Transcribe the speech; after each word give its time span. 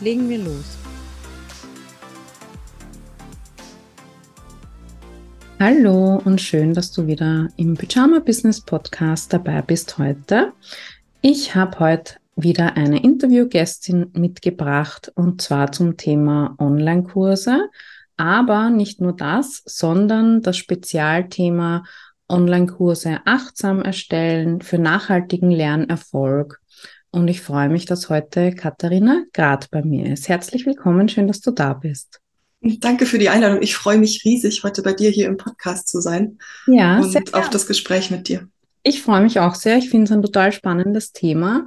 Legen 0.00 0.30
wir 0.30 0.38
los. 0.38 0.78
Hallo 5.58 6.22
und 6.24 6.40
schön, 6.40 6.72
dass 6.72 6.90
du 6.90 7.06
wieder 7.06 7.48
im 7.58 7.74
Pyjama 7.76 8.20
Business 8.20 8.62
Podcast 8.62 9.30
dabei 9.34 9.60
bist 9.60 9.98
heute. 9.98 10.54
Ich 11.20 11.54
habe 11.54 11.78
heute 11.80 12.14
wieder 12.34 12.78
eine 12.78 13.02
Interviewgästin 13.02 14.10
mitgebracht 14.14 15.12
und 15.16 15.42
zwar 15.42 15.70
zum 15.70 15.98
Thema 15.98 16.54
Online-Kurse. 16.58 17.68
Aber 18.16 18.70
nicht 18.70 19.02
nur 19.02 19.14
das, 19.14 19.62
sondern 19.66 20.40
das 20.40 20.56
Spezialthema 20.56 21.84
Online-Kurse 22.26 23.20
achtsam 23.26 23.82
erstellen 23.82 24.62
für 24.62 24.78
nachhaltigen 24.78 25.50
Lernerfolg. 25.50 26.62
Und 27.12 27.26
ich 27.28 27.40
freue 27.40 27.68
mich, 27.68 27.86
dass 27.86 28.08
heute 28.08 28.54
Katharina 28.54 29.24
Grad 29.32 29.70
bei 29.70 29.82
mir 29.82 30.12
ist. 30.12 30.28
Herzlich 30.28 30.64
willkommen, 30.64 31.08
schön, 31.08 31.26
dass 31.26 31.40
du 31.40 31.50
da 31.50 31.74
bist. 31.74 32.20
Danke 32.60 33.04
für 33.06 33.18
die 33.18 33.28
Einladung. 33.28 33.62
Ich 33.62 33.74
freue 33.74 33.98
mich 33.98 34.24
riesig, 34.24 34.62
heute 34.62 34.82
bei 34.82 34.92
dir 34.92 35.10
hier 35.10 35.26
im 35.26 35.36
Podcast 35.36 35.88
zu 35.88 36.00
sein. 36.00 36.38
Ja, 36.66 37.00
und 37.00 37.34
auf 37.34 37.50
das 37.50 37.66
Gespräch 37.66 38.10
mit 38.10 38.28
dir. 38.28 38.48
Ich 38.82 39.02
freue 39.02 39.22
mich 39.22 39.40
auch 39.40 39.56
sehr. 39.56 39.76
Ich 39.78 39.90
finde 39.90 40.04
es 40.04 40.12
ein 40.12 40.22
total 40.22 40.52
spannendes 40.52 41.12
Thema 41.12 41.66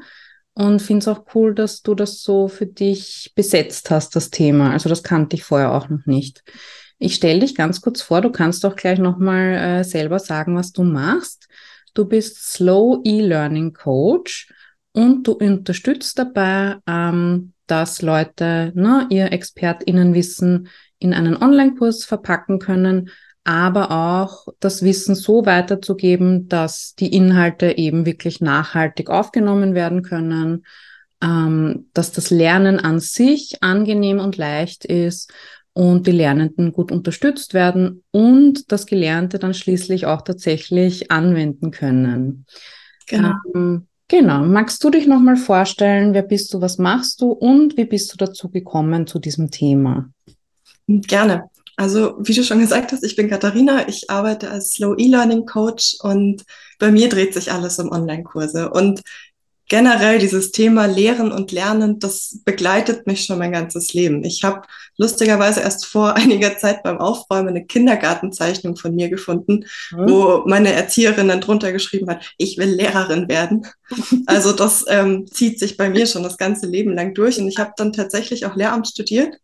und 0.54 0.82
finde 0.82 1.00
es 1.00 1.08
auch 1.08 1.26
cool, 1.36 1.54
dass 1.54 1.82
du 1.82 1.94
das 1.94 2.22
so 2.22 2.48
für 2.48 2.68
dich 2.68 3.34
besetzt 3.36 3.92
hast, 3.92 4.16
das 4.16 4.30
Thema. 4.30 4.72
Also 4.72 4.88
das 4.88 5.04
kannte 5.04 5.36
ich 5.36 5.44
vorher 5.44 5.74
auch 5.74 5.90
noch 5.90 6.06
nicht. 6.06 6.44
Ich 7.00 7.16
stelle 7.16 7.42
dich 7.42 7.56
ganz 7.56 7.82
kurz 7.82 8.02
vor, 8.02 8.22
du 8.22 8.32
kannst 8.32 8.64
doch 8.64 8.78
gleich 8.78 9.00
nochmal 9.00 9.56
äh, 9.56 9.84
selber 9.84 10.20
sagen, 10.20 10.56
was 10.56 10.72
du 10.72 10.84
machst. 10.84 11.48
Du 11.94 12.06
bist 12.06 12.54
Slow 12.54 13.02
E-Learning 13.04 13.74
Coach 13.74 14.48
und 14.94 15.28
du 15.28 15.34
unterstützt 15.34 16.18
dabei, 16.18 16.78
ähm, 16.88 17.54
dass 17.68 18.02
Leute 18.02 18.72
ne, 18.76 19.08
ihr 19.10 19.32
ExpertInnenwissen 19.32 20.70
in 21.00 21.14
einen 21.14 21.36
Online-Kurs 21.36 22.06
verpacken 22.06 22.60
können, 22.60 23.10
aber 23.44 23.92
auch 23.92 24.48
das 24.60 24.84
Wissen 24.84 25.16
so 25.16 25.46
weiterzugeben, 25.46 26.48
dass 26.48 26.96
die 26.96 27.14
Inhalte 27.14 27.78
eben 27.78 28.06
wirklich 28.06 28.40
nachhaltig 28.40 29.10
aufgenommen 29.10 29.74
werden 29.74 30.02
können, 30.02 30.66
ähm, 31.22 31.90
dass 31.94 32.12
das 32.12 32.30
Lernen 32.30 32.80
an 32.80 33.00
sich 33.00 33.62
angenehm 33.62 34.20
und 34.20 34.38
leicht 34.38 34.86
ist 34.86 35.34
und 35.74 36.06
die 36.06 36.12
Lernenden 36.12 36.72
gut 36.72 36.92
unterstützt 36.92 37.54
werden 37.54 38.04
und 38.12 38.72
das 38.72 38.86
Gelernte 38.86 39.40
dann 39.40 39.54
schließlich 39.54 40.06
auch 40.06 40.22
tatsächlich 40.22 41.12
anwenden 41.12 41.72
können. 41.72 42.46
Genau. 43.08 43.34
Ähm, 43.54 43.88
genau. 44.14 44.44
Magst 44.44 44.84
du 44.84 44.90
dich 44.90 45.08
nochmal 45.08 45.36
vorstellen, 45.36 46.14
wer 46.14 46.22
bist 46.22 46.54
du, 46.54 46.62
was 46.62 46.78
machst 46.78 47.22
du 47.22 47.32
und 47.32 47.78
wie 47.78 47.86
bist 47.86 48.14
du 48.14 48.18
dazu 48.18 48.50
gekommen 48.50 49.08
zu 49.08 49.20
diesem 49.20 49.50
Thema? 49.50 50.10
Gerne. 50.88 51.50
Also, 51.76 52.16
wie 52.20 52.34
du 52.34 52.44
schon 52.44 52.60
gesagt 52.60 52.92
hast, 52.92 53.04
ich 53.04 53.16
bin 53.16 53.30
Katharina, 53.30 53.88
ich 53.88 54.10
arbeite 54.12 54.52
als 54.52 54.74
Slow 54.74 54.96
E-Learning 54.96 55.46
Coach 55.48 55.98
und 56.02 56.44
bei 56.78 56.92
mir 56.92 57.10
dreht 57.10 57.34
sich 57.34 57.52
alles 57.52 57.80
um 57.80 57.92
Online-Kurse. 57.92 58.70
Und 58.70 59.02
generell 59.70 60.20
dieses 60.20 60.52
Thema 60.52 60.86
Lehren 60.86 61.32
und 61.32 61.52
Lernen, 61.52 62.00
das 62.00 62.40
begleitet 62.46 63.08
mich 63.08 63.26
schon 63.26 63.40
mein 63.40 63.52
ganzes 63.52 63.94
Leben. 63.94 64.24
Ich 64.24 64.44
habe 64.44 64.62
lustigerweise 64.98 65.62
erst 65.62 65.86
vor 65.86 66.14
einiger 66.16 66.58
Zeit 66.58 66.84
beim 66.84 67.00
Aufräumen 67.00 67.50
eine 67.50 67.66
Kindergartenzeichnung 67.66 68.76
von 68.76 68.96
mir 68.96 69.10
gefunden, 69.10 69.66
mhm. 69.92 70.10
wo 70.10 70.44
meine 70.46 70.74
Erzieherin 70.74 71.28
dann 71.28 71.42
drunter 71.42 71.72
geschrieben 71.72 72.10
hat, 72.10 72.34
ich 72.38 72.58
will 72.58 72.70
Lehrerin 72.70 73.28
werden. 73.28 73.66
also 74.26 74.52
das 74.52 74.86
ähm, 74.88 75.28
zieht 75.28 75.60
sich 75.60 75.78
bei 75.78 75.90
mir 75.90 76.08
schon 76.08 76.24
das 76.24 76.38
ganze 76.38 76.68
Leben 76.68 76.94
lang 76.94 77.14
durch 77.14 77.40
und 77.40 77.48
ich 77.48 77.58
habe 77.58 77.74
dann 77.78 77.94
tatsächlich 77.94 78.46
auch 78.46 78.56
Lehramt 78.56 78.88
studiert 78.88 79.38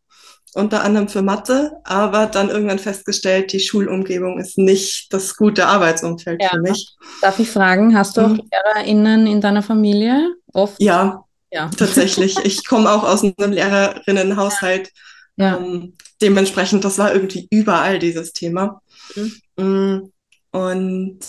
unter 0.53 0.83
anderem 0.83 1.07
für 1.09 1.21
Mathe, 1.21 1.71
aber 1.83 2.25
dann 2.25 2.49
irgendwann 2.49 2.79
festgestellt, 2.79 3.53
die 3.53 3.59
Schulumgebung 3.59 4.39
ist 4.39 4.57
nicht 4.57 5.13
das 5.13 5.35
gute 5.35 5.67
Arbeitsumfeld 5.67 6.41
ja. 6.41 6.49
für 6.49 6.59
mich. 6.59 6.95
Darf 7.21 7.39
ich 7.39 7.49
fragen, 7.49 7.95
hast 7.97 8.17
du 8.17 8.21
auch 8.21 8.29
mhm. 8.29 8.41
LehrerInnen 8.51 9.27
in 9.27 9.41
deiner 9.41 9.61
Familie? 9.61 10.35
Oft? 10.53 10.81
Ja, 10.81 11.25
ja. 11.51 11.69
tatsächlich. 11.77 12.37
Ich 12.43 12.65
komme 12.65 12.91
auch 12.91 13.03
aus 13.03 13.23
einem 13.23 13.51
Lehrerinnenhaushalt. 13.51 14.91
Ja. 15.37 15.57
Ähm, 15.57 15.95
dementsprechend, 16.21 16.83
das 16.83 16.97
war 16.97 17.13
irgendwie 17.13 17.47
überall 17.51 17.99
dieses 17.99 18.33
Thema. 18.33 18.81
Mhm. 19.15 19.33
Mm, 19.57 20.11
und 20.51 21.19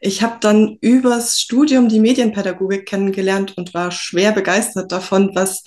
ich 0.00 0.22
habe 0.22 0.36
dann 0.40 0.76
übers 0.82 1.40
Studium 1.40 1.88
die 1.88 1.98
Medienpädagogik 1.98 2.84
kennengelernt 2.84 3.56
und 3.56 3.72
war 3.72 3.90
schwer 3.90 4.32
begeistert 4.32 4.92
davon, 4.92 5.30
was 5.34 5.64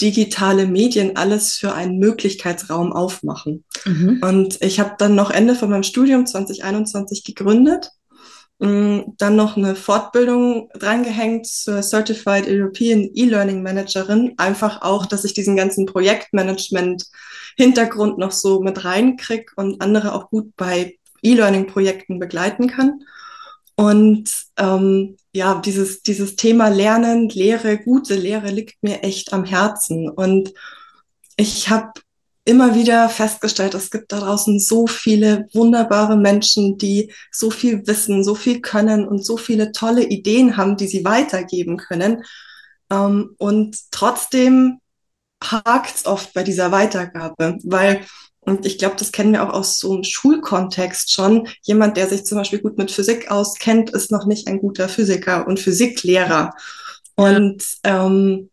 digitale 0.00 0.66
Medien 0.66 1.16
alles 1.16 1.54
für 1.54 1.74
einen 1.74 1.98
Möglichkeitsraum 1.98 2.92
aufmachen. 2.92 3.64
Mhm. 3.84 4.20
Und 4.22 4.62
ich 4.62 4.80
habe 4.80 4.94
dann 4.98 5.14
noch 5.14 5.30
Ende 5.30 5.54
von 5.54 5.70
meinem 5.70 5.82
Studium 5.82 6.26
2021 6.26 7.24
gegründet, 7.24 7.90
mm, 8.60 9.00
dann 9.18 9.36
noch 9.36 9.56
eine 9.56 9.74
Fortbildung 9.74 10.68
drangehängt 10.74 11.46
zur 11.46 11.82
Certified 11.82 12.46
European 12.46 13.10
E-Learning 13.12 13.62
Managerin, 13.62 14.34
einfach 14.36 14.82
auch, 14.82 15.06
dass 15.06 15.24
ich 15.24 15.34
diesen 15.34 15.56
ganzen 15.56 15.86
Projektmanagement 15.86 17.04
Hintergrund 17.56 18.18
noch 18.18 18.32
so 18.32 18.60
mit 18.60 18.84
reinkrieg 18.84 19.52
und 19.56 19.82
andere 19.82 20.12
auch 20.14 20.30
gut 20.30 20.54
bei 20.56 20.96
E-Learning-Projekten 21.22 22.20
begleiten 22.20 22.68
kann. 22.68 23.00
Und 23.74 24.30
ähm, 24.56 25.16
ja, 25.38 25.60
dieses, 25.60 26.02
dieses 26.02 26.34
Thema 26.34 26.68
Lernen, 26.68 27.28
Lehre, 27.28 27.78
gute 27.78 28.16
Lehre 28.16 28.50
liegt 28.50 28.82
mir 28.82 29.02
echt 29.04 29.32
am 29.32 29.44
Herzen. 29.44 30.08
Und 30.08 30.52
ich 31.36 31.70
habe 31.70 31.92
immer 32.44 32.74
wieder 32.74 33.08
festgestellt, 33.08 33.74
es 33.74 33.90
gibt 33.90 34.10
da 34.10 34.18
draußen 34.18 34.58
so 34.58 34.86
viele 34.88 35.46
wunderbare 35.52 36.16
Menschen, 36.16 36.76
die 36.76 37.12
so 37.30 37.50
viel 37.50 37.86
wissen, 37.86 38.24
so 38.24 38.34
viel 38.34 38.60
können 38.60 39.06
und 39.06 39.24
so 39.24 39.36
viele 39.36 39.70
tolle 39.70 40.04
Ideen 40.04 40.56
haben, 40.56 40.76
die 40.76 40.88
sie 40.88 41.04
weitergeben 41.04 41.76
können. 41.76 42.24
Ähm, 42.90 43.36
und 43.38 43.76
trotzdem 43.92 44.80
hakt 45.42 45.94
es 45.94 46.06
oft 46.06 46.34
bei 46.34 46.42
dieser 46.42 46.72
Weitergabe, 46.72 47.58
weil 47.62 48.00
und 48.48 48.64
ich 48.64 48.78
glaube, 48.78 48.96
das 48.96 49.12
kennen 49.12 49.34
wir 49.34 49.42
auch 49.42 49.52
aus 49.52 49.78
so 49.78 49.92
einem 49.92 50.04
Schulkontext 50.04 51.12
schon. 51.12 51.48
Jemand, 51.62 51.98
der 51.98 52.08
sich 52.08 52.24
zum 52.24 52.38
Beispiel 52.38 52.60
gut 52.60 52.78
mit 52.78 52.90
Physik 52.90 53.30
auskennt, 53.30 53.90
ist 53.90 54.10
noch 54.10 54.24
nicht 54.24 54.48
ein 54.48 54.60
guter 54.60 54.88
Physiker 54.88 55.46
und 55.46 55.60
Physiklehrer. 55.60 56.54
Und 57.14 57.62
ähm, 57.84 58.48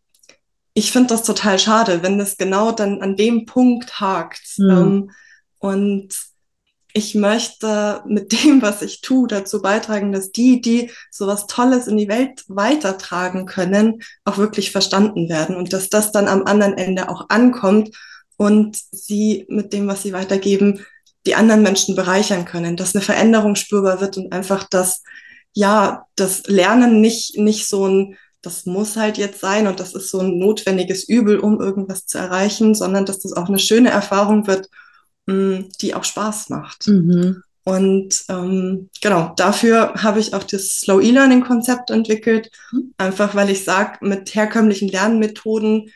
ich 0.74 0.92
finde 0.92 1.08
das 1.08 1.22
total 1.22 1.58
schade, 1.58 2.02
wenn 2.02 2.18
das 2.18 2.36
genau 2.36 2.72
dann 2.72 3.00
an 3.00 3.16
dem 3.16 3.46
Punkt 3.46 3.98
hakt. 3.98 4.58
Mhm. 4.58 4.70
Ähm, 4.70 5.10
und 5.60 6.08
ich 6.92 7.14
möchte 7.14 8.02
mit 8.06 8.32
dem, 8.44 8.60
was 8.60 8.82
ich 8.82 9.00
tue, 9.00 9.28
dazu 9.28 9.62
beitragen, 9.62 10.12
dass 10.12 10.30
die, 10.30 10.60
die 10.60 10.90
sowas 11.10 11.46
Tolles 11.46 11.86
in 11.86 11.96
die 11.96 12.08
Welt 12.08 12.44
weitertragen 12.48 13.46
können, 13.46 14.02
auch 14.26 14.36
wirklich 14.36 14.72
verstanden 14.72 15.30
werden 15.30 15.56
und 15.56 15.72
dass 15.72 15.88
das 15.88 16.12
dann 16.12 16.28
am 16.28 16.44
anderen 16.44 16.76
Ende 16.76 17.08
auch 17.08 17.30
ankommt 17.30 17.96
und 18.36 18.78
sie 18.90 19.46
mit 19.48 19.72
dem, 19.72 19.86
was 19.86 20.02
sie 20.02 20.12
weitergeben, 20.12 20.84
die 21.26 21.34
anderen 21.34 21.62
Menschen 21.62 21.96
bereichern 21.96 22.44
können, 22.44 22.76
dass 22.76 22.94
eine 22.94 23.02
Veränderung 23.02 23.56
spürbar 23.56 24.00
wird 24.00 24.16
und 24.16 24.32
einfach 24.32 24.64
das, 24.64 25.02
ja, 25.52 26.06
das 26.14 26.46
Lernen 26.46 27.00
nicht, 27.00 27.36
nicht 27.36 27.66
so 27.66 27.86
ein, 27.86 28.16
das 28.42 28.64
muss 28.64 28.96
halt 28.96 29.18
jetzt 29.18 29.40
sein 29.40 29.66
und 29.66 29.80
das 29.80 29.94
ist 29.94 30.10
so 30.10 30.20
ein 30.20 30.38
notwendiges 30.38 31.08
Übel, 31.08 31.38
um 31.38 31.60
irgendwas 31.60 32.06
zu 32.06 32.18
erreichen, 32.18 32.74
sondern 32.74 33.06
dass 33.06 33.18
das 33.20 33.32
auch 33.32 33.48
eine 33.48 33.58
schöne 33.58 33.90
Erfahrung 33.90 34.46
wird, 34.46 34.68
mh, 35.26 35.64
die 35.80 35.94
auch 35.94 36.04
Spaß 36.04 36.50
macht. 36.50 36.86
Mhm. 36.86 37.42
Und 37.64 38.24
ähm, 38.28 38.90
genau, 39.00 39.32
dafür 39.36 39.94
habe 39.94 40.20
ich 40.20 40.34
auch 40.34 40.44
das 40.44 40.78
Slow 40.78 41.02
E-Learning-Konzept 41.02 41.90
entwickelt, 41.90 42.50
mhm. 42.70 42.94
einfach 42.96 43.34
weil 43.34 43.50
ich 43.50 43.64
sage, 43.64 43.98
mit 44.06 44.32
herkömmlichen 44.36 44.88
Lernmethoden 44.88 45.90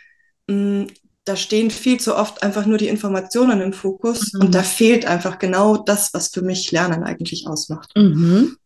mh, 0.48 0.86
da 1.24 1.36
stehen 1.36 1.70
viel 1.70 2.00
zu 2.00 2.16
oft 2.16 2.42
einfach 2.42 2.66
nur 2.66 2.78
die 2.78 2.88
Informationen 2.88 3.60
im 3.60 3.72
Fokus 3.72 4.32
mhm. 4.32 4.40
und 4.40 4.54
da 4.54 4.62
fehlt 4.62 5.06
einfach 5.06 5.38
genau 5.38 5.76
das, 5.76 6.14
was 6.14 6.28
für 6.28 6.42
mich 6.42 6.72
Lernen 6.72 7.02
eigentlich 7.02 7.46
ausmacht. 7.46 7.92
Mhm. 7.96 8.56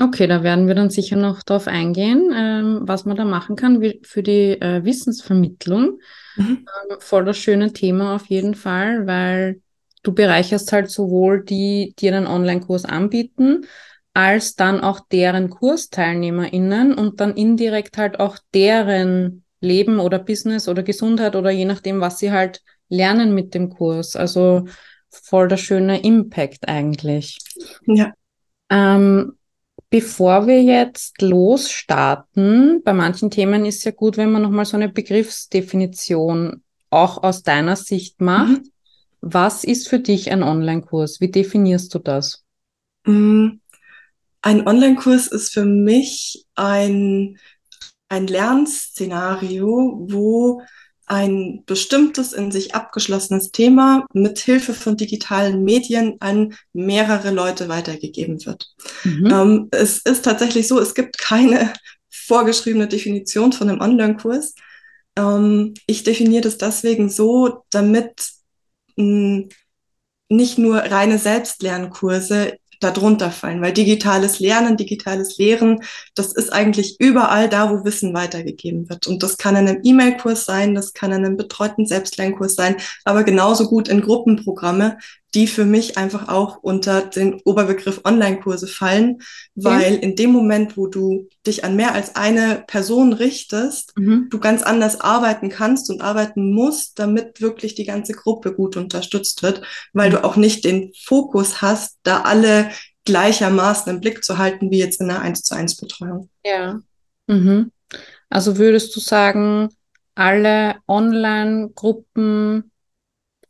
Okay, 0.00 0.26
da 0.26 0.42
werden 0.42 0.66
wir 0.66 0.74
dann 0.74 0.90
sicher 0.90 1.16
noch 1.16 1.44
darauf 1.44 1.68
eingehen, 1.68 2.32
ähm, 2.34 2.80
was 2.82 3.04
man 3.04 3.16
da 3.16 3.24
machen 3.24 3.54
kann 3.54 3.80
wie, 3.80 4.00
für 4.02 4.24
die 4.24 4.60
äh, 4.60 4.84
Wissensvermittlung. 4.84 6.00
Mhm. 6.36 6.66
Ähm, 6.90 6.96
voll 6.98 7.24
das 7.24 7.38
schöne 7.38 7.72
Thema 7.72 8.16
auf 8.16 8.26
jeden 8.26 8.56
Fall, 8.56 9.06
weil 9.06 9.60
du 10.02 10.12
bereicherst 10.12 10.72
halt 10.72 10.90
sowohl 10.90 11.44
die, 11.44 11.94
die 11.98 12.08
einen 12.08 12.26
Online-Kurs 12.26 12.84
anbieten, 12.84 13.66
als 14.14 14.56
dann 14.56 14.80
auch 14.80 15.00
deren 15.00 15.50
KursteilnehmerInnen 15.50 16.94
und 16.94 17.20
dann 17.20 17.34
indirekt 17.34 17.96
halt 17.96 18.18
auch 18.18 18.38
deren 18.52 19.43
Leben 19.64 19.98
oder 19.98 20.18
Business 20.18 20.68
oder 20.68 20.82
Gesundheit 20.82 21.34
oder 21.34 21.50
je 21.50 21.64
nachdem, 21.64 22.00
was 22.00 22.18
sie 22.18 22.30
halt 22.30 22.62
lernen 22.88 23.34
mit 23.34 23.54
dem 23.54 23.70
Kurs. 23.70 24.14
Also 24.14 24.66
voll 25.10 25.48
der 25.48 25.56
schöne 25.56 26.00
Impact 26.02 26.68
eigentlich. 26.68 27.38
Ja. 27.86 28.12
Ähm, 28.70 29.34
bevor 29.90 30.46
wir 30.46 30.62
jetzt 30.62 31.20
losstarten, 31.22 32.82
bei 32.84 32.92
manchen 32.92 33.30
Themen 33.30 33.64
ist 33.64 33.78
es 33.78 33.84
ja 33.84 33.90
gut, 33.90 34.16
wenn 34.16 34.32
man 34.32 34.42
nochmal 34.42 34.64
so 34.64 34.76
eine 34.76 34.88
Begriffsdefinition 34.88 36.62
auch 36.90 37.22
aus 37.22 37.42
deiner 37.42 37.76
Sicht 37.76 38.20
macht. 38.20 38.62
Mhm. 38.62 38.70
Was 39.20 39.64
ist 39.64 39.88
für 39.88 39.98
dich 39.98 40.30
ein 40.30 40.42
Online-Kurs? 40.42 41.20
Wie 41.20 41.30
definierst 41.30 41.94
du 41.94 41.98
das? 41.98 42.44
Mm, 43.06 43.60
ein 44.42 44.66
Online-Kurs 44.66 45.28
ist 45.28 45.52
für 45.54 45.64
mich 45.64 46.44
ein, 46.54 47.38
ein 48.08 48.26
Lernszenario, 48.26 50.06
wo 50.08 50.62
ein 51.06 51.62
bestimmtes 51.66 52.32
in 52.32 52.50
sich 52.50 52.74
abgeschlossenes 52.74 53.50
Thema 53.52 54.06
mit 54.12 54.38
Hilfe 54.38 54.72
von 54.72 54.96
digitalen 54.96 55.62
Medien 55.62 56.16
an 56.20 56.54
mehrere 56.72 57.30
Leute 57.30 57.68
weitergegeben 57.68 58.44
wird. 58.46 58.72
Mhm. 59.04 59.26
Ähm, 59.26 59.68
es 59.70 59.98
ist 59.98 60.24
tatsächlich 60.24 60.66
so, 60.66 60.80
es 60.80 60.94
gibt 60.94 61.18
keine 61.18 61.72
vorgeschriebene 62.10 62.88
Definition 62.88 63.52
von 63.52 63.68
einem 63.68 63.80
Online-Kurs. 63.80 64.54
Ähm, 65.16 65.74
ich 65.86 66.04
definiere 66.04 66.42
das 66.42 66.56
deswegen 66.56 67.10
so, 67.10 67.64
damit 67.70 68.30
mh, 68.96 69.04
hm, 69.04 69.48
nicht 70.30 70.56
nur 70.56 70.78
reine 70.78 71.18
Selbstlernkurse 71.18 72.56
darunter 72.80 73.30
fallen, 73.30 73.60
weil 73.60 73.72
digitales 73.72 74.40
Lernen, 74.40 74.76
digitales 74.76 75.38
Lehren, 75.38 75.80
das 76.14 76.32
ist 76.32 76.52
eigentlich 76.52 76.96
überall 76.98 77.48
da, 77.48 77.70
wo 77.70 77.84
Wissen 77.84 78.14
weitergegeben 78.14 78.88
wird. 78.88 79.06
Und 79.06 79.22
das 79.22 79.36
kann 79.36 79.56
in 79.56 79.68
einem 79.68 79.80
E-Mail-Kurs 79.82 80.44
sein, 80.44 80.74
das 80.74 80.92
kann 80.92 81.12
in 81.12 81.24
einem 81.24 81.36
betreuten 81.36 81.86
Selbstlernkurs 81.86 82.54
sein, 82.54 82.76
aber 83.04 83.24
genauso 83.24 83.68
gut 83.68 83.88
in 83.88 84.00
Gruppenprogramme, 84.00 84.98
die 85.34 85.46
für 85.46 85.64
mich 85.64 85.98
einfach 85.98 86.28
auch 86.28 86.58
unter 86.62 87.02
den 87.02 87.40
Oberbegriff 87.44 88.02
Online-Kurse 88.04 88.68
fallen, 88.68 89.18
weil 89.54 89.96
in 89.96 90.14
dem 90.14 90.30
Moment, 90.30 90.76
wo 90.76 90.86
du 90.86 91.28
dich 91.46 91.64
an 91.64 91.74
mehr 91.74 91.94
als 91.94 92.14
eine 92.14 92.62
Person 92.66 93.12
richtest, 93.12 93.96
mhm. 93.98 94.28
du 94.30 94.38
ganz 94.38 94.62
anders 94.62 95.00
arbeiten 95.00 95.48
kannst 95.48 95.90
und 95.90 96.02
arbeiten 96.02 96.52
musst, 96.52 96.98
damit 96.98 97.40
wirklich 97.40 97.74
die 97.74 97.84
ganze 97.84 98.12
Gruppe 98.12 98.54
gut 98.54 98.76
unterstützt 98.76 99.42
wird, 99.42 99.62
weil 99.92 100.10
mhm. 100.10 100.14
du 100.14 100.24
auch 100.24 100.36
nicht 100.36 100.64
den 100.64 100.92
Fokus 101.04 101.60
hast, 101.60 101.98
da 102.04 102.22
alle 102.22 102.70
gleichermaßen 103.04 103.92
im 103.92 104.00
Blick 104.00 104.24
zu 104.24 104.38
halten, 104.38 104.70
wie 104.70 104.78
jetzt 104.78 105.00
in 105.00 105.10
einer 105.10 105.20
1 105.20 105.42
zu 105.42 105.54
1 105.54 105.76
Betreuung. 105.76 106.30
Ja. 106.44 106.80
Mhm. 107.26 107.72
Also 108.30 108.56
würdest 108.56 108.94
du 108.94 109.00
sagen, 109.00 109.68
alle 110.14 110.76
Online-Gruppen 110.86 112.70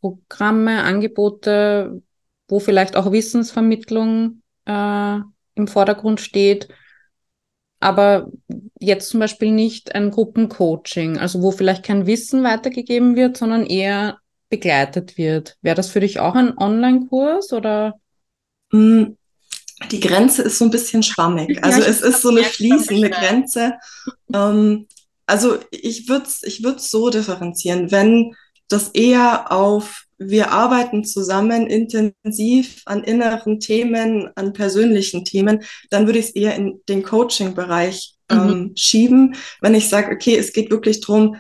Programme, 0.05 0.83
Angebote, 0.83 2.03
wo 2.49 2.61
vielleicht 2.61 2.97
auch 2.97 3.11
Wissensvermittlung 3.11 4.43
äh, 4.67 5.19
im 5.55 5.67
Vordergrund 5.67 6.21
steht, 6.21 6.69
aber 7.81 8.31
jetzt 8.79 9.09
zum 9.09 9.21
Beispiel 9.21 9.51
nicht 9.51 9.95
ein 9.95 10.11
Gruppencoaching, 10.11 11.19
also 11.19 11.43
wo 11.43 11.53
vielleicht 11.53 11.85
kein 11.85 12.07
Wissen 12.07 12.43
weitergegeben 12.43 13.17
wird, 13.17 13.39
sondern 13.39 13.65
eher 13.65 14.19
begleitet 14.51 15.17
wird. 15.17 15.57
Wäre 15.63 15.77
das 15.77 15.89
für 15.89 16.01
dich 16.01 16.21
auch 16.21 16.35
ein 16.35 16.57
Online-Kurs 16.59 17.53
oder? 17.55 17.95
Mm, 18.73 19.05
die 19.91 20.01
Grenze 20.01 20.43
ist 20.43 20.59
so 20.59 20.67
ein 20.67 20.71
bisschen 20.71 21.03
schwammig. 21.03 21.63
Also 21.65 21.81
ja, 21.81 21.87
es 21.87 22.03
ist 22.03 22.21
so 22.21 22.29
eine 22.29 22.45
fließende 22.45 23.09
Grenze. 23.11 23.75
Ähm, 24.33 24.87
also 25.27 25.59
ich 25.71 26.09
würde 26.09 26.27
es 26.27 26.43
ich 26.43 26.63
würd's 26.63 26.91
so 26.91 27.09
differenzieren. 27.11 27.91
Wenn 27.91 28.35
das 28.75 28.89
eher 28.89 29.53
auf, 29.53 30.05
wir 30.19 30.51
arbeiten 30.51 31.05
zusammen 31.05 31.67
intensiv 31.67 32.83
an 32.87 33.05
inneren 33.05 33.61
Themen, 33.61 34.31
an 34.35 34.53
persönlichen 34.53 35.25
Themen, 35.25 35.63
dann 35.91 36.07
würde 36.07 36.19
ich 36.19 36.27
es 36.27 36.31
eher 36.33 36.55
in 36.57 36.81
den 36.89 37.03
Coaching-Bereich 37.03 38.15
mhm. 38.31 38.37
ähm, 38.37 38.73
schieben. 38.77 39.37
Wenn 39.61 39.75
ich 39.75 39.89
sage, 39.89 40.13
okay, 40.15 40.37
es 40.37 40.53
geht 40.53 40.71
wirklich 40.71 41.01
darum, 41.01 41.37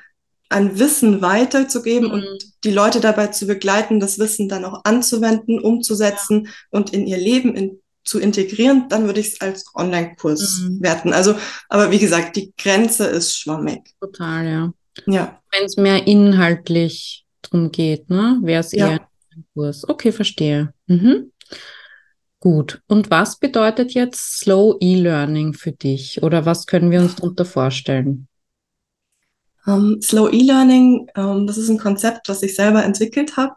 ein 0.49 0.79
Wissen 0.79 1.23
weiterzugeben 1.23 2.09
mhm. 2.09 2.15
und 2.15 2.39
die 2.63 2.71
Leute 2.71 3.01
dabei 3.01 3.29
zu 3.29 3.47
begleiten, 3.47 3.99
das 3.99 4.19
Wissen 4.19 4.49
dann 4.49 4.65
auch 4.65 4.85
anzuwenden, 4.85 5.59
umzusetzen 5.59 6.45
ja. 6.45 6.53
und 6.71 6.93
in 6.93 7.07
ihr 7.07 7.19
Leben 7.19 7.57
in, 7.57 7.81
zu 8.05 8.21
integrieren, 8.21 8.89
dann 8.89 9.07
würde 9.07 9.21
ich 9.21 9.33
es 9.33 9.41
als 9.41 9.65
Online-Kurs 9.75 10.61
mhm. 10.61 10.83
werten. 10.83 11.13
Also, 11.13 11.35
aber 11.69 11.91
wie 11.91 11.99
gesagt, 11.99 12.37
die 12.37 12.53
Grenze 12.57 13.07
ist 13.07 13.37
schwammig. 13.37 13.81
Total, 14.01 14.47
ja. 14.47 14.73
Ja. 15.07 15.41
Wenn 15.51 15.65
es 15.65 15.77
mehr 15.77 16.07
inhaltlich 16.07 17.24
drum 17.51 17.71
geht, 17.71 18.11
ne? 18.11 18.39
Wäre 18.43 18.61
es 18.61 18.73
eher 18.73 18.91
ja. 18.91 19.09
ein 19.35 19.45
Kurs. 19.55 19.89
Okay, 19.89 20.13
verstehe. 20.13 20.73
Mhm. 20.87 21.33
Gut. 22.41 22.83
Und 22.89 23.11
was 23.11 23.39
bedeutet 23.39 23.93
jetzt 23.95 24.41
Slow 24.41 24.77
E-Learning 24.81 25.55
für 25.55 25.73
dich? 25.73 26.23
Oder 26.23 26.45
was 26.45 26.67
können 26.67 26.91
wir 26.91 27.01
uns 27.01 27.17
darunter 27.17 27.45
vorstellen? 27.45 28.29
Um, 29.67 29.95
ähm, 29.95 30.03
Slow 30.03 30.31
E-Learning, 30.31 31.09
um, 31.17 31.39
ähm, 31.39 31.47
das 31.47 31.57
ist 31.57 31.71
ein 31.71 31.79
Konzept, 31.79 32.29
das 32.29 32.43
ich 32.43 32.55
selber 32.55 32.85
entwickelt 32.85 33.37
habe. 33.37 33.55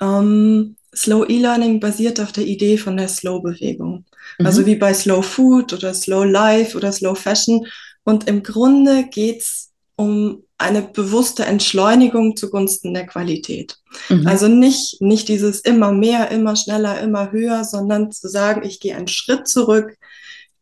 Um, 0.00 0.08
ähm, 0.08 0.76
Slow 0.94 1.26
E-Learning 1.28 1.78
basiert 1.78 2.18
auf 2.20 2.32
der 2.32 2.46
Idee 2.46 2.78
von 2.78 2.96
der 2.96 3.08
Slow-Bewegung. 3.08 4.06
Mhm. 4.38 4.46
Also 4.46 4.64
wie 4.64 4.76
bei 4.76 4.94
Slow 4.94 5.22
Food 5.22 5.74
oder 5.74 5.92
Slow 5.92 6.24
Life 6.24 6.74
oder 6.74 6.90
Slow 6.92 7.14
Fashion. 7.14 7.66
Und 8.02 8.26
im 8.28 8.42
Grunde 8.42 9.06
geht's 9.10 9.72
um 9.96 10.42
eine 10.58 10.82
bewusste 10.82 11.44
Entschleunigung 11.44 12.36
zugunsten 12.36 12.94
der 12.94 13.06
Qualität. 13.06 13.76
Mhm. 14.08 14.26
Also 14.26 14.48
nicht, 14.48 15.00
nicht 15.02 15.28
dieses 15.28 15.60
immer 15.60 15.92
mehr, 15.92 16.30
immer 16.30 16.56
schneller, 16.56 17.00
immer 17.00 17.30
höher, 17.30 17.64
sondern 17.64 18.10
zu 18.10 18.28
sagen, 18.28 18.66
ich 18.66 18.80
gehe 18.80 18.96
einen 18.96 19.08
Schritt 19.08 19.46
zurück, 19.48 19.96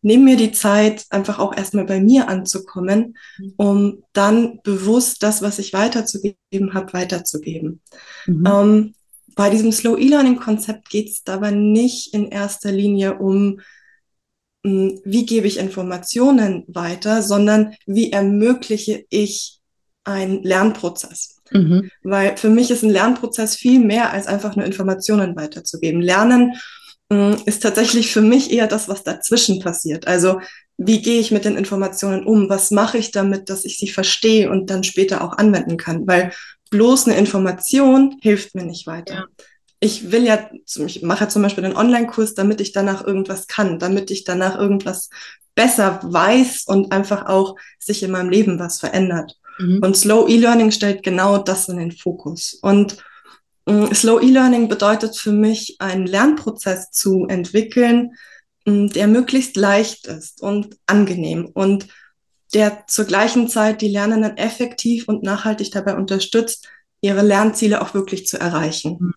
nehme 0.02 0.24
mir 0.24 0.36
die 0.36 0.52
Zeit, 0.52 1.04
einfach 1.10 1.38
auch 1.38 1.56
erstmal 1.56 1.84
bei 1.86 2.00
mir 2.00 2.28
anzukommen, 2.28 3.16
mhm. 3.38 3.52
um 3.56 4.02
dann 4.12 4.60
bewusst 4.64 5.22
das, 5.22 5.42
was 5.42 5.58
ich 5.58 5.72
weiterzugeben 5.72 6.74
habe, 6.74 6.92
weiterzugeben. 6.92 7.80
Mhm. 8.26 8.46
Ähm, 8.46 8.94
bei 9.36 9.50
diesem 9.50 9.72
Slow 9.72 9.98
E-Learning-Konzept 9.98 10.90
geht 10.90 11.08
es 11.08 11.24
dabei 11.24 11.50
nicht 11.50 12.14
in 12.14 12.28
erster 12.28 12.70
Linie 12.72 13.18
um 13.18 13.60
hm, 14.64 15.00
wie 15.04 15.26
gebe 15.26 15.46
ich 15.46 15.58
Informationen 15.58 16.64
weiter, 16.66 17.22
sondern 17.22 17.74
wie 17.86 18.12
ermögliche 18.12 19.04
ich 19.10 19.60
einen 20.04 20.42
Lernprozess. 20.42 21.40
Mhm. 21.50 21.90
Weil 22.02 22.36
für 22.36 22.50
mich 22.50 22.70
ist 22.70 22.82
ein 22.82 22.90
Lernprozess 22.90 23.56
viel 23.56 23.80
mehr 23.80 24.12
als 24.12 24.26
einfach 24.26 24.56
nur 24.56 24.64
Informationen 24.64 25.36
weiterzugeben. 25.36 26.00
Lernen 26.00 26.54
äh, 27.10 27.36
ist 27.44 27.62
tatsächlich 27.62 28.12
für 28.12 28.22
mich 28.22 28.50
eher 28.50 28.66
das, 28.66 28.88
was 28.88 29.02
dazwischen 29.02 29.60
passiert. 29.60 30.06
Also 30.06 30.40
wie 30.76 31.02
gehe 31.02 31.20
ich 31.20 31.30
mit 31.30 31.44
den 31.44 31.56
Informationen 31.56 32.24
um? 32.24 32.48
Was 32.48 32.70
mache 32.70 32.98
ich 32.98 33.10
damit, 33.12 33.48
dass 33.48 33.64
ich 33.64 33.78
sie 33.78 33.88
verstehe 33.88 34.50
und 34.50 34.70
dann 34.70 34.84
später 34.84 35.22
auch 35.22 35.38
anwenden 35.38 35.76
kann? 35.76 36.06
Weil 36.06 36.32
bloß 36.70 37.06
eine 37.06 37.16
Information 37.16 38.16
hilft 38.20 38.54
mir 38.54 38.64
nicht 38.64 38.86
weiter. 38.86 39.14
Ja 39.14 39.26
ich 39.84 40.10
will 40.10 40.24
ja, 40.24 40.48
ich 40.86 41.02
mache 41.02 41.28
zum 41.28 41.42
Beispiel 41.42 41.62
einen 41.62 41.76
Online-Kurs, 41.76 42.34
damit 42.34 42.62
ich 42.62 42.72
danach 42.72 43.06
irgendwas 43.06 43.48
kann, 43.48 43.78
damit 43.78 44.10
ich 44.10 44.24
danach 44.24 44.58
irgendwas 44.58 45.10
besser 45.54 46.00
weiß 46.02 46.64
und 46.66 46.90
einfach 46.90 47.26
auch 47.26 47.56
sich 47.78 48.02
in 48.02 48.10
meinem 48.10 48.30
Leben 48.30 48.58
was 48.58 48.80
verändert. 48.80 49.36
Mhm. 49.58 49.80
Und 49.82 49.96
Slow 49.96 50.28
E-Learning 50.28 50.70
stellt 50.70 51.02
genau 51.02 51.38
das 51.38 51.68
in 51.68 51.76
den 51.76 51.92
Fokus. 51.92 52.54
Und 52.62 52.96
äh, 53.66 53.94
Slow 53.94 54.22
E-Learning 54.22 54.68
bedeutet 54.68 55.16
für 55.16 55.32
mich, 55.32 55.76
einen 55.78 56.06
Lernprozess 56.06 56.90
zu 56.90 57.26
entwickeln, 57.26 58.14
äh, 58.64 58.88
der 58.88 59.06
möglichst 59.08 59.56
leicht 59.56 60.06
ist 60.06 60.42
und 60.42 60.76
angenehm 60.86 61.46
und 61.46 61.88
der 62.52 62.84
zur 62.86 63.04
gleichen 63.04 63.48
Zeit 63.48 63.80
die 63.80 63.88
Lernenden 63.88 64.36
effektiv 64.36 65.08
und 65.08 65.22
nachhaltig 65.22 65.72
dabei 65.72 65.96
unterstützt, 65.96 66.68
ihre 67.00 67.22
Lernziele 67.22 67.82
auch 67.82 67.94
wirklich 67.94 68.26
zu 68.26 68.38
erreichen. 68.38 69.14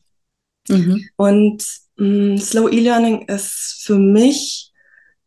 Mhm. 0.70 0.78
Mhm. 0.78 1.10
Und 1.16 1.66
mh, 1.98 2.34
mm, 2.34 2.38
Slow 2.40 2.70
E-Learning 2.70 3.28
ist 3.28 3.82
für 3.84 3.98
mich 3.98 4.74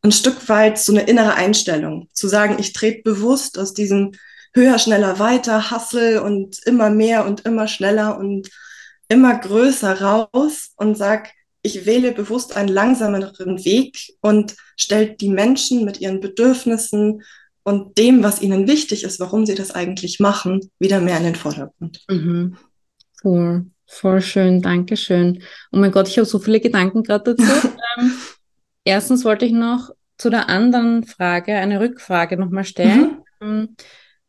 ein 0.02 0.12
Stück 0.12 0.48
weit 0.48 0.78
so 0.78 0.92
eine 0.92 1.02
innere 1.02 1.34
Einstellung, 1.34 2.08
zu 2.12 2.26
sagen, 2.26 2.56
ich 2.58 2.72
trete 2.72 3.02
bewusst 3.02 3.58
aus 3.58 3.74
diesem 3.74 4.12
höher, 4.52 4.78
schneller, 4.78 5.18
weiter, 5.18 5.70
Hustle 5.70 6.22
und 6.22 6.58
immer 6.66 6.90
mehr 6.90 7.26
und 7.26 7.40
immer 7.40 7.68
schneller 7.68 8.18
und 8.18 8.50
immer 9.08 9.38
größer 9.38 10.00
raus 10.00 10.72
und 10.76 10.96
sag, 10.96 11.30
ich 11.62 11.84
wähle 11.84 12.12
bewusst 12.12 12.56
einen 12.56 12.68
langsameren 12.68 13.64
Weg 13.64 14.14
und 14.20 14.56
stelle 14.76 15.14
die 15.14 15.28
Menschen 15.28 15.84
mit 15.84 16.00
ihren 16.00 16.20
Bedürfnissen 16.20 17.22
und 17.62 17.98
dem, 17.98 18.22
was 18.22 18.40
ihnen 18.40 18.66
wichtig 18.66 19.04
ist, 19.04 19.20
warum 19.20 19.44
sie 19.44 19.54
das 19.54 19.70
eigentlich 19.70 20.20
machen, 20.20 20.70
wieder 20.78 21.00
mehr 21.00 21.18
in 21.18 21.24
den 21.24 21.34
Vordergrund. 21.34 22.02
Mhm. 22.08 22.56
Cool. 23.22 23.66
Voll 23.86 24.22
schön, 24.22 24.62
danke 24.62 24.96
schön. 24.96 25.42
Oh 25.72 25.76
mein 25.76 25.90
Gott, 25.90 26.08
ich 26.08 26.16
habe 26.16 26.24
so 26.24 26.38
viele 26.38 26.60
Gedanken 26.60 27.02
gerade 27.02 27.34
dazu. 27.34 27.68
ähm, 27.98 28.12
erstens 28.84 29.24
wollte 29.24 29.44
ich 29.44 29.52
noch 29.52 29.90
zu 30.16 30.30
der 30.30 30.48
anderen 30.48 31.04
Frage 31.04 31.54
eine 31.54 31.80
Rückfrage 31.80 32.36
nochmal 32.36 32.64
stellen. 32.64 33.18
Mhm. 33.40 33.76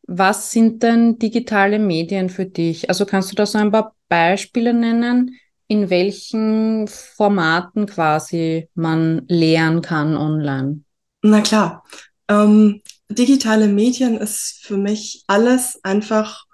Was 0.06 0.50
sind 0.50 0.82
denn 0.82 1.18
digitale 1.18 1.78
Medien 1.78 2.28
für 2.28 2.46
dich? 2.46 2.88
Also 2.88 3.06
kannst 3.06 3.30
du 3.30 3.36
da 3.36 3.46
so 3.46 3.58
ein 3.58 3.70
paar 3.70 3.94
Beispiele 4.08 4.74
nennen, 4.74 5.38
in 5.68 5.88
welchen 5.90 6.88
Formaten 6.88 7.86
quasi 7.86 8.68
man 8.74 9.22
lehren 9.28 9.80
kann 9.80 10.16
online? 10.16 10.80
Na 11.22 11.40
klar. 11.40 11.84
Ähm, 12.28 12.82
digitale 13.08 13.68
Medien 13.68 14.16
ist 14.18 14.60
für 14.62 14.76
mich 14.76 15.24
alles 15.28 15.80
einfach, 15.82 16.44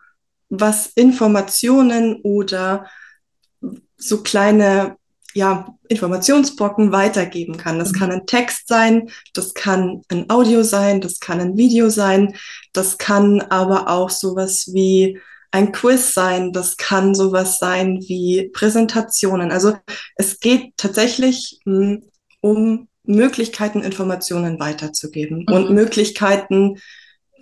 was 0.51 0.89
Informationen 0.89 2.21
oder 2.23 2.87
so 3.97 4.23
kleine 4.23 4.98
ja, 5.39 5.79
Informationsbrocken 5.87 6.91
weitergeben 6.91 7.57
kann. 7.57 7.79
Das 7.79 7.93
mhm. 7.93 7.99
kann 7.99 8.11
ein 8.11 8.27
Text 8.27 8.67
sein, 8.67 9.09
das 9.35 9.55
kann 9.55 10.03
ein 10.09 10.29
Audio 10.29 10.65
sein, 10.65 11.01
das 11.01 11.21
kann 11.21 11.39
ein 11.41 11.57
Video 11.57 11.91
sein, 11.91 12.35
das 12.73 12.99
kann 12.99 13.41
aber 13.43 13.89
auch 13.89 14.11
sowas 14.11 14.71
wie 14.73 15.21
ein 15.53 15.71
Quiz 15.71 16.13
sein, 16.13 16.53
das 16.53 16.77
kann 16.77 17.15
sowas 17.15 17.59
sein 17.59 18.01
wie 18.09 18.51
Präsentationen. 18.53 19.53
Also 19.53 19.77
es 20.17 20.41
geht 20.41 20.77
tatsächlich 20.77 21.61
mh, 21.65 21.75
hm, 21.75 22.03
um 22.41 22.89
Möglichkeiten, 23.05 23.83
Informationen 23.83 24.59
weiterzugeben 24.59 25.47
mhm. 25.49 25.55
und 25.55 25.71
Möglichkeiten, 25.71 26.79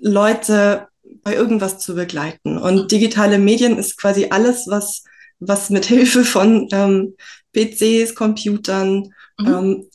Leute 0.00 0.88
bei 1.22 1.34
irgendwas 1.34 1.78
zu 1.78 1.94
begleiten. 1.94 2.58
Und 2.58 2.92
digitale 2.92 3.38
Medien 3.38 3.78
ist 3.78 3.96
quasi 3.96 4.26
alles, 4.30 4.66
was, 4.68 5.02
was 5.40 5.70
mit 5.70 5.86
Hilfe 5.86 6.24
von 6.24 6.68
ähm, 6.72 7.14
PCs, 7.56 8.14
Computern 8.14 9.12
mhm. 9.38 9.46
ähm, 9.46 9.86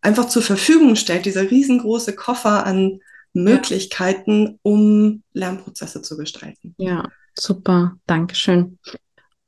einfach 0.00 0.28
zur 0.28 0.42
Verfügung 0.42 0.96
stellt, 0.96 1.26
dieser 1.26 1.50
riesengroße 1.50 2.14
Koffer 2.14 2.66
an 2.66 3.00
Möglichkeiten, 3.32 4.46
ja. 4.46 4.54
um 4.62 5.22
Lernprozesse 5.32 6.02
zu 6.02 6.16
gestalten. 6.16 6.74
Ja, 6.78 7.08
super, 7.38 7.96
Dankeschön. 8.06 8.78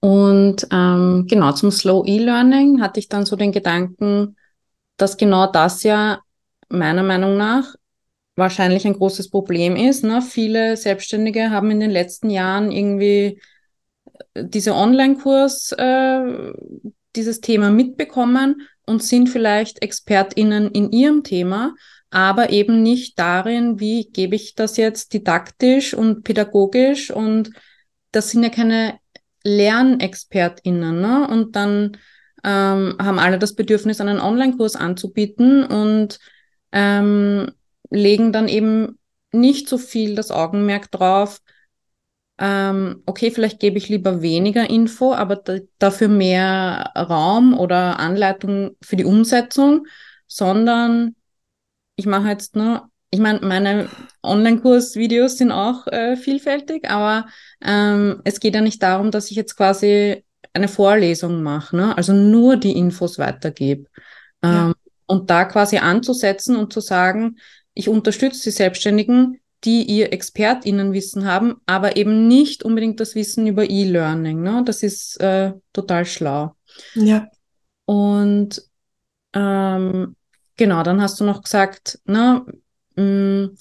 Und 0.01 0.67
ähm, 0.71 1.27
genau 1.29 1.53
zum 1.53 1.71
Slow 1.71 2.05
E-Learning 2.07 2.81
hatte 2.81 3.01
ich 3.01 3.09
dann 3.09 3.27
so 3.27 3.37
den 3.37 3.53
Gedanken, 3.53 4.37
dass 4.97 5.17
genau 5.17 5.51
das 5.51 5.83
ja 5.83 6.21
meiner 6.69 7.03
Meinung 7.03 7.37
nach 7.37 7.75
wahrscheinlich 8.37 8.87
ein 8.87 8.93
großes 8.93 9.31
Problem 9.31 9.77
ist. 9.77 10.05
Ne? 10.05 10.23
Viele 10.23 10.77
Selbstständige 10.77 11.51
haben 11.51 11.71
in 11.71 11.81
den 11.81 11.91
letzten 11.91 12.31
Jahren 12.31 12.71
irgendwie 12.71 13.41
äh, 14.35 14.45
diese 14.45 14.75
Online-Kurs, 14.75 15.73
äh, 15.73 16.53
dieses 17.17 17.41
Thema 17.41 17.71
mitbekommen 17.71 18.63
und 18.87 19.03
sind 19.03 19.29
vielleicht 19.29 19.83
ExpertInnen 19.83 20.71
in 20.71 20.93
ihrem 20.93 21.23
Thema, 21.25 21.75
aber 22.11 22.51
eben 22.51 22.83
nicht 22.83 23.19
darin, 23.19 23.81
wie 23.81 24.09
gebe 24.11 24.37
ich 24.37 24.55
das 24.55 24.77
jetzt 24.77 25.13
didaktisch 25.13 25.95
und 25.95 26.23
pädagogisch 26.23 27.11
und 27.11 27.51
das 28.13 28.31
sind 28.31 28.43
ja 28.43 28.49
keine 28.49 28.99
LernexpertInnen, 29.45 31.01
ne? 31.01 31.29
Und 31.29 31.57
dann 31.57 31.97
ähm, 32.45 32.97
haben 33.01 33.19
alle 33.19 33.39
das 33.39 33.55
Bedürfnis, 33.55 34.01
einen 34.01 34.21
Online-Kurs 34.21 34.77
anzubieten 34.77 35.65
und 35.65 36.19
ähm, 36.73 37.53
legen 37.91 38.33
dann 38.33 38.49
eben 38.49 38.99
nicht 39.33 39.69
so 39.69 39.79
viel 39.79 40.15
das 40.15 40.31
Augenmerk 40.31 40.91
drauf, 40.91 41.41
ähm, 42.39 43.03
okay, 43.07 43.31
vielleicht 43.31 43.61
gebe 43.61 43.79
ich 43.79 43.89
lieber 43.89 44.21
weniger 44.21 44.69
Info, 44.69 45.15
aber 45.15 45.43
dafür 45.79 46.09
mehr 46.09 46.93
Raum 46.95 47.59
oder 47.59 47.99
Anleitung 47.99 48.77
für 48.83 48.97
die 48.97 49.07
Umsetzung, 49.07 49.87
sondern 50.27 51.15
ich 51.97 52.07
mache 52.07 52.29
jetzt 52.29 52.55
nur, 52.55 52.91
ich 53.11 53.21
meine, 53.21 53.41
meine 53.41 53.89
Online-Kurs-Videos 54.23 55.39
sind 55.39 55.51
auch 55.51 55.87
äh, 55.87 56.17
vielfältig, 56.17 56.91
aber 56.91 57.27
ähm, 57.63 58.21
es 58.25 58.39
geht 58.39 58.55
ja 58.55 58.61
nicht 58.61 58.83
darum, 58.83 59.11
dass 59.11 59.31
ich 59.31 59.37
jetzt 59.37 59.57
quasi 59.57 60.25
eine 60.53 60.69
Vorlesung 60.69 61.43
mache, 61.43 61.77
ne? 61.77 61.97
also 61.97 62.13
nur 62.13 62.57
die 62.57 62.77
Infos 62.77 63.19
weitergebe. 63.19 63.89
Ähm, 64.43 64.51
ja. 64.51 64.73
Und 65.07 65.31
da 65.31 65.45
quasi 65.45 65.79
anzusetzen 65.79 66.57
und 66.57 66.73
zu 66.73 66.81
sagen, 66.81 67.37
ich 67.73 67.89
unterstütze 67.89 68.45
die 68.45 68.51
Selbstständigen, 68.51 69.41
die 69.67 69.83
ihr 69.83 70.13
ExpertInnenwissen 70.13 71.27
haben, 71.27 71.61
aber 71.67 71.97
eben 71.97 72.29
nicht 72.29 72.63
unbedingt 72.63 73.01
das 73.01 73.17
Wissen 73.17 73.47
über 73.47 73.69
E-Learning. 73.69 74.41
Ne? 74.41 74.63
Das 74.65 74.83
ist 74.83 75.21
äh, 75.21 75.53
total 75.73 76.05
schlau. 76.07 76.55
Ja. 76.95 77.27
Und 77.85 78.63
ähm, 79.35 80.15
genau, 80.57 80.83
dann 80.85 81.03
hast 81.03 81.19
du 81.21 81.25
noch 81.25 81.43
gesagt, 81.43 81.99
ne, 82.05 82.47
mh, 82.95 83.03
mm, 83.03 83.59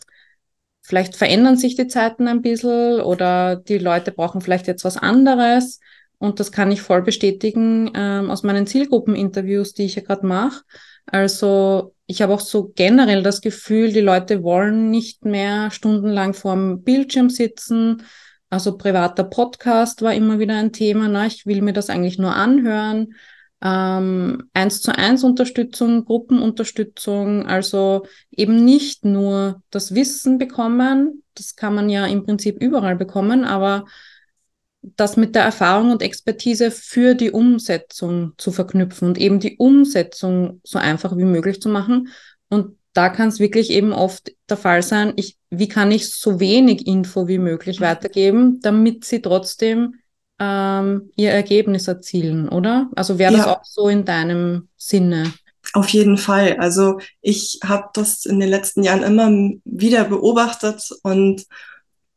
vielleicht 0.83 1.15
verändern 1.15 1.57
sich 1.57 1.75
die 1.75 1.87
Zeiten 1.87 2.27
ein 2.27 2.43
bisschen 2.43 3.01
oder 3.01 3.55
die 3.55 3.79
Leute 3.79 4.11
brauchen 4.11 4.41
vielleicht 4.41 4.67
jetzt 4.67 4.85
was 4.85 4.97
anderes. 4.97 5.79
Und 6.19 6.39
das 6.39 6.51
kann 6.51 6.71
ich 6.71 6.81
voll 6.81 7.01
bestätigen 7.01 7.91
ähm, 7.95 8.29
aus 8.29 8.43
meinen 8.43 8.67
Zielgruppeninterviews, 8.67 9.73
die 9.73 9.85
ich 9.85 9.95
ja 9.95 10.03
gerade 10.03 10.25
mache. 10.27 10.61
Also 11.07 11.94
ich 12.07 12.21
habe 12.21 12.33
auch 12.33 12.39
so 12.39 12.71
generell 12.75 13.23
das 13.23 13.41
Gefühl, 13.41 13.91
die 13.91 14.01
Leute 14.01 14.43
wollen 14.43 14.91
nicht 14.91 15.25
mehr 15.25 15.71
stundenlang 15.71 16.33
vorm 16.33 16.83
Bildschirm 16.83 17.29
sitzen. 17.29 18.03
Also 18.49 18.77
privater 18.77 19.23
Podcast 19.23 20.01
war 20.01 20.13
immer 20.13 20.39
wieder 20.39 20.55
ein 20.55 20.71
Thema. 20.71 21.07
Na, 21.07 21.25
ich 21.25 21.45
will 21.45 21.61
mir 21.61 21.73
das 21.73 21.89
eigentlich 21.89 22.19
nur 22.19 22.35
anhören. 22.35 23.15
Ähm, 23.61 24.49
eins 24.53 24.81
zu 24.81 24.95
eins 24.95 25.23
Unterstützung, 25.23 26.05
Gruppenunterstützung, 26.05 27.47
also 27.47 28.05
eben 28.29 28.63
nicht 28.63 29.05
nur 29.05 29.63
das 29.71 29.95
Wissen 29.95 30.37
bekommen, 30.37 31.23
das 31.33 31.55
kann 31.55 31.73
man 31.73 31.89
ja 31.89 32.05
im 32.05 32.25
Prinzip 32.25 32.61
überall 32.61 32.95
bekommen, 32.95 33.43
aber 33.43 33.85
das 34.95 35.17
mit 35.17 35.35
der 35.35 35.43
Erfahrung 35.43 35.91
und 35.91 36.01
Expertise 36.01 36.71
für 36.71 37.15
die 37.15 37.31
Umsetzung 37.31 38.33
zu 38.37 38.51
verknüpfen 38.51 39.07
und 39.07 39.17
eben 39.17 39.39
die 39.39 39.57
Umsetzung 39.57 40.61
so 40.63 40.79
einfach 40.79 41.17
wie 41.17 41.25
möglich 41.25 41.61
zu 41.61 41.69
machen. 41.69 42.09
Und 42.49 42.77
da 42.93 43.09
kann 43.09 43.27
es 43.27 43.39
wirklich 43.39 43.71
eben 43.71 43.93
oft 43.93 44.31
der 44.49 44.57
Fall 44.57 44.81
sein, 44.81 45.13
ich, 45.15 45.37
wie 45.49 45.67
kann 45.67 45.91
ich 45.91 46.11
so 46.11 46.39
wenig 46.39 46.87
Info 46.87 47.27
wie 47.27 47.39
möglich 47.39 47.81
weitergeben, 47.81 48.59
damit 48.61 49.03
sie 49.05 49.21
trotzdem 49.21 49.95
ähm, 50.39 51.11
ihr 51.15 51.31
Ergebnis 51.31 51.87
erzielen, 51.87 52.47
oder? 52.49 52.89
Also 52.95 53.19
wäre 53.19 53.33
das 53.33 53.45
ja. 53.45 53.57
auch 53.57 53.65
so 53.65 53.87
in 53.87 54.05
deinem 54.05 54.69
Sinne? 54.77 55.33
Auf 55.73 55.89
jeden 55.89 56.17
Fall. 56.17 56.57
Also 56.57 56.99
ich 57.21 57.59
habe 57.63 57.89
das 57.93 58.25
in 58.25 58.39
den 58.39 58.49
letzten 58.49 58.83
Jahren 58.83 59.03
immer 59.03 59.29
wieder 59.65 60.05
beobachtet 60.05 60.81
und 61.03 61.41
Mhm. 61.41 61.45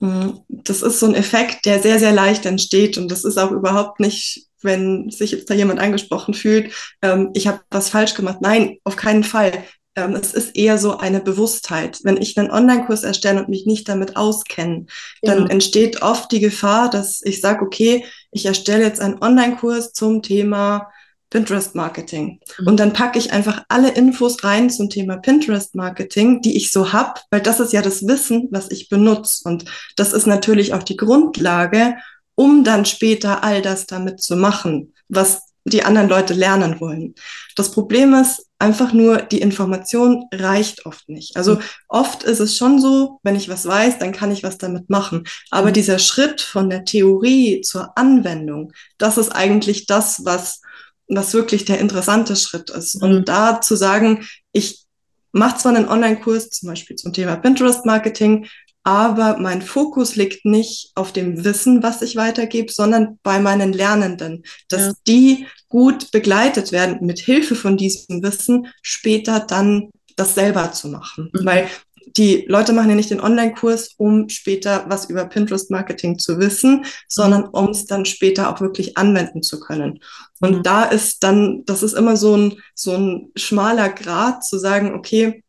Das 0.01 0.83
ist 0.83 1.01
so 1.01 1.07
ein 1.07 1.15
Effekt, 1.15 1.67
der 1.67 1.81
sehr, 1.81 1.99
sehr 1.99 2.13
leicht 2.13 2.47
entsteht 2.47 2.99
und 2.99 3.11
das 3.11 3.25
ist 3.25 3.37
auch 3.39 3.51
überhaupt 3.51 4.01
nicht, 4.01 4.47
wenn 4.63 5.11
sich 5.11 5.33
jetzt 5.33 5.51
da 5.51 5.55
jemand 5.55 5.81
angesprochen 5.81 6.35
fühlt, 6.35 6.73
ähm, 7.03 7.31
ich 7.35 7.47
habe 7.47 7.61
was 7.71 7.89
falsch 7.89 8.15
gemacht. 8.15 8.39
Nein, 8.41 8.79
auf 8.85 8.97
keinen 8.97 9.25
Fall. 9.25 9.65
Ähm, 9.97 10.15
es 10.15 10.33
ist 10.35 10.57
eher 10.57 10.79
so 10.79 10.99
eine 10.99 11.21
Bewusstheit. 11.21 11.99
Wenn 12.05 12.17
ich 12.17 12.39
einen 12.39 12.51
Online-Kurs 12.51 13.03
erstelle 13.03 13.41
und 13.41 13.49
mich 13.49 13.67
nicht 13.67 13.89
damit 13.89 14.17
auskenne, 14.17 14.87
dann 15.23 15.43
ja. 15.43 15.47
entsteht 15.47 16.03
oft 16.03 16.31
die 16.31 16.41
Gefahr, 16.41 16.91
dass 16.91 17.21
ich 17.23 17.41
sage, 17.41 17.65
okay, 17.65 18.05
ich 18.31 18.47
erstelle 18.47 18.85
jetzt 18.85 19.01
einen 19.01 19.21
Online-Kurs 19.23 19.93
zum 19.93 20.23
Thema 20.23 20.91
Pinterest 21.31 21.75
Marketing. 21.75 22.41
Mhm. 22.59 22.67
Und 22.67 22.81
dann 22.81 22.93
packe 22.93 23.19
ich 23.19 23.33
einfach 23.33 23.65
alle 23.69 23.91
Infos 23.91 24.43
rein 24.45 24.71
zum 24.71 24.89
Thema 24.91 25.19
Pinterest 25.19 25.75
Marketing, 25.75 26.41
die 26.41 26.57
ich 26.57 26.71
so 26.71 26.93
hab, 26.93 27.23
weil 27.31 27.41
das 27.41 27.61
ist 27.61 27.73
ja 27.73 27.83
das 27.83 28.07
Wissen, 28.07 28.49
was 28.51 28.71
ich 28.71 28.89
benutze. 28.89 29.49
Und 29.49 29.65
das 29.97 30.13
ist 30.13 30.27
natürlich 30.27 30.75
auch 30.75 30.83
die 30.83 30.97
Grundlage, 30.97 31.97
um 32.35 32.65
dann 32.65 32.85
später 32.85 33.43
all 33.43 33.63
das 33.63 33.87
damit 33.87 34.23
zu 34.23 34.37
machen, 34.37 34.95
was 35.09 35.43
die 35.65 35.85
anderen 35.85 36.09
Leute 36.09 36.35
lernen 36.35 36.81
wollen. 36.81 37.15
Das 37.57 37.71
Problem 37.71 38.15
ist 38.15 38.47
einfach 38.59 38.93
nur, 38.93 39.19
die 39.19 39.41
Information 39.41 40.25
reicht 40.33 40.87
oft 40.87 41.09
nicht. 41.09 41.37
Also 41.37 41.57
mhm. 41.57 41.61
oft 41.89 42.23
ist 42.23 42.41
es 42.41 42.57
schon 42.57 42.81
so, 42.81 43.21
wenn 43.23 43.37
ich 43.37 43.49
was 43.49 43.67
weiß, 43.67 43.99
dann 43.99 44.13
kann 44.13 44.33
ich 44.33 44.43
was 44.43 44.59
damit 44.59 44.91
machen. 44.91 45.25
Aber 45.51 45.69
mhm. 45.69 45.75
dieser 45.75 45.99
Schritt 45.99 46.41
von 46.41 46.71
der 46.71 46.85
Theorie 46.85 47.61
zur 47.61 47.97
Anwendung, 47.97 48.73
das 48.99 49.19
ist 49.19 49.31
eigentlich 49.31 49.87
das, 49.87 50.25
was 50.25 50.63
was 51.09 51.35
wirklich 51.35 51.65
der 51.65 51.79
interessante 51.79 52.37
Schritt 52.37 52.71
ist. 52.71 52.97
Mhm. 52.97 53.03
Und 53.03 53.29
da 53.29 53.61
zu 53.61 53.77
sagen, 53.77 54.27
ich 54.53 54.85
mache 55.33 55.59
zwar 55.59 55.75
einen 55.75 55.89
Online-Kurs, 55.89 56.51
zum 56.51 56.69
Beispiel 56.69 56.97
zum 56.97 57.13
Thema 57.13 57.37
Pinterest-Marketing, 57.37 58.47
aber 58.83 59.37
mein 59.39 59.61
Fokus 59.61 60.17
liegt 60.17 60.47
nicht 60.47 60.93
auf 60.95 61.13
dem 61.13 61.45
Wissen, 61.45 61.83
was 61.83 62.01
ich 62.01 62.17
weitergebe, 62.17 62.73
sondern 62.73 63.19
bei 63.23 63.39
meinen 63.39 63.73
Lernenden, 63.73 64.45
dass 64.69 64.87
ja. 64.87 64.93
die 65.07 65.47
gut 65.69 66.11
begleitet 66.11 66.73
werden 66.73 67.05
mit 67.05 67.19
Hilfe 67.19 67.55
von 67.55 67.77
diesem 67.77 68.23
Wissen, 68.23 68.69
später 68.81 69.41
dann 69.41 69.91
das 70.17 70.35
selber 70.35 70.73
zu 70.73 70.89
machen. 70.89 71.31
Mhm. 71.33 71.45
Weil 71.45 71.69
die 72.17 72.45
Leute 72.49 72.73
machen 72.73 72.91
ja 72.91 72.97
nicht 72.97 73.11
den 73.11 73.21
Online-Kurs, 73.21 73.95
um 73.97 74.29
später 74.29 74.85
was 74.89 75.11
über 75.11 75.25
Pinterest-Marketing 75.25 76.19
zu 76.19 76.39
wissen, 76.39 76.85
sondern 77.09 77.43
mhm. 77.43 77.49
um 77.53 77.71
es 77.71 77.87
dann 77.87 78.05
später 78.05 78.51
auch 78.51 78.61
wirklich 78.61 78.97
anwenden 78.97 79.43
zu 79.43 79.61
können. 79.61 80.01
Und 80.41 80.59
mhm. 80.59 80.63
da 80.63 80.85
ist 80.85 81.23
dann, 81.23 81.65
das 81.65 81.83
ist 81.83 81.95
immer 81.95 82.17
so 82.17 82.37
ein, 82.37 82.63
so 82.75 82.93
ein 82.93 83.31
schmaler 83.37 83.89
Grad 83.89 84.45
zu 84.45 84.59
sagen, 84.59 84.95
okay, 84.95 85.43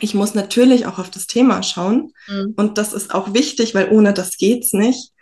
ich 0.00 0.14
muss 0.14 0.34
natürlich 0.34 0.86
auch 0.86 0.98
auf 0.98 1.10
das 1.10 1.26
Thema 1.26 1.62
schauen. 1.62 2.12
Mhm. 2.28 2.54
Und 2.56 2.78
das 2.78 2.92
ist 2.92 3.14
auch 3.14 3.32
wichtig, 3.34 3.74
weil 3.74 3.90
ohne 3.90 4.12
das 4.12 4.36
geht's 4.36 4.72
nicht. 4.72 5.12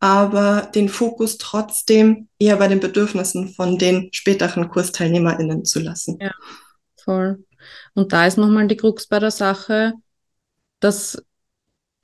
Aber 0.00 0.62
den 0.74 0.88
Fokus 0.88 1.38
trotzdem 1.38 2.28
eher 2.38 2.56
bei 2.56 2.66
den 2.66 2.80
Bedürfnissen 2.80 3.54
von 3.54 3.78
den 3.78 4.08
späteren 4.12 4.68
KursteilnehmerInnen 4.68 5.64
zu 5.64 5.78
lassen. 5.78 6.18
Ja, 6.20 6.32
voll. 6.96 7.44
Und 7.94 8.12
da 8.12 8.26
ist 8.26 8.36
nochmal 8.36 8.66
die 8.66 8.76
Krux 8.76 9.06
bei 9.06 9.20
der 9.20 9.30
Sache, 9.30 9.92
dass 10.82 11.22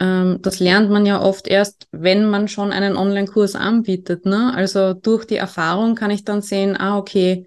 ähm, 0.00 0.38
das 0.42 0.60
lernt 0.60 0.90
man 0.90 1.06
ja 1.06 1.20
oft 1.20 1.48
erst, 1.48 1.88
wenn 1.90 2.30
man 2.30 2.48
schon 2.48 2.72
einen 2.72 2.96
Online-Kurs 2.96 3.56
anbietet. 3.56 4.26
Ne? 4.26 4.52
Also 4.54 4.94
durch 4.94 5.24
die 5.24 5.36
Erfahrung 5.36 5.94
kann 5.94 6.10
ich 6.10 6.24
dann 6.24 6.40
sehen, 6.42 6.76
ah, 6.78 6.96
okay, 6.98 7.46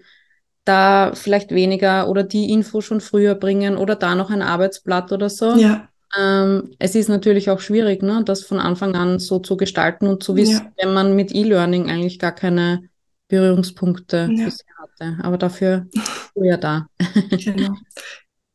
da 0.64 1.12
vielleicht 1.14 1.50
weniger 1.50 2.08
oder 2.08 2.22
die 2.22 2.52
Info 2.52 2.80
schon 2.80 3.00
früher 3.00 3.34
bringen 3.34 3.76
oder 3.76 3.96
da 3.96 4.14
noch 4.14 4.30
ein 4.30 4.42
Arbeitsblatt 4.42 5.10
oder 5.12 5.28
so. 5.28 5.56
Ja. 5.56 5.88
Ähm, 6.16 6.70
es 6.78 6.94
ist 6.94 7.08
natürlich 7.08 7.50
auch 7.50 7.60
schwierig, 7.60 8.02
ne, 8.02 8.22
das 8.24 8.42
von 8.44 8.60
Anfang 8.60 8.94
an 8.94 9.18
so 9.18 9.38
zu 9.38 9.56
gestalten 9.56 10.06
und 10.06 10.22
zu 10.22 10.36
wissen, 10.36 10.66
ja. 10.66 10.72
wenn 10.76 10.92
man 10.92 11.16
mit 11.16 11.34
E-Learning 11.34 11.88
eigentlich 11.90 12.18
gar 12.18 12.32
keine 12.32 12.82
Berührungspunkte 13.28 14.28
ja. 14.30 14.44
bisher 14.44 14.74
hatte. 14.78 15.18
Aber 15.22 15.38
dafür 15.38 15.86
ja 16.34 16.56
da. 16.58 16.86
Genau. 17.30 17.74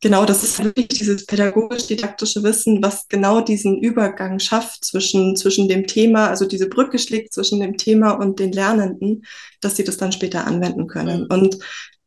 Genau, 0.01 0.25
das 0.25 0.43
ist 0.43 0.63
wirklich 0.63 0.89
dieses 0.89 1.25
pädagogisch-didaktische 1.25 2.43
Wissen, 2.43 2.83
was 2.83 3.07
genau 3.07 3.41
diesen 3.41 3.79
Übergang 3.81 4.37
schafft 4.37 4.85
zwischen, 4.85 5.35
zwischen 5.35 5.67
dem 5.67 5.87
Thema, 5.87 6.27
also 6.27 6.45
diese 6.45 6.69
Brücke 6.69 6.99
schlägt 6.99 7.33
zwischen 7.33 7.59
dem 7.59 7.77
Thema 7.77 8.11
und 8.11 8.39
den 8.39 8.51
Lernenden, 8.51 9.25
dass 9.59 9.75
sie 9.75 9.83
das 9.83 9.97
dann 9.97 10.11
später 10.11 10.45
anwenden 10.45 10.85
können. 10.85 11.21
Mhm. 11.21 11.27
Und 11.29 11.57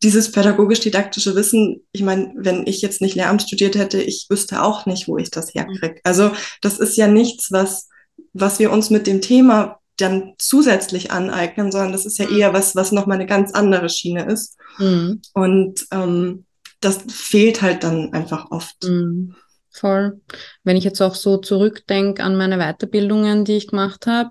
dieses 0.05 0.31
pädagogisch-didaktische 0.31 1.35
Wissen, 1.35 1.85
ich 1.91 2.03
meine, 2.03 2.33
wenn 2.37 2.65
ich 2.67 2.81
jetzt 2.81 3.01
nicht 3.01 3.17
Lehramt 3.17 3.43
studiert 3.43 3.77
hätte, 3.77 4.01
ich 4.01 4.27
wüsste 4.31 4.63
auch 4.63 4.87
nicht, 4.87 5.09
wo 5.09 5.19
ich 5.19 5.31
das 5.33 5.53
herkriege. 5.53 5.95
Mhm. 5.95 6.01
Also 6.05 6.31
das 6.63 6.79
ist 6.79 6.97
ja 6.97 7.09
nichts, 7.09 7.51
was, 7.51 7.89
was 8.33 8.61
wir 8.61 8.71
uns 8.71 8.91
mit 8.91 9.09
dem 9.09 9.21
Thema 9.21 9.81
dann 9.97 10.35
zusätzlich 10.39 11.11
aneignen, 11.11 11.73
sondern 11.73 11.93
das 11.93 12.07
ist 12.07 12.19
ja 12.19 12.29
mhm. 12.29 12.39
eher 12.39 12.53
was, 12.53 12.77
was 12.77 12.93
nochmal 12.93 13.17
eine 13.17 13.27
ganz 13.27 13.53
andere 13.53 13.89
Schiene 13.89 14.27
ist. 14.27 14.57
Mhm. 14.79 15.21
Und 15.35 15.87
ähm, 15.91 16.47
das 16.81 17.05
fehlt 17.09 17.63
halt 17.63 17.85
dann 17.85 18.13
einfach 18.13 18.51
oft. 18.51 18.85
Mhm. 18.85 19.35
Voll. 19.73 20.21
Wenn 20.65 20.77
ich 20.77 20.85
jetzt 20.85 21.01
auch 21.01 21.15
so 21.15 21.37
zurückdenke 21.37 22.25
an 22.25 22.37
meine 22.37 22.59
Weiterbildungen, 22.59 23.45
die 23.45 23.57
ich 23.57 23.69
gemacht 23.69 24.07
habe, 24.07 24.31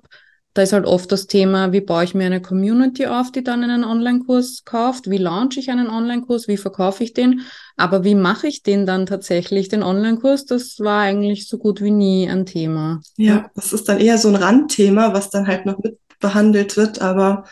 da 0.54 0.64
ist 0.64 0.74
halt 0.74 0.86
oft 0.86 1.12
das 1.12 1.28
Thema, 1.28 1.72
wie 1.72 1.80
baue 1.80 2.04
ich 2.04 2.14
mir 2.14 2.26
eine 2.26 2.42
Community 2.42 3.06
auf, 3.06 3.32
die 3.32 3.44
dann 3.44 3.64
einen 3.64 3.86
Online-Kurs 3.86 4.64
kauft, 4.66 5.10
wie 5.10 5.18
launche 5.18 5.62
ich 5.62 5.70
einen 5.70 5.90
Online-Kurs, 5.90 6.50
wie 6.50 6.58
verkaufe 6.58 7.04
ich 7.04 7.14
den, 7.14 7.42
aber 7.78 8.04
wie 8.04 8.16
mache 8.16 8.48
ich 8.48 8.64
den 8.64 8.86
dann 8.86 9.06
tatsächlich, 9.06 9.70
den 9.70 9.84
Online-Kurs, 9.84 10.46
das 10.46 10.80
war 10.80 11.02
eigentlich 11.02 11.48
so 11.48 11.58
gut 11.58 11.82
wie 11.82 11.92
nie 11.92 12.30
ein 12.30 12.46
Thema. 12.46 13.00
Ja, 13.16 13.50
das 13.56 13.72
ist 13.72 13.88
dann 13.88 14.00
eher 14.00 14.18
so 14.18 14.28
ein 14.28 14.36
Randthema, 14.36 15.14
was 15.14 15.30
dann 15.30 15.48
halt 15.48 15.66
noch 15.66 15.78
mit 15.78 16.00
behandelt 16.20 16.78
wird, 16.78 17.02
aber 17.02 17.46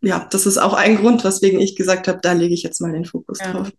ja, 0.00 0.26
das 0.30 0.46
ist 0.46 0.58
auch 0.58 0.74
ein 0.74 0.96
Grund, 0.96 1.24
weswegen 1.24 1.60
ich 1.60 1.76
gesagt 1.76 2.08
habe, 2.08 2.18
da 2.22 2.32
lege 2.32 2.54
ich 2.54 2.62
jetzt 2.62 2.80
mal 2.80 2.92
den 2.92 3.04
Fokus 3.04 3.38
ja. 3.40 3.52
drauf. 3.52 3.70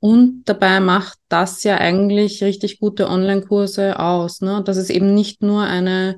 Und 0.00 0.44
dabei 0.46 0.80
macht 0.80 1.18
das 1.28 1.62
ja 1.62 1.76
eigentlich 1.76 2.42
richtig 2.42 2.80
gute 2.80 3.08
Online-Kurse 3.08 3.98
aus, 3.98 4.40
ne? 4.40 4.62
dass 4.64 4.78
es 4.78 4.88
eben 4.88 5.14
nicht 5.14 5.42
nur 5.42 5.62
eine 5.62 6.16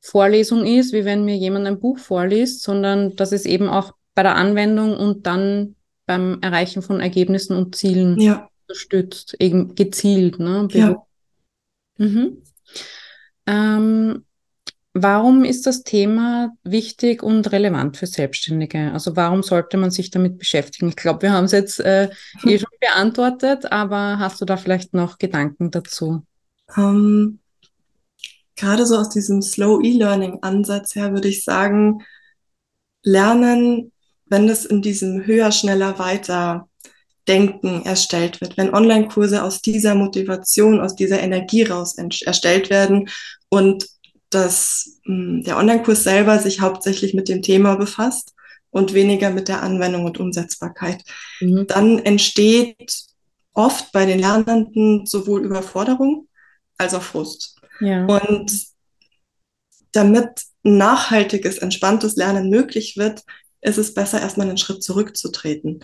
Vorlesung 0.00 0.66
ist, 0.66 0.92
wie 0.92 1.06
wenn 1.06 1.24
mir 1.24 1.36
jemand 1.36 1.66
ein 1.66 1.80
Buch 1.80 1.98
vorliest, 1.98 2.62
sondern 2.62 3.16
dass 3.16 3.32
es 3.32 3.46
eben 3.46 3.68
auch 3.68 3.92
bei 4.14 4.22
der 4.22 4.36
Anwendung 4.36 4.96
und 4.96 5.26
dann 5.26 5.76
beim 6.04 6.38
Erreichen 6.42 6.82
von 6.82 7.00
Ergebnissen 7.00 7.56
und 7.56 7.74
Zielen 7.74 8.20
ja. 8.20 8.48
unterstützt, 8.68 9.34
eben 9.40 9.74
gezielt. 9.74 10.38
Ne? 10.38 10.68
Ja. 10.72 11.02
Mhm. 11.96 12.42
Ähm, 13.46 14.25
warum 15.02 15.44
ist 15.44 15.66
das 15.66 15.82
Thema 15.82 16.56
wichtig 16.64 17.22
und 17.22 17.52
relevant 17.52 17.96
für 17.96 18.06
Selbstständige? 18.06 18.92
Also 18.92 19.14
warum 19.16 19.42
sollte 19.42 19.76
man 19.76 19.90
sich 19.90 20.10
damit 20.10 20.38
beschäftigen? 20.38 20.88
Ich 20.88 20.96
glaube, 20.96 21.22
wir 21.22 21.32
haben 21.32 21.44
es 21.44 21.52
jetzt 21.52 21.80
äh, 21.80 22.10
eh 22.46 22.58
schon 22.58 22.70
beantwortet, 22.80 23.70
aber 23.70 24.18
hast 24.18 24.40
du 24.40 24.44
da 24.44 24.56
vielleicht 24.56 24.94
noch 24.94 25.18
Gedanken 25.18 25.70
dazu? 25.70 26.24
Um, 26.76 26.82
ähm, 26.82 27.38
gerade 28.56 28.86
so 28.86 28.96
aus 28.96 29.10
diesem 29.10 29.42
Slow 29.42 29.84
E-Learning-Ansatz 29.84 30.94
her 30.94 31.12
würde 31.12 31.28
ich 31.28 31.44
sagen, 31.44 32.02
Lernen, 33.02 33.92
wenn 34.24 34.48
es 34.48 34.64
in 34.64 34.82
diesem 34.82 35.26
höher, 35.26 35.52
schneller, 35.52 35.98
weiter 35.98 36.68
Denken 37.28 37.84
erstellt 37.84 38.40
wird, 38.40 38.56
wenn 38.56 38.74
Online-Kurse 38.74 39.42
aus 39.42 39.60
dieser 39.60 39.94
Motivation, 39.94 40.80
aus 40.80 40.96
dieser 40.96 41.20
Energie 41.20 41.64
raus 41.64 41.96
erstellt 41.98 42.70
werden 42.70 43.08
und 43.48 43.86
dass 44.36 45.00
mh, 45.04 45.14
hm, 45.14 45.44
der 45.44 45.56
Online-Kurs 45.56 46.04
selber 46.04 46.38
sich 46.38 46.60
hauptsächlich 46.60 47.14
mit 47.14 47.28
dem 47.28 47.42
Thema 47.42 47.76
befasst 47.76 48.34
und 48.70 48.92
weniger 48.92 49.30
mit 49.30 49.48
der 49.48 49.62
Anwendung 49.62 50.04
und 50.04 50.20
Umsetzbarkeit, 50.20 51.02
mhm. 51.40 51.66
dann 51.66 51.98
entsteht 52.00 52.92
oft 53.54 53.90
bei 53.92 54.04
den 54.04 54.18
Lernenden 54.18 55.06
sowohl 55.06 55.42
Überforderung 55.42 56.28
als 56.76 56.92
auch 56.92 57.02
Frust. 57.02 57.58
Ja. 57.80 58.04
Und 58.04 58.52
damit 59.92 60.42
nachhaltiges, 60.62 61.56
entspanntes 61.58 62.16
Lernen 62.16 62.50
möglich 62.50 62.98
wird, 62.98 63.22
ist 63.62 63.78
es 63.78 63.94
besser, 63.94 64.20
erstmal 64.20 64.46
einen 64.46 64.58
Schritt 64.58 64.82
zurückzutreten. 64.82 65.82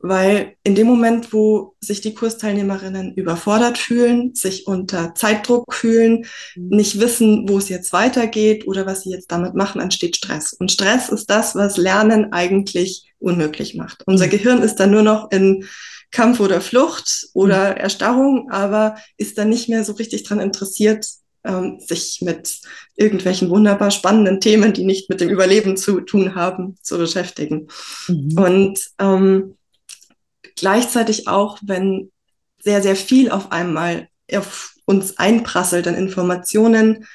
Weil 0.00 0.54
in 0.62 0.76
dem 0.76 0.86
Moment, 0.86 1.32
wo 1.32 1.74
sich 1.80 2.00
die 2.00 2.14
Kursteilnehmerinnen 2.14 3.14
überfordert 3.14 3.78
fühlen, 3.78 4.34
sich 4.34 4.66
unter 4.66 5.14
Zeitdruck 5.14 5.74
fühlen, 5.74 6.24
mhm. 6.54 6.68
nicht 6.76 7.00
wissen, 7.00 7.48
wo 7.48 7.58
es 7.58 7.68
jetzt 7.68 7.92
weitergeht 7.92 8.66
oder 8.68 8.86
was 8.86 9.02
sie 9.02 9.10
jetzt 9.10 9.32
damit 9.32 9.54
machen, 9.54 9.80
entsteht 9.80 10.16
Stress. 10.16 10.52
Und 10.52 10.70
Stress 10.70 11.08
ist 11.08 11.28
das, 11.28 11.56
was 11.56 11.76
Lernen 11.76 12.32
eigentlich 12.32 13.12
unmöglich 13.18 13.74
macht. 13.74 14.04
Unser 14.06 14.26
mhm. 14.26 14.30
Gehirn 14.30 14.62
ist 14.62 14.76
dann 14.76 14.92
nur 14.92 15.02
noch 15.02 15.30
in 15.32 15.64
Kampf 16.10 16.40
oder 16.40 16.60
Flucht 16.60 17.28
oder 17.32 17.72
mhm. 17.72 17.76
Erstarrung, 17.78 18.50
aber 18.50 18.96
ist 19.16 19.36
dann 19.36 19.48
nicht 19.48 19.68
mehr 19.68 19.84
so 19.84 19.94
richtig 19.94 20.22
dran 20.22 20.40
interessiert, 20.40 21.06
ähm, 21.44 21.80
sich 21.80 22.20
mit 22.22 22.60
irgendwelchen 22.96 23.50
wunderbar 23.50 23.90
spannenden 23.90 24.40
Themen, 24.40 24.72
die 24.72 24.84
nicht 24.84 25.08
mit 25.08 25.20
dem 25.20 25.28
Überleben 25.28 25.76
zu 25.76 26.00
tun 26.00 26.34
haben, 26.34 26.76
zu 26.82 26.98
beschäftigen. 26.98 27.68
Mhm. 28.08 28.38
Und 28.38 28.80
ähm, 28.98 29.57
gleichzeitig 30.60 31.28
auch, 31.28 31.58
wenn 31.62 32.10
sehr, 32.60 32.82
sehr 32.82 32.96
viel 32.96 33.30
auf 33.30 33.52
einmal 33.52 34.08
auf 34.32 34.74
uns 34.84 35.18
einprasselt 35.18 35.86
an 35.86 35.94
Informationen, 35.94 37.06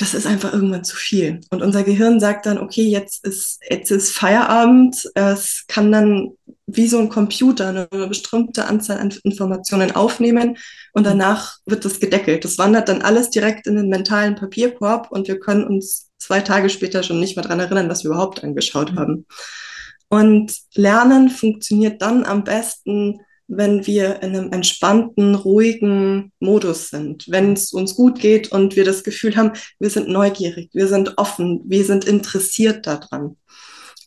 das 0.00 0.14
ist 0.14 0.26
einfach 0.26 0.54
irgendwann 0.54 0.82
zu 0.82 0.96
viel. 0.96 1.40
Und 1.50 1.60
unser 1.60 1.82
Gehirn 1.82 2.20
sagt 2.20 2.46
dann, 2.46 2.58
okay, 2.58 2.84
jetzt 2.84 3.22
ist, 3.24 3.60
jetzt 3.68 3.90
ist 3.90 4.12
Feierabend. 4.12 5.10
Es 5.14 5.64
kann 5.68 5.92
dann 5.92 6.30
wie 6.66 6.88
so 6.88 6.98
ein 6.98 7.10
Computer 7.10 7.68
eine 7.68 7.86
bestimmte 8.08 8.64
Anzahl 8.64 8.98
an 8.98 9.12
Informationen 9.24 9.94
aufnehmen 9.94 10.56
und 10.94 11.04
danach 11.04 11.58
wird 11.66 11.84
das 11.84 12.00
gedeckelt. 12.00 12.44
Das 12.44 12.56
wandert 12.56 12.88
dann 12.88 13.02
alles 13.02 13.28
direkt 13.28 13.66
in 13.66 13.76
den 13.76 13.88
mentalen 13.88 14.36
Papierkorb 14.36 15.10
und 15.10 15.28
wir 15.28 15.38
können 15.38 15.64
uns 15.64 16.10
zwei 16.18 16.40
Tage 16.40 16.70
später 16.70 17.02
schon 17.02 17.20
nicht 17.20 17.36
mehr 17.36 17.44
dran 17.44 17.60
erinnern, 17.60 17.90
was 17.90 18.04
wir 18.04 18.12
überhaupt 18.12 18.42
angeschaut 18.42 18.92
mhm. 18.92 18.98
haben. 18.98 19.26
Und 20.10 20.52
Lernen 20.74 21.30
funktioniert 21.30 22.02
dann 22.02 22.24
am 22.24 22.44
besten, 22.44 23.20
wenn 23.46 23.86
wir 23.86 24.22
in 24.22 24.36
einem 24.36 24.52
entspannten, 24.52 25.34
ruhigen 25.34 26.32
Modus 26.40 26.90
sind, 26.90 27.24
wenn 27.28 27.52
es 27.52 27.72
uns 27.72 27.94
gut 27.94 28.20
geht 28.20 28.52
und 28.52 28.76
wir 28.76 28.84
das 28.84 29.02
Gefühl 29.02 29.36
haben, 29.36 29.52
wir 29.78 29.90
sind 29.90 30.08
neugierig, 30.08 30.70
wir 30.72 30.88
sind 30.88 31.16
offen, 31.16 31.62
wir 31.64 31.84
sind 31.84 32.04
interessiert 32.04 32.86
daran. 32.86 33.36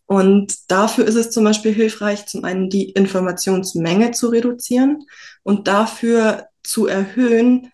Und 0.06 0.70
dafür 0.70 1.06
ist 1.06 1.16
es 1.16 1.32
zum 1.32 1.46
Beispiel 1.46 1.74
hilfreich, 1.74 2.26
zum 2.26 2.44
einen 2.44 2.70
die 2.70 2.90
Informationsmenge 2.92 4.12
zu 4.12 4.28
reduzieren 4.28 5.04
und 5.44 5.68
dafür 5.68 6.48
zu 6.62 6.88
erhöhen, 6.88 7.72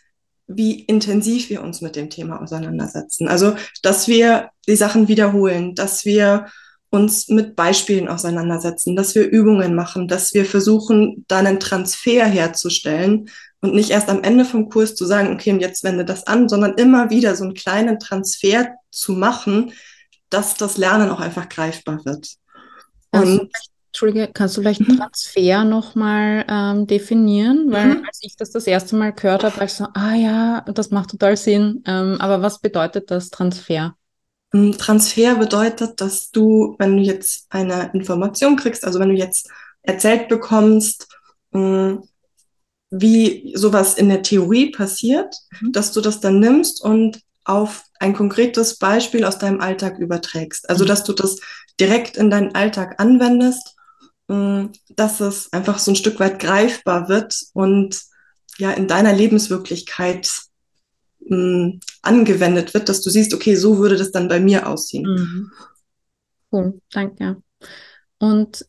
wie 0.48 0.82
intensiv 0.82 1.50
wir 1.50 1.62
uns 1.62 1.82
mit 1.82 1.96
dem 1.96 2.10
Thema 2.10 2.42
auseinandersetzen. 2.42 3.28
Also, 3.28 3.56
dass 3.82 4.08
wir 4.08 4.50
die 4.68 4.76
Sachen 4.76 5.08
wiederholen, 5.08 5.76
dass 5.76 6.06
wir 6.06 6.48
uns 6.90 7.28
mit 7.28 7.56
Beispielen 7.56 8.08
auseinandersetzen, 8.08 8.96
dass 8.96 9.14
wir 9.16 9.30
Übungen 9.30 9.76
machen, 9.76 10.08
dass 10.08 10.34
wir 10.34 10.46
versuchen, 10.46 11.26
da 11.28 11.38
einen 11.38 11.60
Transfer 11.60 12.26
herzustellen 12.26 13.30
und 13.62 13.74
nicht 13.74 13.92
erst 13.92 14.10
am 14.10 14.24
Ende 14.24 14.46
vom 14.46 14.70
Kurs 14.70 14.96
zu 14.96 15.06
sagen, 15.06 15.34
okay, 15.34 15.52
und 15.52 15.60
jetzt 15.60 15.84
wende 15.84 16.06
das 16.06 16.26
an, 16.26 16.50
sondern 16.50 16.74
immer 16.76 17.10
wieder 17.10 17.36
so 17.36 17.44
einen 17.44 17.54
kleinen 17.54 18.00
Transfer 18.00 18.70
zu 18.92 19.14
machen, 19.14 19.74
dass 20.30 20.56
das 20.56 20.78
Lernen 20.78 21.10
auch 21.10 21.20
einfach 21.20 21.50
greifbar 21.50 22.04
wird. 22.06 22.28
Und 23.12 23.50
Entschuldige, 23.92 24.30
kannst 24.32 24.56
du 24.56 24.62
vielleicht 24.62 24.88
mhm. 24.88 24.98
Transfer 24.98 25.64
nochmal 25.64 26.46
ähm, 26.48 26.86
definieren? 26.86 27.72
Weil 27.72 27.96
mhm. 27.96 28.06
als 28.06 28.20
ich 28.22 28.36
das 28.36 28.52
das 28.52 28.68
erste 28.68 28.96
Mal 28.96 29.14
gehört 29.14 29.44
habe, 29.44 29.58
war 29.58 29.64
ich 29.64 29.74
so, 29.74 29.88
ah 29.94 30.14
ja, 30.14 30.62
das 30.62 30.92
macht 30.92 31.10
total 31.10 31.36
Sinn. 31.36 31.84
Ähm, 31.88 32.18
aber 32.20 32.44
was 32.44 32.60
bedeutet 32.60 33.10
das 33.10 33.32
Transfer? 33.32 33.96
Mm, 34.52 34.72
Transfer 34.72 35.36
bedeutet, 35.36 36.02
dass 36.02 36.32
du, 36.32 36.76
wenn 36.80 36.98
du 36.98 37.04
jetzt 37.04 37.46
eine 37.50 37.92
Information 37.94 38.56
kriegst, 38.56 38.86
also 38.86 39.00
wenn 39.00 39.10
du 39.10 39.16
jetzt 39.16 39.50
erzählt 39.82 40.28
bekommst, 40.28 41.08
mm, 41.52 41.98
wie 42.92 43.54
sowas 43.56 43.96
in 43.96 44.10
der 44.10 44.24
Theorie 44.24 44.72
passiert, 44.72 45.36
mhm. 45.62 45.72
dass 45.74 45.92
du 45.92 46.02
das 46.02 46.20
dann 46.20 46.40
nimmst 46.40 46.84
und 46.84 47.22
auf 47.46 47.84
ein 48.00 48.14
konkretes 48.14 48.78
Beispiel 48.78 49.24
aus 49.26 49.38
deinem 49.38 49.62
Alltag 49.62 50.00
überträgst. 50.00 50.70
Also, 50.70 50.84
mhm. 50.84 50.88
dass 50.88 51.04
du 51.04 51.14
das 51.14 51.38
direkt 51.80 52.18
in 52.18 52.30
deinen 52.30 52.56
Alltag 52.56 53.00
anwendest 53.00 53.76
Mm, 54.30 54.68
dass 54.96 55.20
es 55.22 55.52
einfach 55.52 55.80
so 55.80 55.92
ein 55.92 55.96
Stück 55.96 56.20
weit 56.20 56.40
greifbar 56.40 57.10
wird 57.10 57.46
und 57.54 58.00
ja 58.60 58.72
in 58.72 58.88
deiner 58.88 59.12
Lebenswirklichkeit 59.12 60.44
mh, 61.20 61.38
mm, 61.38 61.80
angewendet 62.02 62.74
wird, 62.74 62.90
dass 62.90 63.02
du 63.02 63.10
siehst, 63.10 63.34
okay, 63.34 63.56
so 63.56 63.78
würde 63.78 63.98
das 63.98 64.12
dann 64.12 64.28
bei 64.28 64.40
mir 64.40 64.68
aussehen. 64.68 65.04
Mhm. 65.04 65.52
Cool, 66.52 66.82
danke. 66.92 67.42
Und 68.18 68.66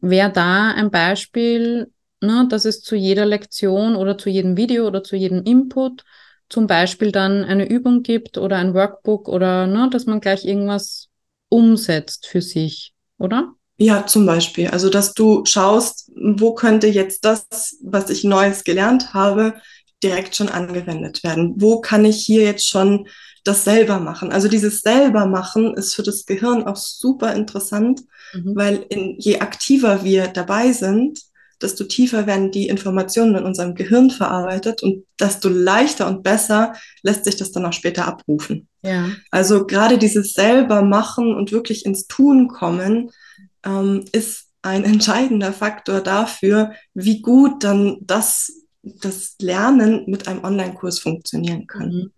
wäre 0.00 0.30
da 0.30 0.72
ein 0.72 0.90
Beispiel, 0.90 1.90
ne, 2.20 2.46
dass 2.48 2.64
es 2.64 2.82
zu 2.82 2.96
jeder 2.96 3.26
Lektion 3.26 3.96
oder 3.96 4.18
zu 4.18 4.30
jedem 4.30 4.56
Video 4.56 4.86
oder 4.86 5.02
zu 5.02 5.16
jedem 5.16 5.42
Input 5.42 6.04
zum 6.48 6.66
Beispiel 6.66 7.10
dann 7.10 7.44
eine 7.44 7.68
Übung 7.68 8.02
gibt 8.02 8.38
oder 8.38 8.56
ein 8.56 8.74
Workbook 8.74 9.28
oder 9.28 9.66
ne, 9.66 9.88
dass 9.90 10.06
man 10.06 10.20
gleich 10.20 10.44
irgendwas 10.44 11.08
umsetzt 11.48 12.26
für 12.26 12.40
sich, 12.40 12.94
oder? 13.18 13.52
Ja, 13.78 14.06
zum 14.06 14.24
Beispiel. 14.24 14.68
Also, 14.68 14.88
dass 14.88 15.12
du 15.12 15.44
schaust, 15.44 16.10
wo 16.14 16.54
könnte 16.54 16.86
jetzt 16.86 17.24
das, 17.24 17.76
was 17.82 18.08
ich 18.10 18.24
Neues 18.24 18.64
gelernt 18.64 19.12
habe, 19.12 19.60
direkt 20.08 20.36
schon 20.36 20.48
angewendet 20.48 21.22
werden? 21.24 21.54
Wo 21.56 21.80
kann 21.80 22.04
ich 22.04 22.24
hier 22.24 22.42
jetzt 22.42 22.68
schon 22.68 23.08
das 23.44 23.64
selber 23.64 24.00
machen? 24.00 24.32
Also 24.32 24.48
dieses 24.48 24.80
selber 24.80 25.26
machen 25.26 25.74
ist 25.74 25.94
für 25.94 26.02
das 26.02 26.26
Gehirn 26.26 26.64
auch 26.64 26.76
super 26.76 27.34
interessant, 27.34 28.02
mhm. 28.32 28.56
weil 28.56 28.86
in, 28.88 29.16
je 29.18 29.40
aktiver 29.40 30.04
wir 30.04 30.28
dabei 30.28 30.72
sind, 30.72 31.20
desto 31.62 31.84
tiefer 31.84 32.26
werden 32.26 32.50
die 32.50 32.68
Informationen 32.68 33.36
in 33.36 33.44
unserem 33.44 33.74
Gehirn 33.74 34.10
verarbeitet 34.10 34.82
und 34.82 35.04
desto 35.18 35.48
leichter 35.48 36.06
und 36.06 36.22
besser 36.22 36.74
lässt 37.02 37.24
sich 37.24 37.36
das 37.36 37.52
dann 37.52 37.64
auch 37.64 37.72
später 37.72 38.06
abrufen. 38.06 38.68
Ja. 38.82 39.08
Also 39.30 39.66
gerade 39.66 39.98
dieses 39.98 40.34
selber 40.34 40.82
machen 40.82 41.34
und 41.34 41.52
wirklich 41.52 41.86
ins 41.86 42.06
Tun 42.06 42.48
kommen, 42.48 43.10
ähm, 43.64 44.04
ist 44.12 44.48
ein 44.62 44.84
entscheidender 44.92 45.52
Faktor 45.52 46.00
dafür, 46.00 46.72
wie 46.94 47.22
gut 47.22 47.64
dann 47.64 47.98
das, 48.00 48.52
das 49.00 49.36
Lernen 49.40 50.04
mit 50.06 50.28
einem 50.28 50.44
Online-Kurs 50.44 50.98
funktionieren 50.98 51.66
kann. 51.66 51.88
Mhm. 51.88 52.12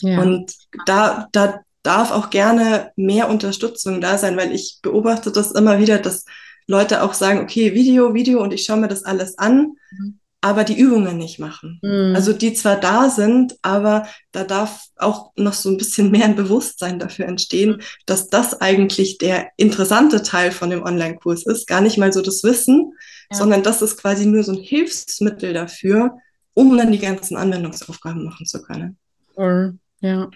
Ja. 0.00 0.20
Und 0.20 0.54
da, 0.86 1.28
da 1.32 1.60
darf 1.82 2.10
auch 2.10 2.30
gerne 2.30 2.92
mehr 2.96 3.28
Unterstützung 3.28 4.00
da 4.00 4.18
sein, 4.18 4.36
weil 4.36 4.52
ich 4.52 4.78
beobachte 4.82 5.32
das 5.32 5.52
immer 5.52 5.78
wieder, 5.78 5.98
dass 5.98 6.24
Leute 6.66 7.02
auch 7.02 7.14
sagen, 7.14 7.40
okay, 7.40 7.74
Video, 7.74 8.14
Video 8.14 8.42
und 8.42 8.52
ich 8.52 8.64
schaue 8.64 8.78
mir 8.78 8.88
das 8.88 9.04
alles 9.04 9.38
an. 9.38 9.74
Mhm 9.90 10.18
aber 10.44 10.64
die 10.64 10.76
Übungen 10.76 11.16
nicht 11.16 11.38
machen. 11.38 11.78
Mhm. 11.82 12.14
Also 12.16 12.32
die 12.32 12.52
zwar 12.52 12.78
da 12.78 13.08
sind, 13.08 13.56
aber 13.62 14.06
da 14.32 14.42
darf 14.42 14.86
auch 14.96 15.30
noch 15.36 15.52
so 15.52 15.70
ein 15.70 15.76
bisschen 15.76 16.10
mehr 16.10 16.24
ein 16.24 16.34
Bewusstsein 16.34 16.98
dafür 16.98 17.26
entstehen, 17.26 17.80
dass 18.06 18.28
das 18.28 18.60
eigentlich 18.60 19.18
der 19.18 19.50
interessante 19.56 20.22
Teil 20.22 20.50
von 20.50 20.68
dem 20.68 20.82
Online-Kurs 20.82 21.46
ist. 21.46 21.68
Gar 21.68 21.80
nicht 21.80 21.96
mal 21.96 22.12
so 22.12 22.22
das 22.22 22.42
Wissen, 22.42 22.92
ja. 23.32 23.38
sondern 23.38 23.62
das 23.62 23.82
ist 23.82 23.96
quasi 23.98 24.26
nur 24.26 24.42
so 24.42 24.52
ein 24.52 24.58
Hilfsmittel 24.58 25.52
dafür, 25.52 26.16
um 26.54 26.76
dann 26.76 26.92
die 26.92 26.98
ganzen 26.98 27.36
Anwendungsaufgaben 27.36 28.24
machen 28.24 28.46
zu 28.46 28.62
können. 28.62 28.98
Cool. 29.36 29.78
Ja. 30.00 30.30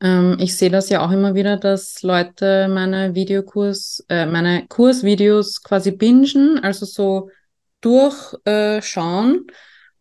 Ähm, 0.00 0.36
ich 0.40 0.56
sehe 0.56 0.70
das 0.70 0.88
ja 0.88 1.04
auch 1.04 1.10
immer 1.10 1.34
wieder, 1.34 1.56
dass 1.56 2.02
Leute 2.02 2.68
meine 2.68 3.14
Videokurs, 3.14 4.04
äh, 4.08 4.26
meine 4.26 4.66
Kursvideos 4.68 5.62
quasi 5.62 5.92
bingen, 5.92 6.58
also 6.62 6.86
so 6.86 7.30
durchschauen 7.80 9.46
äh, 9.48 9.52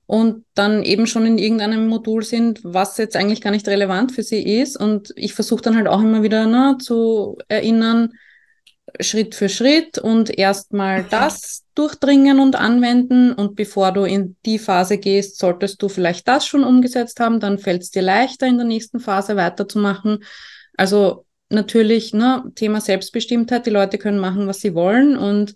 und 0.06 0.46
dann 0.56 0.84
eben 0.84 1.06
schon 1.06 1.26
in 1.26 1.38
irgendeinem 1.38 1.88
Modul 1.88 2.24
sind, 2.24 2.62
was 2.64 2.98
jetzt 2.98 3.16
eigentlich 3.16 3.42
gar 3.42 3.52
nicht 3.52 3.68
relevant 3.68 4.12
für 4.12 4.24
sie 4.24 4.60
ist. 4.60 4.78
Und 4.78 5.14
ich 5.16 5.34
versuche 5.34 5.62
dann 5.62 5.76
halt 5.76 5.88
auch 5.88 6.02
immer 6.02 6.24
wieder 6.24 6.48
ne, 6.48 6.78
zu 6.80 7.38
erinnern, 7.48 8.14
Schritt 9.00 9.36
für 9.36 9.50
Schritt 9.50 9.98
und 9.98 10.38
erstmal 10.38 11.04
das 11.04 11.66
durchdringen 11.76 12.40
und 12.40 12.56
anwenden. 12.56 13.34
Und 13.34 13.56
bevor 13.56 13.92
du 13.92 14.04
in 14.04 14.36
die 14.46 14.60
Phase 14.60 14.98
gehst, 14.98 15.38
solltest 15.38 15.82
du 15.82 15.90
vielleicht 15.90 16.28
das 16.28 16.46
schon 16.46 16.64
umgesetzt 16.64 17.20
haben, 17.20 17.40
dann 17.40 17.60
fällt 17.60 17.84
es 17.84 17.92
dir 17.92 18.02
leichter, 18.02 18.48
in 18.48 18.58
der 18.58 18.68
nächsten 18.68 19.00
Phase 19.00 19.36
weiterzumachen. 19.36 20.24
Also 20.78 21.26
natürlich, 21.50 22.14
ne, 22.14 22.44
Thema 22.56 22.82
Selbstbestimmtheit, 22.82 23.66
die 23.66 23.72
Leute 23.72 23.98
können 23.98 24.20
machen, 24.20 24.48
was 24.48 24.62
sie 24.62 24.74
wollen 24.74 25.18
und 25.18 25.54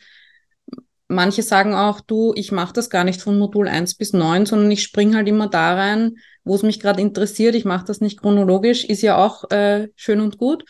Manche 1.13 1.43
sagen 1.43 1.76
auch, 1.76 2.02
du, 2.02 2.34
ich 2.36 2.52
mache 2.52 2.74
das 2.74 2.89
gar 2.89 3.04
nicht 3.04 3.22
von 3.22 3.38
Modul 3.38 3.67
1 3.67 3.96
bis 3.96 4.13
9, 4.13 4.46
sondern 4.46 4.72
ich 4.72 4.84
springe 4.84 5.17
halt 5.17 5.28
immer 5.28 5.48
da 5.48 5.76
rein, 5.76 6.17
wo 6.43 6.56
es 6.56 6.63
mich 6.63 6.80
gerade 6.80 7.02
interessiert. 7.02 7.56
Ich 7.56 7.65
mache 7.65 7.86
das 7.86 8.02
nicht 8.02 8.19
chronologisch, 8.19 8.84
ist 8.84 9.02
ja 9.02 9.24
auch 9.24 9.50
äh, 9.52 9.89
schön 9.96 10.22
und 10.22 10.38
gut. 10.38 10.65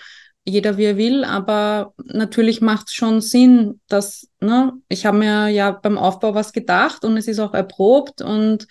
Jeder 0.46 0.78
wie 0.78 0.86
er 0.86 0.98
will, 0.98 1.24
aber 1.24 1.94
natürlich 1.98 2.60
macht 2.60 2.88
es 2.88 2.94
schon 2.94 3.22
Sinn, 3.22 3.80
dass, 3.88 4.28
ne, 4.42 4.74
ich 4.90 5.06
habe 5.06 5.18
mir 5.18 5.48
ja 5.48 5.72
beim 5.72 5.98
Aufbau 5.98 6.36
was 6.36 6.52
gedacht 6.52 7.06
und 7.06 7.16
es 7.16 7.28
ist 7.28 7.40
auch 7.40 7.54
erprobt 7.54 8.22
und 8.22 8.68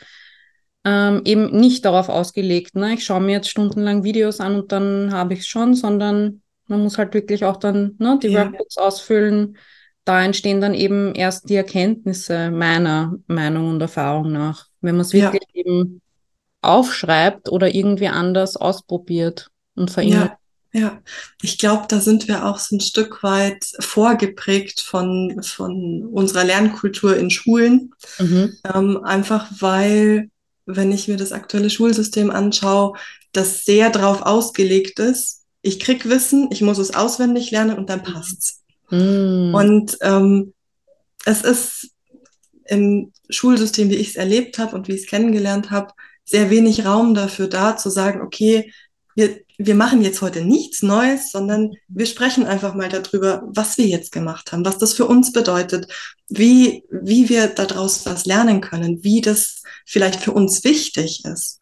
ähm, 0.84 1.22
eben 1.24 1.56
nicht 1.58 1.84
darauf 1.84 2.08
ausgelegt, 2.08 2.74
ne? 2.74 2.94
Ich 2.94 3.04
schaue 3.04 3.20
mir 3.20 3.32
jetzt 3.32 3.48
stundenlang 3.48 4.04
Videos 4.04 4.40
an 4.40 4.56
und 4.56 4.72
dann 4.72 5.12
habe 5.12 5.32
ich 5.34 5.40
es 5.40 5.46
schon, 5.46 5.74
sondern 5.74 6.42
man 6.66 6.82
muss 6.82 6.98
halt 6.98 7.14
wirklich 7.14 7.44
auch 7.44 7.56
dann 7.56 7.94
ne, 7.98 8.18
die 8.22 8.28
ja. 8.28 8.40
Workbooks 8.40 8.76
ausfüllen, 8.76 9.56
da 10.04 10.22
entstehen 10.22 10.60
dann 10.60 10.74
eben 10.74 11.14
erst 11.14 11.48
die 11.48 11.54
Erkenntnisse 11.54 12.50
meiner 12.50 13.14
Meinung 13.26 13.70
und 13.70 13.80
Erfahrung 13.80 14.32
nach, 14.32 14.66
wenn 14.80 14.96
man 14.96 15.02
es 15.02 15.12
wirklich 15.12 15.44
ja. 15.52 15.60
eben 15.60 16.00
aufschreibt 16.60 17.50
oder 17.50 17.74
irgendwie 17.74 18.08
anders 18.08 18.56
ausprobiert 18.56 19.50
und 19.74 19.90
verändert. 19.90 20.30
Ja, 20.30 20.38
ja. 20.72 21.00
ich 21.42 21.58
glaube, 21.58 21.84
da 21.88 22.00
sind 22.00 22.28
wir 22.28 22.46
auch 22.46 22.58
so 22.58 22.76
ein 22.76 22.80
Stück 22.80 23.22
weit 23.22 23.64
vorgeprägt 23.80 24.80
von, 24.80 25.42
von 25.42 26.06
unserer 26.06 26.44
Lernkultur 26.44 27.16
in 27.16 27.30
Schulen. 27.30 27.94
Mhm. 28.18 28.56
Ähm, 28.72 29.04
einfach 29.04 29.48
weil, 29.60 30.30
wenn 30.66 30.92
ich 30.92 31.08
mir 31.08 31.16
das 31.16 31.32
aktuelle 31.32 31.70
Schulsystem 31.70 32.30
anschaue, 32.30 32.98
das 33.32 33.64
sehr 33.64 33.90
darauf 33.90 34.22
ausgelegt 34.22 34.98
ist, 34.98 35.42
ich 35.62 35.78
krieg 35.78 36.08
Wissen, 36.08 36.48
ich 36.50 36.60
muss 36.60 36.78
es 36.78 36.94
auswendig 36.94 37.50
lernen 37.50 37.78
und 37.78 37.88
dann 37.88 38.00
mhm. 38.00 38.12
passt's. 38.12 38.62
Mm. 38.90 39.54
Und 39.54 39.96
ähm, 40.02 40.52
es 41.24 41.42
ist 41.42 41.90
im 42.66 43.12
Schulsystem, 43.30 43.88
wie 43.90 43.96
ich 43.96 44.10
es 44.10 44.16
erlebt 44.16 44.58
habe 44.58 44.76
und 44.76 44.88
wie 44.88 44.92
ich 44.92 45.02
es 45.02 45.06
kennengelernt 45.06 45.70
habe, 45.70 45.92
sehr 46.24 46.50
wenig 46.50 46.84
Raum 46.84 47.14
dafür 47.14 47.48
da, 47.48 47.76
zu 47.76 47.90
sagen, 47.90 48.20
okay, 48.20 48.72
wir, 49.14 49.40
wir 49.66 49.74
machen 49.74 50.02
jetzt 50.02 50.22
heute 50.22 50.44
nichts 50.44 50.82
Neues, 50.82 51.30
sondern 51.30 51.72
wir 51.88 52.06
sprechen 52.06 52.44
einfach 52.46 52.74
mal 52.74 52.88
darüber, 52.88 53.42
was 53.46 53.78
wir 53.78 53.86
jetzt 53.86 54.12
gemacht 54.12 54.52
haben, 54.52 54.64
was 54.64 54.78
das 54.78 54.94
für 54.94 55.06
uns 55.06 55.32
bedeutet, 55.32 55.92
wie, 56.28 56.84
wie 56.90 57.28
wir 57.28 57.48
daraus 57.48 58.06
was 58.06 58.26
lernen 58.26 58.60
können, 58.60 59.02
wie 59.02 59.20
das 59.20 59.62
vielleicht 59.86 60.20
für 60.20 60.32
uns 60.32 60.64
wichtig 60.64 61.24
ist. 61.24 61.58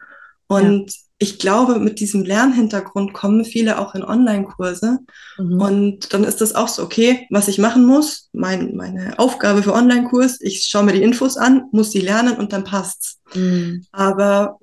Und 0.46 0.90
ja 0.90 0.96
ich 1.22 1.38
glaube, 1.38 1.78
mit 1.78 2.00
diesem 2.00 2.24
Lernhintergrund 2.24 3.12
kommen 3.12 3.44
viele 3.44 3.78
auch 3.78 3.94
in 3.94 4.02
Online-Kurse. 4.02 5.00
Mhm. 5.36 5.60
Und 5.60 6.14
dann 6.14 6.24
ist 6.24 6.40
das 6.40 6.54
auch 6.54 6.68
so, 6.68 6.82
okay, 6.82 7.26
was 7.28 7.46
ich 7.46 7.58
machen 7.58 7.84
muss, 7.84 8.30
mein, 8.32 8.74
meine 8.74 9.18
Aufgabe 9.18 9.62
für 9.62 9.74
Online-Kurs, 9.74 10.40
ich 10.40 10.64
schaue 10.64 10.84
mir 10.84 10.94
die 10.94 11.02
Infos 11.02 11.36
an, 11.36 11.64
muss 11.72 11.90
die 11.90 12.00
lernen 12.00 12.38
und 12.38 12.54
dann 12.54 12.64
passt's. 12.64 13.18
Mhm. 13.34 13.84
Aber 13.92 14.58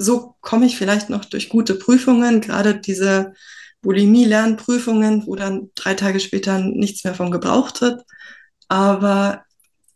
so 0.00 0.36
komme 0.40 0.66
ich 0.66 0.76
vielleicht 0.76 1.10
noch 1.10 1.24
durch 1.26 1.48
gute 1.48 1.74
Prüfungen, 1.74 2.40
gerade 2.40 2.80
diese 2.80 3.34
Bulimie-Lernprüfungen, 3.82 5.26
wo 5.26 5.36
dann 5.36 5.70
drei 5.74 5.94
Tage 5.94 6.20
später 6.20 6.58
nichts 6.58 7.04
mehr 7.04 7.14
von 7.14 7.30
gebraucht 7.30 7.80
wird. 7.82 8.02
Aber 8.68 9.44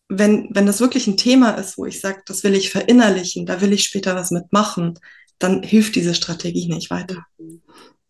wenn, 0.08 0.48
wenn 0.50 0.66
das 0.66 0.80
wirklich 0.80 1.06
ein 1.06 1.16
Thema 1.16 1.52
ist, 1.52 1.78
wo 1.78 1.86
ich 1.86 2.00
sage, 2.00 2.22
das 2.26 2.44
will 2.44 2.54
ich 2.54 2.70
verinnerlichen, 2.70 3.46
da 3.46 3.60
will 3.60 3.72
ich 3.72 3.84
später 3.84 4.14
was 4.14 4.30
mitmachen, 4.30 4.98
dann 5.38 5.62
hilft 5.62 5.94
diese 5.96 6.14
Strategie 6.14 6.68
nicht 6.68 6.90
weiter. 6.90 7.24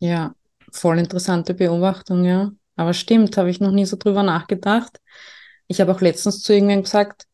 Ja, 0.00 0.34
voll 0.72 0.98
interessante 0.98 1.54
Beobachtung, 1.54 2.24
ja. 2.24 2.50
Aber 2.76 2.92
stimmt, 2.92 3.36
habe 3.36 3.50
ich 3.50 3.60
noch 3.60 3.70
nie 3.70 3.86
so 3.86 3.96
drüber 3.96 4.24
nachgedacht. 4.24 4.98
Ich 5.68 5.80
habe 5.80 5.92
auch 5.92 6.00
letztens 6.00 6.42
zu 6.42 6.52
irgendwann 6.52 6.82
gesagt, 6.82 7.26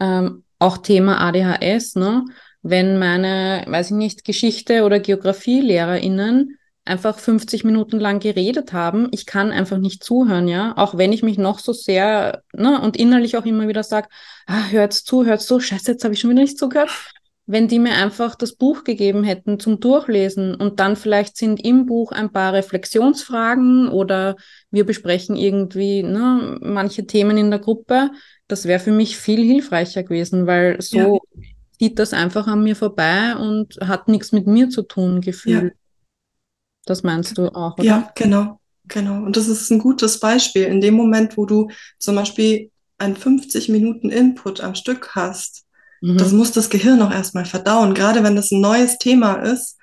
ähm, 0.00 0.44
auch 0.58 0.78
Thema 0.78 1.18
ADHS, 1.18 1.96
ne? 1.96 2.24
Wenn 2.62 2.98
meine, 2.98 3.64
weiß 3.66 3.90
ich 3.90 3.96
nicht, 3.96 4.24
Geschichte- 4.24 4.84
oder 4.84 5.00
Geografielehrerinnen 5.00 6.58
einfach 6.84 7.18
50 7.18 7.64
Minuten 7.64 8.00
lang 8.00 8.18
geredet 8.18 8.72
haben, 8.72 9.08
ich 9.12 9.26
kann 9.26 9.52
einfach 9.52 9.78
nicht 9.78 10.02
zuhören, 10.02 10.48
ja. 10.48 10.74
Auch 10.76 10.96
wenn 10.96 11.12
ich 11.12 11.22
mich 11.22 11.38
noch 11.38 11.58
so 11.58 11.72
sehr, 11.72 12.42
ne, 12.52 12.80
und 12.80 12.96
innerlich 12.96 13.36
auch 13.36 13.44
immer 13.44 13.68
wieder 13.68 13.82
sage, 13.82 14.08
ah, 14.46 14.68
hört's 14.70 15.04
zu, 15.04 15.24
hört's 15.24 15.46
zu, 15.46 15.60
scheiße, 15.60 15.92
jetzt 15.92 16.04
habe 16.04 16.14
ich 16.14 16.20
schon 16.20 16.30
wieder 16.30 16.42
nicht 16.42 16.58
zugehört 16.58 16.90
wenn 17.46 17.68
die 17.68 17.78
mir 17.78 17.94
einfach 17.94 18.34
das 18.34 18.54
Buch 18.54 18.84
gegeben 18.84 19.24
hätten 19.24 19.58
zum 19.58 19.80
Durchlesen 19.80 20.54
und 20.54 20.78
dann 20.78 20.96
vielleicht 20.96 21.36
sind 21.36 21.64
im 21.64 21.86
Buch 21.86 22.12
ein 22.12 22.30
paar 22.30 22.52
Reflexionsfragen 22.52 23.88
oder 23.88 24.36
wir 24.70 24.86
besprechen 24.86 25.36
irgendwie 25.36 26.02
ne, 26.02 26.58
manche 26.60 27.06
Themen 27.06 27.36
in 27.36 27.50
der 27.50 27.58
Gruppe, 27.58 28.10
das 28.46 28.66
wäre 28.66 28.80
für 28.80 28.92
mich 28.92 29.16
viel 29.16 29.44
hilfreicher 29.44 30.02
gewesen, 30.04 30.46
weil 30.46 30.80
so 30.80 31.22
ja. 31.34 31.48
Zieht 31.82 31.98
das 31.98 32.12
einfach 32.12 32.46
an 32.46 32.62
mir 32.62 32.76
vorbei 32.76 33.36
und 33.36 33.76
hat 33.80 34.08
nichts 34.08 34.32
mit 34.32 34.46
mir 34.46 34.70
zu 34.70 34.82
tun, 34.82 35.20
Gefühl. 35.20 35.64
Ja. 35.64 35.70
Das 36.84 37.02
meinst 37.02 37.38
du 37.38 37.48
auch, 37.48 37.78
oder? 37.78 37.84
Ja, 37.84 38.12
genau, 38.14 38.60
genau. 38.86 39.24
Und 39.24 39.36
das 39.36 39.48
ist 39.48 39.70
ein 39.70 39.78
gutes 39.78 40.20
Beispiel. 40.20 40.64
In 40.64 40.80
dem 40.80 40.94
Moment, 40.94 41.36
wo 41.36 41.46
du 41.46 41.68
zum 41.98 42.16
Beispiel 42.16 42.70
einen 42.98 43.16
50 43.16 43.68
Minuten 43.68 44.10
Input 44.10 44.60
am 44.60 44.74
Stück 44.74 45.14
hast, 45.14 45.64
Mhm. 46.02 46.18
Das 46.18 46.32
muss 46.32 46.52
das 46.52 46.68
Gehirn 46.68 47.00
auch 47.00 47.12
erstmal 47.12 47.46
verdauen. 47.46 47.94
Gerade 47.94 48.22
wenn 48.22 48.36
das 48.36 48.50
ein 48.50 48.60
neues 48.60 48.98
Thema 48.98 49.34
ist, 49.34 49.78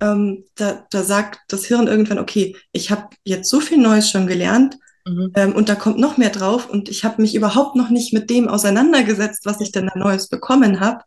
ähm, 0.00 0.44
da, 0.56 0.84
da 0.90 1.02
sagt 1.02 1.40
das 1.48 1.64
Hirn 1.64 1.86
irgendwann, 1.86 2.18
okay, 2.18 2.56
ich 2.72 2.90
habe 2.90 3.08
jetzt 3.24 3.48
so 3.48 3.60
viel 3.60 3.78
Neues 3.78 4.10
schon 4.10 4.26
gelernt 4.26 4.76
mhm. 5.06 5.32
ähm, 5.34 5.54
und 5.54 5.68
da 5.68 5.76
kommt 5.76 5.98
noch 5.98 6.16
mehr 6.16 6.30
drauf 6.30 6.68
und 6.68 6.88
ich 6.88 7.04
habe 7.04 7.22
mich 7.22 7.34
überhaupt 7.34 7.76
noch 7.76 7.90
nicht 7.90 8.12
mit 8.12 8.30
dem 8.30 8.48
auseinandergesetzt, 8.48 9.46
was 9.46 9.60
ich 9.60 9.72
denn 9.72 9.86
da 9.86 9.98
Neues 9.98 10.28
bekommen 10.28 10.80
habe. 10.80 11.04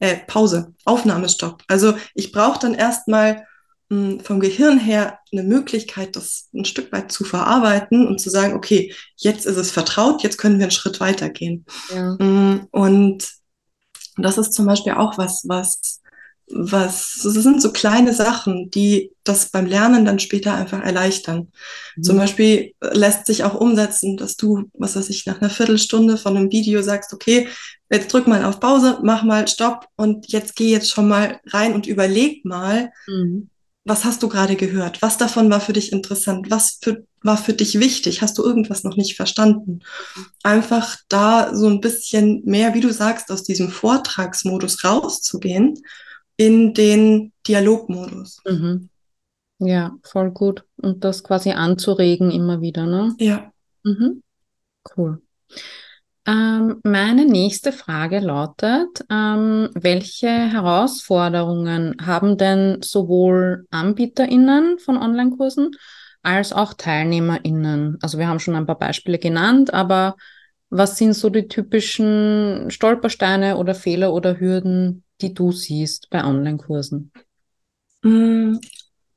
Äh, 0.00 0.16
Pause, 0.26 0.74
Aufnahmestopp. 0.84 1.62
Also 1.68 1.94
ich 2.14 2.32
brauche 2.32 2.58
dann 2.58 2.74
erstmal 2.74 3.46
hm, 3.90 4.20
vom 4.20 4.40
Gehirn 4.40 4.78
her 4.78 5.18
eine 5.32 5.42
Möglichkeit, 5.42 6.16
das 6.16 6.48
ein 6.54 6.64
Stück 6.64 6.90
weit 6.92 7.12
zu 7.12 7.24
verarbeiten 7.24 8.06
und 8.06 8.20
zu 8.20 8.30
sagen, 8.30 8.54
okay, 8.54 8.94
jetzt 9.16 9.46
ist 9.46 9.56
es 9.56 9.70
vertraut, 9.70 10.22
jetzt 10.22 10.38
können 10.38 10.58
wir 10.58 10.64
einen 10.64 10.70
Schritt 10.72 11.00
weitergehen. 11.00 11.64
Ja. 11.94 12.16
Hm, 12.18 12.66
und 12.70 13.40
und 14.20 14.24
das 14.24 14.36
ist 14.36 14.52
zum 14.52 14.66
Beispiel 14.66 14.92
auch 14.92 15.16
was, 15.16 15.44
was, 15.46 15.99
was, 16.52 17.20
das 17.22 17.34
sind 17.34 17.62
so 17.62 17.72
kleine 17.72 18.12
Sachen, 18.12 18.70
die 18.70 19.12
das 19.24 19.50
beim 19.50 19.66
Lernen 19.66 20.04
dann 20.04 20.18
später 20.18 20.54
einfach 20.54 20.82
erleichtern. 20.82 21.48
Mhm. 21.96 22.02
Zum 22.02 22.16
Beispiel 22.16 22.74
lässt 22.80 23.26
sich 23.26 23.44
auch 23.44 23.54
umsetzen, 23.54 24.16
dass 24.16 24.36
du, 24.36 24.64
was 24.74 24.96
weiß 24.96 25.10
ich, 25.10 25.26
nach 25.26 25.40
einer 25.40 25.50
Viertelstunde 25.50 26.16
von 26.16 26.36
einem 26.36 26.50
Video 26.50 26.82
sagst, 26.82 27.12
okay, 27.12 27.48
jetzt 27.90 28.12
drück 28.12 28.26
mal 28.26 28.44
auf 28.44 28.60
Pause, 28.60 28.98
mach 29.02 29.22
mal 29.22 29.46
Stopp 29.48 29.86
und 29.96 30.30
jetzt 30.32 30.56
geh 30.56 30.70
jetzt 30.70 30.90
schon 30.90 31.08
mal 31.08 31.40
rein 31.46 31.74
und 31.74 31.86
überleg 31.86 32.44
mal, 32.44 32.90
mhm 33.06 33.48
was 33.84 34.04
hast 34.04 34.22
du 34.22 34.28
gerade 34.28 34.56
gehört? 34.56 35.00
Was 35.02 35.16
davon 35.16 35.50
war 35.50 35.60
für 35.60 35.72
dich 35.72 35.92
interessant? 35.92 36.50
Was 36.50 36.78
für, 36.82 37.04
war 37.22 37.36
für 37.36 37.54
dich 37.54 37.80
wichtig? 37.80 38.20
Hast 38.22 38.36
du 38.38 38.44
irgendwas 38.44 38.84
noch 38.84 38.96
nicht 38.96 39.16
verstanden? 39.16 39.80
Einfach 40.42 40.96
da 41.08 41.54
so 41.54 41.66
ein 41.66 41.80
bisschen 41.80 42.42
mehr, 42.44 42.74
wie 42.74 42.80
du 42.80 42.92
sagst, 42.92 43.30
aus 43.30 43.42
diesem 43.42 43.70
Vortragsmodus 43.70 44.84
rauszugehen 44.84 45.82
in 46.40 46.72
den 46.72 47.32
Dialogmodus. 47.46 48.40
Mhm. 48.46 48.88
Ja, 49.58 49.92
voll 50.02 50.30
gut. 50.30 50.64
Und 50.80 51.04
das 51.04 51.22
quasi 51.22 51.50
anzuregen 51.50 52.30
immer 52.30 52.62
wieder, 52.62 52.86
ne? 52.86 53.14
Ja. 53.18 53.52
Mhm. 53.84 54.22
Cool. 54.96 55.20
Ähm, 56.26 56.80
meine 56.82 57.26
nächste 57.26 57.72
Frage 57.72 58.20
lautet, 58.20 59.04
ähm, 59.10 59.68
welche 59.74 60.28
Herausforderungen 60.28 61.96
haben 62.00 62.38
denn 62.38 62.80
sowohl 62.80 63.66
AnbieterInnen 63.70 64.78
von 64.78 64.96
Online-Kursen 64.96 65.72
als 66.22 66.54
auch 66.54 66.72
TeilnehmerInnen? 66.72 67.98
Also 68.00 68.16
wir 68.16 68.28
haben 68.28 68.40
schon 68.40 68.56
ein 68.56 68.66
paar 68.66 68.78
Beispiele 68.78 69.18
genannt, 69.18 69.74
aber 69.74 70.16
was 70.70 70.96
sind 70.96 71.12
so 71.12 71.28
die 71.28 71.48
typischen 71.48 72.70
Stolpersteine 72.70 73.58
oder 73.58 73.74
Fehler 73.74 74.14
oder 74.14 74.40
Hürden, 74.40 75.04
die 75.22 75.34
du 75.34 75.52
siehst 75.52 76.10
bei 76.10 76.24
Online-Kursen? 76.24 77.12
Mm, 78.02 78.58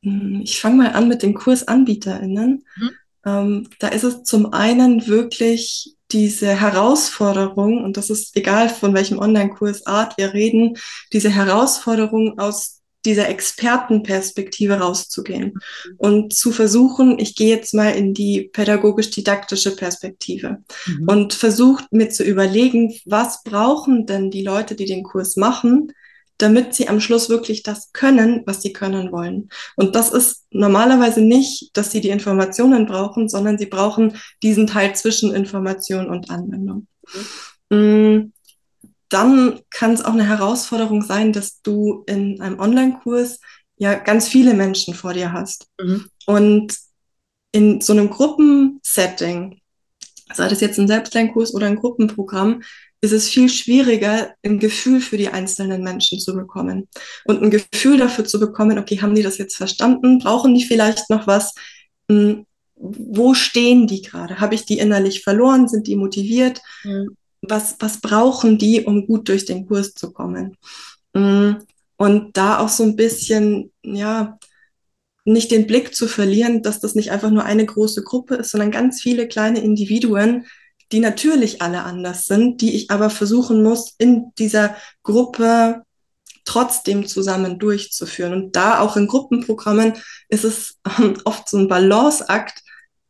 mm, 0.02 0.42
ich 0.44 0.60
fange 0.60 0.78
mal 0.78 0.92
an 0.94 1.08
mit 1.08 1.24
den 1.24 1.34
KursanbieterInnen. 1.34 2.66
Mhm. 2.76 2.90
Ähm, 3.26 3.70
da 3.80 3.88
ist 3.88 4.04
es 4.04 4.24
zum 4.24 4.54
einen 4.54 5.08
wirklich 5.08 5.96
diese 6.12 6.50
Herausforderung, 6.50 7.84
und 7.84 7.98
das 7.98 8.10
ist 8.10 8.36
egal 8.38 8.70
von 8.70 8.94
welchem 8.94 9.18
Online-Kursart 9.18 10.18
wir 10.18 10.34
reden, 10.34 10.78
diese 11.12 11.30
Herausforderung 11.30 12.38
aus 12.38 12.83
dieser 13.06 13.30
Expertenperspektive 13.30 14.76
rauszugehen 14.76 15.54
mhm. 15.54 15.96
und 15.98 16.34
zu 16.34 16.52
versuchen, 16.52 17.20
ich 17.20 17.36
gehe 17.36 17.56
jetzt 17.56 17.74
mal 17.74 17.90
in 17.90 18.14
die 18.14 18.50
pädagogisch-didaktische 18.54 19.76
Perspektive 19.76 20.64
mhm. 20.86 21.08
und 21.08 21.34
versucht 21.34 21.92
mir 21.92 22.10
zu 22.10 22.24
überlegen, 22.24 22.94
was 23.06 23.44
brauchen 23.44 24.06
denn 24.06 24.32
die 24.32 24.44
Leute, 24.44 24.76
die 24.76 24.86
den 24.86 25.04
Kurs 25.04 25.36
machen, 25.36 25.92
damit 26.38 26.74
sie 26.74 26.88
am 26.88 27.00
Schluss 27.00 27.30
wirklich 27.30 27.64
das 27.64 27.92
können, 27.94 28.44
was 28.46 28.62
sie 28.62 28.74
können 28.74 29.12
wollen. 29.12 29.50
Und 29.76 29.96
das 29.96 30.12
ist 30.12 30.46
normalerweise 30.52 31.22
nicht, 31.22 31.76
dass 31.78 31.92
sie 31.92 32.02
die 32.02 32.10
Informationen 32.10 32.86
brauchen, 32.86 33.30
sondern 33.30 33.58
sie 33.58 33.68
brauchen 33.68 34.18
diesen 34.42 34.68
Teil 34.68 34.96
zwischen 34.96 35.34
Information 35.34 36.10
und 36.10 36.30
Anwendung. 36.30 36.88
Mhm. 37.70 38.34
Dann 39.14 39.60
kann 39.70 39.94
es 39.94 40.04
auch 40.04 40.14
eine 40.14 40.28
Herausforderung 40.28 41.04
sein, 41.04 41.34
dass 41.34 41.62
du 41.62 42.04
in 42.08 42.42
einem 42.42 42.60
Online-Kurs 42.60 43.40
ja 43.78 43.94
ganz 43.94 44.28
viele 44.28 44.56
Menschen 44.56 44.96
vor 44.96 45.14
dir 45.14 45.32
hast. 45.32 45.68
Mhm. 45.80 46.08
Und 46.26 46.76
in 47.52 47.80
so 47.80 47.94
einem 47.94 48.10
Gruppensetting, 48.10 49.62
sei 50.34 50.48
das 50.48 50.62
jetzt 50.62 50.80
ein 50.80 50.88
Selbstlernkurs 50.88 51.54
oder 51.54 51.68
ein 51.68 51.76
Gruppenprogramm, 51.76 52.64
ist 53.02 53.12
es 53.12 53.30
viel 53.30 53.50
schwieriger, 53.50 54.34
ein 54.44 54.58
Gefühl 54.58 55.00
für 55.00 55.18
die 55.18 55.28
einzelnen 55.28 55.84
Menschen 55.84 56.20
zu 56.20 56.34
bekommen. 56.34 56.88
Und 57.26 57.44
ein 57.44 57.52
Gefühl 57.52 57.98
dafür 57.98 58.26
zu 58.26 58.40
bekommen, 58.40 58.80
okay, 58.80 59.00
haben 59.00 59.14
die 59.14 59.22
das 59.22 59.38
jetzt 59.38 59.58
verstanden? 59.58 60.20
Brauchen 60.20 60.56
die 60.56 60.64
vielleicht 60.64 61.12
noch 61.12 61.28
was? 61.28 61.54
Hm, 62.10 62.48
wo 62.76 63.36
stehen 63.36 63.86
die 63.86 64.02
gerade? 64.02 64.40
Habe 64.40 64.56
ich 64.56 64.66
die 64.66 64.80
innerlich 64.80 65.22
verloren? 65.22 65.68
Sind 65.68 65.86
die 65.86 65.96
motiviert? 65.96 66.62
Mhm. 66.84 67.16
Was, 67.48 67.76
was 67.80 68.00
brauchen 68.00 68.58
die, 68.58 68.82
um 68.82 69.06
gut 69.06 69.30
durch 69.30 69.46
den 69.46 69.68
Kurs 69.68 69.94
zu 69.94 70.12
kommen? 70.12 70.58
Hm, 71.16 71.58
und 71.98 72.38
da 72.38 72.60
auch 72.60 72.70
so 72.70 72.84
ein 72.84 72.96
bisschen, 72.96 73.72
ja, 73.84 74.38
nicht 75.26 75.52
den 75.52 75.68
Blick 75.68 75.96
zu 75.96 76.08
verlieren, 76.08 76.64
dass 76.64 76.80
das 76.80 76.96
nicht 76.96 77.12
einfach 77.12 77.30
nur 77.30 77.46
eine 77.46 77.66
große 77.66 78.04
Gruppe 78.04 78.36
ist, 78.36 78.52
sondern 78.52 78.72
ganz 78.72 79.02
viele 79.02 79.28
kleine 79.28 79.62
Individuen, 79.62 80.46
die 80.92 81.00
natürlich 81.00 81.62
alle 81.62 81.84
anders 81.84 82.26
sind, 82.26 82.62
die 82.62 82.76
ich 82.76 82.92
aber 82.92 83.10
versuchen 83.10 83.64
muss, 83.64 83.96
in 83.98 84.32
dieser 84.38 84.76
Gruppe 85.02 85.84
trotzdem 86.46 87.08
zusammen 87.08 87.58
durchzuführen. 87.58 88.34
Und 88.34 88.56
da 88.56 88.80
auch 88.80 88.98
in 88.98 89.08
Gruppenprogrammen 89.08 89.94
ist 90.28 90.44
es 90.44 90.78
oft 91.26 91.50
so 91.50 91.58
ein 91.58 91.68
Balanceakt, 91.68 92.63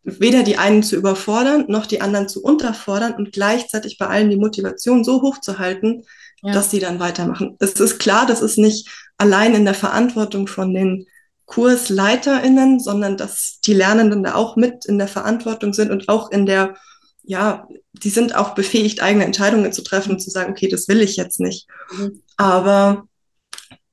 weder 0.03 0.43
die 0.43 0.57
einen 0.57 0.83
zu 0.83 0.95
überfordern, 0.95 1.65
noch 1.67 1.85
die 1.85 2.01
anderen 2.01 2.27
zu 2.27 2.43
unterfordern 2.43 3.13
und 3.13 3.31
gleichzeitig 3.31 3.97
bei 3.97 4.07
allen 4.07 4.29
die 4.29 4.37
Motivation 4.37 5.03
so 5.03 5.21
hoch 5.21 5.39
zu 5.39 5.59
halten, 5.59 6.03
ja. 6.41 6.53
dass 6.53 6.71
sie 6.71 6.79
dann 6.79 6.99
weitermachen. 6.99 7.55
Es 7.59 7.73
ist 7.73 7.99
klar, 7.99 8.25
das 8.25 8.41
ist 8.41 8.57
nicht 8.57 8.89
allein 9.17 9.55
in 9.55 9.65
der 9.65 9.73
Verantwortung 9.73 10.47
von 10.47 10.73
den 10.73 11.05
KursleiterInnen, 11.45 12.79
sondern 12.79 13.15
dass 13.15 13.59
die 13.65 13.73
Lernenden 13.73 14.23
da 14.23 14.35
auch 14.35 14.55
mit 14.55 14.85
in 14.85 14.97
der 14.97 15.07
Verantwortung 15.07 15.73
sind 15.73 15.91
und 15.91 16.09
auch 16.09 16.31
in 16.31 16.45
der 16.45 16.75
ja, 17.23 17.67
die 17.93 18.09
sind 18.09 18.35
auch 18.35 18.53
befähigt, 18.53 19.01
eigene 19.01 19.23
Entscheidungen 19.23 19.71
zu 19.71 19.81
treffen 19.81 20.11
und 20.11 20.19
zu 20.19 20.29
sagen, 20.29 20.51
okay, 20.51 20.67
das 20.67 20.87
will 20.87 21.01
ich 21.01 21.15
jetzt 21.15 21.39
nicht. 21.39 21.67
Mhm. 21.91 22.21
Aber 22.37 23.07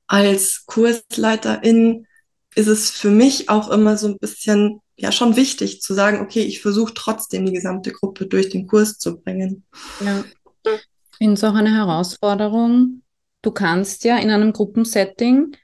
als 0.07 0.65
Kursleiterin 0.65 2.07
ist 2.55 2.67
es 2.67 2.91
für 2.91 3.09
mich 3.09 3.47
auch 3.49 3.69
immer 3.69 3.97
so 3.97 4.07
ein 4.07 4.17
bisschen, 4.17 4.81
ja, 5.01 5.11
schon 5.11 5.35
wichtig 5.35 5.81
zu 5.81 5.93
sagen, 5.93 6.21
okay, 6.21 6.41
ich 6.41 6.61
versuche 6.61 6.93
trotzdem 6.93 7.45
die 7.45 7.53
gesamte 7.53 7.91
Gruppe 7.91 8.27
durch 8.27 8.49
den 8.49 8.67
Kurs 8.67 8.97
zu 8.97 9.19
bringen. 9.19 9.63
Ja, 10.03 10.23
ich 10.65 11.17
finde 11.17 11.33
es 11.33 11.43
auch 11.43 11.55
eine 11.55 11.73
Herausforderung. 11.73 13.01
Du 13.41 13.51
kannst 13.51 14.03
ja 14.03 14.17
in 14.17 14.29
einem 14.29 14.53
Gruppensetting 14.53 15.55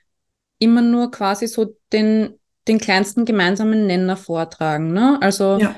immer 0.60 0.82
nur 0.82 1.12
quasi 1.12 1.48
so 1.48 1.78
den, 1.94 2.40
den 2.68 2.80
kleinsten 2.80 3.26
gemeinsamen 3.26 3.86
Nenner 3.86 4.18
vortragen. 4.18 4.94
Ne? 4.94 5.20
Also 5.22 5.58
ja 5.60 5.76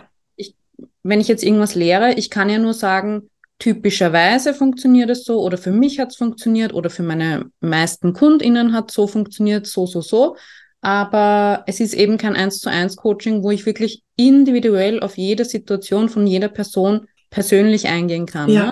wenn 1.03 1.21
ich 1.21 1.27
jetzt 1.27 1.43
irgendwas 1.43 1.75
lehre, 1.75 2.13
ich 2.13 2.29
kann 2.29 2.49
ja 2.49 2.59
nur 2.59 2.73
sagen, 2.73 3.29
typischerweise 3.57 4.53
funktioniert 4.53 5.09
es 5.09 5.25
so 5.25 5.41
oder 5.41 5.57
für 5.57 5.71
mich 5.71 5.99
hat 5.99 6.09
es 6.09 6.17
funktioniert 6.17 6.73
oder 6.73 6.89
für 6.89 7.03
meine 7.03 7.51
meisten 7.59 8.13
KundInnen 8.13 8.73
hat 8.73 8.89
es 8.89 8.95
so 8.95 9.07
funktioniert, 9.07 9.67
so, 9.67 9.85
so, 9.85 10.01
so. 10.01 10.37
Aber 10.81 11.63
es 11.67 11.79
ist 11.79 11.93
eben 11.93 12.17
kein 12.17 12.35
eins 12.35 12.59
zu 12.59 12.69
eins 12.69 12.95
Coaching, 12.95 13.43
wo 13.43 13.51
ich 13.51 13.65
wirklich 13.65 14.03
individuell 14.15 15.01
auf 15.01 15.17
jede 15.17 15.45
Situation 15.45 16.09
von 16.09 16.25
jeder 16.25 16.47
Person 16.47 17.07
persönlich 17.29 17.87
eingehen 17.87 18.25
kann. 18.25 18.49
Ja. 18.49 18.65
Ne? 18.65 18.71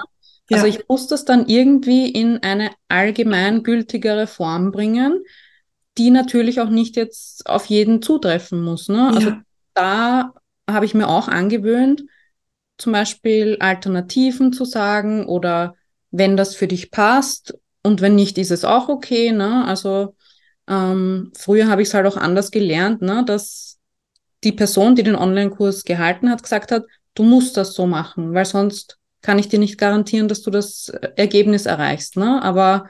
Also 0.50 0.66
ja. 0.66 0.74
ich 0.74 0.88
muss 0.88 1.08
das 1.08 1.26
dann 1.26 1.48
irgendwie 1.48 2.10
in 2.10 2.38
eine 2.38 2.72
allgemeingültigere 2.88 4.28
Form 4.28 4.72
bringen, 4.72 5.24
die 5.98 6.10
natürlich 6.10 6.62
auch 6.62 6.70
nicht 6.70 6.96
jetzt 6.96 7.48
auf 7.50 7.66
jeden 7.66 8.02
zutreffen 8.02 8.64
muss. 8.64 8.88
Ne? 8.88 9.12
Also 9.14 9.30
ja. 9.30 9.42
da 9.74 10.34
habe 10.70 10.86
ich 10.86 10.94
mir 10.94 11.08
auch 11.08 11.28
angewöhnt, 11.28 12.04
zum 12.78 12.94
Beispiel 12.94 13.58
Alternativen 13.60 14.54
zu 14.54 14.64
sagen 14.64 15.26
oder 15.26 15.76
wenn 16.12 16.38
das 16.38 16.56
für 16.56 16.68
dich 16.68 16.92
passt 16.92 17.58
und 17.84 18.02
wenn 18.02 18.16
nicht, 18.16 18.38
ist 18.38 18.52
es 18.52 18.64
auch 18.64 18.88
okay. 18.88 19.32
Ne? 19.32 19.66
Also 19.66 20.16
ähm, 20.68 21.32
früher 21.38 21.68
habe 21.68 21.82
ich 21.82 21.90
es 21.90 21.94
halt 21.94 22.06
auch 22.06 22.18
anders 22.18 22.52
gelernt, 22.52 23.02
ne? 23.02 23.24
dass 23.26 23.80
die 24.44 24.52
Person, 24.52 24.96
die 24.96 25.04
den 25.04 25.16
Online-Kurs 25.16 25.84
gehalten 25.84 26.30
hat, 26.30 26.44
gesagt 26.44 26.72
hat, 26.72 26.86
du 27.16 27.24
musst 27.24 27.58
das 27.58 27.74
so 27.74 27.88
machen, 27.88 28.34
weil 28.34 28.46
sonst 28.46 28.98
kann 29.22 29.40
ich 29.40 29.50
dir 29.50 29.60
nicht 29.60 29.78
garantieren, 29.78 30.28
dass 30.28 30.42
du 30.42 30.52
das 30.52 30.90
Ergebnis 31.16 31.66
erreichst. 31.66 32.18
Ne? 32.18 32.42
Aber 32.44 32.90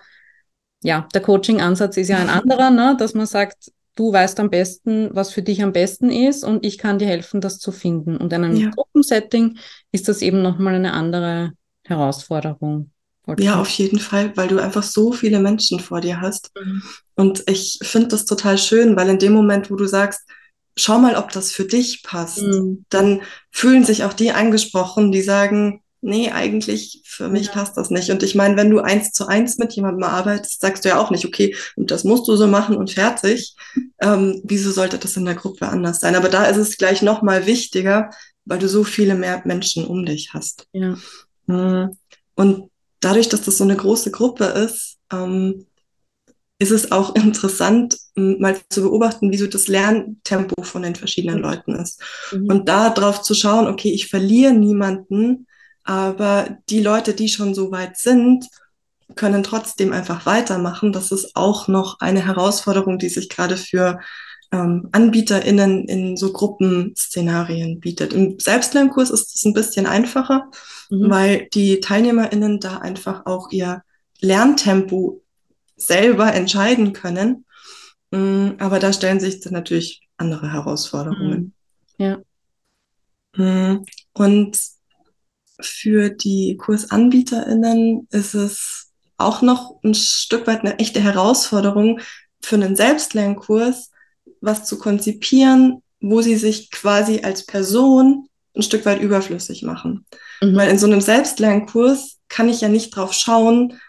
ja, 0.83 1.07
der 1.13 1.21
Coaching-Ansatz 1.21 1.97
ist 1.97 2.09
ja 2.09 2.17
ein 2.17 2.29
anderer, 2.29 2.69
ne? 2.69 2.95
dass 2.99 3.13
man 3.13 3.25
sagt, 3.25 3.71
du 3.95 4.11
weißt 4.13 4.39
am 4.39 4.49
besten, 4.49 5.09
was 5.13 5.31
für 5.31 5.41
dich 5.41 5.63
am 5.63 5.73
besten 5.73 6.09
ist 6.09 6.43
und 6.43 6.65
ich 6.65 6.77
kann 6.77 6.99
dir 6.99 7.07
helfen, 7.07 7.41
das 7.41 7.59
zu 7.59 7.71
finden. 7.71 8.17
Und 8.17 8.33
in 8.33 8.43
einem 8.43 8.55
ja. 8.55 8.69
Gruppensetting 8.69 9.57
ist 9.91 10.07
das 10.07 10.21
eben 10.21 10.41
nochmal 10.41 10.75
eine 10.75 10.93
andere 10.93 11.53
Herausforderung. 11.83 12.91
Ja, 13.39 13.59
auf 13.59 13.69
jeden 13.69 13.99
Fall, 13.99 14.35
weil 14.35 14.47
du 14.47 14.59
einfach 14.59 14.83
so 14.83 15.11
viele 15.11 15.39
Menschen 15.39 15.79
vor 15.79 15.99
dir 15.99 16.21
hast. 16.21 16.51
Mhm. 16.55 16.83
Und 17.15 17.43
ich 17.47 17.79
finde 17.81 18.09
das 18.09 18.25
total 18.25 18.57
schön, 18.57 18.95
weil 18.95 19.09
in 19.09 19.19
dem 19.19 19.33
Moment, 19.33 19.69
wo 19.69 19.75
du 19.75 19.85
sagst, 19.85 20.21
schau 20.77 20.99
mal, 20.99 21.15
ob 21.15 21.31
das 21.31 21.51
für 21.51 21.65
dich 21.65 22.03
passt, 22.03 22.41
mhm. 22.41 22.85
dann 22.89 23.21
fühlen 23.51 23.83
sich 23.83 24.03
auch 24.03 24.13
die 24.13 24.31
angesprochen, 24.31 25.11
die 25.11 25.21
sagen, 25.21 25.81
nee, 26.01 26.31
eigentlich 26.31 27.01
für 27.05 27.27
mich 27.27 27.47
ja. 27.47 27.53
passt 27.53 27.75
das 27.75 27.89
nicht. 27.89 28.11
Und 28.11 28.23
ich 28.23 28.35
meine, 28.35 28.55
wenn 28.55 28.69
du 28.69 28.79
eins 28.79 29.11
zu 29.11 29.27
eins 29.27 29.57
mit 29.57 29.73
jemandem 29.73 30.03
arbeitest, 30.03 30.61
sagst 30.61 30.85
du 30.85 30.89
ja 30.89 30.99
auch 30.99 31.11
nicht, 31.11 31.25
okay, 31.25 31.55
und 31.75 31.91
das 31.91 32.03
musst 32.03 32.27
du 32.27 32.35
so 32.35 32.47
machen 32.47 32.75
und 32.75 32.91
fertig. 32.91 33.55
Ähm, 33.99 34.43
wieso 34.43 34.69
sollte 34.69 34.99
das 34.99 35.17
in 35.17 35.25
der 35.25 35.33
Gruppe 35.33 35.67
anders 35.67 36.01
sein? 36.01 36.15
Aber 36.15 36.29
da 36.29 36.45
ist 36.45 36.57
es 36.57 36.77
gleich 36.77 37.01
nochmal 37.01 37.47
wichtiger, 37.47 38.11
weil 38.45 38.59
du 38.59 38.69
so 38.69 38.83
viele 38.83 39.15
mehr 39.15 39.41
Menschen 39.43 39.87
um 39.87 40.05
dich 40.05 40.35
hast. 40.35 40.67
Ja. 40.71 40.99
Mhm. 41.47 41.97
Und 42.35 42.69
dadurch, 42.99 43.29
dass 43.29 43.41
das 43.41 43.57
so 43.57 43.63
eine 43.63 43.75
große 43.75 44.11
Gruppe 44.11 44.45
ist, 44.45 44.97
ähm, 45.11 45.65
ist 46.59 46.71
es 46.71 46.91
auch 46.91 47.15
interessant, 47.15 47.97
mal 48.15 48.57
zu 48.69 48.81
beobachten, 48.81 49.31
wie 49.31 49.37
so 49.37 49.47
das 49.47 49.67
Lerntempo 49.67 50.63
von 50.63 50.81
den 50.81 50.95
verschiedenen 50.95 51.39
Leuten 51.39 51.75
ist. 51.75 52.01
Mhm. 52.31 52.49
Und 52.49 52.69
da 52.69 52.89
drauf 52.89 53.21
zu 53.21 53.33
schauen, 53.33 53.67
okay, 53.67 53.91
ich 53.91 54.07
verliere 54.07 54.53
niemanden, 54.53 55.47
aber 55.83 56.57
die 56.69 56.81
Leute, 56.81 57.13
die 57.13 57.29
schon 57.29 57.53
so 57.53 57.71
weit 57.71 57.97
sind, 57.97 58.45
können 59.15 59.43
trotzdem 59.43 59.93
einfach 59.93 60.25
weitermachen. 60.25 60.91
Das 60.91 61.11
ist 61.11 61.35
auch 61.35 61.67
noch 61.67 61.99
eine 62.01 62.25
Herausforderung, 62.25 62.99
die 62.99 63.09
sich 63.09 63.29
gerade 63.29 63.55
für 63.55 63.99
ähm, 64.51 64.89
AnbieterInnen 64.91 65.87
in 65.87 66.17
so 66.17 66.33
Gruppenszenarien 66.33 67.79
bietet. 67.79 68.13
Im 68.13 68.39
Selbstlernkurs 68.39 69.09
ist 69.09 69.35
es 69.35 69.45
ein 69.45 69.53
bisschen 69.53 69.85
einfacher, 69.85 70.49
mhm. 70.89 71.09
weil 71.09 71.47
die 71.53 71.79
TeilnehmerInnen 71.79 72.59
da 72.59 72.77
einfach 72.77 73.25
auch 73.25 73.51
ihr 73.51 73.83
Lerntempo 74.19 75.21
selber 75.75 76.33
entscheiden 76.33 76.93
können. 76.93 77.45
Mm, 78.11 78.51
aber 78.57 78.79
da 78.79 78.93
stellen 78.93 79.19
sich 79.19 79.41
dann 79.41 79.53
natürlich 79.53 80.01
andere 80.17 80.51
Herausforderungen. 80.51 81.53
Mhm. 81.97 82.05
Ja. 82.05 82.17
Mm, 83.35 83.85
und 84.13 84.59
für 85.59 86.09
die 86.09 86.57
KursanbieterInnen 86.57 88.07
ist 88.11 88.33
es 88.33 88.91
auch 89.17 89.41
noch 89.41 89.79
ein 89.83 89.95
Stück 89.95 90.47
weit 90.47 90.61
eine 90.61 90.79
echte 90.79 91.01
Herausforderung, 91.01 91.99
für 92.41 92.55
einen 92.55 92.75
Selbstlernkurs 92.75 93.91
was 94.41 94.65
zu 94.65 94.77
konzipieren, 94.77 95.81
wo 95.99 96.21
sie 96.21 96.35
sich 96.35 96.69
quasi 96.69 97.21
als 97.21 97.45
Person 97.45 98.29
ein 98.57 98.63
Stück 98.63 98.85
weit 98.85 99.01
überflüssig 99.01 99.63
machen. 99.63 100.05
Mhm. 100.41 100.55
Weil 100.55 100.69
in 100.69 100.79
so 100.79 100.87
einem 100.87 101.01
Selbstlernkurs 101.01 102.17
kann 102.29 102.49
ich 102.49 102.61
ja 102.61 102.69
nicht 102.69 102.91
drauf 102.91 103.13
schauen, 103.13 103.79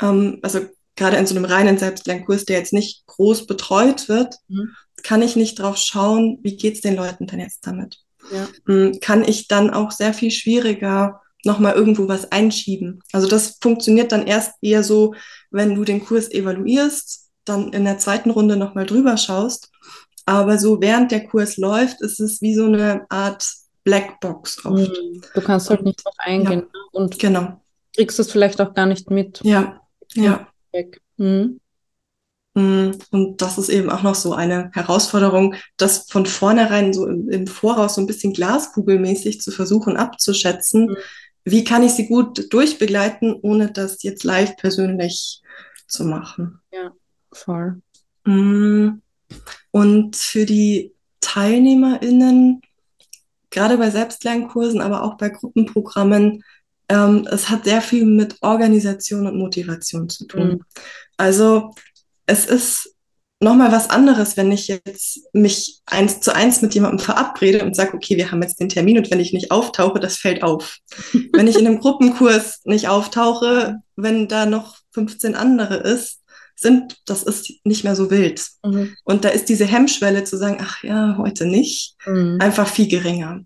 ähm, 0.00 0.38
also 0.42 0.60
gerade 0.96 1.16
in 1.16 1.26
so 1.26 1.34
einem 1.34 1.44
reinen 1.44 1.78
Selbstlernkurs, 1.78 2.44
der 2.44 2.58
jetzt 2.58 2.72
nicht 2.72 3.06
groß 3.06 3.46
betreut 3.46 4.08
wird, 4.08 4.36
mhm. 4.48 4.74
kann 5.02 5.22
ich 5.22 5.36
nicht 5.36 5.58
drauf 5.58 5.76
schauen, 5.76 6.38
wie 6.42 6.56
geht's 6.56 6.80
den 6.80 6.96
Leuten 6.96 7.26
denn 7.26 7.40
jetzt 7.40 7.66
damit? 7.66 7.98
Ja. 8.32 8.48
Mhm, 8.66 8.98
kann 9.00 9.24
ich 9.24 9.48
dann 9.48 9.70
auch 9.70 9.92
sehr 9.92 10.12
viel 10.12 10.30
schwieriger 10.30 11.20
nochmal 11.44 11.74
irgendwo 11.74 12.08
was 12.08 12.32
einschieben. 12.32 13.00
Also 13.12 13.28
das 13.28 13.58
funktioniert 13.60 14.12
dann 14.12 14.26
erst 14.26 14.52
eher 14.60 14.82
so, 14.82 15.14
wenn 15.50 15.74
du 15.74 15.84
den 15.84 16.04
Kurs 16.04 16.30
evaluierst, 16.30 17.30
dann 17.44 17.72
in 17.72 17.84
der 17.84 17.98
zweiten 17.98 18.30
Runde 18.30 18.56
nochmal 18.56 18.86
drüber 18.86 19.16
schaust. 19.16 19.70
Aber 20.26 20.58
so 20.58 20.80
während 20.80 21.10
der 21.10 21.26
Kurs 21.26 21.56
läuft, 21.56 22.02
ist 22.02 22.20
es 22.20 22.42
wie 22.42 22.54
so 22.54 22.66
eine 22.66 23.06
Art 23.08 23.46
Blackbox 23.84 24.64
oft. 24.64 24.90
Mhm. 24.90 25.22
Du 25.34 25.40
kannst 25.40 25.70
halt 25.70 25.82
nicht 25.82 26.04
drauf 26.04 26.14
eingehen. 26.18 26.50
Ja, 26.52 26.56
ne? 26.56 26.68
und 26.92 27.18
genau. 27.18 27.60
kriegst 27.94 28.18
es 28.18 28.30
vielleicht 28.30 28.60
auch 28.60 28.74
gar 28.74 28.86
nicht 28.86 29.10
mit. 29.10 29.40
Ja, 29.42 29.80
ja. 30.14 30.48
Mhm. 31.16 31.60
Und 32.54 33.40
das 33.40 33.56
ist 33.58 33.68
eben 33.68 33.88
auch 33.88 34.02
noch 34.02 34.16
so 34.16 34.32
eine 34.32 34.70
Herausforderung, 34.74 35.54
das 35.76 36.10
von 36.10 36.26
vornherein 36.26 36.92
so 36.92 37.06
im, 37.06 37.28
im 37.28 37.46
Voraus 37.46 37.94
so 37.94 38.00
ein 38.00 38.06
bisschen 38.06 38.32
glaskugelmäßig 38.32 39.40
zu 39.40 39.52
versuchen 39.52 39.96
abzuschätzen. 39.96 40.86
Mhm. 40.86 40.96
Wie 41.44 41.64
kann 41.64 41.82
ich 41.82 41.92
sie 41.92 42.08
gut 42.08 42.52
durchbegleiten, 42.52 43.32
ohne 43.40 43.70
das 43.70 44.02
jetzt 44.02 44.24
live 44.24 44.56
persönlich 44.56 45.40
zu 45.86 46.04
machen? 46.04 46.60
Ja, 46.72 46.92
voll. 47.32 47.80
Mm. 48.24 49.00
Und 49.70 50.16
für 50.16 50.44
die 50.44 50.92
TeilnehmerInnen, 51.20 52.60
gerade 53.50 53.78
bei 53.78 53.90
Selbstlernkursen, 53.90 54.80
aber 54.80 55.02
auch 55.02 55.16
bei 55.16 55.28
Gruppenprogrammen, 55.28 56.42
ähm, 56.88 57.26
es 57.30 57.50
hat 57.50 57.64
sehr 57.64 57.82
viel 57.82 58.04
mit 58.04 58.36
Organisation 58.40 59.26
und 59.26 59.38
Motivation 59.38 60.08
zu 60.08 60.26
tun. 60.26 60.48
Mhm. 60.48 60.64
Also 61.16 61.74
es 62.26 62.46
ist 62.46 62.94
nochmal 63.40 63.70
was 63.70 63.90
anderes, 63.90 64.36
wenn 64.36 64.50
ich 64.50 64.68
jetzt 64.68 65.20
mich 65.32 65.80
eins 65.86 66.20
zu 66.20 66.34
eins 66.34 66.60
mit 66.62 66.74
jemandem 66.74 66.98
verabrede 66.98 67.64
und 67.64 67.76
sage, 67.76 67.94
okay, 67.94 68.16
wir 68.16 68.30
haben 68.30 68.42
jetzt 68.42 68.60
den 68.60 68.68
Termin 68.68 68.98
und 68.98 69.10
wenn 69.10 69.20
ich 69.20 69.32
nicht 69.32 69.50
auftauche, 69.50 70.00
das 70.00 70.16
fällt 70.16 70.42
auf. 70.42 70.78
wenn 71.32 71.46
ich 71.46 71.58
in 71.58 71.66
einem 71.66 71.80
Gruppenkurs 71.80 72.62
nicht 72.64 72.88
auftauche, 72.88 73.76
wenn 73.96 74.28
da 74.28 74.46
noch 74.46 74.78
15 74.92 75.34
andere 75.34 75.76
ist, 75.76 76.20
sind, 76.60 76.98
das 77.06 77.22
ist 77.22 77.52
nicht 77.64 77.84
mehr 77.84 77.96
so 77.96 78.10
wild. 78.10 78.46
Mhm. 78.64 78.94
Und 79.04 79.24
da 79.24 79.28
ist 79.28 79.48
diese 79.48 79.64
Hemmschwelle 79.64 80.24
zu 80.24 80.36
sagen, 80.36 80.58
ach 80.60 80.82
ja, 80.82 81.16
heute 81.18 81.46
nicht, 81.46 81.94
mhm. 82.06 82.38
einfach 82.40 82.68
viel 82.68 82.88
geringer. 82.88 83.40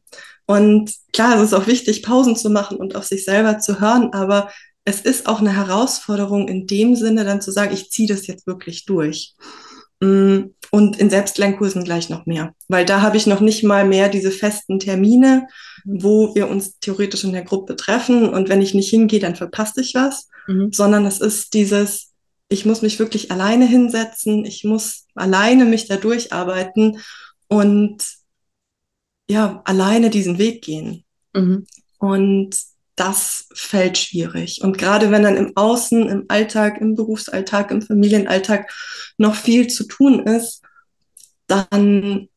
Und 0.47 0.93
klar, 1.13 1.37
es 1.37 1.43
ist 1.43 1.55
auch 1.55 1.67
wichtig, 1.67 2.03
Pausen 2.03 2.37
zu 2.37 2.51
machen 2.51 2.77
und 2.77 2.97
auf 2.97 3.05
sich 3.05 3.25
selber 3.25 3.59
zu 3.59 3.81
hören, 3.81 4.13
aber 4.13 4.51
es 4.85 5.01
ist 5.01 5.27
auch 5.27 5.41
eine 5.41 5.55
Herausforderung 5.55 6.49
in 6.49 6.67
dem 6.67 6.97
Sinne, 6.97 7.25
dann 7.25 7.41
zu 7.41 7.53
sagen, 7.53 7.73
ich 7.73 7.91
ziehe 7.91 8.09
das 8.09 8.27
jetzt 8.27 8.47
wirklich 8.47 8.85
durch. 8.85 9.35
Mm, 10.01 10.51
und 10.73 10.99
in 10.99 11.11
Selbstlernkursen 11.11 11.85
gleich 11.85 12.11
noch 12.11 12.27
mehr, 12.27 12.55
weil 12.69 12.85
da 12.85 13.03
habe 13.03 13.17
ich 13.17 13.27
noch 13.27 13.41
nicht 13.41 13.63
mal 13.63 13.87
mehr 13.87 14.09
diese 14.09 14.33
festen 14.33 14.81
Termine, 14.81 15.47
mhm. 15.85 16.03
wo 16.03 16.35
wir 16.35 16.49
uns 16.49 16.79
theoretisch 16.81 17.25
in 17.25 17.33
der 17.33 17.45
Gruppe 17.45 17.77
treffen 17.77 18.29
und 18.29 18.49
wenn 18.49 18.63
ich 18.63 18.75
nicht 18.75 18.91
hingehe, 18.91 19.21
dann 19.21 19.37
verpasse 19.37 19.81
ich 19.81 19.95
was, 19.95 20.29
mhm. 20.49 20.73
sondern 20.73 21.07
es 21.07 21.21
ist 21.21 21.55
dieses, 21.55 22.12
ich 22.53 22.67
muss 22.67 22.83
mich 22.83 22.99
wirklich 22.99 23.31
alleine 23.31 23.67
hinsetzen, 23.67 24.45
ich 24.45 24.65
muss 24.65 25.07
alleine 25.15 25.65
mich 25.65 25.89
da 25.89 25.97
durcharbeiten 25.97 27.01
und 27.49 28.05
ja, 29.29 29.63
alleine 29.65 30.11
diesen 30.11 30.39
Weg 30.39 30.63
gehen. 30.63 31.05
Mhm. 31.33 31.67
Und 31.99 32.57
das 32.97 33.47
fällt 33.55 33.97
schwierig. 33.97 34.61
Und 34.63 34.77
gerade 34.77 35.11
wenn 35.11 35.23
dann 35.23 35.37
im 35.37 35.57
Außen, 35.57 36.09
im 36.09 36.25
Alltag, 36.29 36.81
im 36.81 36.95
Berufsalltag, 36.95 37.71
im 37.71 37.81
Familienalltag 37.81 38.71
noch 39.17 39.35
viel 39.35 39.69
zu 39.69 39.85
tun 39.85 40.27
ist, 40.27 40.63
dann 41.47 42.29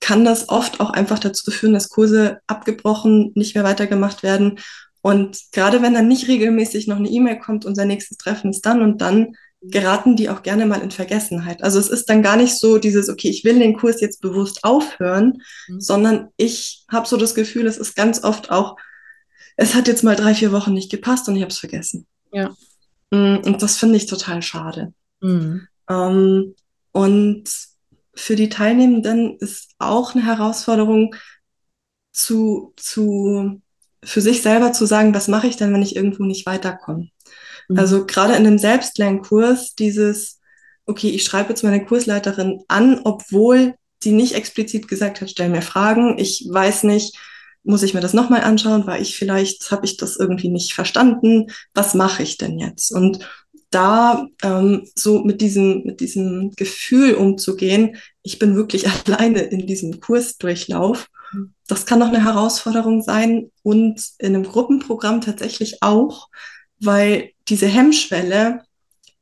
kann 0.00 0.24
das 0.24 0.48
oft 0.48 0.80
auch 0.80 0.90
einfach 0.90 1.18
dazu 1.18 1.50
führen, 1.50 1.72
dass 1.72 1.88
Kurse 1.88 2.40
abgebrochen, 2.46 3.32
nicht 3.34 3.54
mehr 3.54 3.64
weitergemacht 3.64 4.22
werden. 4.22 4.58
Und 5.04 5.52
gerade 5.52 5.82
wenn 5.82 5.92
dann 5.92 6.08
nicht 6.08 6.28
regelmäßig 6.28 6.86
noch 6.86 6.96
eine 6.96 7.10
E-Mail 7.10 7.38
kommt, 7.38 7.66
unser 7.66 7.84
nächstes 7.84 8.16
Treffen 8.16 8.48
ist 8.48 8.62
dann 8.62 8.80
und 8.80 9.02
dann, 9.02 9.36
geraten 9.60 10.16
die 10.16 10.30
auch 10.30 10.42
gerne 10.42 10.64
mal 10.64 10.80
in 10.80 10.90
Vergessenheit. 10.90 11.62
Also 11.62 11.78
es 11.78 11.88
ist 11.88 12.08
dann 12.08 12.22
gar 12.22 12.36
nicht 12.36 12.58
so 12.58 12.78
dieses, 12.78 13.10
okay, 13.10 13.28
ich 13.28 13.44
will 13.44 13.58
den 13.58 13.76
Kurs 13.76 14.00
jetzt 14.00 14.22
bewusst 14.22 14.64
aufhören, 14.64 15.42
mhm. 15.68 15.80
sondern 15.80 16.28
ich 16.38 16.84
habe 16.90 17.06
so 17.06 17.18
das 17.18 17.34
Gefühl, 17.34 17.66
es 17.66 17.76
ist 17.76 17.94
ganz 17.94 18.24
oft 18.24 18.50
auch, 18.50 18.76
es 19.56 19.74
hat 19.74 19.88
jetzt 19.88 20.04
mal 20.04 20.16
drei, 20.16 20.34
vier 20.34 20.52
Wochen 20.52 20.72
nicht 20.72 20.90
gepasst 20.90 21.28
und 21.28 21.36
ich 21.36 21.42
habe 21.42 21.52
es 21.52 21.58
vergessen. 21.58 22.06
Ja. 22.32 22.54
Mm, 23.10 23.36
und 23.44 23.62
das 23.62 23.76
finde 23.76 23.96
ich 23.96 24.06
total 24.06 24.40
schade. 24.40 24.94
Mhm. 25.20 25.68
Ähm, 25.88 26.54
und 26.92 27.44
für 28.14 28.36
die 28.36 28.48
Teilnehmenden 28.48 29.36
ist 29.38 29.70
auch 29.78 30.14
eine 30.14 30.24
Herausforderung, 30.24 31.14
zu, 32.12 32.72
zu, 32.76 33.60
für 34.04 34.20
sich 34.20 34.42
selber 34.42 34.72
zu 34.72 34.86
sagen, 34.86 35.14
was 35.14 35.28
mache 35.28 35.46
ich 35.46 35.56
denn, 35.56 35.72
wenn 35.72 35.82
ich 35.82 35.96
irgendwo 35.96 36.24
nicht 36.24 36.46
weiterkomme. 36.46 37.08
Mhm. 37.68 37.78
Also 37.78 38.06
gerade 38.06 38.34
in 38.34 38.46
einem 38.46 38.58
Selbstlernkurs, 38.58 39.74
dieses, 39.74 40.40
okay, 40.86 41.10
ich 41.10 41.24
schreibe 41.24 41.50
jetzt 41.50 41.64
meine 41.64 41.84
Kursleiterin 41.84 42.62
an, 42.68 43.00
obwohl 43.04 43.74
die 44.02 44.12
nicht 44.12 44.34
explizit 44.34 44.88
gesagt 44.88 45.20
hat, 45.20 45.30
stell 45.30 45.48
mir 45.48 45.62
Fragen. 45.62 46.18
Ich 46.18 46.46
weiß 46.48 46.84
nicht, 46.84 47.16
muss 47.62 47.82
ich 47.82 47.94
mir 47.94 48.00
das 48.00 48.12
nochmal 48.12 48.42
anschauen, 48.42 48.86
weil 48.86 49.00
ich 49.00 49.16
vielleicht 49.16 49.70
habe 49.70 49.86
ich 49.86 49.96
das 49.96 50.16
irgendwie 50.16 50.50
nicht 50.50 50.74
verstanden. 50.74 51.46
Was 51.72 51.94
mache 51.94 52.22
ich 52.22 52.36
denn 52.36 52.58
jetzt? 52.58 52.92
Und 52.92 53.26
da 53.70 54.28
ähm, 54.42 54.86
so 54.94 55.24
mit 55.24 55.40
diesem, 55.40 55.82
mit 55.84 56.00
diesem 56.00 56.52
Gefühl 56.52 57.14
umzugehen, 57.14 57.96
ich 58.22 58.38
bin 58.38 58.54
wirklich 58.54 58.86
alleine 59.06 59.40
in 59.40 59.66
diesem 59.66 60.00
Kursdurchlauf, 60.00 61.08
das 61.68 61.86
kann 61.86 61.98
noch 61.98 62.08
eine 62.08 62.24
Herausforderung 62.24 63.02
sein 63.02 63.50
und 63.62 64.02
in 64.18 64.34
einem 64.34 64.44
Gruppenprogramm 64.44 65.20
tatsächlich 65.20 65.82
auch, 65.82 66.28
weil 66.80 67.30
diese 67.48 67.66
Hemmschwelle, 67.66 68.62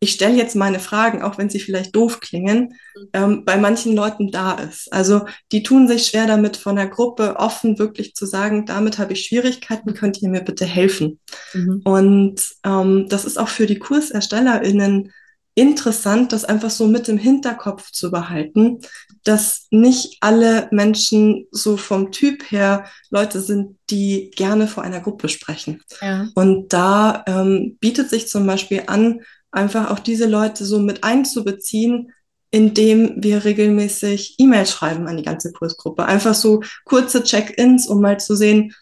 ich 0.00 0.12
stelle 0.12 0.36
jetzt 0.36 0.56
meine 0.56 0.80
Fragen, 0.80 1.22
auch 1.22 1.38
wenn 1.38 1.48
sie 1.48 1.60
vielleicht 1.60 1.94
doof 1.94 2.18
klingen, 2.18 2.74
ähm, 3.12 3.44
bei 3.44 3.56
manchen 3.56 3.94
Leuten 3.94 4.32
da 4.32 4.54
ist. 4.54 4.92
Also 4.92 5.26
die 5.52 5.62
tun 5.62 5.86
sich 5.86 6.06
schwer 6.06 6.26
damit, 6.26 6.56
von 6.56 6.74
der 6.74 6.88
Gruppe 6.88 7.36
offen 7.36 7.78
wirklich 7.78 8.14
zu 8.14 8.26
sagen, 8.26 8.66
damit 8.66 8.98
habe 8.98 9.12
ich 9.12 9.24
Schwierigkeiten, 9.24 9.94
könnt 9.94 10.20
ihr 10.20 10.28
mir 10.28 10.40
bitte 10.40 10.64
helfen? 10.64 11.20
Mhm. 11.54 11.82
Und 11.84 12.42
ähm, 12.64 13.06
das 13.08 13.24
ist 13.24 13.38
auch 13.38 13.48
für 13.48 13.66
die 13.66 13.78
KurserstellerInnen 13.78 15.12
interessant, 15.54 16.32
das 16.32 16.44
einfach 16.44 16.70
so 16.70 16.86
mit 16.86 17.08
im 17.08 17.18
Hinterkopf 17.18 17.90
zu 17.90 18.10
behalten, 18.10 18.80
dass 19.24 19.66
nicht 19.70 20.16
alle 20.20 20.68
Menschen 20.70 21.46
so 21.50 21.76
vom 21.76 22.10
Typ 22.10 22.50
her 22.50 22.86
Leute 23.10 23.40
sind, 23.40 23.78
die 23.90 24.30
gerne 24.34 24.66
vor 24.66 24.82
einer 24.82 25.00
Gruppe 25.00 25.28
sprechen. 25.28 25.82
Ja. 26.00 26.28
Und 26.34 26.72
da 26.72 27.22
ähm, 27.26 27.76
bietet 27.80 28.08
sich 28.08 28.28
zum 28.28 28.46
Beispiel 28.46 28.84
an, 28.86 29.20
einfach 29.50 29.90
auch 29.90 29.98
diese 29.98 30.26
Leute 30.26 30.64
so 30.64 30.78
mit 30.78 31.04
einzubeziehen, 31.04 32.12
indem 32.50 33.22
wir 33.22 33.44
regelmäßig 33.44 34.36
E-Mails 34.38 34.70
schreiben 34.70 35.06
an 35.06 35.16
die 35.16 35.22
ganze 35.22 35.52
Kursgruppe. 35.52 36.04
Einfach 36.04 36.34
so 36.34 36.62
kurze 36.84 37.22
Check-ins, 37.22 37.86
um 37.88 38.00
mal 38.00 38.20
zu 38.20 38.36
sehen, 38.36 38.74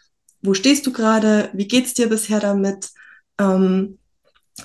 wo 0.42 0.54
stehst 0.54 0.86
du 0.86 0.92
gerade, 0.92 1.50
wie 1.52 1.68
geht's 1.68 1.94
dir 1.94 2.08
bisher 2.08 2.40
damit, 2.40 2.90
ähm, 3.38 3.99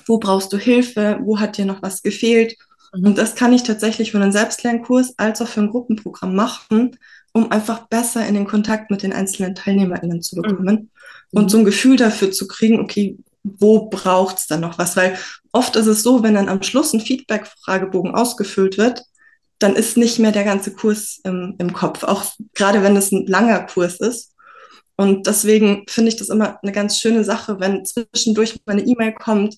wo 0.06 0.18
brauchst 0.18 0.52
du 0.52 0.58
Hilfe, 0.58 1.18
wo 1.22 1.38
hat 1.38 1.58
dir 1.58 1.64
noch 1.64 1.82
was 1.82 2.02
gefehlt. 2.02 2.56
Mhm. 2.94 3.06
Und 3.06 3.18
das 3.18 3.34
kann 3.34 3.52
ich 3.52 3.62
tatsächlich 3.62 4.12
für 4.12 4.20
einen 4.20 4.32
Selbstlernkurs 4.32 5.14
als 5.16 5.40
auch 5.42 5.48
für 5.48 5.60
ein 5.60 5.70
Gruppenprogramm 5.70 6.34
machen, 6.34 6.96
um 7.32 7.50
einfach 7.50 7.86
besser 7.88 8.26
in 8.26 8.34
den 8.34 8.46
Kontakt 8.46 8.90
mit 8.90 9.02
den 9.02 9.12
einzelnen 9.12 9.54
TeilnehmerInnen 9.54 10.22
zu 10.22 10.36
bekommen 10.36 10.90
mhm. 11.32 11.38
und 11.38 11.50
so 11.50 11.58
ein 11.58 11.64
Gefühl 11.64 11.96
dafür 11.96 12.30
zu 12.30 12.46
kriegen, 12.48 12.80
okay, 12.80 13.18
wo 13.42 13.88
braucht 13.88 14.38
es 14.38 14.46
dann 14.46 14.60
noch 14.60 14.78
was? 14.78 14.96
Weil 14.96 15.16
oft 15.52 15.76
ist 15.76 15.86
es 15.86 16.02
so, 16.02 16.22
wenn 16.22 16.34
dann 16.34 16.48
am 16.48 16.62
Schluss 16.62 16.92
ein 16.92 17.00
Feedback-Fragebogen 17.00 18.14
ausgefüllt 18.14 18.76
wird, 18.76 19.02
dann 19.58 19.76
ist 19.76 19.96
nicht 19.96 20.18
mehr 20.18 20.32
der 20.32 20.44
ganze 20.44 20.72
Kurs 20.72 21.20
im, 21.24 21.54
im 21.58 21.72
Kopf, 21.72 22.02
auch 22.04 22.24
gerade 22.54 22.82
wenn 22.82 22.96
es 22.96 23.12
ein 23.12 23.26
langer 23.26 23.60
Kurs 23.60 24.00
ist. 24.00 24.34
Und 24.96 25.26
deswegen 25.26 25.84
finde 25.88 26.10
ich 26.10 26.16
das 26.16 26.28
immer 26.28 26.58
eine 26.62 26.72
ganz 26.72 26.98
schöne 26.98 27.24
Sache, 27.24 27.60
wenn 27.60 27.84
zwischendurch 27.84 28.58
mal 28.66 28.72
eine 28.72 28.86
E-Mail 28.86 29.12
kommt 29.12 29.56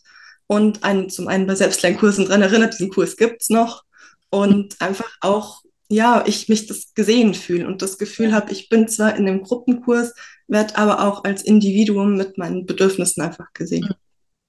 und 0.49 0.83
einen 0.83 1.11
zum 1.11 1.29
einen 1.29 1.47
bei 1.47 1.55
Selbstlernkursen 1.55 2.25
dran 2.25 2.43
erinnert, 2.43 2.75
diesen 2.75 2.91
Kurs 2.91 3.17
gibt's 3.17 3.51
noch 3.51 3.85
und 4.31 4.81
einfach 4.81 5.11
auch, 5.21 5.63
ja, 5.89 6.25
ich 6.27 6.49
mich 6.49 6.67
das 6.67 6.95
gesehen 6.95 7.35
fühle 7.35 7.67
und 7.67 7.81
das 7.81 7.99
Gefühl 7.99 8.33
habe, 8.33 8.51
ich 8.51 8.69
bin 8.69 8.89
zwar 8.89 9.15
in 9.17 9.27
dem 9.27 9.43
Gruppenkurs, 9.43 10.15
werde 10.49 10.77
aber 10.77 11.07
auch 11.07 11.25
als 11.25 11.43
Individuum 11.43 12.17
mit 12.17 12.39
meinen 12.39 12.67
Bedürfnissen 12.67 13.23
einfach 13.23 13.53
gesehen. 13.53 13.89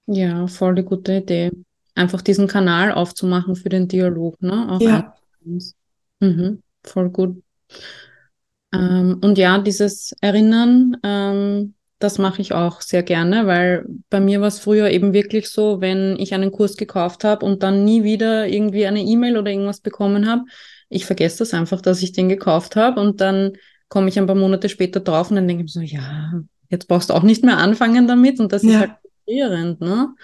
Ja, 0.06 0.46
voll 0.48 0.74
die 0.74 0.82
gute 0.82 1.18
Idee. 1.18 1.52
Einfach 1.94 2.22
diesen 2.22 2.48
Kanal 2.48 2.92
aufzumachen 2.92 3.54
für 3.54 3.68
den 3.68 3.86
Dialog, 3.86 4.40
ne? 4.42 4.68
Auch 4.70 4.80
ja. 4.80 5.14
Mhm, 6.20 6.62
voll 6.82 7.10
gut. 7.10 7.42
Ähm, 8.72 9.18
und 9.22 9.38
ja, 9.38 9.58
dieses 9.58 10.14
Erinnern, 10.20 10.96
ähm, 11.02 11.74
das 12.00 12.16
mache 12.18 12.40
ich 12.40 12.54
auch 12.54 12.80
sehr 12.80 13.02
gerne, 13.02 13.46
weil 13.46 13.84
bei 14.08 14.20
mir 14.20 14.40
war 14.40 14.48
es 14.48 14.58
früher 14.58 14.90
eben 14.90 15.12
wirklich 15.12 15.50
so, 15.50 15.82
wenn 15.82 16.18
ich 16.18 16.32
einen 16.32 16.50
Kurs 16.50 16.76
gekauft 16.76 17.24
habe 17.24 17.44
und 17.44 17.62
dann 17.62 17.84
nie 17.84 18.02
wieder 18.02 18.48
irgendwie 18.48 18.86
eine 18.86 19.02
E-Mail 19.02 19.36
oder 19.36 19.50
irgendwas 19.50 19.80
bekommen 19.80 20.26
habe, 20.28 20.44
ich 20.88 21.04
vergesse 21.04 21.40
das 21.40 21.52
einfach, 21.52 21.82
dass 21.82 22.02
ich 22.02 22.12
den 22.12 22.30
gekauft 22.30 22.74
habe 22.74 23.00
und 23.00 23.20
dann 23.20 23.52
komme 23.88 24.08
ich 24.08 24.18
ein 24.18 24.26
paar 24.26 24.34
Monate 24.34 24.70
später 24.70 25.00
drauf 25.00 25.30
und 25.30 25.36
dann 25.36 25.46
denke 25.46 25.64
ich 25.64 25.74
mir 25.74 25.86
so, 25.86 25.94
ja, 25.94 26.32
jetzt 26.70 26.88
brauchst 26.88 27.10
du 27.10 27.14
auch 27.14 27.22
nicht 27.22 27.44
mehr 27.44 27.58
anfangen 27.58 28.08
damit 28.08 28.40
und 28.40 28.50
das 28.50 28.62
ja. 28.62 28.70
ist 28.70 28.78
halt 28.78 28.90
frustrierend, 29.02 29.80
ne? 29.82 30.14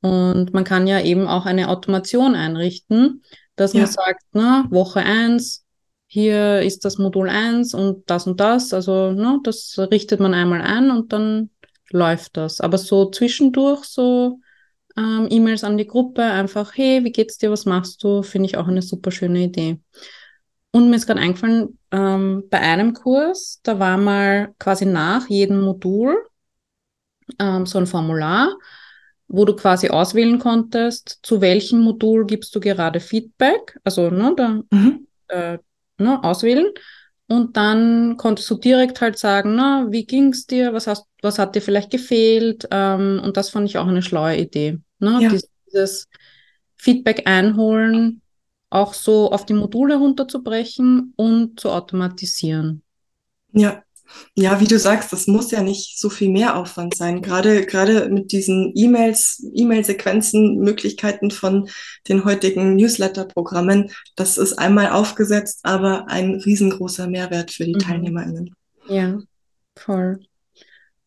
Und 0.00 0.52
man 0.52 0.64
kann 0.64 0.86
ja 0.86 1.00
eben 1.00 1.28
auch 1.28 1.46
eine 1.46 1.68
Automation 1.68 2.34
einrichten, 2.34 3.22
dass 3.56 3.72
ja. 3.72 3.80
man 3.80 3.90
sagt, 3.90 4.22
na, 4.32 4.66
Woche 4.68 5.00
eins, 5.00 5.63
hier 6.14 6.60
ist 6.60 6.84
das 6.84 6.96
Modul 6.96 7.28
eins 7.28 7.74
und 7.74 8.08
das 8.08 8.28
und 8.28 8.38
das, 8.38 8.72
also 8.72 9.10
ne, 9.10 9.40
das 9.42 9.76
richtet 9.90 10.20
man 10.20 10.32
einmal 10.32 10.60
ein 10.60 10.92
und 10.92 11.12
dann 11.12 11.50
läuft 11.90 12.36
das. 12.36 12.60
Aber 12.60 12.78
so 12.78 13.10
zwischendurch 13.10 13.82
so 13.82 14.38
ähm, 14.96 15.26
E-Mails 15.28 15.64
an 15.64 15.76
die 15.76 15.88
Gruppe, 15.88 16.22
einfach, 16.22 16.70
hey, 16.76 17.02
wie 17.02 17.10
geht's 17.10 17.38
dir, 17.38 17.50
was 17.50 17.66
machst 17.66 18.04
du, 18.04 18.22
finde 18.22 18.46
ich 18.46 18.56
auch 18.56 18.68
eine 18.68 18.80
super 18.80 19.10
schöne 19.10 19.42
Idee. 19.42 19.80
Und 20.70 20.88
mir 20.88 20.94
ist 20.94 21.08
gerade 21.08 21.18
eingefallen, 21.18 21.80
ähm, 21.90 22.44
bei 22.48 22.60
einem 22.60 22.94
Kurs, 22.94 23.58
da 23.64 23.80
war 23.80 23.96
mal 23.96 24.54
quasi 24.60 24.86
nach 24.86 25.28
jedem 25.28 25.62
Modul 25.62 26.14
ähm, 27.40 27.66
so 27.66 27.78
ein 27.78 27.88
Formular, 27.88 28.56
wo 29.26 29.44
du 29.44 29.56
quasi 29.56 29.88
auswählen 29.88 30.38
konntest, 30.38 31.18
zu 31.24 31.40
welchem 31.40 31.80
Modul 31.80 32.24
gibst 32.24 32.54
du 32.54 32.60
gerade 32.60 33.00
Feedback, 33.00 33.76
also 33.82 34.10
ne, 34.10 34.32
da, 34.36 34.60
mhm. 34.70 35.08
äh, 35.26 35.58
ne, 35.98 36.22
auswählen. 36.22 36.66
Und 37.26 37.56
dann 37.56 38.16
konntest 38.16 38.50
du 38.50 38.56
direkt 38.56 39.00
halt 39.00 39.18
sagen, 39.18 39.54
na, 39.54 39.86
wie 39.90 40.04
ging's 40.04 40.46
dir, 40.46 40.74
was 40.74 40.86
hast, 40.86 41.06
was 41.22 41.38
hat 41.38 41.54
dir 41.54 41.62
vielleicht 41.62 41.90
gefehlt? 41.90 42.68
Ähm, 42.70 43.20
und 43.24 43.36
das 43.36 43.50
fand 43.50 43.68
ich 43.68 43.78
auch 43.78 43.86
eine 43.86 44.02
schlaue 44.02 44.36
Idee. 44.36 44.78
Ne? 44.98 45.18
Ja. 45.22 45.32
Dieses 45.66 46.08
Feedback 46.76 47.22
einholen, 47.26 48.20
auch 48.68 48.92
so 48.92 49.30
auf 49.30 49.46
die 49.46 49.54
Module 49.54 49.96
runterzubrechen 49.96 51.14
und 51.16 51.60
zu 51.60 51.70
automatisieren. 51.70 52.82
Ja. 53.52 53.83
Ja, 54.34 54.60
wie 54.60 54.66
du 54.66 54.78
sagst, 54.78 55.12
das 55.12 55.26
muss 55.26 55.50
ja 55.50 55.62
nicht 55.62 55.98
so 55.98 56.10
viel 56.10 56.30
mehr 56.30 56.56
Aufwand 56.56 56.94
sein. 56.94 57.22
Gerade, 57.22 57.66
gerade 57.66 58.08
mit 58.08 58.32
diesen 58.32 58.72
E-Mails, 58.74 59.44
E-Mail-Sequenzen, 59.54 60.58
Möglichkeiten 60.58 61.30
von 61.30 61.68
den 62.08 62.24
heutigen 62.24 62.76
Newsletter-Programmen, 62.76 63.90
das 64.16 64.38
ist 64.38 64.54
einmal 64.54 64.90
aufgesetzt, 64.90 65.60
aber 65.62 66.08
ein 66.08 66.34
riesengroßer 66.34 67.06
Mehrwert 67.08 67.50
für 67.50 67.64
die 67.64 67.74
mhm. 67.74 67.78
TeilnehmerInnen. 67.78 68.54
Ja, 68.88 69.18
voll. 69.76 70.20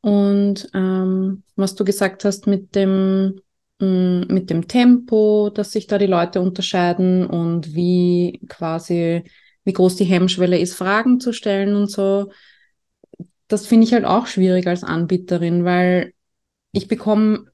Und 0.02 0.70
ähm, 0.74 1.44
was 1.56 1.76
du 1.76 1.86
gesagt 1.86 2.26
hast 2.26 2.48
mit 2.48 2.76
dem 2.76 3.42
Mm, 3.80 4.22
mit 4.28 4.50
dem 4.50 4.68
Tempo, 4.68 5.52
dass 5.54 5.72
sich 5.72 5.86
da 5.88 5.98
die 6.00 6.08
Leute 6.08 6.42
unterscheiden 6.42 7.28
und 7.28 7.76
wie 7.76 8.42
quasi, 8.50 9.24
wie 9.66 9.74
groß 9.74 9.98
die 9.98 10.06
Hemmschwelle 10.06 10.58
ist, 10.58 10.74
Fragen 10.74 11.20
zu 11.20 11.32
stellen 11.32 11.76
und 11.76 11.92
so. 11.92 12.32
Das 13.48 13.66
finde 13.66 13.86
ich 13.86 13.94
halt 13.94 14.06
auch 14.06 14.28
schwierig 14.28 14.68
als 14.68 14.84
Anbieterin, 14.84 15.64
weil 15.66 16.14
ich 16.72 16.88
bekomme 16.88 17.46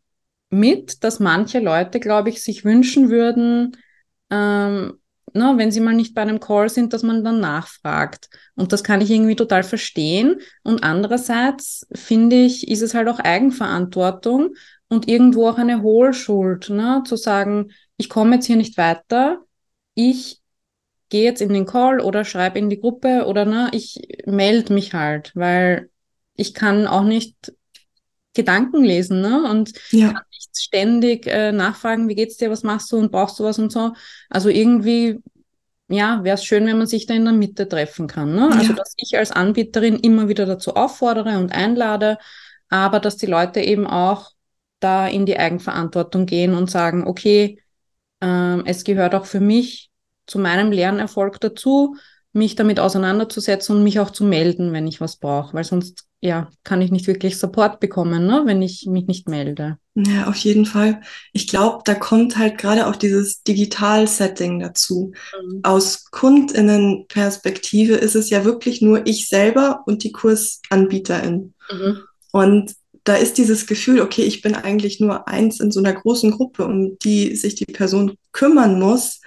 mit, 0.50 1.04
dass 1.04 1.20
manche 1.20 1.60
Leute, 1.60 2.00
glaube 2.00 2.30
ich, 2.30 2.44
sich 2.44 2.66
wünschen 2.66 3.10
würden, 3.10 3.78
ähm, 4.30 5.00
na, 5.34 5.58
wenn 5.58 5.72
sie 5.72 5.80
mal 5.80 5.96
nicht 5.96 6.14
bei 6.14 6.22
einem 6.22 6.40
Call 6.40 6.70
sind, 6.70 6.94
dass 6.94 7.02
man 7.02 7.24
dann 7.24 7.40
nachfragt. 7.40 8.30
Und 8.56 8.72
das 8.72 8.84
kann 8.84 9.02
ich 9.02 9.10
irgendwie 9.10 9.36
total 9.36 9.64
verstehen. 9.64 10.40
Und 10.64 10.84
andererseits 10.84 11.88
finde 11.94 12.36
ich, 12.36 12.68
ist 12.68 12.82
es 12.82 12.94
halt 12.94 13.08
auch 13.08 13.20
Eigenverantwortung 13.20 14.54
und 14.90 15.08
irgendwo 15.08 15.50
auch 15.50 15.58
eine 15.58 15.82
Hohlschuld, 15.82 16.70
ne? 16.70 17.02
zu 17.06 17.16
sagen, 17.16 17.72
ich 17.98 18.10
komme 18.10 18.36
jetzt 18.36 18.46
hier 18.46 18.58
nicht 18.58 18.78
weiter, 18.78 19.40
ich 19.96 20.43
gehe 21.14 21.24
jetzt 21.26 21.42
in 21.42 21.54
den 21.54 21.68
Call 21.68 22.00
oder 22.00 22.26
schreibe 22.26 22.58
in 22.58 22.72
die 22.72 22.80
Gruppe 22.80 23.26
oder 23.28 23.46
ne, 23.46 23.70
ich 23.72 24.02
melde 24.26 24.74
mich 24.74 24.96
halt, 24.96 25.32
weil 25.36 25.92
ich 26.34 26.56
kann 26.56 26.88
auch 26.88 27.04
nicht 27.04 27.54
Gedanken 28.34 28.84
lesen 28.84 29.22
ne? 29.22 29.48
und 29.48 29.74
ja. 29.92 30.08
kann 30.08 30.24
nicht 30.32 30.58
ständig 30.58 31.28
äh, 31.28 31.52
nachfragen, 31.52 32.10
wie 32.10 32.16
geht's 32.16 32.38
dir, 32.38 32.50
was 32.50 32.64
machst 32.64 32.92
du 32.92 32.98
und 32.98 33.12
brauchst 33.12 33.40
du 33.40 33.44
was 33.44 33.60
und 33.60 33.72
so. 33.72 33.94
Also 34.28 34.50
irgendwie, 34.50 35.20
ja, 35.88 36.24
wäre 36.24 36.34
es 36.34 36.44
schön, 36.44 36.66
wenn 36.66 36.80
man 36.80 36.88
sich 36.88 37.06
da 37.06 37.14
in 37.14 37.26
der 37.26 37.34
Mitte 37.36 37.70
treffen 37.70 38.08
kann. 38.08 38.34
Ne? 38.34 38.46
Also, 38.46 38.56
ja. 38.56 38.62
Also 38.62 38.74
dass 38.74 38.96
ich 38.98 39.16
als 39.16 39.30
Anbieterin 39.30 40.00
immer 40.00 40.30
wieder 40.30 40.48
dazu 40.48 40.76
auffordere 40.76 41.38
und 41.38 41.52
einlade, 41.52 42.18
aber 42.70 43.00
dass 43.00 43.18
die 43.18 43.28
Leute 43.28 43.62
eben 43.62 43.86
auch 43.86 44.32
da 44.80 45.08
in 45.08 45.28
die 45.28 45.38
Eigenverantwortung 45.38 46.26
gehen 46.26 46.56
und 46.56 46.72
sagen, 46.72 47.06
okay, 47.06 47.62
ähm, 48.20 48.64
es 48.66 48.84
gehört 48.84 49.14
auch 49.14 49.28
für 49.28 49.42
mich 49.42 49.92
zu 50.26 50.40
meinem 50.40 50.72
Lernerfolg 50.72 51.40
dazu, 51.40 51.96
mich 52.34 52.56
damit 52.56 52.80
auseinanderzusetzen 52.80 53.78
und 53.78 53.84
mich 53.84 54.00
auch 54.00 54.10
zu 54.10 54.24
melden, 54.24 54.74
wenn 54.74 54.88
ich 54.88 55.00
was 55.00 55.18
brauche, 55.18 55.54
weil 55.54 55.64
sonst 55.64 56.06
ja 56.20 56.50
kann 56.64 56.82
ich 56.82 56.90
nicht 56.90 57.06
wirklich 57.06 57.38
Support 57.38 57.80
bekommen, 57.80 58.26
ne, 58.26 58.42
wenn 58.46 58.62
ich 58.62 58.88
mich 58.88 59.06
nicht 59.06 59.30
melde. 59.30 59.78
Ja, 59.94 60.28
auf 60.28 60.38
jeden 60.38 60.66
Fall. 60.66 61.02
Ich 61.32 61.48
glaube, 61.48 61.84
da 61.86 61.94
kommt 61.94 62.38
halt 62.38 62.58
gerade 62.58 62.88
auch 62.88 62.96
dieses 62.96 63.44
Digital-Setting 63.44 64.60
dazu. 64.60 65.12
Mhm. 65.40 65.60
Aus 65.62 66.06
Kundinnenperspektive 66.10 67.94
ist 67.94 68.16
es 68.16 68.32
ja 68.32 68.44
wirklich 68.44 68.82
nur 68.82 69.06
ich 69.06 69.28
selber 69.28 69.84
und 69.86 70.04
die 70.04 70.12
Kursanbieterin. 70.12 71.54
Mhm. 71.72 72.00
Und 72.32 72.74
da 73.04 73.16
ist 73.16 73.38
dieses 73.38 73.68
Gefühl, 73.68 74.02
okay, 74.02 74.24
ich 74.24 74.42
bin 74.42 74.56
eigentlich 74.56 75.00
nur 75.00 75.28
eins 75.28 75.60
in 75.60 75.72
so 75.72 75.80
einer 75.80 75.94
großen 75.94 76.32
Gruppe, 76.32 76.66
um 76.66 76.98
die 77.00 77.36
sich 77.36 77.54
die 77.54 77.66
Person 77.66 78.18
kümmern 78.32 78.80
muss, 78.80 79.20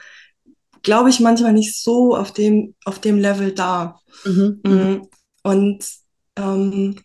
glaube 0.87 1.11
ich, 1.11 1.18
manchmal 1.18 1.53
nicht 1.53 1.82
so 1.82 2.16
auf 2.16 2.32
dem, 2.32 2.76
auf 2.84 3.01
dem 3.01 3.18
Level 3.18 3.53
da. 3.53 4.01
Mhm. 4.24 4.61
mhm. 4.64 5.09
Und 5.43 5.84
ähm, 6.37 7.01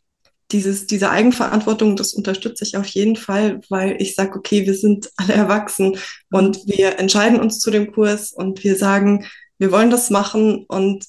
dieses, 0.51 0.85
diese 0.85 1.09
Eigenverantwortung, 1.09 1.95
das 1.95 2.13
unterstütze 2.13 2.63
ich 2.63 2.77
auf 2.77 2.85
jeden 2.85 3.15
Fall, 3.15 3.59
weil 3.69 3.99
ich 3.99 4.13
sage, 4.13 4.37
okay, 4.37 4.67
wir 4.67 4.75
sind 4.75 5.09
alle 5.17 5.33
erwachsen 5.33 5.97
und 6.29 6.59
wir 6.67 6.99
entscheiden 6.99 7.39
uns 7.39 7.59
zu 7.59 7.71
dem 7.71 7.91
Kurs 7.91 8.31
und 8.31 8.63
wir 8.63 8.75
sagen, 8.75 9.25
wir 9.57 9.71
wollen 9.71 9.89
das 9.89 10.11
machen 10.11 10.65
und 10.67 11.05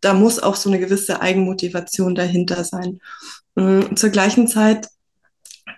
da 0.00 0.14
muss 0.14 0.40
auch 0.40 0.56
so 0.56 0.70
eine 0.70 0.80
gewisse 0.80 1.20
Eigenmotivation 1.20 2.16
dahinter 2.16 2.64
sein. 2.64 2.98
Mhm. 3.54 3.96
Zur 3.96 4.10
gleichen 4.10 4.48
Zeit 4.48 4.88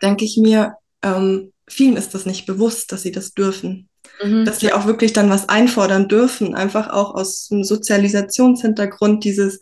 denke 0.01 0.25
ich 0.25 0.39
mir, 0.39 0.77
ähm, 1.03 1.53
vielen 1.69 1.97
ist 1.97 2.15
das 2.15 2.25
nicht 2.25 2.47
bewusst, 2.47 2.91
dass 2.93 3.03
sie 3.03 3.13
das 3.13 3.35
dürfen. 3.35 3.91
Mhm. 4.23 4.45
Dass 4.45 4.61
sie 4.61 4.73
auch 4.73 4.87
wirklich 4.87 5.13
dann 5.13 5.31
was 5.31 5.49
einfordern 5.49 6.09
dürfen, 6.09 6.55
einfach 6.55 6.91
auch 6.91 7.15
aus 7.15 7.49
einem 7.51 7.65
Sozialisationshintergrund 7.65 9.25
dieses, 9.25 9.61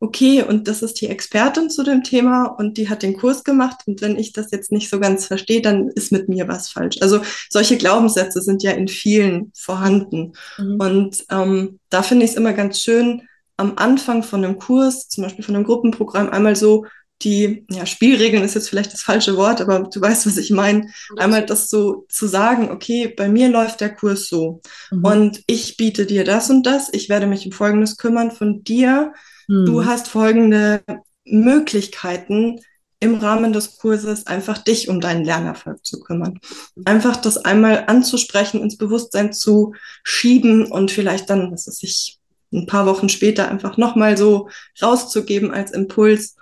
okay, 0.00 0.42
und 0.42 0.68
das 0.68 0.82
ist 0.82 1.00
die 1.00 1.08
Expertin 1.08 1.70
zu 1.70 1.82
dem 1.82 2.02
Thema 2.02 2.44
und 2.44 2.76
die 2.76 2.88
hat 2.88 3.02
den 3.02 3.16
Kurs 3.16 3.44
gemacht 3.44 3.80
und 3.86 4.02
wenn 4.02 4.18
ich 4.18 4.32
das 4.32 4.50
jetzt 4.50 4.70
nicht 4.70 4.90
so 4.90 5.00
ganz 5.00 5.26
verstehe, 5.26 5.62
dann 5.62 5.88
ist 5.88 6.12
mit 6.12 6.28
mir 6.28 6.48
was 6.48 6.68
falsch. 6.68 6.96
Also 7.00 7.20
solche 7.50 7.76
Glaubenssätze 7.76 8.42
sind 8.42 8.62
ja 8.62 8.72
in 8.72 8.88
vielen 8.88 9.52
vorhanden. 9.54 10.32
Mhm. 10.58 10.76
Und 10.78 11.24
ähm, 11.30 11.80
da 11.88 12.02
finde 12.02 12.24
ich 12.24 12.32
es 12.32 12.36
immer 12.36 12.52
ganz 12.52 12.80
schön, 12.80 13.22
am 13.56 13.74
Anfang 13.76 14.22
von 14.22 14.44
einem 14.44 14.58
Kurs, 14.58 15.08
zum 15.08 15.24
Beispiel 15.24 15.44
von 15.44 15.54
einem 15.54 15.64
Gruppenprogramm, 15.64 16.28
einmal 16.28 16.56
so 16.56 16.84
die 17.22 17.64
ja, 17.70 17.86
Spielregeln 17.86 18.44
ist 18.44 18.54
jetzt 18.54 18.68
vielleicht 18.68 18.92
das 18.92 19.02
falsche 19.02 19.36
Wort, 19.36 19.60
aber 19.60 19.88
du 19.92 20.00
weißt, 20.00 20.26
was 20.26 20.36
ich 20.36 20.50
meine. 20.50 20.90
Einmal 21.16 21.46
das 21.46 21.70
so 21.70 22.04
zu 22.08 22.26
sagen, 22.26 22.70
okay, 22.70 23.08
bei 23.08 23.28
mir 23.28 23.48
läuft 23.48 23.80
der 23.80 23.94
Kurs 23.94 24.28
so 24.28 24.60
mhm. 24.90 25.04
und 25.04 25.42
ich 25.46 25.76
biete 25.76 26.04
dir 26.04 26.24
das 26.24 26.50
und 26.50 26.64
das, 26.64 26.92
ich 26.92 27.08
werde 27.08 27.26
mich 27.26 27.46
um 27.46 27.52
Folgendes 27.52 27.96
kümmern 27.96 28.30
von 28.30 28.64
dir. 28.64 29.14
Mhm. 29.48 29.64
Du 29.64 29.84
hast 29.86 30.08
folgende 30.08 30.82
Möglichkeiten 31.24 32.60
im 33.00 33.16
Rahmen 33.16 33.52
des 33.52 33.78
Kurses 33.78 34.26
einfach 34.26 34.58
dich 34.58 34.88
um 34.88 35.00
deinen 35.00 35.24
Lernerfolg 35.24 35.84
zu 35.84 36.00
kümmern. 36.00 36.38
Einfach 36.84 37.16
das 37.16 37.38
einmal 37.38 37.84
anzusprechen, 37.86 38.62
ins 38.62 38.76
Bewusstsein 38.76 39.32
zu 39.32 39.74
schieben 40.02 40.70
und 40.70 40.90
vielleicht 40.90 41.30
dann, 41.30 41.52
was 41.52 41.66
weiß 41.66 41.82
ich, 41.82 42.18
ein 42.52 42.66
paar 42.66 42.86
Wochen 42.86 43.08
später 43.08 43.48
einfach 43.48 43.76
nochmal 43.76 44.16
so 44.16 44.48
rauszugeben 44.80 45.50
als 45.50 45.72
Impuls 45.72 46.36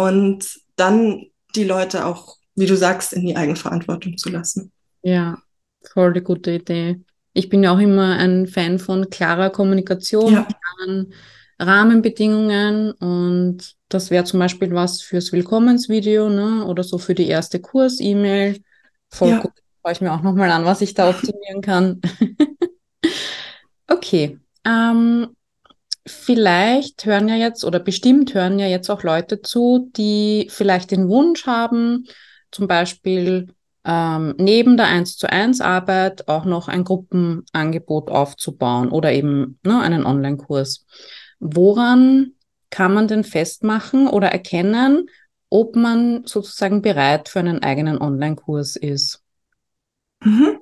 und 0.00 0.60
dann 0.76 1.26
die 1.54 1.64
Leute 1.64 2.06
auch, 2.06 2.36
wie 2.54 2.66
du 2.66 2.76
sagst, 2.76 3.12
in 3.12 3.26
die 3.26 3.36
Eigenverantwortung 3.36 4.16
zu 4.16 4.30
lassen. 4.30 4.72
Ja, 5.02 5.38
voll 5.92 6.12
die 6.12 6.22
gute 6.22 6.52
Idee. 6.52 7.00
Ich 7.32 7.48
bin 7.48 7.62
ja 7.62 7.72
auch 7.72 7.78
immer 7.78 8.16
ein 8.16 8.46
Fan 8.46 8.78
von 8.78 9.08
klarer 9.10 9.50
Kommunikation, 9.50 10.32
ja. 10.32 10.48
klaren 10.78 11.12
Rahmenbedingungen 11.58 12.92
und 12.92 13.76
das 13.88 14.10
wäre 14.10 14.24
zum 14.24 14.40
Beispiel 14.40 14.72
was 14.72 15.02
fürs 15.02 15.32
Willkommensvideo 15.32 16.28
ne? 16.30 16.64
oder 16.64 16.82
so 16.82 16.98
für 16.98 17.14
die 17.14 17.28
erste 17.28 17.60
Kurs-E-Mail. 17.60 18.62
Voll 19.10 19.30
ja. 19.30 19.40
gut. 19.40 19.52
Schaue 19.82 19.92
ich 19.92 20.00
mir 20.00 20.12
auch 20.12 20.22
nochmal 20.22 20.50
an, 20.50 20.64
was 20.64 20.80
ich 20.80 20.94
da 20.94 21.10
optimieren 21.10 21.60
kann. 21.60 22.00
okay. 23.88 24.38
Ähm, 24.64 25.28
vielleicht 26.10 27.06
hören 27.06 27.28
ja 27.28 27.36
jetzt 27.36 27.64
oder 27.64 27.78
bestimmt 27.78 28.34
hören 28.34 28.58
ja 28.58 28.66
jetzt 28.66 28.90
auch 28.90 29.02
Leute 29.02 29.42
zu, 29.42 29.90
die 29.96 30.48
vielleicht 30.50 30.90
den 30.90 31.08
Wunsch 31.08 31.46
haben, 31.46 32.06
zum 32.50 32.66
Beispiel 32.66 33.54
ähm, 33.84 34.34
neben 34.36 34.76
der 34.76 34.86
1 34.86 35.16
zu 35.16 35.30
1 35.30 35.60
Arbeit 35.60 36.28
auch 36.28 36.44
noch 36.44 36.68
ein 36.68 36.84
Gruppenangebot 36.84 38.10
aufzubauen 38.10 38.90
oder 38.90 39.12
eben 39.12 39.58
ne, 39.62 39.80
einen 39.80 40.04
Online-Kurs. 40.04 40.86
Woran 41.38 42.32
kann 42.68 42.92
man 42.92 43.08
denn 43.08 43.24
festmachen 43.24 44.06
oder 44.06 44.28
erkennen, 44.28 45.08
ob 45.48 45.76
man 45.76 46.24
sozusagen 46.26 46.82
bereit 46.82 47.28
für 47.28 47.40
einen 47.40 47.62
eigenen 47.62 47.98
Online-Kurs 47.98 48.76
ist? 48.76 49.22
Mhm. 50.22 50.58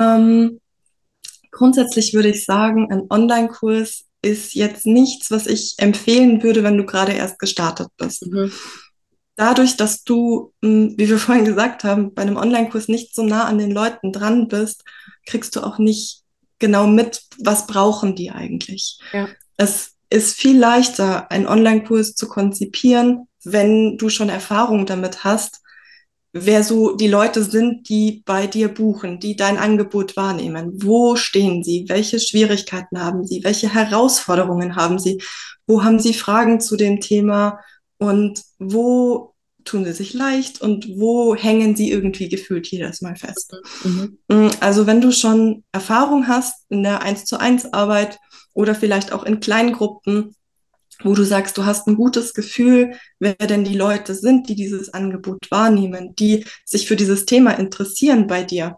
Ähm, 0.00 0.60
grundsätzlich 1.50 2.12
würde 2.12 2.28
ich 2.28 2.44
sagen, 2.44 2.90
ein 2.90 3.06
Online-Kurs 3.08 4.07
ist 4.22 4.54
jetzt 4.54 4.86
nichts, 4.86 5.30
was 5.30 5.46
ich 5.46 5.74
empfehlen 5.78 6.42
würde, 6.42 6.62
wenn 6.62 6.76
du 6.76 6.84
gerade 6.84 7.12
erst 7.12 7.38
gestartet 7.38 7.88
bist. 7.96 8.26
Mhm. 8.26 8.52
Dadurch, 9.36 9.76
dass 9.76 10.02
du, 10.02 10.52
hm, 10.62 10.94
wie 10.96 11.08
wir 11.08 11.18
vorhin 11.18 11.44
gesagt 11.44 11.84
haben, 11.84 12.14
bei 12.14 12.22
einem 12.22 12.36
Online-Kurs 12.36 12.88
nicht 12.88 13.14
so 13.14 13.22
nah 13.22 13.44
an 13.44 13.58
den 13.58 13.70
Leuten 13.70 14.12
dran 14.12 14.48
bist, 14.48 14.84
kriegst 15.26 15.54
du 15.56 15.60
auch 15.60 15.78
nicht 15.78 16.22
genau 16.58 16.86
mit, 16.86 17.22
was 17.38 17.66
brauchen 17.66 18.16
die 18.16 18.30
eigentlich. 18.30 18.98
Ja. 19.12 19.28
Es 19.56 19.92
ist 20.10 20.36
viel 20.36 20.58
leichter, 20.58 21.30
einen 21.30 21.46
Online-Kurs 21.46 22.14
zu 22.14 22.28
konzipieren, 22.28 23.28
wenn 23.44 23.98
du 23.98 24.08
schon 24.08 24.28
Erfahrung 24.28 24.86
damit 24.86 25.24
hast, 25.24 25.60
wer 26.46 26.62
so 26.62 26.96
die 26.96 27.08
Leute 27.08 27.42
sind, 27.42 27.88
die 27.88 28.22
bei 28.24 28.46
dir 28.46 28.68
buchen, 28.68 29.20
die 29.20 29.36
dein 29.36 29.58
Angebot 29.58 30.16
wahrnehmen. 30.16 30.72
Wo 30.82 31.16
stehen 31.16 31.62
sie? 31.62 31.84
Welche 31.88 32.20
Schwierigkeiten 32.20 33.00
haben 33.00 33.26
sie? 33.26 33.42
Welche 33.44 33.72
Herausforderungen 33.72 34.76
haben 34.76 34.98
sie? 34.98 35.22
Wo 35.66 35.82
haben 35.84 35.98
sie 35.98 36.14
Fragen 36.14 36.60
zu 36.60 36.76
dem 36.76 37.00
Thema? 37.00 37.60
Und 37.98 38.42
wo 38.58 39.34
tun 39.64 39.84
sie 39.84 39.92
sich 39.92 40.14
leicht 40.14 40.60
und 40.60 40.88
wo 40.98 41.34
hängen 41.34 41.76
sie 41.76 41.90
irgendwie 41.90 42.28
gefühlt 42.28 42.66
jedes 42.68 43.02
Mal 43.02 43.16
fest? 43.16 43.54
Mhm. 43.84 44.18
Mm, 44.28 44.50
also 44.60 44.86
wenn 44.86 45.00
du 45.00 45.12
schon 45.12 45.64
Erfahrung 45.72 46.26
hast 46.26 46.64
in 46.70 46.82
der 46.82 47.02
1 47.02 47.26
zu 47.26 47.38
1 47.38 47.72
Arbeit 47.72 48.18
oder 48.54 48.74
vielleicht 48.74 49.12
auch 49.12 49.24
in 49.24 49.40
Kleingruppen, 49.40 50.34
wo 51.02 51.14
du 51.14 51.24
sagst, 51.24 51.56
du 51.56 51.64
hast 51.64 51.86
ein 51.86 51.96
gutes 51.96 52.34
Gefühl, 52.34 52.94
wer 53.18 53.34
denn 53.34 53.64
die 53.64 53.76
Leute 53.76 54.14
sind, 54.14 54.48
die 54.48 54.54
dieses 54.54 54.92
Angebot 54.92 55.50
wahrnehmen, 55.50 56.14
die 56.16 56.44
sich 56.64 56.88
für 56.88 56.96
dieses 56.96 57.24
Thema 57.24 57.52
interessieren 57.52 58.26
bei 58.26 58.42
dir. 58.42 58.76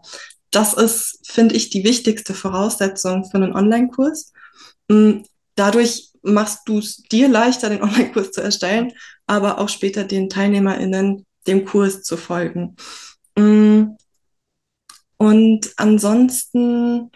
Das 0.51 0.73
ist, 0.73 1.19
finde 1.23 1.55
ich, 1.55 1.69
die 1.69 1.83
wichtigste 1.83 2.33
Voraussetzung 2.33 3.25
für 3.25 3.37
einen 3.37 3.55
Online-Kurs. 3.55 4.33
Mm, 4.89 5.21
dadurch 5.55 6.11
machst 6.21 6.59
du 6.65 6.79
es 6.79 6.97
dir 6.97 7.27
leichter, 7.27 7.69
den 7.69 7.81
Online-Kurs 7.83 8.31
zu 8.31 8.41
erstellen, 8.41 8.93
aber 9.25 9.59
auch 9.59 9.69
später 9.69 10.03
den 10.03 10.29
TeilnehmerInnen 10.29 11.25
dem 11.47 11.65
Kurs 11.65 12.03
zu 12.03 12.17
folgen. 12.17 12.75
Mm, 13.35 13.95
und 15.17 15.71
ansonsten 15.77 17.11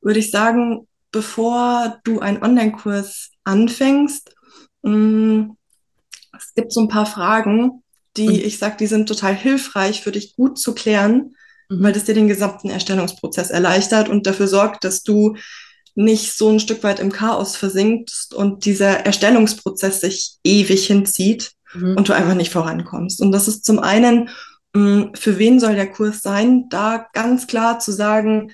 würde 0.00 0.20
ich 0.20 0.30
sagen, 0.30 0.88
bevor 1.10 2.00
du 2.04 2.20
einen 2.20 2.42
Online-Kurs 2.42 3.30
anfängst, 3.44 4.34
mh, 4.82 4.92
mm, 4.92 5.56
es 6.36 6.54
gibt 6.54 6.72
so 6.72 6.80
ein 6.80 6.88
paar 6.88 7.06
Fragen, 7.06 7.82
die 8.16 8.28
mhm. 8.28 8.34
ich 8.44 8.58
sage, 8.58 8.76
die 8.78 8.86
sind 8.86 9.08
total 9.08 9.34
hilfreich 9.34 10.02
für 10.02 10.12
dich 10.12 10.34
gut 10.36 10.58
zu 10.58 10.74
klären, 10.74 11.34
mhm. 11.68 11.82
weil 11.82 11.92
das 11.92 12.04
dir 12.04 12.14
den 12.14 12.28
gesamten 12.28 12.70
Erstellungsprozess 12.70 13.50
erleichtert 13.50 14.08
und 14.08 14.26
dafür 14.26 14.48
sorgt, 14.48 14.84
dass 14.84 15.02
du 15.02 15.36
nicht 15.94 16.36
so 16.36 16.48
ein 16.48 16.60
Stück 16.60 16.82
weit 16.82 17.00
im 17.00 17.12
Chaos 17.12 17.56
versinkst 17.56 18.32
und 18.34 18.64
dieser 18.64 19.00
Erstellungsprozess 19.04 20.00
sich 20.00 20.36
ewig 20.44 20.86
hinzieht 20.86 21.52
mhm. 21.74 21.96
und 21.96 22.08
du 22.08 22.12
einfach 22.12 22.34
nicht 22.34 22.52
vorankommst. 22.52 23.20
Und 23.20 23.32
das 23.32 23.48
ist 23.48 23.64
zum 23.64 23.78
einen, 23.78 24.30
mh, 24.74 24.80
mm, 24.80 25.14
für 25.14 25.38
wen 25.38 25.60
soll 25.60 25.74
der 25.74 25.90
Kurs 25.90 26.20
sein? 26.20 26.68
Da 26.68 27.06
ganz 27.12 27.46
klar 27.46 27.80
zu 27.80 27.92
sagen, 27.92 28.52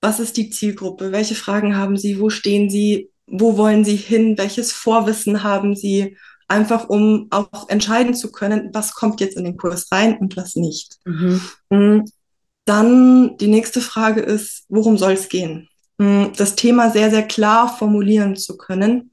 was 0.00 0.20
ist 0.20 0.36
die 0.36 0.50
Zielgruppe? 0.50 1.12
Welche 1.12 1.34
Fragen 1.34 1.76
haben 1.76 1.96
Sie? 1.96 2.20
Wo 2.20 2.30
stehen 2.30 2.70
Sie? 2.70 3.10
Wo 3.26 3.56
wollen 3.56 3.84
Sie 3.84 3.96
hin? 3.96 4.38
Welches 4.38 4.72
Vorwissen 4.72 5.42
haben 5.42 5.76
Sie? 5.76 6.16
Einfach 6.48 6.88
um 6.88 7.28
auch 7.30 7.68
entscheiden 7.68 8.14
zu 8.14 8.32
können, 8.32 8.70
was 8.72 8.94
kommt 8.94 9.20
jetzt 9.20 9.36
in 9.36 9.44
den 9.44 9.56
Kurs 9.56 9.92
rein 9.92 10.18
und 10.18 10.36
was 10.36 10.56
nicht. 10.56 10.96
Mhm. 11.04 11.40
Mm, 11.70 12.00
dann 12.64 13.36
die 13.36 13.46
nächste 13.46 13.80
Frage 13.80 14.20
ist, 14.20 14.64
worum 14.68 14.98
soll 14.98 15.12
es 15.12 15.28
gehen? 15.28 15.68
Mm, 15.98 16.26
das 16.36 16.56
Thema 16.56 16.90
sehr, 16.90 17.10
sehr 17.10 17.22
klar 17.22 17.76
formulieren 17.76 18.36
zu 18.36 18.56
können. 18.56 19.12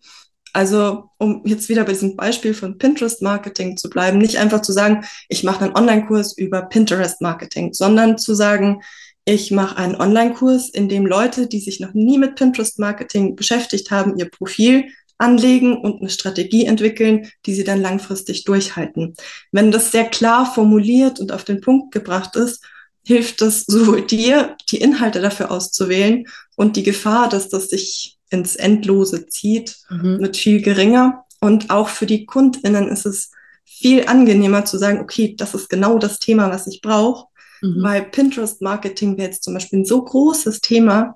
Also, 0.53 1.11
um 1.19 1.43
jetzt 1.45 1.69
wieder 1.69 1.83
bei 1.83 1.91
diesem 1.91 2.15
Beispiel 2.15 2.55
von 2.55 2.79
Pinterest-Marketing 2.79 3.77
zu 3.77 3.89
bleiben, 3.91 4.17
nicht 4.17 4.39
einfach 4.39 4.63
zu 4.63 4.71
sagen, 4.71 5.05
ich 5.29 5.43
mache 5.43 5.65
einen 5.65 5.75
Online-Kurs 5.75 6.35
über 6.35 6.63
Pinterest-Marketing, 6.63 7.73
sondern 7.73 8.17
zu 8.17 8.33
sagen, 8.33 8.81
ich 9.27 9.51
mache 9.51 9.75
einen 9.75 9.95
Online-Kurs, 9.95 10.69
in 10.69 10.87
dem 10.87 11.05
Leute, 11.05 11.47
die 11.47 11.59
sich 11.59 11.81
noch 11.81 11.93
nie 11.93 12.17
mit 12.17 12.35
Pinterest-Marketing 12.35 13.35
beschäftigt 13.35 13.91
haben, 13.91 14.17
ihr 14.17 14.29
Profil 14.29 14.85
anlegen 15.17 15.75
und 15.75 15.99
eine 15.99 16.09
Strategie 16.09 16.65
entwickeln, 16.65 17.29
die 17.45 17.53
sie 17.53 17.65
dann 17.65 17.81
langfristig 17.81 18.45
durchhalten. 18.45 19.15
Wenn 19.51 19.71
das 19.71 19.91
sehr 19.91 20.05
klar 20.05 20.45
formuliert 20.45 21.19
und 21.19 21.33
auf 21.33 21.43
den 21.43 21.59
Punkt 21.59 21.91
gebracht 21.91 22.37
ist, 22.37 22.63
hilft 23.03 23.41
es 23.41 23.65
sowohl 23.65 24.03
dir, 24.03 24.55
die 24.69 24.77
Inhalte 24.77 25.19
dafür 25.19 25.51
auszuwählen 25.51 26.25
und 26.55 26.77
die 26.77 26.83
Gefahr, 26.83 27.27
dass 27.27 27.49
das 27.49 27.69
sich 27.69 28.17
ins 28.29 28.55
Endlose 28.55 29.27
zieht, 29.27 29.75
mhm. 29.89 30.19
wird 30.19 30.37
viel 30.37 30.61
geringer. 30.61 31.25
Und 31.41 31.69
auch 31.69 31.89
für 31.89 32.05
die 32.05 32.25
KundInnen 32.25 32.87
ist 32.87 33.05
es 33.05 33.31
viel 33.65 34.07
angenehmer 34.07 34.63
zu 34.63 34.77
sagen, 34.77 35.01
okay, 35.01 35.35
das 35.37 35.53
ist 35.53 35.69
genau 35.69 35.99
das 35.99 36.19
Thema, 36.19 36.49
was 36.49 36.65
ich 36.67 36.79
brauche. 36.81 37.27
Mhm. 37.61 37.83
Weil 37.83 38.03
Pinterest-Marketing 38.03 39.17
wäre 39.17 39.29
jetzt 39.29 39.43
zum 39.43 39.53
Beispiel 39.53 39.79
ein 39.79 39.85
so 39.85 40.03
großes 40.03 40.61
Thema, 40.61 41.15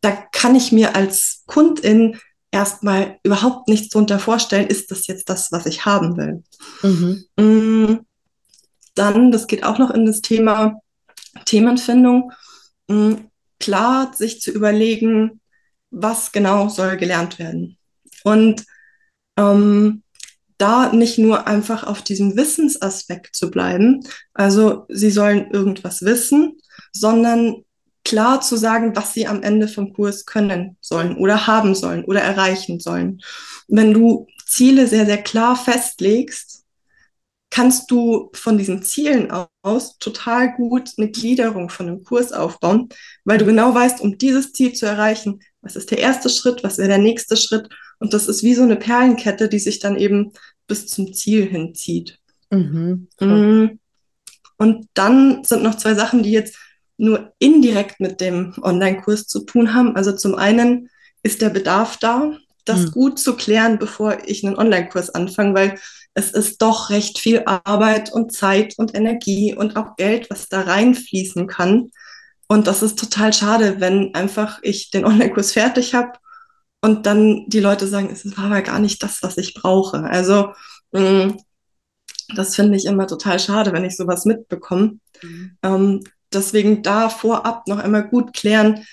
da 0.00 0.12
kann 0.32 0.54
ich 0.54 0.70
mir 0.70 0.94
als 0.94 1.42
Kundin 1.46 2.18
erstmal 2.50 3.18
überhaupt 3.24 3.68
nichts 3.68 3.88
darunter 3.88 4.18
vorstellen, 4.18 4.68
ist 4.68 4.90
das 4.90 5.06
jetzt 5.06 5.28
das, 5.28 5.50
was 5.50 5.66
ich 5.66 5.84
haben 5.84 6.16
will. 6.16 6.44
Mhm. 6.82 7.24
Mm, 7.36 7.98
dann, 8.94 9.32
das 9.32 9.46
geht 9.46 9.64
auch 9.64 9.78
noch 9.78 9.90
in 9.90 10.06
das 10.06 10.20
Thema 10.20 10.80
Themenfindung, 11.46 12.32
mm, 12.88 13.14
klar 13.58 14.12
sich 14.14 14.40
zu 14.40 14.52
überlegen, 14.52 15.40
was 15.90 16.30
genau 16.30 16.68
soll 16.68 16.96
gelernt 16.96 17.38
werden. 17.38 17.76
Und 18.22 18.64
ähm, 19.36 20.03
da 20.58 20.92
nicht 20.92 21.18
nur 21.18 21.46
einfach 21.46 21.84
auf 21.84 22.02
diesem 22.02 22.36
Wissensaspekt 22.36 23.34
zu 23.34 23.50
bleiben, 23.50 24.06
also 24.32 24.86
sie 24.88 25.10
sollen 25.10 25.50
irgendwas 25.50 26.02
wissen, 26.02 26.58
sondern 26.92 27.64
klar 28.04 28.40
zu 28.40 28.56
sagen, 28.56 28.94
was 28.94 29.14
sie 29.14 29.26
am 29.26 29.42
Ende 29.42 29.66
vom 29.66 29.92
Kurs 29.92 30.26
können 30.26 30.76
sollen 30.80 31.16
oder 31.16 31.46
haben 31.46 31.74
sollen 31.74 32.04
oder 32.04 32.20
erreichen 32.20 32.78
sollen. 32.78 33.20
Wenn 33.66 33.94
du 33.94 34.26
Ziele 34.46 34.86
sehr, 34.86 35.06
sehr 35.06 35.22
klar 35.22 35.56
festlegst, 35.56 36.64
kannst 37.50 37.90
du 37.90 38.30
von 38.34 38.58
diesen 38.58 38.82
Zielen 38.82 39.32
aus 39.62 39.96
total 39.98 40.54
gut 40.54 40.90
eine 40.98 41.10
Gliederung 41.10 41.70
von 41.70 41.86
einem 41.86 42.02
Kurs 42.04 42.32
aufbauen, 42.32 42.88
weil 43.24 43.38
du 43.38 43.44
genau 43.44 43.72
weißt, 43.72 44.00
um 44.00 44.18
dieses 44.18 44.52
Ziel 44.52 44.72
zu 44.72 44.86
erreichen, 44.86 45.40
was 45.60 45.76
ist 45.76 45.90
der 45.90 45.98
erste 45.98 46.28
Schritt, 46.28 46.64
was 46.64 46.78
wäre 46.78 46.88
der 46.88 46.98
nächste 46.98 47.36
Schritt. 47.36 47.68
Und 48.04 48.12
das 48.12 48.28
ist 48.28 48.42
wie 48.42 48.52
so 48.52 48.62
eine 48.62 48.76
Perlenkette, 48.76 49.48
die 49.48 49.58
sich 49.58 49.78
dann 49.78 49.96
eben 49.96 50.34
bis 50.66 50.86
zum 50.88 51.14
Ziel 51.14 51.46
hinzieht. 51.46 52.18
Mhm. 52.50 53.08
Mm. 53.18 53.78
Und 54.58 54.88
dann 54.92 55.42
sind 55.42 55.62
noch 55.62 55.76
zwei 55.76 55.94
Sachen, 55.94 56.22
die 56.22 56.30
jetzt 56.30 56.58
nur 56.98 57.32
indirekt 57.38 58.00
mit 58.00 58.20
dem 58.20 58.52
Online-Kurs 58.60 59.26
zu 59.26 59.46
tun 59.46 59.72
haben. 59.72 59.96
Also 59.96 60.12
zum 60.12 60.34
einen 60.34 60.90
ist 61.22 61.40
der 61.40 61.48
Bedarf 61.48 61.96
da, 61.96 62.36
das 62.66 62.80
mhm. 62.80 62.90
gut 62.90 63.18
zu 63.18 63.36
klären, 63.36 63.78
bevor 63.78 64.18
ich 64.26 64.44
einen 64.44 64.58
Online-Kurs 64.58 65.08
anfange, 65.08 65.54
weil 65.54 65.78
es 66.12 66.32
ist 66.32 66.60
doch 66.60 66.90
recht 66.90 67.18
viel 67.18 67.44
Arbeit 67.46 68.12
und 68.12 68.34
Zeit 68.34 68.74
und 68.76 68.94
Energie 68.94 69.54
und 69.54 69.76
auch 69.76 69.96
Geld, 69.96 70.28
was 70.28 70.50
da 70.50 70.60
reinfließen 70.60 71.46
kann. 71.46 71.90
Und 72.48 72.66
das 72.66 72.82
ist 72.82 72.98
total 72.98 73.32
schade, 73.32 73.76
wenn 73.80 74.14
einfach 74.14 74.58
ich 74.60 74.90
den 74.90 75.06
Online-Kurs 75.06 75.52
fertig 75.52 75.94
habe 75.94 76.18
und 76.84 77.06
dann 77.06 77.48
die 77.48 77.60
Leute 77.60 77.86
sagen, 77.86 78.10
es 78.12 78.36
war 78.36 78.44
aber 78.44 78.60
gar 78.60 78.78
nicht 78.78 79.02
das, 79.02 79.22
was 79.22 79.38
ich 79.38 79.54
brauche. 79.54 80.04
Also 80.04 80.52
mh, 80.92 81.00
mm, 81.00 81.38
das 82.36 82.54
finde 82.54 82.76
ich 82.76 82.84
immer 82.84 83.06
total 83.06 83.38
schade, 83.38 83.72
wenn 83.72 83.86
ich 83.86 83.96
sowas 83.96 84.26
mitbekomme. 84.26 84.98
Mhm. 85.22 85.56
Ähm, 85.62 86.04
deswegen 86.30 86.82
da 86.82 87.08
vorab 87.08 87.66
noch 87.68 87.78
einmal 87.78 88.06
gut 88.06 88.34
klären, 88.34 88.84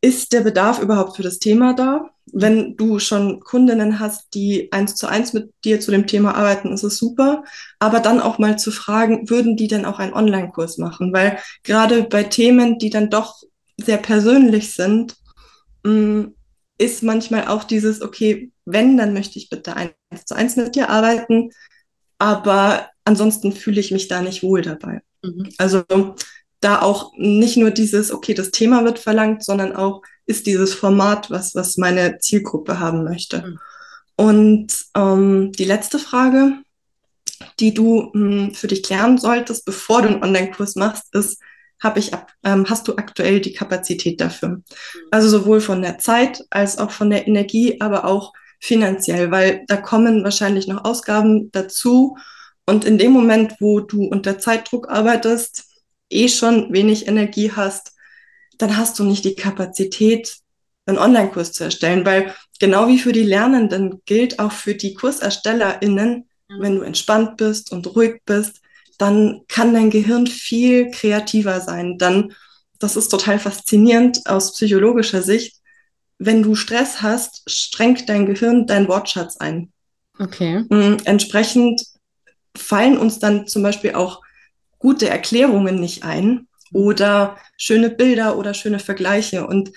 ist 0.00 0.32
der 0.32 0.42
Bedarf 0.42 0.78
überhaupt 0.78 1.16
für 1.16 1.24
das 1.24 1.40
Thema 1.40 1.74
da? 1.74 2.10
Wenn 2.32 2.76
du 2.76 3.00
schon 3.00 3.40
Kundinnen 3.40 3.98
hast, 3.98 4.32
die 4.34 4.70
eins 4.70 4.94
zu 4.94 5.08
eins 5.08 5.32
mit 5.32 5.52
dir 5.64 5.80
zu 5.80 5.90
dem 5.90 6.06
Thema 6.06 6.36
arbeiten, 6.36 6.72
ist 6.72 6.84
es 6.84 6.96
super. 6.96 7.42
Aber 7.80 7.98
dann 7.98 8.20
auch 8.20 8.38
mal 8.38 8.56
zu 8.56 8.70
fragen, 8.70 9.28
würden 9.28 9.56
die 9.56 9.66
denn 9.66 9.84
auch 9.84 9.98
einen 9.98 10.12
Online-Kurs 10.12 10.78
machen? 10.78 11.12
Weil 11.12 11.40
gerade 11.64 12.04
bei 12.04 12.22
Themen, 12.22 12.78
die 12.78 12.90
dann 12.90 13.10
doch 13.10 13.42
sehr 13.78 13.98
persönlich 13.98 14.74
sind, 14.74 15.16
mm, 15.82 16.26
ist 16.78 17.02
manchmal 17.02 17.48
auch 17.48 17.64
dieses, 17.64 18.00
okay, 18.00 18.52
wenn, 18.64 18.96
dann 18.96 19.12
möchte 19.12 19.38
ich 19.38 19.50
bitte 19.50 19.76
eins 19.76 20.24
zu 20.24 20.34
eins 20.34 20.56
mit 20.56 20.76
dir 20.76 20.88
arbeiten. 20.88 21.50
Aber 22.18 22.88
ansonsten 23.04 23.52
fühle 23.52 23.80
ich 23.80 23.90
mich 23.90 24.08
da 24.08 24.22
nicht 24.22 24.42
wohl 24.42 24.62
dabei. 24.62 25.02
Mhm. 25.22 25.50
Also 25.58 25.84
da 26.60 26.82
auch 26.82 27.12
nicht 27.16 27.56
nur 27.56 27.70
dieses, 27.70 28.10
okay, 28.12 28.34
das 28.34 28.50
Thema 28.50 28.84
wird 28.84 28.98
verlangt, 28.98 29.44
sondern 29.44 29.74
auch 29.74 30.02
ist 30.26 30.46
dieses 30.46 30.74
Format 30.74 31.30
was, 31.30 31.54
was 31.54 31.76
meine 31.76 32.18
Zielgruppe 32.18 32.78
haben 32.78 33.04
möchte. 33.04 33.42
Mhm. 33.42 33.58
Und 34.16 34.72
ähm, 34.96 35.52
die 35.52 35.64
letzte 35.64 35.98
Frage, 35.98 36.58
die 37.60 37.72
du 37.72 38.10
mh, 38.12 38.46
hm, 38.46 38.54
für 38.54 38.66
dich 38.66 38.82
klären 38.82 39.18
solltest, 39.18 39.64
bevor 39.64 40.02
du 40.02 40.08
einen 40.08 40.22
Online-Kurs 40.22 40.74
machst, 40.74 41.14
ist, 41.14 41.40
hab 41.80 41.96
ich 41.96 42.10
ähm, 42.44 42.66
hast 42.68 42.88
du 42.88 42.96
aktuell 42.96 43.40
die 43.40 43.52
Kapazität 43.52 44.20
dafür? 44.20 44.48
Mhm. 44.48 44.64
Also 45.10 45.28
sowohl 45.28 45.60
von 45.60 45.82
der 45.82 45.98
Zeit 45.98 46.44
als 46.50 46.78
auch 46.78 46.90
von 46.90 47.10
der 47.10 47.26
Energie, 47.26 47.80
aber 47.80 48.04
auch 48.04 48.32
finanziell, 48.60 49.30
weil 49.30 49.64
da 49.68 49.76
kommen 49.76 50.24
wahrscheinlich 50.24 50.66
noch 50.66 50.84
Ausgaben 50.84 51.50
dazu 51.52 52.16
und 52.68 52.84
in 52.84 52.98
dem 52.98 53.12
Moment, 53.12 53.54
wo 53.60 53.80
du 53.80 54.04
unter 54.04 54.38
Zeitdruck 54.38 54.90
arbeitest, 54.90 55.64
eh 56.10 56.28
schon 56.28 56.70
wenig 56.70 57.08
Energie 57.08 57.50
hast, 57.50 57.92
dann 58.58 58.76
hast 58.76 58.98
du 58.98 59.04
nicht 59.04 59.24
die 59.24 59.34
Kapazität, 59.34 60.36
einen 60.84 60.98
Online-Kurs 60.98 61.52
zu 61.52 61.64
erstellen, 61.64 62.04
weil 62.04 62.34
genau 62.60 62.88
wie 62.88 62.98
für 62.98 63.12
die 63.12 63.22
Lernenden 63.22 64.02
gilt 64.04 64.38
auch 64.38 64.52
für 64.52 64.74
die 64.74 64.92
KurserstellerInnen, 64.92 66.28
wenn 66.60 66.76
du 66.76 66.82
entspannt 66.82 67.38
bist 67.38 67.72
und 67.72 67.94
ruhig 67.94 68.20
bist, 68.26 68.60
dann 68.98 69.42
kann 69.48 69.72
dein 69.72 69.90
Gehirn 69.90 70.26
viel 70.26 70.90
kreativer 70.90 71.60
sein. 71.60 71.98
Dann, 71.98 72.34
das 72.78 72.96
ist 72.96 73.08
total 73.08 73.38
faszinierend 73.38 74.26
aus 74.26 74.52
psychologischer 74.52 75.22
Sicht. 75.22 75.56
Wenn 76.18 76.42
du 76.42 76.56
Stress 76.56 77.00
hast, 77.00 77.48
strengt 77.48 78.08
dein 78.08 78.26
Gehirn 78.26 78.66
deinen 78.66 78.88
Wortschatz 78.88 79.36
ein. 79.36 79.72
Okay. 80.18 80.64
Mm, 80.68 80.96
entsprechend 81.04 81.84
fallen 82.56 82.98
uns 82.98 83.20
dann 83.20 83.46
zum 83.46 83.62
Beispiel 83.62 83.94
auch 83.94 84.20
gute 84.78 85.08
Erklärungen 85.08 85.80
nicht 85.80 86.02
ein 86.02 86.48
oder 86.72 87.38
schöne 87.56 87.90
Bilder 87.90 88.36
oder 88.36 88.52
schöne 88.52 88.80
Vergleiche. 88.80 89.46
Und 89.46 89.70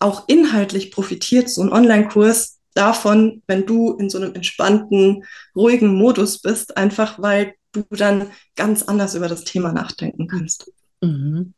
auch 0.00 0.24
inhaltlich 0.28 0.90
profitiert 0.90 1.48
so 1.48 1.62
ein 1.62 1.72
Online-Kurs 1.72 2.58
davon, 2.74 3.42
wenn 3.46 3.66
du 3.66 3.94
in 3.94 4.10
so 4.10 4.18
einem 4.18 4.34
entspannten, 4.34 5.24
ruhigen 5.54 5.94
Modus 5.94 6.40
bist, 6.40 6.76
einfach 6.76 7.20
weil 7.20 7.54
du 7.72 7.84
dann 7.90 8.30
ganz 8.56 8.82
anders 8.82 9.14
über 9.14 9.28
das 9.28 9.44
Thema 9.44 9.72
nachdenken 9.72 10.26
kannst. 10.26 10.72
Mhm. 11.00 11.54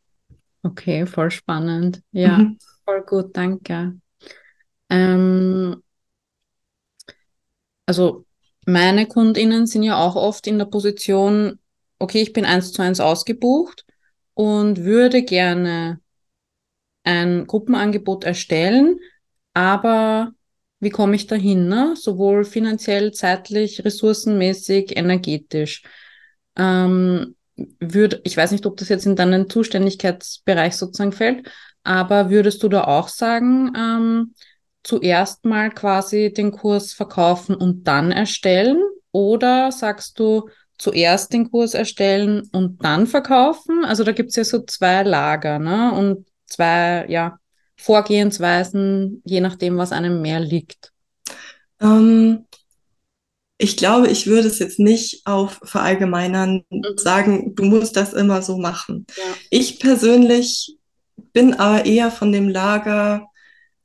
Okay, 0.63 1.07
voll 1.07 1.31
spannend. 1.31 2.03
Ja, 2.13 2.39
mhm. 2.39 2.59
voll 2.85 3.03
gut, 3.03 3.37
danke. 3.37 3.99
Ähm, 4.91 5.83
also 7.87 8.27
meine 8.67 9.07
KundInnen 9.07 9.67
sind 9.67 9.83
ja 9.83 9.97
auch 9.97 10.17
oft 10.17 10.47
in 10.47 10.59
der 10.59 10.67
Position, 10.67 11.59
okay, 11.99 12.21
ich 12.21 12.33
bin 12.33 12.45
eins 12.45 12.73
zu 12.73 12.83
eins 12.83 13.01
ausgebucht 13.01 13.87
und 14.35 14.85
würde 14.85 15.23
gerne 15.23 16.01
ein 17.05 17.47
Gruppenangebot 17.47 18.25
erstellen, 18.25 18.99
aber 19.55 20.33
wie 20.81 20.91
komme 20.91 21.15
ich 21.15 21.27
dahin? 21.27 21.69
Ne? 21.69 21.95
Sowohl 21.97 22.45
finanziell, 22.45 23.13
zeitlich, 23.13 23.85
ressourcenmäßig, 23.85 24.97
energetisch. 24.97 25.83
Ähm, 26.57 27.37
würd, 27.79 28.21
ich 28.25 28.37
weiß 28.37 28.53
nicht, 28.53 28.67
ob 28.67 28.77
das 28.77 28.89
jetzt 28.89 29.07
in 29.07 29.17
deinen 29.17 29.49
Zuständigkeitsbereich 29.49 30.77
sozusagen 30.77 31.13
fällt, 31.13 31.51
aber 31.85 32.31
würdest 32.31 32.63
du 32.63 32.69
da 32.69 32.85
auch 32.85 33.09
sagen, 33.09 33.73
ähm, 33.77 34.35
zuerst 34.83 35.45
mal 35.45 35.71
quasi 35.71 36.33
den 36.33 36.53
Kurs 36.53 36.93
verkaufen 36.93 37.55
und 37.55 37.85
dann 37.85 38.13
erstellen? 38.13 38.83
Oder 39.13 39.73
sagst 39.73 40.19
du 40.19 40.49
zuerst 40.79 41.33
den 41.33 41.51
Kurs 41.51 41.75
erstellen 41.75 42.49
und 42.53 42.83
dann 42.85 43.07
verkaufen? 43.07 43.85
Also 43.85 44.05
da 44.05 44.13
gibt 44.13 44.31
es 44.31 44.37
ja 44.37 44.45
so 44.45 44.63
zwei 44.65 45.03
Lager, 45.03 45.59
ne? 45.59 45.93
Und 45.93 46.27
zwei, 46.47 47.07
ja, 47.09 47.39
Vorgehensweisen, 47.81 49.23
je 49.25 49.41
nachdem, 49.41 49.77
was 49.77 49.93
einem 49.93 50.21
mehr 50.21 50.41
liegt. 50.41 50.93
Ähm, 51.81 52.47
ich 53.59 53.77
glaube, 53.77 54.09
ich 54.09 54.27
würde 54.27 54.49
es 54.49 54.59
jetzt 54.59 54.79
nicht 54.79 55.27
auf 55.27 55.61
verallgemeinern 55.63 56.65
mhm. 56.71 56.85
sagen, 56.97 57.55
du 57.55 57.65
musst 57.65 57.97
das 57.97 58.13
immer 58.13 58.43
so 58.43 58.59
machen. 58.59 59.07
Ja. 59.17 59.25
Ich 59.51 59.81
persönlich 59.81 60.77
bin 61.33 61.55
aber 61.55 61.85
eher 61.85 62.11
von 62.11 62.33
dem 62.33 62.49
Lager, 62.49 63.27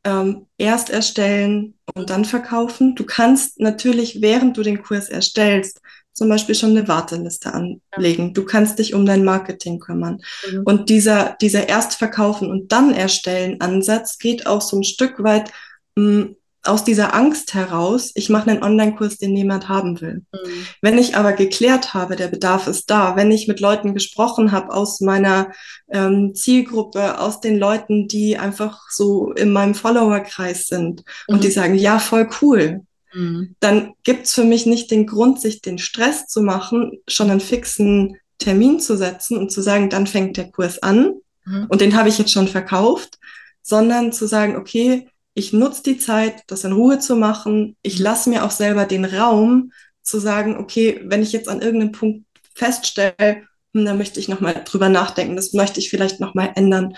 ähm, 0.06 0.46
erst 0.58 0.92
erstellen 0.92 1.74
und 1.94 2.10
dann 2.10 2.26
verkaufen. 2.26 2.96
Du 2.96 3.06
kannst 3.06 3.60
natürlich, 3.60 4.22
während 4.22 4.56
du 4.56 4.62
den 4.62 4.82
Kurs 4.82 5.10
erstellst, 5.10 5.82
zum 6.16 6.30
Beispiel 6.30 6.56
schon 6.56 6.72
eine 6.72 6.88
Warteliste 6.88 7.54
anlegen. 7.54 8.34
Du 8.34 8.46
kannst 8.46 8.80
dich 8.80 8.94
um 8.94 9.06
dein 9.06 9.24
Marketing 9.24 9.80
kümmern. 9.80 10.22
Mhm. 10.50 10.64
Und 10.64 10.90
dieser, 10.90 11.36
dieser 11.42 11.70
Erstverkaufen 11.70 12.50
und 12.50 12.72
dann 12.72 12.94
erstellen 12.94 13.62
Ansatz 13.62 14.18
geht 14.18 14.48
auch 14.48 14.62
so 14.62 14.78
ein 14.78 14.84
Stück 14.84 15.22
weit 15.22 15.52
mh, 15.96 16.04
mm, 16.04 16.36
aus 16.68 16.84
dieser 16.84 17.14
Angst 17.14 17.54
heraus, 17.54 18.12
ich 18.16 18.30
mache 18.30 18.50
einen 18.50 18.64
Online-Kurs, 18.64 19.18
den 19.18 19.34
niemand 19.34 19.70
haben 19.70 20.02
will. 20.02 20.24
Mhm. 20.34 20.68
Wenn 20.82 20.98
ich 20.98 21.16
aber 21.16 21.34
geklärt 21.34 21.94
habe, 21.94 22.16
der 22.16 22.28
Bedarf 22.28 22.68
ist 22.68 22.90
da, 22.90 23.16
wenn 23.16 23.32
ich 23.32 23.48
mit 23.48 23.60
Leuten 23.60 23.94
gesprochen 23.94 24.52
habe 24.52 24.74
aus 24.74 25.00
meiner 25.00 25.52
ähm, 25.92 26.34
Zielgruppe, 26.34 27.20
aus 27.20 27.40
den 27.40 27.58
Leuten, 27.58 28.08
die 28.08 28.38
einfach 28.38 28.90
so 28.90 29.32
in 29.34 29.52
meinem 29.54 29.76
Followerkreis 29.76 30.68
sind 30.68 31.04
mhm. 31.28 31.36
und 31.36 31.44
die 31.44 31.52
sagen, 31.52 31.76
ja, 31.76 32.00
voll 32.00 32.28
cool, 32.42 32.82
mhm. 33.16 33.56
dann 33.60 33.94
gibt's 34.04 34.34
für 34.34 34.44
mich 34.44 34.66
nicht 34.66 34.92
den 34.92 35.08
Grund, 35.08 35.42
sich 35.42 35.62
den 35.62 35.78
Stress 35.78 36.28
zu 36.28 36.42
machen, 36.42 37.00
schon 37.08 37.32
einen 37.32 37.40
fixen 37.40 38.18
Termin 38.38 38.80
zu 38.80 38.98
setzen 38.98 39.38
und 39.38 39.52
zu 39.52 39.62
sagen, 39.62 39.90
dann 39.90 40.08
fängt 40.08 40.38
der 40.38 40.52
Kurs 40.52 40.84
an 40.84 41.16
mhm. 41.46 41.66
und 41.70 41.82
den 41.82 41.96
habe 41.96 42.10
ich 42.10 42.18
jetzt 42.18 42.32
schon 42.32 42.48
verkauft, 42.48 43.18
sondern 43.62 44.12
zu 44.12 44.28
sagen, 44.28 44.56
okay, 44.56 45.10
ich 45.34 45.54
nutze 45.54 45.84
die 45.84 45.98
Zeit, 45.98 46.44
das 46.48 46.64
in 46.64 46.72
Ruhe 46.72 47.00
zu 47.00 47.16
machen. 47.16 47.76
Ich 47.82 48.00
lasse 48.00 48.30
mir 48.30 48.46
auch 48.46 48.52
selber 48.52 48.86
den 48.86 49.06
Raum 49.06 49.72
zu 50.02 50.20
sagen, 50.20 50.58
okay, 50.58 51.02
wenn 51.04 51.22
ich 51.22 51.34
jetzt 51.34 51.50
an 51.50 51.62
irgendeinem 51.62 51.92
Punkt 51.92 52.26
feststelle, 52.54 53.44
hm, 53.74 53.86
da 53.86 53.94
möchte 53.94 54.20
ich 54.20 54.30
nochmal 54.30 54.64
drüber 54.64 54.88
nachdenken, 54.88 55.36
das 55.36 55.54
möchte 55.54 55.80
ich 55.80 55.90
vielleicht 55.90 56.20
nochmal 56.20 56.54
ändern, 56.56 56.96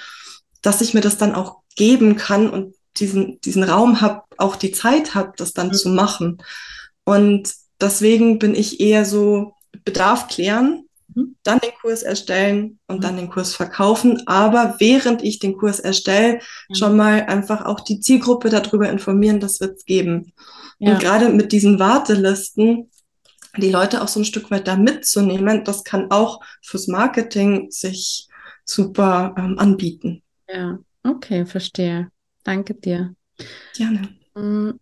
dass 0.62 0.82
ich 0.82 0.94
mir 0.94 1.02
das 1.02 1.18
dann 1.18 1.34
auch 1.34 1.62
geben 1.76 2.16
kann 2.16 2.50
und 2.50 2.76
diesen, 3.00 3.40
diesen 3.42 3.64
Raum 3.64 4.02
habe, 4.02 4.24
auch 4.38 4.56
die 4.56 4.72
Zeit 4.72 5.16
habe, 5.16 5.34
das 5.38 5.54
dann 5.54 5.68
mhm. 5.68 5.74
zu 5.74 5.90
machen. 5.90 6.38
Und 7.04 7.54
deswegen 7.80 8.40
bin 8.40 8.56
ich 8.56 8.80
eher 8.80 9.06
so 9.06 9.54
Bedarf 9.86 10.28
klären, 10.28 10.86
mhm. 11.14 11.36
dann 11.44 11.60
den 11.60 11.72
Kurs 11.82 12.04
erstellen 12.04 12.80
und 12.88 12.98
mhm. 12.98 13.02
dann 13.02 13.18
den 13.18 13.30
Kurs 13.30 13.56
verkaufen. 13.56 14.24
Aber 14.28 14.76
während 14.80 15.24
ich 15.24 15.40
den 15.40 15.58
Kurs 15.58 15.80
erstelle, 15.80 16.40
mhm. 16.70 16.76
schon 16.76 16.98
mal 16.98 17.24
einfach 17.24 17.66
auch 17.66 17.80
die 17.80 18.00
Zielgruppe 18.00 18.50
darüber 18.50 18.90
informieren, 18.90 19.40
das 19.40 19.60
wird 19.60 19.78
es 19.78 19.86
geben. 19.86 20.34
Ja. 20.80 20.94
Und 20.94 21.00
gerade 21.00 21.30
mit 21.30 21.52
diesen 21.52 21.80
Wartelisten, 21.80 22.92
die 23.58 23.72
Leute 23.72 24.02
auch 24.02 24.08
so 24.08 24.20
ein 24.20 24.26
Stück 24.26 24.52
weit 24.52 24.68
da 24.68 24.76
mitzunehmen, 24.76 25.64
das 25.64 25.84
kann 25.84 26.12
auch 26.12 26.42
fürs 26.62 26.88
Marketing 26.88 27.72
sich 27.72 28.28
super 28.66 29.34
ähm, 29.38 29.58
anbieten. 29.58 30.22
Ja, 30.48 30.78
okay, 31.04 31.46
verstehe. 31.46 32.12
Danke 32.48 32.76
dir. 32.76 33.14
Gerne. 33.76 34.08
Mm, 34.34 34.80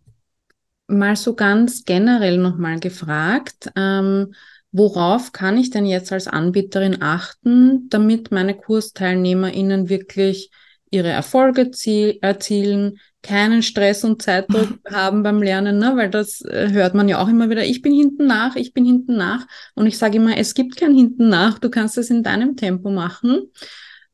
mal 0.86 1.16
so 1.16 1.34
ganz 1.34 1.84
generell 1.84 2.38
nochmal 2.38 2.78
gefragt, 2.78 3.72
ähm, 3.74 4.32
worauf 4.70 5.32
kann 5.32 5.58
ich 5.58 5.70
denn 5.70 5.84
jetzt 5.84 6.12
als 6.12 6.28
Anbieterin 6.28 7.02
achten, 7.02 7.88
damit 7.88 8.30
meine 8.30 8.54
KursteilnehmerInnen 8.54 9.88
wirklich 9.88 10.52
ihre 10.90 11.08
Erfolge 11.08 11.72
erzielen, 12.20 13.00
keinen 13.24 13.64
Stress 13.64 14.04
und 14.04 14.22
Zeitdruck 14.22 14.78
haben 14.88 15.24
beim 15.24 15.42
Lernen, 15.42 15.78
ne? 15.78 15.94
weil 15.96 16.08
das 16.08 16.42
äh, 16.42 16.68
hört 16.70 16.94
man 16.94 17.08
ja 17.08 17.20
auch 17.20 17.26
immer 17.26 17.50
wieder, 17.50 17.64
ich 17.64 17.82
bin 17.82 17.92
hinten 17.92 18.28
nach, 18.28 18.54
ich 18.54 18.74
bin 18.74 18.84
hinten 18.84 19.16
nach 19.16 19.44
und 19.74 19.88
ich 19.88 19.98
sage 19.98 20.18
immer, 20.18 20.36
es 20.36 20.54
gibt 20.54 20.76
kein 20.76 20.94
hinten 20.94 21.28
nach, 21.28 21.58
du 21.58 21.68
kannst 21.68 21.98
es 21.98 22.10
in 22.10 22.22
deinem 22.22 22.54
Tempo 22.54 22.90
machen. 22.90 23.50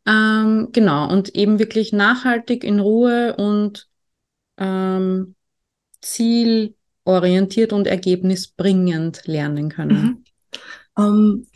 Ähm, 0.07 0.69
genau, 0.73 1.11
und 1.11 1.35
eben 1.35 1.59
wirklich 1.59 1.93
nachhaltig 1.93 2.65
in 2.65 2.81
Ruhe 2.81 3.37
und 3.37 3.89
ähm, 4.59 5.35
zielorientiert 6.01 7.73
und 7.73 7.87
ergebnisbringend 7.87 9.23
lernen 9.27 9.69
können. 9.69 10.03
Mhm. 10.03 10.25
Ähm, 10.99 11.47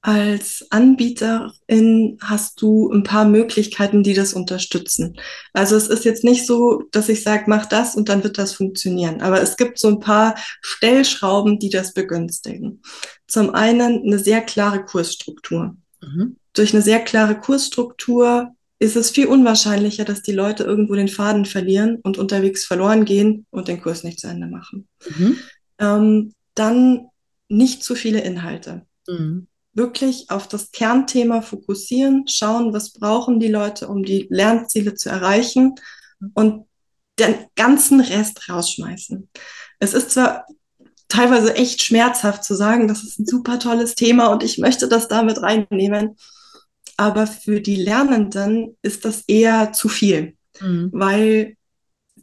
als 0.00 0.64
Anbieterin 0.70 2.18
hast 2.22 2.62
du 2.62 2.90
ein 2.92 3.02
paar 3.02 3.24
Möglichkeiten, 3.24 4.02
die 4.02 4.14
das 4.14 4.32
unterstützen. 4.32 5.18
Also 5.52 5.76
es 5.76 5.88
ist 5.88 6.04
jetzt 6.04 6.22
nicht 6.22 6.46
so, 6.46 6.84
dass 6.92 7.08
ich 7.08 7.22
sage, 7.22 7.44
mach 7.48 7.66
das 7.66 7.96
und 7.96 8.08
dann 8.08 8.22
wird 8.22 8.38
das 8.38 8.52
funktionieren. 8.52 9.20
Aber 9.20 9.42
es 9.42 9.56
gibt 9.56 9.78
so 9.78 9.88
ein 9.88 9.98
paar 9.98 10.36
Stellschrauben, 10.60 11.58
die 11.58 11.68
das 11.68 11.94
begünstigen. 11.94 12.80
Zum 13.26 13.54
einen 13.54 14.02
eine 14.04 14.18
sehr 14.20 14.40
klare 14.40 14.84
Kursstruktur. 14.84 15.76
Mhm 16.00 16.36
durch 16.58 16.74
eine 16.74 16.82
sehr 16.82 17.00
klare 17.00 17.38
Kursstruktur 17.38 18.54
ist 18.80 18.96
es 18.96 19.10
viel 19.10 19.26
unwahrscheinlicher, 19.26 20.04
dass 20.04 20.22
die 20.22 20.32
Leute 20.32 20.64
irgendwo 20.64 20.94
den 20.94 21.08
Faden 21.08 21.46
verlieren 21.46 21.98
und 22.02 22.18
unterwegs 22.18 22.64
verloren 22.64 23.04
gehen 23.04 23.46
und 23.50 23.68
den 23.68 23.80
Kurs 23.80 24.04
nicht 24.04 24.20
zu 24.20 24.28
Ende 24.28 24.46
machen. 24.46 24.88
Mhm. 25.16 25.38
Ähm, 25.78 26.32
dann 26.54 27.06
nicht 27.48 27.82
zu 27.82 27.94
viele 27.94 28.20
Inhalte. 28.20 28.86
Mhm. 29.08 29.46
Wirklich 29.72 30.30
auf 30.30 30.48
das 30.48 30.72
Kernthema 30.72 31.42
fokussieren, 31.42 32.26
schauen, 32.28 32.72
was 32.72 32.92
brauchen 32.92 33.40
die 33.40 33.48
Leute, 33.48 33.88
um 33.88 34.02
die 34.02 34.26
Lernziele 34.28 34.94
zu 34.94 35.08
erreichen 35.08 35.74
und 36.34 36.66
den 37.18 37.34
ganzen 37.56 38.00
Rest 38.00 38.48
rausschmeißen. 38.48 39.28
Es 39.80 39.94
ist 39.94 40.12
zwar 40.12 40.46
teilweise 41.08 41.54
echt 41.54 41.82
schmerzhaft 41.82 42.44
zu 42.44 42.54
sagen, 42.54 42.88
das 42.88 43.02
ist 43.02 43.18
ein 43.18 43.26
super 43.26 43.58
tolles 43.58 43.94
Thema 43.94 44.28
und 44.28 44.42
ich 44.42 44.58
möchte 44.58 44.88
das 44.88 45.08
damit 45.08 45.42
reinnehmen 45.42 46.16
aber 46.98 47.28
für 47.28 47.60
die 47.60 47.76
Lernenden 47.76 48.76
ist 48.82 49.04
das 49.04 49.22
eher 49.28 49.72
zu 49.72 49.88
viel, 49.88 50.36
mhm. 50.60 50.90
weil 50.92 51.56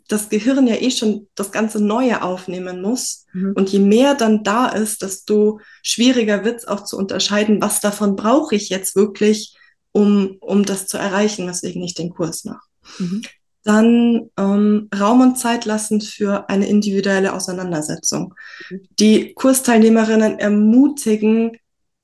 das 0.09 0.29
Gehirn 0.29 0.67
ja 0.67 0.75
eh 0.75 0.91
schon 0.91 1.29
das 1.33 1.51
ganze 1.51 1.83
Neue 1.83 2.21
aufnehmen 2.21 2.81
muss. 2.81 3.25
Mhm. 3.31 3.53
Und 3.55 3.69
je 3.69 3.79
mehr 3.79 4.13
dann 4.15 4.43
da 4.43 4.67
ist, 4.67 5.01
desto 5.01 5.61
schwieriger 5.81 6.43
wird 6.43 6.57
es 6.57 6.67
auch 6.67 6.83
zu 6.83 6.97
unterscheiden, 6.97 7.61
was 7.61 7.79
davon 7.79 8.17
brauche 8.17 8.53
ich 8.53 8.67
jetzt 8.69 8.97
wirklich, 8.97 9.55
um, 9.93 10.35
um 10.41 10.65
das 10.65 10.87
zu 10.87 10.97
erreichen, 10.97 11.47
weswegen 11.47 11.81
ich 11.81 11.93
den 11.93 12.09
Kurs 12.09 12.43
mache. 12.43 12.67
Mhm. 12.99 13.21
Dann 13.65 14.29
ähm, 14.37 14.89
Raum 14.97 15.21
und 15.21 15.37
Zeit 15.37 15.65
lassen 15.65 15.99
für 15.99 16.49
eine 16.49 16.67
individuelle 16.67 17.33
Auseinandersetzung. 17.33 18.33
Mhm. 18.69 18.81
Die 18.99 19.33
Kursteilnehmerinnen 19.33 20.39
ermutigen, 20.39 21.57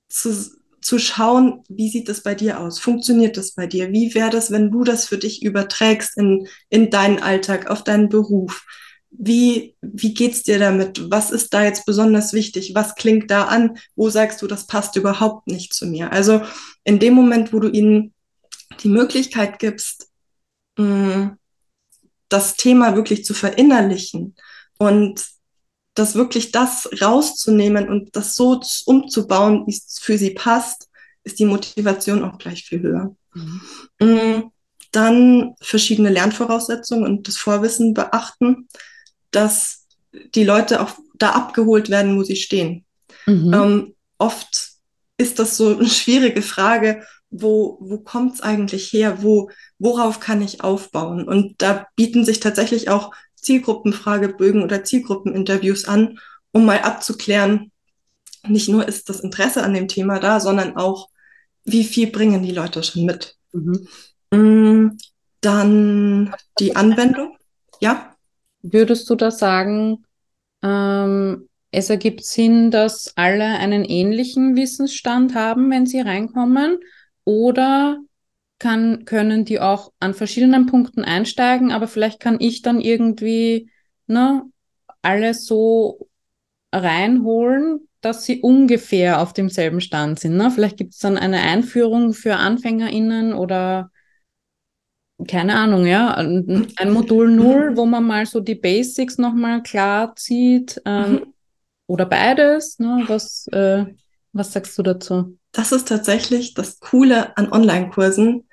zu, 0.09 0.33
zu 0.81 0.99
schauen, 0.99 1.63
wie 1.69 1.89
sieht 1.89 2.09
das 2.09 2.23
bei 2.23 2.35
dir 2.35 2.59
aus? 2.59 2.79
Funktioniert 2.79 3.37
das 3.37 3.53
bei 3.53 3.67
dir? 3.67 3.91
Wie 3.91 4.13
wäre 4.13 4.31
das, 4.31 4.51
wenn 4.51 4.71
du 4.71 4.83
das 4.83 5.05
für 5.05 5.17
dich 5.17 5.43
überträgst 5.43 6.17
in, 6.17 6.47
in 6.69 6.89
deinen 6.89 7.19
Alltag, 7.19 7.69
auf 7.69 7.83
deinen 7.83 8.09
Beruf? 8.09 8.65
Wie, 9.11 9.75
wie 9.81 10.13
geht's 10.13 10.43
dir 10.43 10.57
damit? 10.57 11.11
Was 11.11 11.31
ist 11.31 11.53
da 11.53 11.63
jetzt 11.63 11.85
besonders 11.85 12.33
wichtig? 12.33 12.73
Was 12.73 12.95
klingt 12.95 13.29
da 13.29 13.43
an? 13.43 13.77
Wo 13.95 14.09
sagst 14.09 14.41
du, 14.41 14.47
das 14.47 14.65
passt 14.67 14.95
überhaupt 14.95 15.47
nicht 15.47 15.73
zu 15.73 15.85
mir? 15.85 16.11
Also 16.11 16.41
in 16.83 16.97
dem 16.97 17.13
Moment, 17.13 17.53
wo 17.53 17.59
du 17.59 17.69
ihnen 17.69 18.13
die 18.81 18.89
Möglichkeit 18.89 19.59
gibst, 19.59 20.09
mm, 20.77 21.27
das 22.31 22.55
Thema 22.55 22.95
wirklich 22.95 23.25
zu 23.25 23.33
verinnerlichen 23.33 24.35
und 24.77 25.21
das 25.93 26.15
wirklich 26.15 26.51
das 26.51 26.89
rauszunehmen 27.01 27.89
und 27.89 28.15
das 28.15 28.35
so 28.35 28.61
umzubauen, 28.85 29.65
wie 29.67 29.71
es 29.71 29.99
für 30.01 30.17
sie 30.17 30.31
passt, 30.31 30.89
ist 31.23 31.39
die 31.39 31.45
Motivation 31.45 32.23
auch 32.23 32.37
gleich 32.37 32.63
viel 32.63 32.81
höher. 32.81 33.15
Mhm. 33.33 33.61
Mm, 33.99 34.51
dann 34.91 35.55
verschiedene 35.59 36.09
Lernvoraussetzungen 36.09 37.05
und 37.05 37.27
das 37.27 37.37
Vorwissen 37.37 37.93
beachten, 37.93 38.69
dass 39.31 39.87
die 40.35 40.43
Leute 40.43 40.81
auch 40.81 40.91
da 41.15 41.31
abgeholt 41.31 41.89
werden, 41.89 42.17
wo 42.17 42.23
sie 42.23 42.37
stehen. 42.37 42.85
Mhm. 43.25 43.53
Ähm, 43.53 43.95
oft 44.17 44.71
ist 45.17 45.39
das 45.39 45.57
so 45.57 45.77
eine 45.77 45.89
schwierige 45.89 46.41
Frage, 46.41 47.05
wo, 47.29 47.77
wo 47.81 47.97
kommt 47.99 48.35
es 48.35 48.41
eigentlich 48.41 48.91
her? 48.91 49.21
Wo, 49.21 49.49
worauf 49.81 50.19
kann 50.19 50.41
ich 50.41 50.63
aufbauen? 50.63 51.27
Und 51.27 51.61
da 51.61 51.87
bieten 51.95 52.23
sich 52.23 52.39
tatsächlich 52.39 52.89
auch 52.89 53.11
Zielgruppenfragebögen 53.35 54.61
oder 54.61 54.83
Zielgruppeninterviews 54.83 55.85
an, 55.85 56.19
um 56.51 56.65
mal 56.65 56.81
abzuklären, 56.81 57.71
nicht 58.47 58.69
nur 58.69 58.87
ist 58.87 59.09
das 59.09 59.19
Interesse 59.19 59.63
an 59.63 59.73
dem 59.73 59.87
Thema 59.87 60.19
da, 60.19 60.39
sondern 60.39 60.77
auch, 60.77 61.09
wie 61.63 61.83
viel 61.83 62.11
bringen 62.11 62.43
die 62.43 62.51
Leute 62.51 62.83
schon 62.83 63.05
mit. 63.05 63.35
Mhm. 63.53 63.87
Mm, 64.31 64.97
dann 65.41 66.33
die 66.59 66.75
Anwendung. 66.75 67.37
Ja. 67.79 68.15
Würdest 68.61 69.09
du 69.09 69.15
da 69.15 69.31
sagen, 69.31 70.05
ähm, 70.61 71.47
es 71.71 71.89
ergibt 71.89 72.23
Sinn, 72.23 72.69
dass 72.69 73.13
alle 73.15 73.45
einen 73.45 73.85
ähnlichen 73.85 74.55
Wissensstand 74.55 75.33
haben, 75.33 75.71
wenn 75.71 75.87
sie 75.87 76.01
reinkommen? 76.01 76.77
Oder 77.23 77.99
kann, 78.61 79.05
können 79.05 79.43
die 79.43 79.59
auch 79.59 79.91
an 79.99 80.13
verschiedenen 80.13 80.67
Punkten 80.67 81.03
einsteigen, 81.03 81.71
aber 81.71 81.87
vielleicht 81.87 82.19
kann 82.19 82.37
ich 82.39 82.61
dann 82.61 82.79
irgendwie 82.79 83.71
ne, 84.05 84.43
alles 85.01 85.47
so 85.47 86.07
reinholen, 86.71 87.87
dass 88.01 88.23
sie 88.23 88.39
ungefähr 88.41 89.19
auf 89.19 89.33
demselben 89.33 89.81
Stand 89.81 90.19
sind. 90.19 90.37
Ne? 90.37 90.51
Vielleicht 90.51 90.77
gibt 90.77 90.93
es 90.93 90.99
dann 90.99 91.17
eine 91.17 91.41
Einführung 91.41 92.13
für 92.13 92.35
AnfängerInnen 92.35 93.33
oder 93.33 93.89
keine 95.27 95.55
Ahnung, 95.55 95.87
ja, 95.87 96.13
ein 96.13 96.91
Modul 96.91 97.31
0, 97.31 97.77
wo 97.77 97.87
man 97.87 98.05
mal 98.05 98.27
so 98.27 98.41
die 98.41 98.55
Basics 98.55 99.17
nochmal 99.17 99.63
klar 99.63 100.15
zieht. 100.15 100.79
Ähm, 100.85 101.11
mhm. 101.11 101.33
oder 101.87 102.05
beides? 102.05 102.77
Ne? 102.77 103.05
Was, 103.07 103.47
äh, 103.51 103.85
was 104.33 104.53
sagst 104.53 104.77
du 104.77 104.83
dazu? 104.83 105.37
Das 105.51 105.71
ist 105.71 105.87
tatsächlich 105.87 106.53
das 106.53 106.79
Coole 106.79 107.35
an 107.37 107.51
Online-Kursen. 107.51 108.45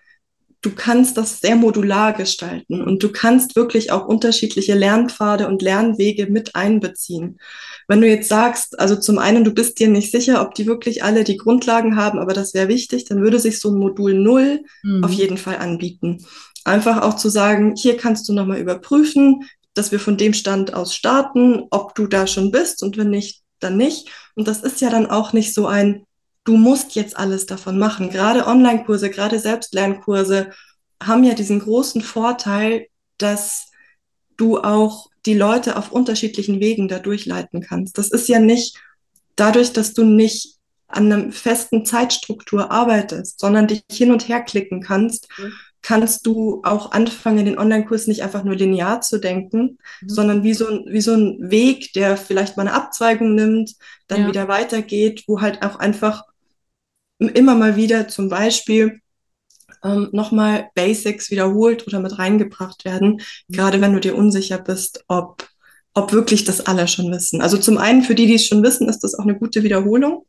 Du 0.61 0.71
kannst 0.75 1.17
das 1.17 1.41
sehr 1.41 1.55
modular 1.55 2.13
gestalten 2.13 2.83
und 2.83 3.01
du 3.03 3.13
kannst 3.13 3.55
wirklich 3.55 3.93
auch 3.93 4.07
unterschiedliche 4.07 4.75
Lernpfade 4.75 5.47
und 5.47 5.63
Lernwege 5.63 6.27
mit 6.27 6.57
einbeziehen. 6.57 7.39
Wenn 7.87 8.01
du 8.01 8.09
jetzt 8.09 8.29
sagst, 8.29 8.79
also 8.79 8.97
zum 8.97 9.19
einen, 9.19 9.45
du 9.45 9.53
bist 9.53 9.79
dir 9.79 9.89
nicht 9.89 10.11
sicher, 10.11 10.43
ob 10.43 10.55
die 10.55 10.67
wirklich 10.67 11.05
alle 11.05 11.23
die 11.23 11.37
Grundlagen 11.37 11.97
haben, 11.97 12.19
aber 12.19 12.33
das 12.33 12.55
wäre 12.55 12.67
wichtig, 12.67 13.05
dann 13.05 13.23
würde 13.23 13.39
sich 13.39 13.61
so 13.61 13.71
ein 13.71 13.79
Modul 13.79 14.15
Null 14.15 14.65
mhm. 14.83 15.05
auf 15.05 15.13
jeden 15.13 15.39
Fall 15.39 15.59
anbieten. 15.59 16.25
Einfach 16.65 17.03
auch 17.03 17.15
zu 17.15 17.29
sagen, 17.29 17.75
hier 17.77 17.97
kannst 17.97 18.29
du 18.29 18.33
nochmal 18.33 18.59
überprüfen, 18.59 19.45
dass 19.75 19.93
wir 19.93 20.01
von 20.01 20.17
dem 20.17 20.35
Stand 20.35 20.75
aus 20.75 20.93
starten, 20.93 21.63
ob 21.71 21.95
du 21.95 22.09
da 22.09 22.27
schon 22.27 22.51
bist 22.51 22.83
und 22.83 22.97
wenn 22.97 23.11
nicht, 23.11 23.43
dann 23.61 23.77
nicht. 23.77 24.09
Und 24.35 24.49
das 24.49 24.63
ist 24.63 24.81
ja 24.81 24.91
dann 24.91 25.07
auch 25.07 25.33
nicht 25.33 25.55
so 25.55 25.67
ein, 25.67 26.05
du 26.49 26.57
musst 26.57 26.95
jetzt 26.95 27.17
alles 27.17 27.45
davon 27.45 27.79
machen. 27.79 28.09
Gerade 28.09 28.47
Online-Kurse, 28.47 29.11
gerade 29.11 29.39
Selbstlernkurse 29.39 30.51
haben 31.03 31.23
ja 31.23 31.35
diesen 31.35 31.61
großen 31.61 32.01
Vorteil, 32.01 32.87
dass 33.19 33.71
du 34.39 34.59
auch 34.59 35.11
die 35.27 35.35
Leute 35.35 35.77
auf 35.77 35.93
unterschiedlichen 35.93 36.59
Wegen 36.61 36.89
da 36.89 37.01
durchleiten 37.01 37.61
kannst. 37.61 37.99
Das 37.99 38.11
ist 38.11 38.29
ja 38.29 38.39
nicht 38.39 38.79
dadurch, 39.37 39.75
dass 39.75 39.93
du 39.93 40.05
nicht 40.05 40.57
an 40.87 41.13
einer 41.13 41.33
festen 41.33 41.85
Zeitstruktur 41.85 42.71
arbeitest, 42.71 43.39
sondern 43.39 43.67
dich 43.67 43.83
hin 43.91 44.11
und 44.11 44.27
her 44.27 44.41
klicken 44.41 44.81
kannst, 44.81 45.29
mhm 45.37 45.53
kannst 45.83 46.27
du 46.27 46.61
auch 46.65 46.93
anfangen, 46.93 47.45
den 47.45 47.59
Online-Kurs 47.59 48.09
nicht 48.09 48.23
einfach 48.23 48.45
nur 48.45 48.57
linear 48.57 49.01
zu 49.01 49.19
denken, 49.19 49.79
mhm. 50.01 50.09
sondern 50.09 50.43
wie 50.43 50.55
so, 50.55 50.67
ein, 50.67 50.85
wie 50.89 51.01
so 51.01 51.15
ein 51.15 51.51
Weg, 51.51 51.93
der 51.93 52.17
vielleicht 52.17 52.57
mal 52.57 52.67
eine 52.67 52.75
Abzweigung 52.75 53.35
nimmt, 53.35 53.75
dann 54.07 54.23
ja. 54.23 54.29
wieder 54.29 54.49
weitergeht, 54.49 55.25
wo 55.27 55.41
halt 55.41 55.63
auch 55.63 55.77
einfach 55.77 56.25
immer 57.19 57.55
mal 57.55 57.77
wieder 57.77 58.09
zum 58.09 58.29
Beispiel 58.29 59.01
ähm, 59.83 60.09
nochmal 60.13 60.71
Basics 60.75 61.31
wiederholt 61.31 61.87
oder 61.87 62.01
mit 62.01 62.19
reingebracht 62.19 62.85
werden, 62.85 63.21
mhm. 63.49 63.53
gerade 63.55 63.81
wenn 63.81 63.93
du 63.93 64.01
dir 64.01 64.17
unsicher 64.17 64.59
bist, 64.59 65.05
ob, 65.09 65.49
ob 65.95 66.13
wirklich 66.13 66.45
das 66.45 66.67
alle 66.67 66.89
schon 66.89 67.11
wissen. 67.13 67.41
Also 67.41 67.59
zum 67.59 67.79
einen 67.79 68.03
für 68.03 68.15
die, 68.15 68.27
die 68.27 68.35
es 68.35 68.47
schon 68.47 68.63
wissen, 68.63 68.89
ist 68.89 69.01
das 69.01 69.15
auch 69.15 69.25
eine 69.25 69.39
gute 69.39 69.63
Wiederholung 69.63 70.27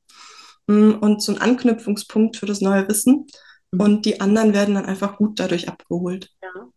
mm, 0.67 0.91
und 1.01 1.21
so 1.21 1.33
ein 1.33 1.41
Anknüpfungspunkt 1.41 2.37
für 2.37 2.45
das 2.45 2.61
neue 2.61 2.87
Wissen. 2.87 3.27
Mhm. 3.71 3.81
Und 3.81 4.05
die 4.05 4.21
anderen 4.21 4.53
werden 4.53 4.75
dann 4.75 4.85
einfach 4.85 5.17
gut 5.17 5.39
dadurch 5.39 5.69
abgeholt. 5.69 6.29
Ja. 6.41 6.69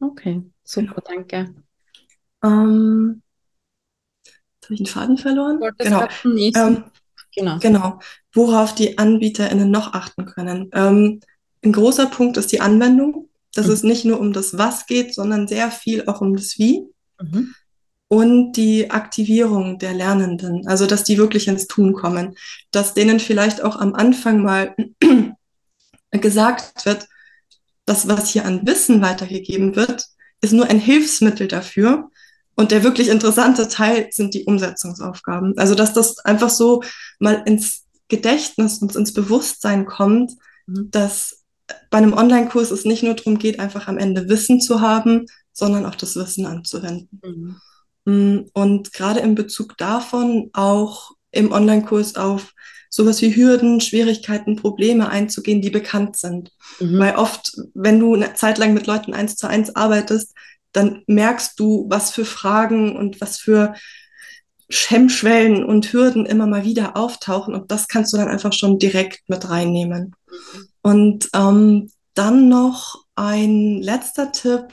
Okay, 0.00 0.42
super, 0.64 1.02
genau. 1.06 1.06
danke. 1.06 1.54
Ähm, 2.44 3.22
jetzt 4.24 4.64
habe 4.64 4.74
ich 4.74 4.78
den 4.78 4.86
Faden 4.86 5.18
verloren. 5.18 5.60
Genau. 5.78 6.06
Ähm, 6.32 6.84
genau. 7.34 7.58
genau. 7.58 8.00
Worauf 8.32 8.74
die 8.74 8.98
AnbieterInnen 8.98 9.70
noch 9.70 9.94
achten 9.94 10.26
können. 10.26 10.70
Ähm, 10.72 11.20
ein 11.64 11.72
großer 11.72 12.06
Punkt 12.06 12.36
ist 12.36 12.52
die 12.52 12.60
Anwendung. 12.60 13.28
Dass 13.54 13.66
mhm. 13.66 13.72
es 13.72 13.82
nicht 13.82 14.04
nur 14.04 14.20
um 14.20 14.32
das 14.32 14.58
Was 14.58 14.86
geht, 14.86 15.14
sondern 15.14 15.48
sehr 15.48 15.70
viel 15.70 16.06
auch 16.06 16.20
um 16.20 16.36
das 16.36 16.58
Wie. 16.58 16.84
Mhm. 17.20 17.54
Und 18.08 18.52
die 18.52 18.90
Aktivierung 18.90 19.78
der 19.78 19.92
Lernenden, 19.92 20.66
also 20.66 20.86
dass 20.86 21.04
die 21.04 21.18
wirklich 21.18 21.48
ins 21.48 21.66
Tun 21.66 21.92
kommen, 21.92 22.36
dass 22.70 22.94
denen 22.94 23.20
vielleicht 23.20 23.62
auch 23.62 23.76
am 23.76 23.94
Anfang 23.94 24.42
mal 24.42 24.74
gesagt 26.10 26.86
wird, 26.86 27.06
das, 27.84 28.06
was 28.08 28.30
hier 28.30 28.44
an 28.44 28.66
Wissen 28.66 29.02
weitergegeben 29.02 29.76
wird, 29.76 30.06
ist 30.40 30.52
nur 30.52 30.66
ein 30.66 30.78
Hilfsmittel 30.78 31.48
dafür. 31.48 32.10
Und 32.58 32.72
der 32.72 32.82
wirklich 32.82 33.06
interessante 33.06 33.68
Teil 33.68 34.08
sind 34.10 34.34
die 34.34 34.42
Umsetzungsaufgaben. 34.42 35.56
Also, 35.58 35.76
dass 35.76 35.92
das 35.92 36.18
einfach 36.18 36.50
so 36.50 36.82
mal 37.20 37.44
ins 37.46 37.84
Gedächtnis 38.08 38.78
und 38.78 38.96
ins 38.96 39.12
Bewusstsein 39.12 39.86
kommt, 39.86 40.32
mhm. 40.66 40.90
dass 40.90 41.44
bei 41.88 41.98
einem 41.98 42.14
Online-Kurs 42.14 42.72
es 42.72 42.84
nicht 42.84 43.04
nur 43.04 43.14
darum 43.14 43.38
geht, 43.38 43.60
einfach 43.60 43.86
am 43.86 43.96
Ende 43.96 44.28
Wissen 44.28 44.60
zu 44.60 44.80
haben, 44.80 45.26
sondern 45.52 45.86
auch 45.86 45.94
das 45.94 46.16
Wissen 46.16 46.46
anzuwenden. 46.46 47.20
Mhm. 47.24 47.56
Mm, 48.12 48.50
und 48.54 48.92
gerade 48.92 49.20
in 49.20 49.36
Bezug 49.36 49.78
davon 49.78 50.50
auch 50.52 51.12
im 51.30 51.52
Online-Kurs 51.52 52.16
auf 52.16 52.54
sowas 52.90 53.22
wie 53.22 53.36
Hürden, 53.36 53.80
Schwierigkeiten, 53.80 54.56
Probleme 54.56 55.10
einzugehen, 55.10 55.62
die 55.62 55.70
bekannt 55.70 56.16
sind. 56.16 56.50
Mhm. 56.80 56.98
Weil 56.98 57.14
oft, 57.14 57.52
wenn 57.74 58.00
du 58.00 58.14
eine 58.14 58.34
Zeit 58.34 58.58
lang 58.58 58.74
mit 58.74 58.88
Leuten 58.88 59.14
eins 59.14 59.36
zu 59.36 59.46
eins 59.46 59.76
arbeitest, 59.76 60.34
dann 60.72 61.02
merkst 61.06 61.58
du, 61.58 61.86
was 61.88 62.10
für 62.10 62.24
Fragen 62.24 62.96
und 62.96 63.20
was 63.20 63.38
für 63.38 63.74
Hemmschwellen 64.70 65.64
und 65.64 65.92
Hürden 65.92 66.26
immer 66.26 66.46
mal 66.46 66.64
wieder 66.64 66.96
auftauchen 66.96 67.54
und 67.54 67.70
das 67.70 67.88
kannst 67.88 68.12
du 68.12 68.18
dann 68.18 68.28
einfach 68.28 68.52
schon 68.52 68.78
direkt 68.78 69.28
mit 69.28 69.48
reinnehmen. 69.48 70.14
Und 70.82 71.28
ähm, 71.34 71.90
dann 72.14 72.48
noch 72.48 73.04
ein 73.14 73.80
letzter 73.80 74.32
Tipp, 74.32 74.68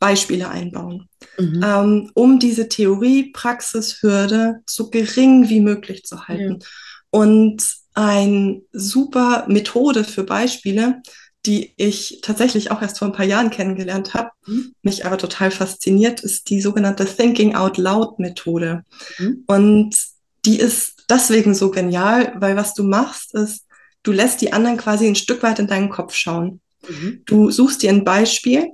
Beispiele 0.00 0.48
einbauen, 0.48 1.08
mhm. 1.38 1.64
ähm, 1.64 2.10
um 2.14 2.38
diese 2.38 2.68
Theorie-Praxis-Hürde 2.68 4.60
so 4.66 4.90
gering 4.90 5.48
wie 5.48 5.60
möglich 5.60 6.04
zu 6.04 6.28
halten. 6.28 6.58
Ja. 6.60 6.68
Und 7.10 7.64
eine 7.94 8.62
super 8.72 9.44
Methode 9.48 10.04
für 10.04 10.22
Beispiele, 10.22 11.02
die 11.48 11.72
ich 11.78 12.18
tatsächlich 12.20 12.70
auch 12.70 12.82
erst 12.82 12.98
vor 12.98 13.08
ein 13.08 13.14
paar 13.14 13.24
Jahren 13.24 13.48
kennengelernt 13.48 14.12
habe, 14.12 14.30
mhm. 14.46 14.74
mich 14.82 15.06
aber 15.06 15.16
total 15.16 15.50
fasziniert, 15.50 16.20
ist 16.20 16.50
die 16.50 16.60
sogenannte 16.60 17.06
Thinking 17.06 17.54
Out 17.54 17.78
Loud 17.78 18.18
Methode. 18.18 18.84
Mhm. 19.18 19.44
Und 19.46 19.96
die 20.44 20.60
ist 20.60 21.04
deswegen 21.08 21.54
so 21.54 21.70
genial, 21.70 22.34
weil 22.36 22.54
was 22.54 22.74
du 22.74 22.82
machst, 22.84 23.34
ist, 23.34 23.66
du 24.02 24.12
lässt 24.12 24.42
die 24.42 24.52
anderen 24.52 24.76
quasi 24.76 25.06
ein 25.06 25.14
Stück 25.14 25.42
weit 25.42 25.58
in 25.58 25.66
deinen 25.66 25.88
Kopf 25.88 26.14
schauen. 26.14 26.60
Mhm. 26.86 27.22
Du 27.24 27.50
suchst 27.50 27.82
dir 27.82 27.90
ein 27.90 28.04
Beispiel 28.04 28.68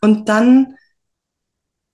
und 0.00 0.28
dann 0.28 0.76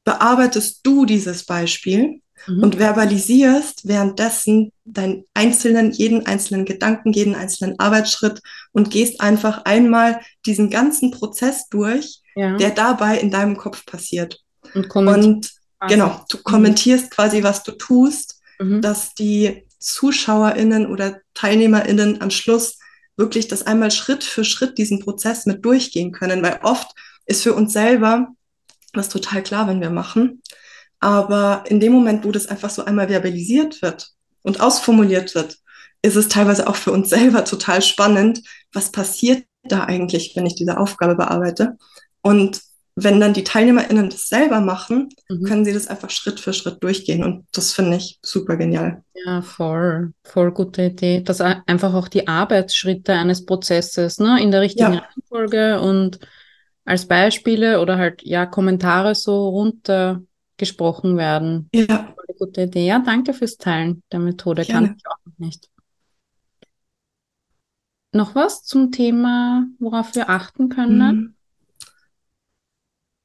bearbeitest 0.05 0.81
du 0.83 1.07
dieses 1.07 1.47
Beispiel 1.47 2.21
mhm. 2.47 2.63
und 2.63 2.77
verbalisierst 2.77 3.87
währenddessen 3.87 4.73
deinen 4.85 5.25
einzelnen, 5.35 5.93
jeden 5.93 6.27
einzelnen 6.27 6.65
Gedanken, 6.65 7.13
jeden 7.13 7.35
einzelnen 7.35 7.79
Arbeitsschritt 7.79 8.41
und 8.73 8.91
gehst 8.91 9.21
einfach 9.21 9.65
einmal 9.65 10.21
diesen 10.45 10.71
ganzen 10.71 11.11
Prozess 11.11 11.69
durch, 11.69 12.21
ja. 12.35 12.57
der 12.57 12.71
dabei 12.71 13.19
in 13.19 13.31
deinem 13.31 13.57
Kopf 13.57 13.85
passiert. 13.87 14.41
Und, 14.75 14.95
und 14.95 15.51
genau, 15.89 16.25
du 16.29 16.39
mhm. 16.39 16.43
kommentierst 16.43 17.11
quasi, 17.11 17.43
was 17.43 17.63
du 17.63 17.73
tust, 17.73 18.41
mhm. 18.59 18.81
dass 18.81 19.15
die 19.15 19.65
ZuschauerInnen 19.79 20.87
oder 20.87 21.21
TeilnehmerInnen 21.35 22.21
am 22.21 22.31
Schluss 22.31 22.79
wirklich 23.17 23.49
das 23.49 23.67
einmal 23.67 23.91
Schritt 23.91 24.25
für 24.25 24.45
Schritt 24.45 24.79
diesen 24.79 25.01
Prozess 25.01 25.47
mit 25.47 25.65
durchgehen 25.65 26.13
können, 26.13 26.43
weil 26.43 26.61
oft 26.63 26.89
ist 27.25 27.43
für 27.43 27.55
uns 27.55 27.73
selber 27.73 28.29
das 28.93 29.09
total 29.09 29.43
klar, 29.43 29.69
wenn 29.69 29.81
wir 29.81 29.91
machen. 29.91 30.43
Aber 31.07 31.63
in 31.69 31.79
dem 31.79 31.93
Moment, 31.93 32.25
wo 32.25 32.33
das 32.33 32.49
einfach 32.49 32.69
so 32.69 32.85
einmal 32.85 33.09
verbalisiert 33.09 33.81
wird 33.81 34.09
und 34.43 34.61
ausformuliert 34.61 35.37
wird, 35.37 35.57
ist 36.03 36.17
es 36.17 36.27
teilweise 36.27 36.67
auch 36.67 36.75
für 36.75 36.91
uns 36.91 37.11
selber 37.11 37.45
total 37.45 37.81
spannend, 37.81 38.41
was 38.73 38.91
passiert 38.91 39.45
da 39.63 39.85
eigentlich, 39.85 40.33
wenn 40.35 40.47
ich 40.47 40.57
diese 40.57 40.79
Aufgabe 40.79 41.15
bearbeite. 41.15 41.77
Und 42.23 42.61
wenn 42.97 43.21
dann 43.21 43.35
die 43.35 43.45
TeilnehmerInnen 43.45 44.11
das 44.11 44.29
selber 44.29 44.61
machen, 44.61 45.11
mhm. 45.29 45.45
können 45.45 45.65
sie 45.65 45.73
das 45.73 45.87
einfach 45.87 46.11
Schritt 46.11 46.41
für 46.41 46.53
Schritt 46.53 46.83
durchgehen. 46.83 47.23
Und 47.23 47.47
das 47.53 47.73
finde 47.73 47.99
ich 47.99 48.19
super 48.25 48.57
genial. 48.57 49.05
Ja, 49.25 49.43
voll, 49.43 50.13
voll 50.25 50.51
gute 50.51 50.87
Idee. 50.87 51.21
Dass 51.21 51.41
einfach 51.41 51.95
auch 51.95 52.09
die 52.09 52.27
Arbeitsschritte 52.27 53.13
eines 53.13 53.47
Prozesses 53.47 54.19
ne, 54.19 54.43
in 54.43 54.51
der 54.51 54.61
richtigen 54.61 54.95
ja. 54.95 54.99
Reihenfolge 54.99 55.81
und 55.81 56.19
als 56.85 57.07
Beispiele 57.07 57.81
oder 57.81 57.97
halt 57.97 58.23
ja 58.25 58.45
Kommentare 58.45 59.15
so 59.15 59.51
runtergesprochen 60.57 61.17
werden. 61.17 61.69
Ja. 61.75 62.15
Voll 62.15 62.37
gute 62.39 62.63
Idee. 62.63 62.87
Ja, 62.87 62.99
danke 62.99 63.35
fürs 63.35 63.57
Teilen 63.57 64.03
der 64.13 64.21
Methode. 64.21 64.65
Gerne. 64.65 64.89
Kann 64.89 64.97
ich 64.97 65.07
auch 65.07 65.19
noch 65.25 65.39
nicht. 65.39 65.71
Noch 68.13 68.35
was 68.35 68.63
zum 68.63 68.93
Thema, 68.93 69.67
worauf 69.79 70.15
wir 70.15 70.31
achten 70.31 70.69
können? 70.69 71.17
Mhm. 71.17 71.33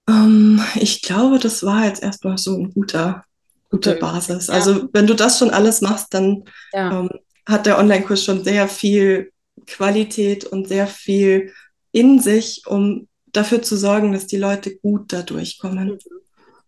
Um, 0.07 0.57
ähm, 0.59 0.61
ich 0.75 1.01
glaube, 1.01 1.39
das 1.39 1.63
war 1.63 1.85
jetzt 1.85 2.03
erstmal 2.03 2.37
so 2.37 2.57
ein 2.57 2.73
guter, 2.73 3.23
gute 3.69 3.95
Basis. 3.95 4.47
Ja. 4.47 4.55
Also 4.55 4.89
wenn 4.91 5.07
du 5.07 5.13
das 5.13 5.39
schon 5.39 5.51
alles 5.51 5.81
machst, 5.81 6.13
dann 6.13 6.43
ja. 6.73 6.99
um, 6.99 7.09
ähm, 7.09 7.19
hat 7.45 7.65
der 7.65 7.79
Online-Kurs 7.79 8.23
schon 8.23 8.43
sehr 8.43 8.67
viel 8.67 9.31
Qualität 9.65 10.43
und 10.45 10.67
sehr 10.67 10.87
viel 10.87 11.53
in 11.91 12.19
sich, 12.19 12.63
um 12.67 13.07
dafür 13.31 13.61
zu 13.61 13.77
sorgen, 13.77 14.11
dass 14.11 14.27
die 14.27 14.37
Leute 14.37 14.77
gut 14.77 15.13
da 15.13 15.21
durchkommen. 15.21 15.97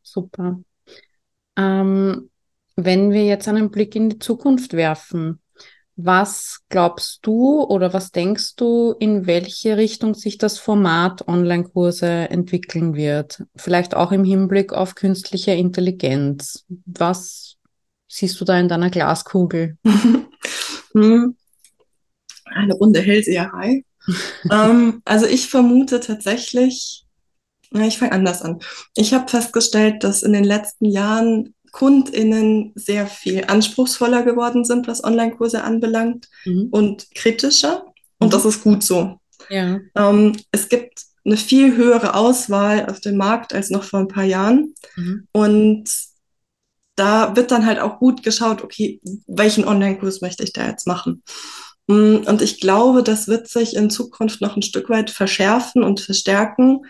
Super. 0.03 0.59
Ähm, 1.55 2.29
wenn 2.75 3.11
wir 3.11 3.25
jetzt 3.25 3.47
einen 3.47 3.71
Blick 3.71 3.95
in 3.95 4.09
die 4.09 4.19
Zukunft 4.19 4.73
werfen, 4.73 5.39
was 5.95 6.61
glaubst 6.69 7.19
du 7.21 7.61
oder 7.61 7.93
was 7.93 8.11
denkst 8.11 8.55
du, 8.55 8.95
in 8.99 9.27
welche 9.27 9.77
Richtung 9.77 10.15
sich 10.15 10.39
das 10.39 10.57
Format 10.57 11.27
Online-Kurse 11.27 12.07
entwickeln 12.07 12.95
wird? 12.95 13.43
Vielleicht 13.55 13.93
auch 13.93 14.11
im 14.11 14.23
Hinblick 14.23 14.73
auf 14.73 14.95
künstliche 14.95 15.51
Intelligenz. 15.51 16.65
Was 16.85 17.57
siehst 18.07 18.41
du 18.41 18.45
da 18.45 18.59
in 18.59 18.67
deiner 18.67 18.89
Glaskugel? 18.89 19.77
Hm. 20.95 21.35
Eine 22.45 22.75
runde 22.75 23.01
Hellseherei. 23.01 23.83
ähm, 24.51 25.01
also 25.05 25.25
ich 25.25 25.49
vermute 25.49 25.99
tatsächlich, 25.99 27.02
na, 27.73 27.87
ich 27.87 27.97
fange 27.97 28.11
anders 28.11 28.41
an. 28.41 28.59
Ich 28.95 29.13
habe 29.13 29.29
festgestellt, 29.29 30.03
dass 30.03 30.23
in 30.23 30.33
den 30.33 30.43
letzten 30.43 30.85
Jahren 30.85 31.53
KundInnen 31.71 32.71
sehr 32.75 33.07
viel 33.07 33.45
anspruchsvoller 33.47 34.23
geworden 34.23 34.63
sind, 34.63 34.87
was 34.87 35.03
Online-Kurse 35.03 35.63
anbelangt 35.63 36.29
mhm. 36.45 36.67
und 36.71 37.07
kritischer. 37.15 37.85
Und 38.19 38.27
mhm. 38.27 38.31
das 38.31 38.45
ist 38.45 38.63
gut 38.63 38.83
so. 38.83 39.19
Ja. 39.49 39.79
Ähm, 39.95 40.37
es 40.51 40.69
gibt 40.69 41.01
eine 41.25 41.37
viel 41.37 41.75
höhere 41.75 42.15
Auswahl 42.15 42.85
auf 42.89 42.99
dem 42.99 43.17
Markt 43.17 43.53
als 43.53 43.69
noch 43.69 43.83
vor 43.83 43.99
ein 43.99 44.07
paar 44.07 44.23
Jahren. 44.23 44.75
Mhm. 44.95 45.27
Und 45.31 45.89
da 46.95 47.35
wird 47.35 47.49
dann 47.49 47.65
halt 47.65 47.79
auch 47.79 47.97
gut 47.97 48.21
geschaut, 48.21 48.63
okay, 48.63 49.01
welchen 49.25 49.65
Online-Kurs 49.65 50.21
möchte 50.21 50.43
ich 50.43 50.53
da 50.53 50.67
jetzt 50.67 50.85
machen? 50.85 51.23
Mm, 51.87 52.17
und 52.25 52.41
ich 52.41 52.59
glaube, 52.59 53.03
das 53.03 53.27
wird 53.27 53.47
sich 53.47 53.75
in 53.75 53.89
Zukunft 53.89 54.41
noch 54.41 54.55
ein 54.55 54.61
Stück 54.61 54.89
weit 54.89 55.09
verschärfen 55.09 55.83
und 55.83 55.99
verstärken, 56.01 56.81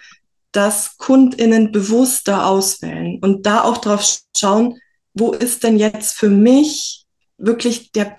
dass 0.54 0.97
KundInnen 0.97 1.72
bewusster 1.72 2.47
auswählen 2.47 3.20
und 3.22 3.45
da 3.45 3.64
auch 3.64 3.80
drauf 3.80 4.20
schauen, 4.36 4.80
wo 5.14 5.32
ist 5.32 5.64
denn 5.64 5.78
jetzt 5.78 6.16
für 6.16 6.30
mich 6.30 7.06
wirklich 7.38 7.91
der 7.91 8.18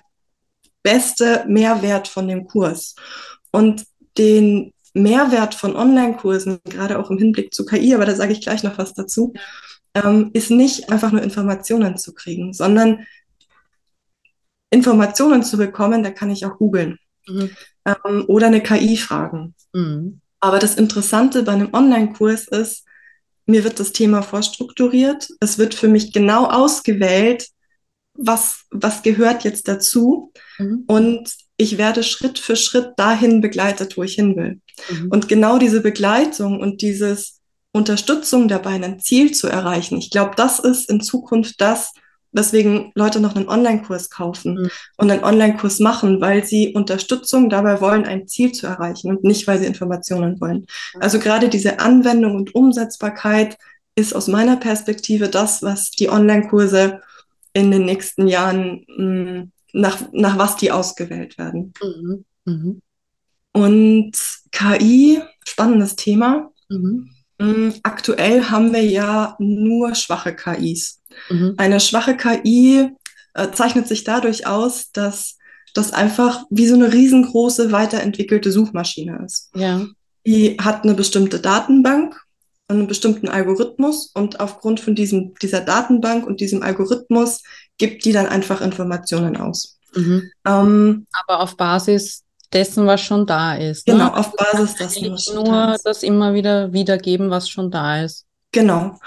beste 0.82 1.45
Mehrwert 1.49 2.09
von 2.09 2.28
dem 2.28 2.47
Kurs? 2.47 2.95
Und 3.51 3.85
den 4.18 4.72
Mehrwert 4.95 5.55
von 5.55 5.74
Online-Kursen, 5.74 6.61
gerade 6.64 6.99
auch 6.99 7.11
im 7.11 7.18
Hinblick 7.18 7.55
zu 7.55 7.64
KI, 7.64 7.95
aber 7.95 8.05
da 8.05 8.14
sage 8.14 8.32
ich 8.32 8.41
gleich 8.41 8.62
noch 8.62 8.78
was 8.78 8.95
dazu, 8.95 9.32
ähm, 9.95 10.30
ist 10.32 10.51
nicht 10.51 10.91
einfach 10.91 11.12
nur 11.12 11.22
Informationen 11.22 11.97
zu 11.97 12.14
kriegen, 12.14 12.53
sondern 12.53 13.07
Informationen 14.70 15.43
zu 15.45 15.57
bekommen, 15.57 16.03
da 16.03 16.11
kann 16.11 16.30
ich 16.30 16.45
auch 16.45 16.59
googeln 16.59 16.99
mhm. 17.26 17.51
ähm, 17.85 18.24
oder 18.26 18.49
eine 18.49 18.61
KI 18.61 18.97
fragen. 18.97 19.55
Mhm. 19.72 20.20
Aber 20.45 20.59
das 20.59 20.74
Interessante 20.74 21.42
bei 21.42 21.53
einem 21.53 21.72
Online-Kurs 21.72 22.49
ist, 22.49 22.84
mir 23.47 23.64
wird 23.64 23.80
das 23.80 23.92
Thema 23.92 24.20
vorstrukturiert. 24.20 25.30
Es 25.40 25.57
wird 25.57 25.72
für 25.72 25.88
mich 25.88 26.12
genau 26.12 26.45
ausgewählt, 26.45 27.49
was, 28.12 28.66
was 28.70 29.03
gehört 29.03 29.45
jetzt 29.45 29.68
dazu. 29.68 30.34
Mhm. 30.59 30.84
Und 30.86 31.34
ich 31.57 31.78
werde 31.78 32.03
Schritt 32.03 32.38
für 32.38 32.57
Schritt 32.57 32.90
dahin 32.99 33.40
begleitet, 33.40 33.97
wo 33.97 34.03
ich 34.03 34.16
hin 34.16 34.36
will. 34.36 34.61
Mhm. 34.90 35.09
Und 35.09 35.28
genau 35.28 35.57
diese 35.57 35.80
Begleitung 35.80 36.61
und 36.61 36.82
dieses 36.82 37.40
Unterstützung 37.72 38.47
dabei, 38.47 38.74
ein 38.74 39.01
Ziel 39.01 39.32
zu 39.32 39.49
erreichen, 39.49 39.97
ich 39.97 40.11
glaube, 40.11 40.32
das 40.36 40.59
ist 40.59 40.90
in 40.90 41.01
Zukunft 41.01 41.59
das, 41.62 41.95
weswegen 42.35 42.93
Leute 42.95 43.20
noch 43.20 43.37
einen 43.37 43.49
Online-Kurs 43.49 44.11
kaufen 44.11 44.55
mhm. 44.55 44.70
und 44.99 45.11
einen 45.11 45.24
Online-Kurs 45.24 45.80
machen, 45.80 46.20
weil 46.20 46.45
sie 46.45 46.74
Unterstützung 46.74 47.49
dabei 47.49 47.80
wollen, 47.80 48.05
ein 48.05 48.26
Ziel 48.26 48.53
zu 48.53 48.66
erreichen 48.66 49.09
und 49.09 49.24
nicht, 49.24 49.47
weil 49.47 49.59
sie 49.59 49.66
Informationen 49.66 50.41
wollen. 50.41 50.66
Also 51.01 51.18
gerade 51.18 51.49
diese 51.49 51.78
Anwendung 51.78 52.35
und 52.37 52.55
Umsetzbarkeit 52.55 53.57
ist 53.95 54.14
aus 54.14 54.28
meiner 54.28 54.57
Perspektive 54.57 55.28
das, 55.28 55.62
was 55.62 55.93
die 55.93 56.11
Online-Kurse 56.11 57.01
in 57.53 57.70
den 57.70 57.85
nächsten 57.85 58.26
Jahren, 58.26 58.85
mh, 58.89 58.97
hm, 58.97 59.53
nach, 59.72 60.01
nach 60.12 60.39
was 60.39 60.57
die 60.57 60.70
ausgewählt 60.70 61.39
werden. 61.39 61.72
Mhm. 61.82 62.24
Mhm. 62.45 62.82
Und 63.53 64.12
KI, 64.51 65.22
spannendes 65.45 65.97
Thema. 65.97 66.51
Mhm. 66.68 67.13
Hm, 67.41 67.74
aktuell 67.82 68.45
haben 68.45 68.72
wir 68.72 68.85
ja 68.85 69.37
nur 69.39 69.95
schwache 69.95 70.35
KIs. 70.35 71.01
Mhm. 71.30 71.55
Eine 71.57 71.80
schwache 71.80 72.16
KI 72.16 72.91
äh, 73.35 73.51
zeichnet 73.53 73.89
sich 73.89 74.05
dadurch 74.05 74.47
aus, 74.47 74.91
dass 74.93 75.37
das 75.74 75.93
einfach 75.93 76.45
wie 76.51 76.66
so 76.66 76.74
eine 76.74 76.93
riesengroße 76.93 77.72
weiterentwickelte 77.72 78.53
Suchmaschine 78.53 79.22
ist. 79.24 79.51
Ja. 79.55 79.87
Die 80.26 80.57
hat 80.59 80.85
eine 80.85 80.95
bestimmte 80.95 81.41
Datenbank, 81.41 82.16
einen 82.68 82.87
bestimmten 82.87 83.28
Algorithmus 83.28 84.11
und 84.14 84.41
aufgrund 84.41 84.80
von 84.80 84.95
diesem, 84.95 85.35
dieser 85.43 85.61
Datenbank 85.61 86.26
und 86.26 86.41
diesem 86.41 86.62
Algorithmus 86.62 87.43
gibt 87.76 88.05
die 88.05 88.12
dann 88.12 88.26
einfach 88.26 88.61
Informationen 88.61 89.37
aus. 89.37 89.78
Mhm. 89.95 90.30
Ähm, 90.47 91.07
Aber 91.26 91.41
auf 91.41 91.57
Basis 91.57 92.24
dessen, 92.55 92.86
was 92.86 93.00
schon 93.00 93.26
da 93.26 93.57
ist. 93.57 93.86
Ne? 93.86 93.94
Genau, 93.94 94.07
ne? 94.07 94.16
auf 94.16 94.32
Basis 94.36 94.76
dessen, 94.76 95.12
was 95.12 95.24
schon 95.24 95.44
da 95.44 95.74
ist. 95.74 95.84
Nur 95.84 95.92
das 95.92 96.02
immer 96.02 96.34
wieder 96.34 96.72
wiedergeben, 96.72 97.30
was 97.30 97.48
schon 97.48 97.70
da 97.70 98.02
ist. 98.02 98.26
Genau. 98.52 98.98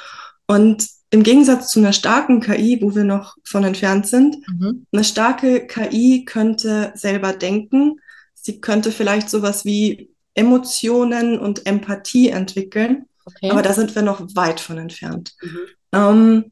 Und 0.47 0.87
im 1.09 1.23
Gegensatz 1.23 1.69
zu 1.71 1.79
einer 1.79 1.93
starken 1.93 2.41
KI, 2.41 2.79
wo 2.81 2.93
wir 2.93 3.05
noch 3.05 3.35
von 3.43 3.63
entfernt 3.63 4.07
sind, 4.07 4.37
mhm. 4.47 4.85
eine 4.91 5.03
starke 5.03 5.65
KI 5.65 6.25
könnte 6.25 6.91
selber 6.95 7.33
denken. 7.33 7.99
Sie 8.33 8.59
könnte 8.59 8.91
vielleicht 8.91 9.29
sowas 9.29 9.63
wie 9.63 10.09
Emotionen 10.33 11.39
und 11.39 11.65
Empathie 11.65 12.29
entwickeln. 12.29 13.05
Okay. 13.25 13.51
Aber 13.51 13.61
da 13.61 13.73
sind 13.73 13.95
wir 13.95 14.01
noch 14.01 14.21
weit 14.35 14.59
von 14.59 14.77
entfernt. 14.77 15.33
Mhm. 15.41 15.59
Ähm, 15.93 16.51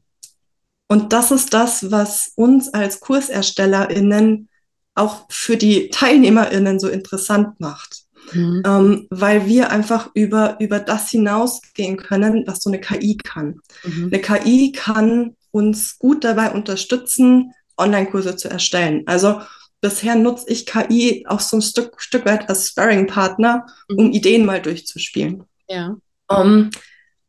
und 0.88 1.12
das 1.12 1.30
ist 1.30 1.52
das, 1.52 1.90
was 1.90 2.32
uns 2.36 2.72
als 2.72 3.00
KurserstellerInnen 3.00 4.48
auch 4.96 5.26
für 5.28 5.56
die 5.56 5.90
TeilnehmerInnen 5.90 6.80
so 6.80 6.88
interessant 6.88 7.60
macht. 7.60 8.02
Mhm. 8.32 8.62
Ähm, 8.66 9.06
weil 9.10 9.46
wir 9.46 9.70
einfach 9.70 10.10
über, 10.14 10.56
über 10.58 10.80
das 10.80 11.10
hinausgehen 11.10 11.96
können, 11.96 12.44
was 12.46 12.60
so 12.60 12.70
eine 12.70 12.80
KI 12.80 13.16
kann. 13.16 13.60
Mhm. 13.84 14.10
Eine 14.12 14.20
KI 14.20 14.72
kann 14.72 15.36
uns 15.52 15.98
gut 15.98 16.24
dabei 16.24 16.50
unterstützen, 16.50 17.52
Online-Kurse 17.76 18.34
zu 18.34 18.48
erstellen. 18.48 19.04
Also 19.06 19.42
bisher 19.80 20.16
nutze 20.16 20.50
ich 20.50 20.66
KI 20.66 21.24
auch 21.28 21.38
so 21.38 21.58
ein 21.58 21.62
Stück, 21.62 22.00
Stück 22.00 22.26
weit 22.26 22.48
als 22.48 22.68
Sparring-Partner, 22.68 23.66
um 23.88 24.06
mhm. 24.06 24.12
Ideen 24.12 24.44
mal 24.44 24.60
durchzuspielen. 24.60 25.44
Ja. 25.68 25.96
Um, 26.28 26.40
ähm, 26.40 26.70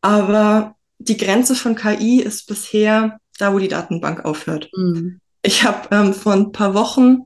aber 0.02 0.76
die 0.98 1.18
Grenze 1.18 1.54
von 1.54 1.76
KI 1.76 2.22
ist 2.22 2.48
bisher 2.48 3.20
da, 3.38 3.54
wo 3.54 3.60
die 3.60 3.68
Datenbank 3.68 4.26
aufhört. 4.26 4.70
Mhm. 4.76 5.20
Ich 5.44 5.64
habe 5.64 5.88
ähm, 5.92 6.14
vor 6.14 6.34
ein 6.34 6.52
paar 6.52 6.74
Wochen 6.74 7.24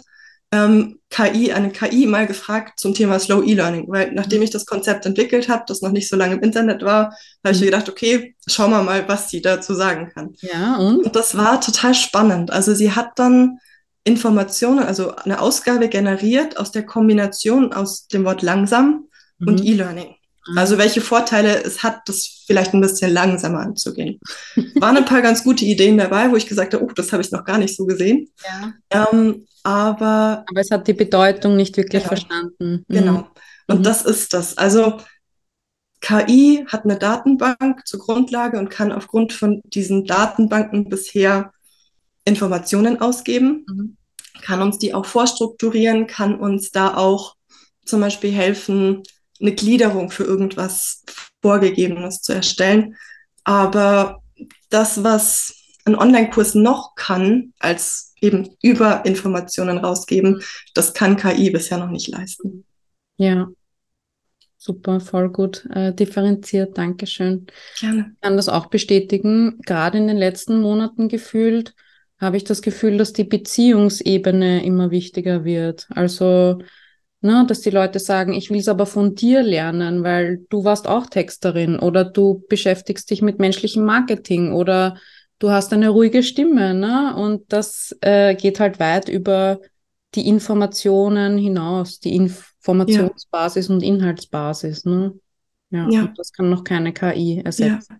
ähm, 0.53 0.99
KI, 1.09 1.51
eine 1.53 1.71
KI 1.71 2.05
mal 2.07 2.27
gefragt 2.27 2.79
zum 2.79 2.93
Thema 2.93 3.19
Slow 3.19 3.43
E-Learning, 3.43 3.85
weil 3.87 4.11
nachdem 4.13 4.41
ich 4.41 4.49
das 4.49 4.65
Konzept 4.65 5.05
entwickelt 5.05 5.49
habe, 5.49 5.63
das 5.67 5.81
noch 5.81 5.91
nicht 5.91 6.09
so 6.09 6.15
lange 6.15 6.35
im 6.35 6.41
Internet 6.41 6.83
war, 6.83 7.15
habe 7.43 7.53
ich 7.53 7.59
mir 7.59 7.67
mhm. 7.67 7.71
gedacht, 7.71 7.89
okay, 7.89 8.35
schauen 8.47 8.71
wir 8.71 8.83
mal, 8.83 9.07
was 9.07 9.29
sie 9.29 9.41
dazu 9.41 9.73
sagen 9.73 10.11
kann. 10.13 10.33
Ja, 10.41 10.77
und? 10.77 11.05
und 11.05 11.15
das 11.15 11.37
war 11.37 11.61
total 11.61 11.93
spannend. 11.93 12.51
Also 12.51 12.73
sie 12.73 12.91
hat 12.91 13.11
dann 13.17 13.59
Informationen, 14.03 14.79
also 14.79 15.15
eine 15.15 15.39
Ausgabe 15.41 15.87
generiert 15.87 16.57
aus 16.57 16.71
der 16.71 16.85
Kombination 16.85 17.71
aus 17.71 18.07
dem 18.07 18.25
Wort 18.25 18.41
langsam 18.41 19.07
mhm. 19.37 19.47
und 19.47 19.63
E-Learning. 19.63 20.15
Mhm. 20.47 20.57
Also 20.57 20.77
welche 20.77 21.01
Vorteile 21.01 21.63
es 21.63 21.83
hat, 21.83 22.01
das 22.05 22.43
vielleicht 22.45 22.73
ein 22.73 22.81
bisschen 22.81 23.11
langsamer 23.11 23.59
anzugehen. 23.59 24.19
Waren 24.75 24.97
ein 24.97 25.05
paar 25.05 25.21
ganz 25.21 25.43
gute 25.43 25.65
Ideen 25.65 25.97
dabei, 25.97 26.31
wo 26.31 26.35
ich 26.35 26.47
gesagt 26.47 26.73
habe, 26.73 26.83
oh, 26.83 26.91
das 26.95 27.11
habe 27.11 27.21
ich 27.21 27.31
noch 27.31 27.45
gar 27.45 27.57
nicht 27.57 27.75
so 27.75 27.85
gesehen. 27.85 28.29
Ja. 28.43 29.07
Ähm, 29.11 29.45
aber, 29.63 30.43
aber 30.47 30.59
es 30.59 30.71
hat 30.71 30.87
die 30.87 30.93
Bedeutung 30.93 31.55
nicht 31.55 31.77
wirklich 31.77 32.03
genau. 32.03 32.15
verstanden. 32.15 32.85
Mhm. 32.87 32.95
Genau. 32.95 33.27
Und 33.67 33.79
mhm. 33.79 33.83
das 33.83 34.03
ist 34.03 34.33
das. 34.33 34.57
Also 34.57 34.97
KI 36.01 36.65
hat 36.67 36.83
eine 36.83 36.97
Datenbank 36.97 37.85
zur 37.85 37.99
Grundlage 37.99 38.57
und 38.57 38.69
kann 38.69 38.91
aufgrund 38.91 39.33
von 39.33 39.61
diesen 39.63 40.05
Datenbanken 40.05 40.89
bisher 40.89 41.51
Informationen 42.25 42.99
ausgeben, 42.99 43.65
mhm. 43.67 43.97
kann 44.41 44.61
uns 44.61 44.79
die 44.79 44.93
auch 44.93 45.05
vorstrukturieren, 45.05 46.07
kann 46.07 46.39
uns 46.39 46.71
da 46.71 46.95
auch 46.95 47.35
zum 47.85 48.01
Beispiel 48.01 48.31
helfen, 48.31 49.03
eine 49.41 49.53
Gliederung 49.53 50.11
für 50.11 50.23
irgendwas 50.23 51.03
Vorgegebenes 51.41 52.21
zu 52.21 52.33
erstellen. 52.33 52.95
Aber 53.43 54.21
das, 54.69 55.03
was 55.03 55.55
ein 55.85 55.95
Online-Kurs 55.95 56.55
noch 56.55 56.95
kann, 56.95 57.53
als 57.59 58.13
eben 58.21 58.55
über 58.61 59.05
Informationen 59.05 59.79
rausgeben, 59.79 60.41
das 60.73 60.93
kann 60.93 61.17
KI 61.17 61.49
bisher 61.49 61.79
noch 61.79 61.89
nicht 61.89 62.07
leisten. 62.07 62.65
Ja, 63.17 63.47
super, 64.57 64.99
voll 64.99 65.29
gut 65.29 65.67
äh, 65.73 65.93
differenziert, 65.93 66.77
Dankeschön. 66.77 67.47
Gerne. 67.79 68.11
Ich 68.13 68.21
kann 68.21 68.37
das 68.37 68.47
auch 68.47 68.67
bestätigen. 68.67 69.59
Gerade 69.65 69.97
in 69.97 70.07
den 70.07 70.17
letzten 70.17 70.61
Monaten 70.61 71.07
gefühlt 71.09 71.73
habe 72.19 72.37
ich 72.37 72.43
das 72.43 72.61
Gefühl, 72.61 72.97
dass 72.97 73.13
die 73.13 73.23
Beziehungsebene 73.23 74.63
immer 74.63 74.91
wichtiger 74.91 75.43
wird. 75.43 75.87
Also 75.89 76.59
Ne, 77.23 77.45
dass 77.47 77.61
die 77.61 77.69
Leute 77.69 77.99
sagen, 77.99 78.33
ich 78.33 78.49
will 78.49 78.57
es 78.57 78.67
aber 78.67 78.87
von 78.87 79.13
dir 79.13 79.43
lernen, 79.43 80.03
weil 80.03 80.43
du 80.49 80.63
warst 80.63 80.87
auch 80.87 81.05
Texterin 81.05 81.77
oder 81.77 82.03
du 82.03 82.43
beschäftigst 82.49 83.11
dich 83.11 83.21
mit 83.21 83.37
menschlichem 83.37 83.85
Marketing 83.85 84.53
oder 84.53 84.97
du 85.37 85.51
hast 85.51 85.71
eine 85.71 85.89
ruhige 85.89 86.23
Stimme. 86.23 86.73
Ne? 86.73 87.15
Und 87.15 87.53
das 87.53 87.95
äh, 88.01 88.33
geht 88.33 88.59
halt 88.59 88.79
weit 88.79 89.07
über 89.07 89.59
die 90.15 90.27
Informationen 90.27 91.37
hinaus, 91.37 91.99
die 91.99 92.15
Informationsbasis 92.15 93.67
ja. 93.67 93.73
und 93.75 93.83
Inhaltsbasis. 93.83 94.85
Ne? 94.85 95.13
Ja, 95.69 95.87
ja. 95.89 96.01
Und 96.01 96.17
das 96.17 96.31
kann 96.31 96.49
noch 96.49 96.63
keine 96.63 96.91
KI 96.91 97.41
ersetzen. 97.43 97.99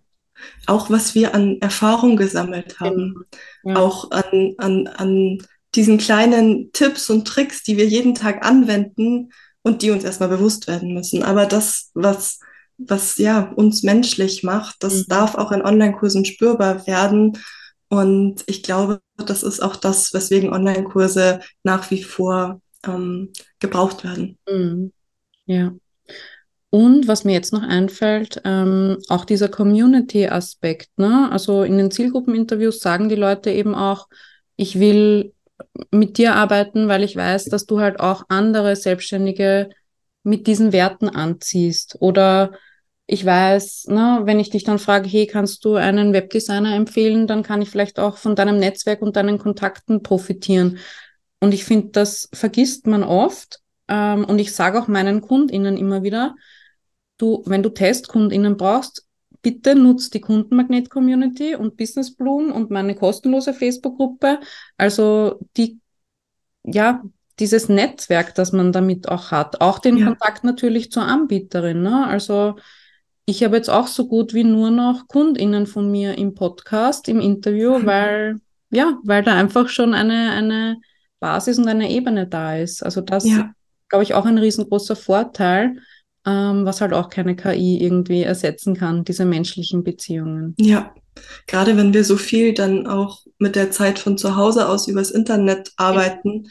Ja. 0.66 0.74
auch 0.74 0.90
was 0.90 1.14
wir 1.14 1.32
an 1.34 1.58
Erfahrung 1.60 2.16
gesammelt 2.16 2.80
haben, 2.80 3.24
genau. 3.62 3.78
ja. 3.78 3.86
auch 3.86 4.10
an, 4.10 4.54
an, 4.58 4.86
an 4.88 5.38
diesen 5.74 5.98
kleinen 5.98 6.72
Tipps 6.72 7.08
und 7.10 7.26
Tricks, 7.26 7.62
die 7.62 7.76
wir 7.76 7.86
jeden 7.86 8.14
Tag 8.14 8.44
anwenden 8.44 9.32
und 9.62 9.82
die 9.82 9.90
uns 9.90 10.04
erstmal 10.04 10.28
bewusst 10.28 10.66
werden 10.66 10.92
müssen. 10.92 11.22
Aber 11.22 11.46
das, 11.46 11.90
was, 11.94 12.40
was 12.78 13.16
ja 13.18 13.52
uns 13.56 13.82
menschlich 13.82 14.42
macht, 14.42 14.82
das 14.82 14.94
mhm. 14.94 15.04
darf 15.08 15.34
auch 15.34 15.52
in 15.52 15.62
Online-Kursen 15.62 16.24
spürbar 16.24 16.86
werden. 16.86 17.38
Und 17.88 18.44
ich 18.46 18.62
glaube, 18.62 19.00
das 19.16 19.42
ist 19.42 19.60
auch 19.60 19.76
das, 19.76 20.12
weswegen 20.12 20.52
Online-Kurse 20.52 21.40
nach 21.62 21.90
wie 21.90 22.02
vor 22.02 22.60
ähm, 22.86 23.32
gebraucht 23.60 24.04
werden. 24.04 24.38
Mhm. 24.48 24.92
Ja. 25.46 25.72
Und 26.70 27.06
was 27.06 27.24
mir 27.24 27.32
jetzt 27.32 27.52
noch 27.52 27.62
einfällt, 27.62 28.40
ähm, 28.44 28.96
auch 29.08 29.26
dieser 29.26 29.48
Community-Aspekt. 29.48 30.88
Ne? 30.96 31.30
Also 31.30 31.64
in 31.64 31.76
den 31.76 31.90
Zielgruppeninterviews 31.90 32.80
sagen 32.80 33.10
die 33.10 33.14
Leute 33.14 33.50
eben 33.50 33.74
auch, 33.74 34.08
ich 34.56 34.80
will 34.80 35.34
mit 35.90 36.18
dir 36.18 36.34
arbeiten, 36.34 36.88
weil 36.88 37.02
ich 37.02 37.16
weiß, 37.16 37.46
dass 37.46 37.66
du 37.66 37.80
halt 37.80 38.00
auch 38.00 38.24
andere 38.28 38.76
Selbstständige 38.76 39.70
mit 40.22 40.46
diesen 40.46 40.72
Werten 40.72 41.08
anziehst. 41.08 41.96
Oder 42.00 42.52
ich 43.06 43.24
weiß, 43.24 43.88
ne, 43.88 44.22
wenn 44.24 44.40
ich 44.40 44.50
dich 44.50 44.64
dann 44.64 44.78
frage, 44.78 45.08
hey, 45.08 45.26
kannst 45.26 45.64
du 45.64 45.74
einen 45.74 46.12
Webdesigner 46.12 46.74
empfehlen, 46.74 47.26
dann 47.26 47.42
kann 47.42 47.60
ich 47.60 47.70
vielleicht 47.70 47.98
auch 47.98 48.16
von 48.16 48.36
deinem 48.36 48.58
Netzwerk 48.58 49.02
und 49.02 49.16
deinen 49.16 49.38
Kontakten 49.38 50.02
profitieren. 50.02 50.78
Und 51.40 51.52
ich 51.52 51.64
finde, 51.64 51.88
das 51.88 52.28
vergisst 52.32 52.86
man 52.86 53.02
oft. 53.02 53.60
Ähm, 53.88 54.24
und 54.24 54.38
ich 54.38 54.54
sage 54.54 54.80
auch 54.80 54.88
meinen 54.88 55.20
KundInnen 55.20 55.76
immer 55.76 56.02
wieder, 56.02 56.36
du, 57.18 57.42
wenn 57.46 57.62
du 57.62 57.70
TestkundInnen 57.70 58.56
brauchst, 58.56 59.06
bitte 59.42 59.74
nutzt 59.74 60.14
die 60.14 60.20
Kundenmagnet-Community 60.20 61.56
und 61.56 61.76
Business 61.76 62.14
Bloom 62.14 62.52
und 62.52 62.70
meine 62.70 62.94
kostenlose 62.94 63.52
Facebook-Gruppe. 63.52 64.38
Also 64.78 65.40
die, 65.56 65.80
ja, 66.64 67.02
dieses 67.38 67.68
Netzwerk, 67.68 68.34
das 68.34 68.52
man 68.52 68.72
damit 68.72 69.08
auch 69.08 69.32
hat. 69.32 69.60
Auch 69.60 69.80
den 69.80 69.96
ja. 69.96 70.06
Kontakt 70.06 70.44
natürlich 70.44 70.92
zur 70.92 71.02
Anbieterin. 71.02 71.82
Ne? 71.82 72.06
Also 72.06 72.56
ich 73.26 73.42
habe 73.42 73.56
jetzt 73.56 73.70
auch 73.70 73.88
so 73.88 74.06
gut 74.06 74.32
wie 74.32 74.44
nur 74.44 74.70
noch 74.70 75.08
KundInnen 75.08 75.66
von 75.66 75.90
mir 75.90 76.16
im 76.18 76.34
Podcast, 76.34 77.08
im 77.08 77.20
Interview, 77.20 77.78
mhm. 77.78 77.86
weil, 77.86 78.40
ja, 78.70 78.98
weil 79.04 79.22
da 79.22 79.34
einfach 79.34 79.68
schon 79.68 79.94
eine, 79.94 80.30
eine 80.30 80.78
Basis 81.18 81.58
und 81.58 81.68
eine 81.68 81.90
Ebene 81.90 82.26
da 82.26 82.56
ist. 82.56 82.82
Also 82.82 83.00
das, 83.00 83.24
ja. 83.24 83.52
glaube 83.88 84.04
ich, 84.04 84.14
auch 84.14 84.24
ein 84.24 84.38
riesengroßer 84.38 84.96
Vorteil 84.96 85.78
ähm, 86.26 86.64
was 86.64 86.80
halt 86.80 86.92
auch 86.92 87.08
keine 87.08 87.36
KI 87.36 87.82
irgendwie 87.82 88.22
ersetzen 88.22 88.76
kann, 88.76 89.04
diese 89.04 89.24
menschlichen 89.24 89.82
Beziehungen. 89.82 90.54
Ja, 90.58 90.94
gerade 91.46 91.76
wenn 91.76 91.94
wir 91.94 92.04
so 92.04 92.16
viel 92.16 92.54
dann 92.54 92.86
auch 92.86 93.20
mit 93.38 93.56
der 93.56 93.70
Zeit 93.70 93.98
von 93.98 94.18
zu 94.18 94.36
Hause 94.36 94.68
aus 94.68 94.88
übers 94.88 95.10
Internet 95.10 95.72
arbeiten, 95.76 96.48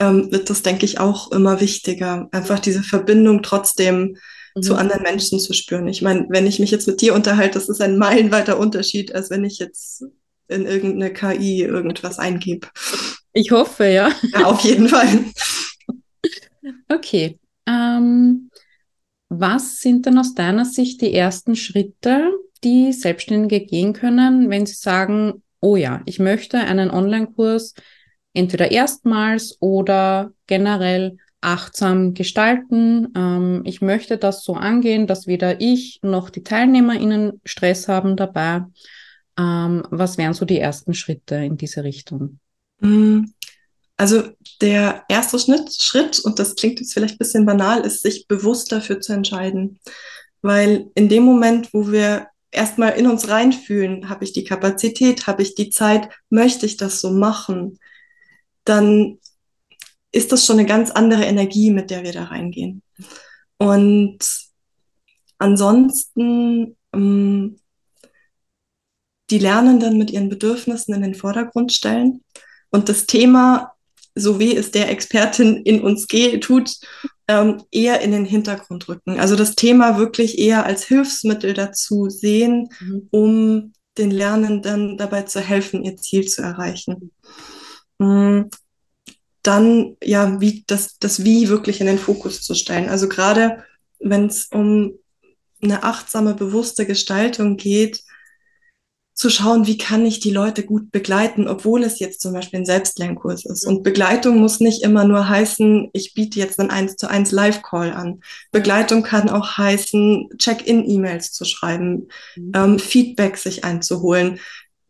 ähm, 0.00 0.32
wird 0.32 0.50
das, 0.50 0.62
denke 0.62 0.84
ich, 0.84 0.98
auch 0.98 1.30
immer 1.30 1.60
wichtiger, 1.60 2.28
einfach 2.32 2.58
diese 2.58 2.82
Verbindung 2.82 3.42
trotzdem 3.42 4.16
mhm. 4.54 4.62
zu 4.62 4.74
anderen 4.74 5.02
Menschen 5.02 5.38
zu 5.38 5.52
spüren. 5.52 5.86
Ich 5.88 6.02
meine, 6.02 6.26
wenn 6.28 6.46
ich 6.46 6.58
mich 6.58 6.70
jetzt 6.70 6.88
mit 6.88 7.00
dir 7.00 7.14
unterhalte, 7.14 7.58
das 7.58 7.68
ist 7.68 7.80
ein 7.80 7.98
meilenweiter 7.98 8.58
Unterschied, 8.58 9.14
als 9.14 9.30
wenn 9.30 9.44
ich 9.44 9.58
jetzt 9.58 10.04
in 10.48 10.66
irgendeine 10.66 11.12
KI 11.12 11.62
irgendwas 11.62 12.18
eingebe. 12.18 12.68
Ich 13.32 13.50
hoffe, 13.50 13.86
ja. 13.86 14.10
Ja, 14.32 14.46
auf 14.46 14.60
jeden 14.60 14.88
Fall. 14.88 15.08
Okay. 16.88 17.40
Ähm, 17.66 18.50
was 19.34 19.80
sind 19.80 20.06
denn 20.06 20.18
aus 20.18 20.34
deiner 20.34 20.64
Sicht 20.64 21.00
die 21.00 21.14
ersten 21.14 21.56
Schritte, 21.56 22.32
die 22.64 22.92
Selbstständige 22.92 23.64
gehen 23.64 23.92
können, 23.92 24.50
wenn 24.50 24.66
sie 24.66 24.74
sagen, 24.74 25.42
oh 25.60 25.76
ja, 25.76 26.02
ich 26.06 26.18
möchte 26.18 26.58
einen 26.58 26.90
Online-Kurs 26.90 27.74
entweder 28.34 28.70
erstmals 28.70 29.56
oder 29.60 30.32
generell 30.46 31.16
achtsam 31.40 32.14
gestalten. 32.14 33.08
Ähm, 33.16 33.62
ich 33.64 33.80
möchte 33.80 34.16
das 34.16 34.44
so 34.44 34.54
angehen, 34.54 35.06
dass 35.06 35.26
weder 35.26 35.60
ich 35.60 36.00
noch 36.02 36.30
die 36.30 36.42
TeilnehmerInnen 36.42 37.40
Stress 37.44 37.88
haben 37.88 38.16
dabei. 38.16 38.62
Ähm, 39.38 39.82
was 39.90 40.18
wären 40.18 40.34
so 40.34 40.44
die 40.44 40.58
ersten 40.58 40.94
Schritte 40.94 41.36
in 41.36 41.56
diese 41.56 41.84
Richtung? 41.84 42.38
Mm, 42.80 43.24
also 44.02 44.24
der 44.60 45.04
erste 45.08 45.38
Schritt, 45.38 46.18
und 46.18 46.40
das 46.40 46.56
klingt 46.56 46.80
jetzt 46.80 46.92
vielleicht 46.92 47.14
ein 47.14 47.18
bisschen 47.18 47.46
banal, 47.46 47.82
ist, 47.82 48.02
sich 48.02 48.26
bewusst 48.26 48.72
dafür 48.72 49.00
zu 49.00 49.12
entscheiden. 49.12 49.78
Weil 50.40 50.90
in 50.96 51.08
dem 51.08 51.22
Moment, 51.22 51.72
wo 51.72 51.92
wir 51.92 52.26
erstmal 52.50 52.98
in 52.98 53.06
uns 53.06 53.28
reinfühlen, 53.28 54.08
habe 54.08 54.24
ich 54.24 54.32
die 54.32 54.42
Kapazität, 54.42 55.28
habe 55.28 55.42
ich 55.42 55.54
die 55.54 55.70
Zeit, 55.70 56.08
möchte 56.30 56.66
ich 56.66 56.76
das 56.76 57.00
so 57.00 57.12
machen, 57.12 57.78
dann 58.64 59.20
ist 60.10 60.32
das 60.32 60.46
schon 60.46 60.58
eine 60.58 60.66
ganz 60.66 60.90
andere 60.90 61.22
Energie, 61.24 61.70
mit 61.70 61.90
der 61.90 62.02
wir 62.02 62.12
da 62.12 62.24
reingehen. 62.24 62.82
Und 63.56 64.18
ansonsten, 65.38 66.76
ähm, 66.92 67.56
die 69.30 69.38
Lernenden 69.38 69.96
mit 69.96 70.10
ihren 70.10 70.28
Bedürfnissen 70.28 70.92
in 70.92 71.02
den 71.02 71.14
Vordergrund 71.14 71.72
stellen 71.72 72.24
und 72.70 72.88
das 72.88 73.06
Thema 73.06 73.71
so 74.14 74.38
wie 74.38 74.56
es 74.56 74.70
der 74.70 74.90
Expertin 74.90 75.62
in 75.62 75.80
uns 75.80 76.06
geht, 76.06 76.44
tut, 76.44 76.76
ähm, 77.28 77.62
eher 77.70 78.00
in 78.00 78.12
den 78.12 78.24
Hintergrund 78.24 78.88
rücken. 78.88 79.18
Also 79.18 79.36
das 79.36 79.54
Thema 79.54 79.98
wirklich 79.98 80.38
eher 80.38 80.66
als 80.66 80.84
Hilfsmittel 80.84 81.54
dazu 81.54 82.08
sehen, 82.10 82.68
mhm. 82.80 83.08
um 83.10 83.72
den 83.98 84.10
Lernenden 84.10 84.96
dabei 84.96 85.22
zu 85.22 85.40
helfen, 85.40 85.84
ihr 85.84 85.96
Ziel 85.96 86.26
zu 86.26 86.42
erreichen. 86.42 87.12
Mhm. 87.98 88.50
Dann 89.42 89.96
ja, 90.02 90.40
wie 90.40 90.64
das, 90.66 90.98
das 90.98 91.24
Wie 91.24 91.48
wirklich 91.48 91.80
in 91.80 91.86
den 91.86 91.98
Fokus 91.98 92.42
zu 92.42 92.54
stellen. 92.54 92.88
Also 92.88 93.08
gerade 93.08 93.64
wenn 93.98 94.26
es 94.26 94.46
um 94.52 94.98
eine 95.62 95.82
achtsame, 95.82 96.34
bewusste 96.34 96.86
Gestaltung 96.86 97.56
geht, 97.56 98.02
zu 99.14 99.28
schauen, 99.28 99.66
wie 99.66 99.76
kann 99.76 100.06
ich 100.06 100.20
die 100.20 100.30
Leute 100.30 100.64
gut 100.64 100.90
begleiten, 100.90 101.46
obwohl 101.46 101.82
es 101.84 101.98
jetzt 101.98 102.20
zum 102.22 102.32
Beispiel 102.32 102.60
ein 102.60 102.66
Selbstlernkurs 102.66 103.44
ist. 103.44 103.66
Und 103.66 103.82
Begleitung 103.82 104.38
muss 104.38 104.60
nicht 104.60 104.82
immer 104.82 105.04
nur 105.04 105.28
heißen, 105.28 105.90
ich 105.92 106.14
biete 106.14 106.38
jetzt 106.38 106.58
einen 106.58 106.70
1 106.70 106.96
zu 106.96 107.10
1 107.10 107.30
Live-Call 107.30 107.92
an. 107.92 108.20
Begleitung 108.52 109.02
kann 109.02 109.28
auch 109.28 109.58
heißen, 109.58 110.30
Check-in-E-Mails 110.38 111.32
zu 111.32 111.44
schreiben, 111.44 112.08
mhm. 112.36 112.52
ähm, 112.54 112.78
Feedback 112.78 113.36
sich 113.36 113.64
einzuholen, 113.64 114.40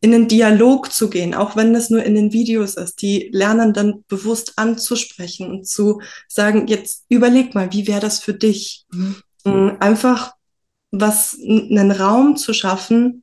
in 0.01 0.11
den 0.11 0.29
Dialog 0.29 0.93
zu 0.93 1.11
gehen, 1.11 1.33
auch 1.33 1.55
wenn 1.55 1.75
es 1.75 1.89
nur 1.89 2.03
in 2.03 2.17
den 2.17 2.33
Videos 2.33 2.75
ist, 2.75 3.03
die 3.03 3.29
lernen 3.33 3.73
dann 3.73 4.05
bewusst 4.09 4.55
anzusprechen 4.57 5.49
und 5.49 5.69
zu 5.69 6.01
sagen, 6.27 6.67
jetzt 6.67 7.05
überleg 7.09 7.55
mal, 7.55 7.73
wie 7.73 7.87
wäre 7.87 8.01
das 8.01 8.19
für 8.19 8.35
dich? 8.35 8.85
Mhm. 8.91 9.17
Ähm, 9.45 9.77
einfach 9.79 10.33
was, 10.91 11.37
einen 11.41 11.91
Raum 11.93 12.37
zu 12.37 12.53
schaffen, 12.53 13.23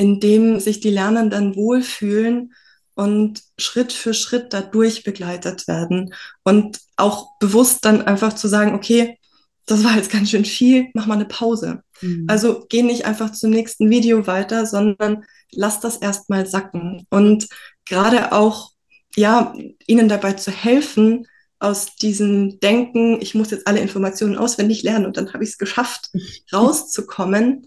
in 0.00 0.18
dem 0.18 0.60
sich 0.60 0.80
die 0.80 0.88
Lernenden 0.88 1.56
wohlfühlen 1.56 2.54
und 2.94 3.42
Schritt 3.58 3.92
für 3.92 4.14
Schritt 4.14 4.54
dadurch 4.54 5.04
begleitet 5.04 5.68
werden. 5.68 6.14
Und 6.42 6.80
auch 6.96 7.38
bewusst 7.38 7.84
dann 7.84 8.00
einfach 8.00 8.32
zu 8.32 8.48
sagen, 8.48 8.74
okay, 8.74 9.18
das 9.66 9.84
war 9.84 9.96
jetzt 9.96 10.10
ganz 10.10 10.30
schön 10.30 10.46
viel, 10.46 10.86
mach 10.94 11.04
mal 11.04 11.16
eine 11.16 11.26
Pause. 11.26 11.82
Mhm. 12.00 12.24
Also 12.28 12.64
geh 12.70 12.82
nicht 12.82 13.04
einfach 13.04 13.30
zum 13.32 13.50
nächsten 13.50 13.90
Video 13.90 14.26
weiter, 14.26 14.64
sondern 14.64 15.24
lass 15.52 15.80
das 15.80 15.98
erstmal 15.98 16.46
sacken. 16.46 17.06
Und 17.10 17.46
gerade 17.86 18.32
auch, 18.32 18.70
ja, 19.16 19.54
ihnen 19.86 20.08
dabei 20.08 20.32
zu 20.32 20.50
helfen, 20.50 21.26
aus 21.58 21.94
diesem 21.96 22.58
Denken, 22.60 23.20
ich 23.20 23.34
muss 23.34 23.50
jetzt 23.50 23.66
alle 23.66 23.80
Informationen 23.80 24.38
auswendig 24.38 24.82
lernen 24.82 25.04
und 25.04 25.18
dann 25.18 25.34
habe 25.34 25.44
ich 25.44 25.50
es 25.50 25.58
geschafft, 25.58 26.08
rauszukommen 26.54 27.66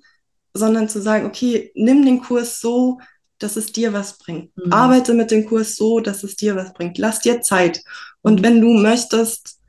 sondern 0.53 0.89
zu 0.89 1.01
sagen, 1.01 1.25
okay, 1.25 1.71
nimm 1.75 2.05
den 2.05 2.21
Kurs 2.21 2.59
so, 2.59 2.99
dass 3.39 3.55
es 3.55 3.71
dir 3.71 3.93
was 3.93 4.17
bringt. 4.17 4.55
Mhm. 4.55 4.71
Arbeite 4.71 5.13
mit 5.13 5.31
dem 5.31 5.45
Kurs 5.45 5.75
so, 5.75 5.99
dass 5.99 6.23
es 6.23 6.35
dir 6.35 6.55
was 6.55 6.73
bringt. 6.73 6.97
Lass 6.97 7.19
dir 7.19 7.41
Zeit. 7.41 7.81
Und 8.21 8.39
mhm. 8.39 8.43
wenn 8.43 8.61
du 8.61 8.73
möchtest, 8.73 9.59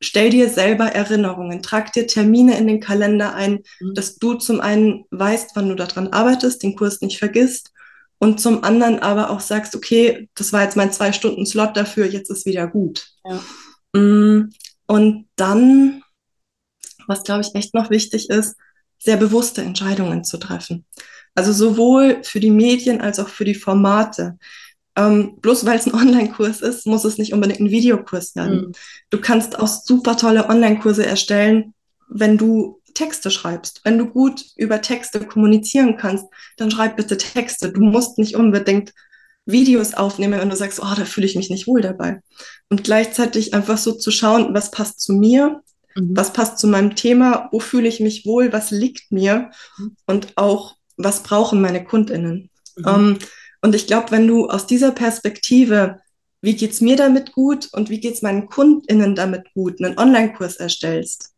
stell 0.00 0.30
dir 0.30 0.48
selber 0.48 0.86
Erinnerungen, 0.86 1.62
trag 1.62 1.92
dir 1.92 2.06
Termine 2.06 2.58
in 2.58 2.66
den 2.66 2.80
Kalender 2.80 3.34
ein, 3.34 3.60
mhm. 3.80 3.94
dass 3.94 4.16
du 4.16 4.34
zum 4.34 4.60
einen 4.60 5.04
weißt, 5.10 5.50
wann 5.54 5.68
du 5.68 5.74
daran 5.74 6.08
arbeitest, 6.08 6.62
den 6.62 6.76
Kurs 6.76 7.00
nicht 7.00 7.18
vergisst 7.18 7.72
und 8.18 8.40
zum 8.40 8.64
anderen 8.64 8.98
aber 8.98 9.30
auch 9.30 9.40
sagst, 9.40 9.74
okay, 9.74 10.28
das 10.34 10.52
war 10.52 10.64
jetzt 10.64 10.76
mein 10.76 10.92
zwei 10.92 11.12
Stunden 11.12 11.46
Slot 11.46 11.76
dafür, 11.76 12.06
jetzt 12.06 12.30
ist 12.30 12.46
wieder 12.46 12.66
gut. 12.66 13.06
Ja. 13.24 14.00
Mm, 14.00 14.50
und 14.86 15.28
dann, 15.36 16.02
was 17.06 17.22
glaube 17.22 17.42
ich 17.42 17.54
echt 17.54 17.74
noch 17.74 17.90
wichtig 17.90 18.28
ist, 18.28 18.56
sehr 18.98 19.16
bewusste 19.16 19.62
Entscheidungen 19.62 20.24
zu 20.24 20.38
treffen. 20.38 20.84
Also 21.34 21.52
sowohl 21.52 22.22
für 22.24 22.40
die 22.40 22.50
Medien 22.50 23.00
als 23.00 23.20
auch 23.20 23.28
für 23.28 23.44
die 23.44 23.54
Formate. 23.54 24.38
Ähm, 24.96 25.36
bloß 25.40 25.64
weil 25.64 25.78
es 25.78 25.86
ein 25.86 25.94
Online-Kurs 26.00 26.60
ist, 26.60 26.86
muss 26.86 27.04
es 27.04 27.18
nicht 27.18 27.32
unbedingt 27.32 27.60
ein 27.60 27.70
Videokurs 27.70 28.34
werden. 28.34 28.56
Mhm. 28.56 28.72
Du 29.10 29.20
kannst 29.20 29.58
auch 29.58 29.68
super 29.68 30.16
tolle 30.16 30.48
Online-Kurse 30.48 31.06
erstellen, 31.06 31.74
wenn 32.08 32.38
du 32.38 32.80
Texte 32.94 33.30
schreibst. 33.30 33.82
Wenn 33.84 33.98
du 33.98 34.06
gut 34.06 34.44
über 34.56 34.80
Texte 34.80 35.20
kommunizieren 35.20 35.96
kannst, 35.96 36.26
dann 36.56 36.70
schreib 36.70 36.96
bitte 36.96 37.16
Texte. 37.16 37.70
Du 37.70 37.80
musst 37.80 38.18
nicht 38.18 38.34
unbedingt 38.34 38.92
Videos 39.46 39.94
aufnehmen, 39.94 40.40
wenn 40.40 40.50
du 40.50 40.56
sagst, 40.56 40.80
oh, 40.80 40.94
da 40.96 41.04
fühle 41.04 41.26
ich 41.26 41.36
mich 41.36 41.48
nicht 41.48 41.66
wohl 41.66 41.80
dabei. 41.80 42.20
Und 42.68 42.84
gleichzeitig 42.84 43.54
einfach 43.54 43.78
so 43.78 43.92
zu 43.92 44.10
schauen, 44.10 44.52
was 44.52 44.70
passt 44.70 45.00
zu 45.00 45.12
mir, 45.14 45.62
mhm. 45.98 46.16
was 46.16 46.32
passt 46.32 46.58
zu 46.58 46.66
meinem 46.66 46.94
Thema, 46.94 47.48
wo 47.52 47.60
fühle 47.60 47.88
ich 47.88 48.00
mich 48.00 48.26
wohl, 48.26 48.52
was 48.52 48.70
liegt 48.70 49.12
mir 49.12 49.50
mhm. 49.78 49.96
und 50.06 50.32
auch, 50.36 50.76
was 50.96 51.22
brauchen 51.22 51.60
meine 51.60 51.84
KundInnen. 51.84 52.50
Mhm. 52.76 52.84
Ähm, 52.86 53.18
und 53.60 53.74
ich 53.74 53.86
glaube, 53.86 54.10
wenn 54.12 54.26
du 54.26 54.48
aus 54.48 54.66
dieser 54.66 54.92
Perspektive 54.92 56.00
wie 56.40 56.54
geht's 56.54 56.80
mir 56.80 56.96
damit 56.96 57.32
gut 57.32 57.68
und 57.72 57.90
wie 57.90 58.00
geht's 58.00 58.22
meinen 58.22 58.48
KundInnen 58.48 59.14
damit 59.14 59.52
gut, 59.54 59.82
einen 59.82 59.98
Online-Kurs 59.98 60.56
erstellst, 60.56 61.34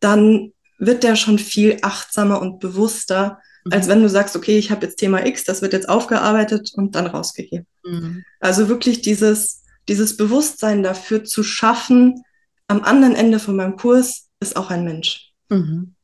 dann 0.00 0.52
wird 0.78 1.02
der 1.02 1.16
schon 1.16 1.38
viel 1.38 1.78
achtsamer 1.82 2.40
und 2.40 2.58
bewusster, 2.58 3.38
mhm. 3.64 3.72
als 3.72 3.88
wenn 3.88 4.02
du 4.02 4.08
sagst, 4.08 4.34
okay, 4.36 4.58
ich 4.58 4.70
habe 4.70 4.86
jetzt 4.86 4.96
Thema 4.96 5.26
X, 5.26 5.44
das 5.44 5.62
wird 5.62 5.72
jetzt 5.72 5.88
aufgearbeitet 5.88 6.72
und 6.74 6.94
dann 6.94 7.06
rausgegeben. 7.06 7.66
Mhm. 7.84 8.24
Also 8.40 8.68
wirklich 8.68 9.02
dieses, 9.02 9.62
dieses 9.88 10.16
Bewusstsein 10.16 10.82
dafür 10.82 11.24
zu 11.24 11.42
schaffen, 11.42 12.22
am 12.68 12.82
anderen 12.82 13.14
Ende 13.14 13.38
von 13.38 13.56
meinem 13.56 13.76
Kurs 13.76 14.30
ist 14.40 14.56
auch 14.56 14.70
ein 14.70 14.84
Mensch. 14.84 15.32
Mhm. 15.48 15.94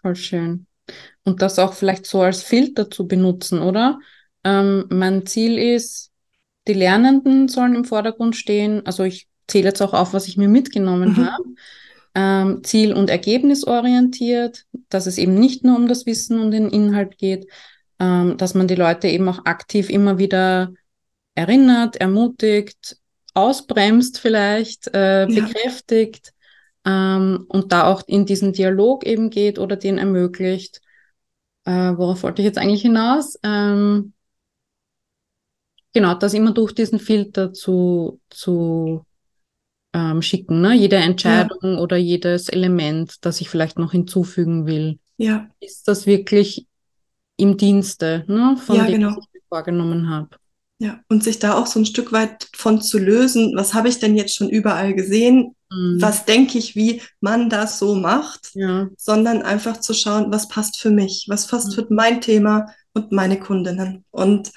Voll 0.00 0.16
schön. 0.16 0.66
Und 1.24 1.40
das 1.40 1.58
auch 1.58 1.72
vielleicht 1.72 2.06
so 2.06 2.20
als 2.22 2.42
Filter 2.42 2.90
zu 2.90 3.06
benutzen, 3.06 3.60
oder? 3.60 3.98
Ähm, 4.44 4.86
mein 4.90 5.24
Ziel 5.26 5.58
ist, 5.58 6.12
die 6.68 6.74
Lernenden 6.74 7.48
sollen 7.48 7.74
im 7.74 7.84
Vordergrund 7.84 8.36
stehen. 8.36 8.84
Also 8.84 9.04
ich 9.04 9.28
zähle 9.46 9.68
jetzt 9.68 9.80
auch 9.82 9.94
auf, 9.94 10.12
was 10.12 10.28
ich 10.28 10.36
mir 10.36 10.48
mitgenommen 10.48 11.10
mhm. 11.10 11.26
habe. 11.26 11.44
Ähm, 12.16 12.62
ziel- 12.62 12.94
und 12.94 13.10
ergebnisorientiert, 13.10 14.66
dass 14.88 15.06
es 15.06 15.18
eben 15.18 15.34
nicht 15.34 15.64
nur 15.64 15.76
um 15.76 15.88
das 15.88 16.06
Wissen 16.06 16.38
und 16.38 16.52
den 16.52 16.68
Inhalt 16.68 17.18
geht, 17.18 17.48
ähm, 17.98 18.36
dass 18.36 18.54
man 18.54 18.68
die 18.68 18.76
Leute 18.76 19.08
eben 19.08 19.28
auch 19.28 19.46
aktiv 19.46 19.90
immer 19.90 20.18
wieder 20.18 20.72
erinnert, 21.34 21.96
ermutigt, 21.96 22.98
ausbremst 23.34 24.18
vielleicht, 24.18 24.94
äh, 24.94 25.26
ja. 25.28 25.44
bekräftigt 25.44 26.32
ähm, 26.84 27.44
und 27.48 27.72
da 27.72 27.86
auch 27.86 28.02
in 28.06 28.26
diesen 28.26 28.52
Dialog 28.52 29.04
eben 29.04 29.30
geht 29.30 29.58
oder 29.58 29.76
den 29.76 29.98
ermöglicht. 29.98 30.80
Äh, 31.64 31.92
worauf 31.96 32.22
wollte 32.22 32.42
ich 32.42 32.46
jetzt 32.46 32.58
eigentlich 32.58 32.82
hinaus? 32.82 33.38
Ähm, 33.42 34.12
genau, 35.92 36.14
das 36.14 36.34
immer 36.34 36.52
durch 36.52 36.74
diesen 36.74 36.98
Filter 36.98 37.52
zu, 37.52 38.20
zu 38.30 39.04
ähm, 39.94 40.20
schicken, 40.22 40.60
ne? 40.60 40.74
Jede 40.74 40.96
Entscheidung 40.96 41.58
ja. 41.62 41.78
oder 41.78 41.96
jedes 41.96 42.48
Element, 42.48 43.24
das 43.24 43.40
ich 43.40 43.48
vielleicht 43.48 43.78
noch 43.78 43.92
hinzufügen 43.92 44.66
will. 44.66 44.98
Ja. 45.16 45.48
Ist 45.60 45.88
das 45.88 46.06
wirklich 46.06 46.66
im 47.36 47.56
Dienste, 47.56 48.24
ne? 48.26 48.56
Von 48.58 48.76
ja, 48.76 48.84
dem, 48.84 48.94
genau. 48.94 49.16
was 49.16 49.24
ich 49.26 49.34
mir 49.34 49.40
vorgenommen 49.48 50.10
habe. 50.10 50.30
Ja, 50.84 51.00
und 51.08 51.24
sich 51.24 51.38
da 51.38 51.54
auch 51.54 51.66
so 51.66 51.80
ein 51.80 51.86
Stück 51.86 52.12
weit 52.12 52.50
von 52.54 52.82
zu 52.82 52.98
lösen, 52.98 53.54
was 53.56 53.72
habe 53.72 53.88
ich 53.88 54.00
denn 54.00 54.16
jetzt 54.16 54.34
schon 54.34 54.50
überall 54.50 54.92
gesehen? 54.92 55.56
Mhm. 55.70 55.96
Was 55.98 56.26
denke 56.26 56.58
ich, 56.58 56.76
wie 56.76 57.00
man 57.20 57.48
das 57.48 57.78
so 57.78 57.94
macht? 57.94 58.50
Ja. 58.52 58.88
Sondern 58.98 59.40
einfach 59.40 59.78
zu 59.80 59.94
schauen, 59.94 60.30
was 60.30 60.46
passt 60.48 60.78
für 60.78 60.90
mich, 60.90 61.24
was 61.26 61.46
passt 61.46 61.68
mhm. 61.68 61.72
für 61.72 61.86
mein 61.88 62.20
Thema 62.20 62.66
und 62.92 63.12
meine 63.12 63.40
Kundinnen. 63.40 64.04
Und 64.10 64.52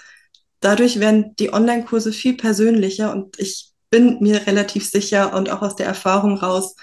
dadurch 0.59 0.99
werden 0.99 1.33
die 1.39 1.53
Online-Kurse 1.53 2.11
viel 2.11 2.35
persönlicher 2.35 3.13
und 3.13 3.39
ich 3.39 3.71
bin 3.89 4.17
mir 4.19 4.47
relativ 4.47 4.85
sicher 4.85 5.33
und 5.33 5.49
auch 5.49 5.61
aus 5.61 5.77
der 5.77 5.85
Erfahrung 5.85 6.37
raus, 6.39 6.75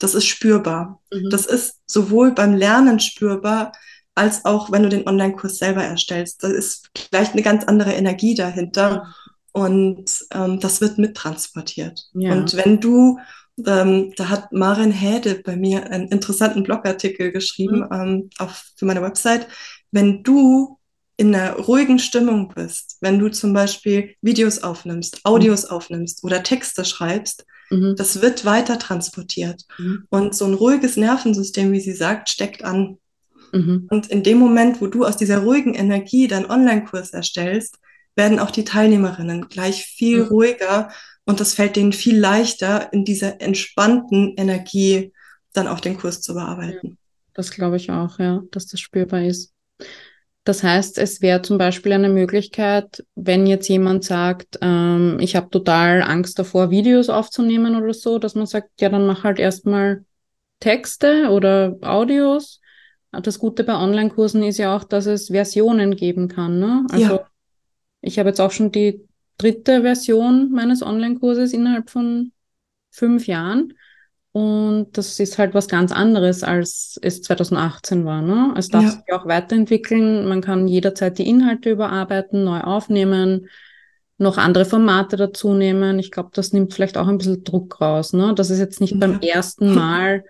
das 0.00 0.16
ist 0.16 0.26
spürbar. 0.26 1.00
Mhm. 1.12 1.30
Das 1.30 1.46
ist 1.46 1.78
sowohl 1.86 2.32
beim 2.32 2.56
Lernen 2.56 2.98
spürbar, 2.98 3.70
als 4.14 4.44
auch 4.44 4.70
wenn 4.70 4.82
du 4.82 4.88
den 4.88 5.06
Online-Kurs 5.06 5.58
selber 5.58 5.82
erstellst. 5.82 6.42
Da 6.42 6.48
ist 6.48 6.90
vielleicht 6.96 7.32
eine 7.32 7.42
ganz 7.42 7.64
andere 7.64 7.92
Energie 7.92 8.34
dahinter 8.34 9.14
und 9.52 10.10
ähm, 10.32 10.60
das 10.60 10.80
wird 10.80 10.98
mittransportiert. 10.98 12.08
Ja. 12.14 12.32
Und 12.32 12.56
wenn 12.56 12.80
du, 12.80 13.18
ähm, 13.64 14.12
da 14.16 14.28
hat 14.28 14.52
Maren 14.52 14.90
Häde 14.90 15.42
bei 15.44 15.56
mir 15.56 15.90
einen 15.90 16.08
interessanten 16.08 16.62
Blogartikel 16.62 17.32
geschrieben 17.32 17.80
mhm. 17.80 17.88
ähm, 17.92 18.30
auf, 18.38 18.64
für 18.76 18.84
meine 18.84 19.02
Website, 19.02 19.46
wenn 19.90 20.22
du 20.22 20.78
in 21.16 21.34
einer 21.34 21.54
ruhigen 21.54 21.98
Stimmung 21.98 22.52
bist, 22.54 22.96
wenn 23.00 23.18
du 23.18 23.28
zum 23.28 23.52
Beispiel 23.52 24.14
Videos 24.20 24.62
aufnimmst, 24.62 25.20
Audios 25.24 25.64
mhm. 25.64 25.70
aufnimmst 25.70 26.24
oder 26.24 26.42
Texte 26.42 26.84
schreibst, 26.84 27.46
mhm. 27.70 27.94
das 27.96 28.20
wird 28.20 28.44
weiter 28.44 28.78
transportiert. 28.78 29.64
Mhm. 29.78 30.06
Und 30.10 30.34
so 30.34 30.46
ein 30.46 30.54
ruhiges 30.54 30.96
Nervensystem, 30.96 31.70
wie 31.72 31.80
sie 31.80 31.92
sagt, 31.92 32.28
steckt 32.28 32.64
an. 32.64 32.98
Mhm. 33.54 33.86
Und 33.90 34.08
in 34.08 34.22
dem 34.22 34.38
Moment, 34.38 34.80
wo 34.80 34.88
du 34.88 35.04
aus 35.04 35.16
dieser 35.16 35.38
ruhigen 35.38 35.74
Energie 35.74 36.26
deinen 36.26 36.50
Online-Kurs 36.50 37.10
erstellst, 37.10 37.78
werden 38.16 38.38
auch 38.38 38.50
die 38.50 38.64
Teilnehmerinnen 38.64 39.48
gleich 39.48 39.84
viel 39.84 40.24
mhm. 40.24 40.28
ruhiger 40.28 40.90
und 41.24 41.40
das 41.40 41.54
fällt 41.54 41.76
denen 41.76 41.92
viel 41.92 42.18
leichter, 42.18 42.92
in 42.92 43.04
dieser 43.04 43.40
entspannten 43.40 44.34
Energie 44.36 45.12
dann 45.52 45.68
auch 45.68 45.80
den 45.80 45.96
Kurs 45.96 46.20
zu 46.20 46.34
bearbeiten. 46.34 46.98
Das 47.32 47.50
glaube 47.50 47.76
ich 47.76 47.90
auch, 47.90 48.18
ja, 48.18 48.42
dass 48.50 48.66
das 48.66 48.80
spürbar 48.80 49.22
ist. 49.22 49.52
Das 50.44 50.62
heißt, 50.62 50.98
es 50.98 51.22
wäre 51.22 51.40
zum 51.40 51.56
Beispiel 51.56 51.92
eine 51.92 52.10
Möglichkeit, 52.10 53.04
wenn 53.14 53.46
jetzt 53.46 53.68
jemand 53.68 54.04
sagt, 54.04 54.58
ähm, 54.60 55.18
ich 55.20 55.36
habe 55.36 55.48
total 55.48 56.02
Angst 56.02 56.38
davor, 56.38 56.70
Videos 56.70 57.08
aufzunehmen 57.08 57.76
oder 57.76 57.94
so, 57.94 58.18
dass 58.18 58.34
man 58.34 58.46
sagt, 58.46 58.68
ja, 58.80 58.90
dann 58.90 59.06
mach 59.06 59.24
halt 59.24 59.38
erstmal 59.38 60.04
Texte 60.60 61.30
oder 61.30 61.76
Audios. 61.80 62.60
Das 63.22 63.38
Gute 63.38 63.64
bei 63.64 63.74
Online-Kursen 63.74 64.42
ist 64.42 64.58
ja 64.58 64.76
auch, 64.76 64.84
dass 64.84 65.06
es 65.06 65.28
Versionen 65.28 65.96
geben 65.96 66.28
kann. 66.28 66.58
Ne? 66.58 66.86
Also 66.90 67.14
ja. 67.14 67.26
ich 68.00 68.18
habe 68.18 68.30
jetzt 68.30 68.40
auch 68.40 68.50
schon 68.50 68.72
die 68.72 69.06
dritte 69.38 69.82
Version 69.82 70.52
meines 70.52 70.82
Online-Kurses 70.82 71.52
innerhalb 71.52 71.90
von 71.90 72.32
fünf 72.90 73.26
Jahren. 73.26 73.74
Und 74.32 74.98
das 74.98 75.20
ist 75.20 75.38
halt 75.38 75.54
was 75.54 75.68
ganz 75.68 75.92
anderes, 75.92 76.42
als 76.42 76.98
es 77.02 77.22
2018 77.22 78.04
war. 78.04 78.20
Ne? 78.20 78.52
Es 78.56 78.68
darf 78.68 78.82
ja. 78.82 78.90
sich 78.90 79.12
auch 79.12 79.26
weiterentwickeln. 79.26 80.26
Man 80.26 80.40
kann 80.40 80.66
jederzeit 80.66 81.18
die 81.18 81.28
Inhalte 81.28 81.70
überarbeiten, 81.70 82.42
neu 82.42 82.60
aufnehmen, 82.60 83.48
noch 84.18 84.36
andere 84.36 84.64
Formate 84.64 85.16
dazu 85.16 85.54
nehmen. 85.54 86.00
Ich 86.00 86.10
glaube, 86.10 86.30
das 86.32 86.52
nimmt 86.52 86.74
vielleicht 86.74 86.96
auch 86.96 87.06
ein 87.06 87.18
bisschen 87.18 87.44
Druck 87.44 87.80
raus, 87.80 88.12
ne? 88.12 88.34
dass 88.34 88.50
es 88.50 88.58
jetzt 88.58 88.80
nicht 88.80 88.94
ja. 88.94 88.98
beim 88.98 89.20
ersten 89.20 89.72
Mal 89.72 90.24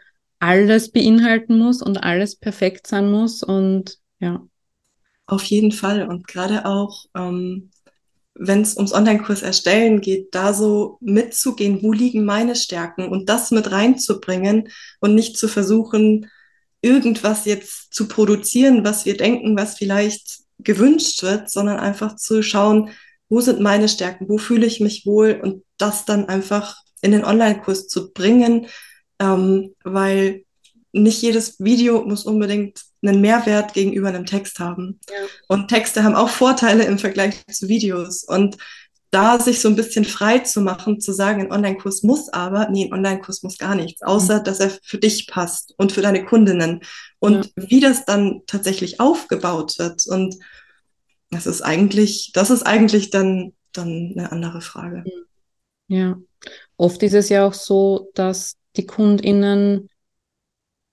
alles 0.45 0.93
beinhalten 0.93 1.59
muss 1.59 1.81
und 1.81 2.05
alles 2.05 2.37
perfekt 2.37 2.87
sein 2.87 3.11
muss. 3.11 3.43
Und 3.43 3.99
ja. 4.19 4.47
Auf 5.27 5.43
jeden 5.45 5.73
Fall. 5.73 6.07
Und 6.07 6.29
gerade 6.29 6.67
auch, 6.67 7.07
ähm, 7.17 7.71
wenn 8.35 8.61
es 8.61 8.77
ums 8.77 8.93
Online-Kurs 8.93 9.41
erstellen 9.41 10.03
geht, 10.03 10.35
da 10.35 10.53
so 10.53 10.99
mitzugehen, 11.01 11.83
wo 11.83 11.93
liegen 11.93 12.27
meine 12.27 12.57
Stärken 12.57 13.09
und 13.09 13.31
das 13.31 13.53
mit 13.53 13.71
reinzubringen 13.71 14.69
und 15.01 15.15
nicht 15.15 15.39
zu 15.39 15.49
versuchen, 15.49 16.31
irgendwas 16.83 17.47
jetzt 17.47 17.95
zu 17.95 18.07
produzieren, 18.07 18.85
was 18.85 19.07
wir 19.07 19.17
denken, 19.17 19.57
was 19.57 19.79
vielleicht 19.79 20.41
gewünscht 20.59 21.23
wird, 21.23 21.51
sondern 21.51 21.79
einfach 21.79 22.17
zu 22.17 22.43
schauen, 22.43 22.91
wo 23.31 23.41
sind 23.41 23.61
meine 23.61 23.89
Stärken, 23.89 24.29
wo 24.29 24.37
fühle 24.37 24.67
ich 24.67 24.81
mich 24.81 25.07
wohl 25.07 25.41
und 25.43 25.65
das 25.79 26.05
dann 26.05 26.29
einfach 26.29 26.77
in 27.01 27.13
den 27.13 27.25
Online-Kurs 27.25 27.89
zu 27.89 28.13
bringen, 28.13 28.67
ähm, 29.25 29.75
weil 29.83 30.45
nicht 30.93 31.23
jedes 31.23 31.59
Video 31.59 32.05
muss 32.05 32.25
unbedingt 32.25 32.83
einen 33.03 33.21
Mehrwert 33.21 33.75
gegenüber 33.75 34.09
einem 34.09 34.27
Text 34.27 34.61
haben. 34.61 35.01
Ja. 35.09 35.27
Und 35.49 35.69
Texte 35.69 36.05
haben 36.05 36.15
auch 36.15 36.29
Vorteile 36.29 36.85
im 36.85 36.99
Vergleich 36.99 37.45
zu 37.47 37.69
Videos. 37.69 38.25
Und 38.25 38.57
da 39.11 39.39
sich 39.39 39.61
so 39.61 39.69
ein 39.69 39.77
bisschen 39.77 40.05
frei 40.05 40.41
zu 40.41 40.61
machen, 40.61 41.01
zu 41.01 41.13
sagen, 41.13 41.43
ein 41.43 41.53
Online-Kurs 41.53 42.03
muss 42.03 42.29
aber, 42.31 42.69
nee, 42.71 42.87
ein 42.87 42.93
Online-Kurs 42.93 43.43
muss 43.43 43.59
gar 43.59 43.75
nichts, 43.75 44.03
außer 44.03 44.41
mhm. 44.41 44.45
dass 44.45 44.61
er 44.61 44.71
für 44.83 44.99
dich 44.99 45.29
passt 45.29 45.75
und 45.77 45.93
für 45.93 46.03
deine 46.03 46.25
Kundinnen. 46.25 46.81
Und 47.19 47.53
ja. 47.57 47.69
wie 47.69 47.81
das 47.81 48.05
dann 48.05 48.43
tatsächlich 48.47 49.01
aufgebaut 49.01 49.79
wird. 49.79 50.07
Und 50.07 50.37
das 51.31 51.47
ist 51.47 51.63
eigentlich, 51.63 52.33
das 52.35 52.51
ist 52.51 52.63
eigentlich 52.63 53.11
dann, 53.11 53.53
dann 53.73 54.15
eine 54.17 54.33
andere 54.33 54.61
Frage. 54.61 55.05
Ja. 55.89 56.17
Oft 56.77 57.03
ist 57.03 57.15
es 57.15 57.29
ja 57.29 57.47
auch 57.47 57.55
so, 57.55 58.11
dass 58.15 58.57
die 58.77 58.87
KundInnen 58.87 59.89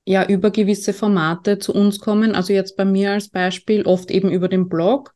ja 0.06 0.26
über 0.28 0.52
gewisse 0.52 0.94
Formate 0.94 1.60
zu 1.60 1.74
uns 1.74 2.00
kommen. 2.00 2.36
Also 2.36 2.54
jetzt 2.54 2.76
bei 2.76 2.86
mir 2.86 3.12
als 3.12 3.30
Beispiel 3.30 3.84
oft 3.84 4.12
eben 4.12 4.32
über 4.32 4.48
den 4.48 4.68
Blog 4.70 5.14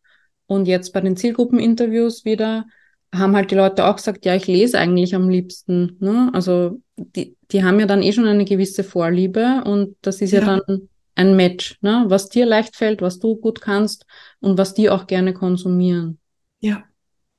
und 0.48 0.68
jetzt 0.68 0.94
bei 0.94 1.02
den 1.02 1.18
Zielgruppeninterviews 1.18 2.26
wieder 2.26 2.66
haben 3.14 3.36
halt 3.36 3.52
die 3.52 3.56
Leute 3.56 3.86
auch 3.86 3.96
gesagt, 3.96 4.26
ja, 4.26 4.36
ich 4.36 4.48
lese 4.48 4.78
eigentlich 4.78 5.16
am 5.16 5.30
liebsten. 5.30 5.98
Ne? 6.00 6.30
Also 6.34 6.82
die, 6.98 7.36
die 7.52 7.64
haben 7.64 7.80
ja 7.80 7.86
dann 7.86 8.04
eh 8.04 8.12
schon 8.12 8.28
eine 8.28 8.46
gewisse 8.46 8.84
Vorliebe 8.84 9.64
und 9.66 9.96
das 10.02 10.22
ist 10.22 10.32
ja, 10.32 10.42
ja 10.42 10.46
dann 10.46 10.90
ein 11.16 11.36
Match, 11.36 11.78
ne? 11.82 12.06
was 12.08 12.30
dir 12.30 12.46
leicht 12.46 12.76
fällt, 12.76 13.02
was 13.02 13.20
du 13.20 13.36
gut 13.38 13.62
kannst 13.62 14.06
und 14.42 14.58
was 14.58 14.74
die 14.74 14.90
auch 14.90 15.08
gerne 15.08 15.34
konsumieren. 15.34 16.20
Ja. 16.60 16.84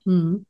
Mhm. 0.05 0.47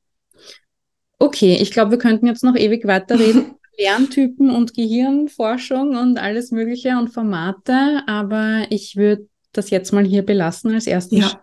Okay, 1.19 1.57
ich 1.61 1.71
glaube, 1.71 1.93
wir 1.93 1.99
könnten 1.99 2.27
jetzt 2.27 2.45
noch 2.45 2.57
ewig 2.57 2.87
weiterreden. 2.87 3.55
Lerntypen 3.79 4.51
und 4.51 4.75
Gehirnforschung 4.75 5.97
und 5.97 6.19
alles 6.19 6.51
Mögliche 6.51 6.99
und 6.99 7.09
Formate, 7.09 8.03
aber 8.07 8.67
ich 8.71 8.97
würde 8.97 9.29
das 9.53 9.71
jetzt 9.71 9.93
mal 9.93 10.05
hier 10.05 10.25
belassen 10.25 10.73
als 10.73 10.87
ersten 10.87 11.17
ja. 11.17 11.43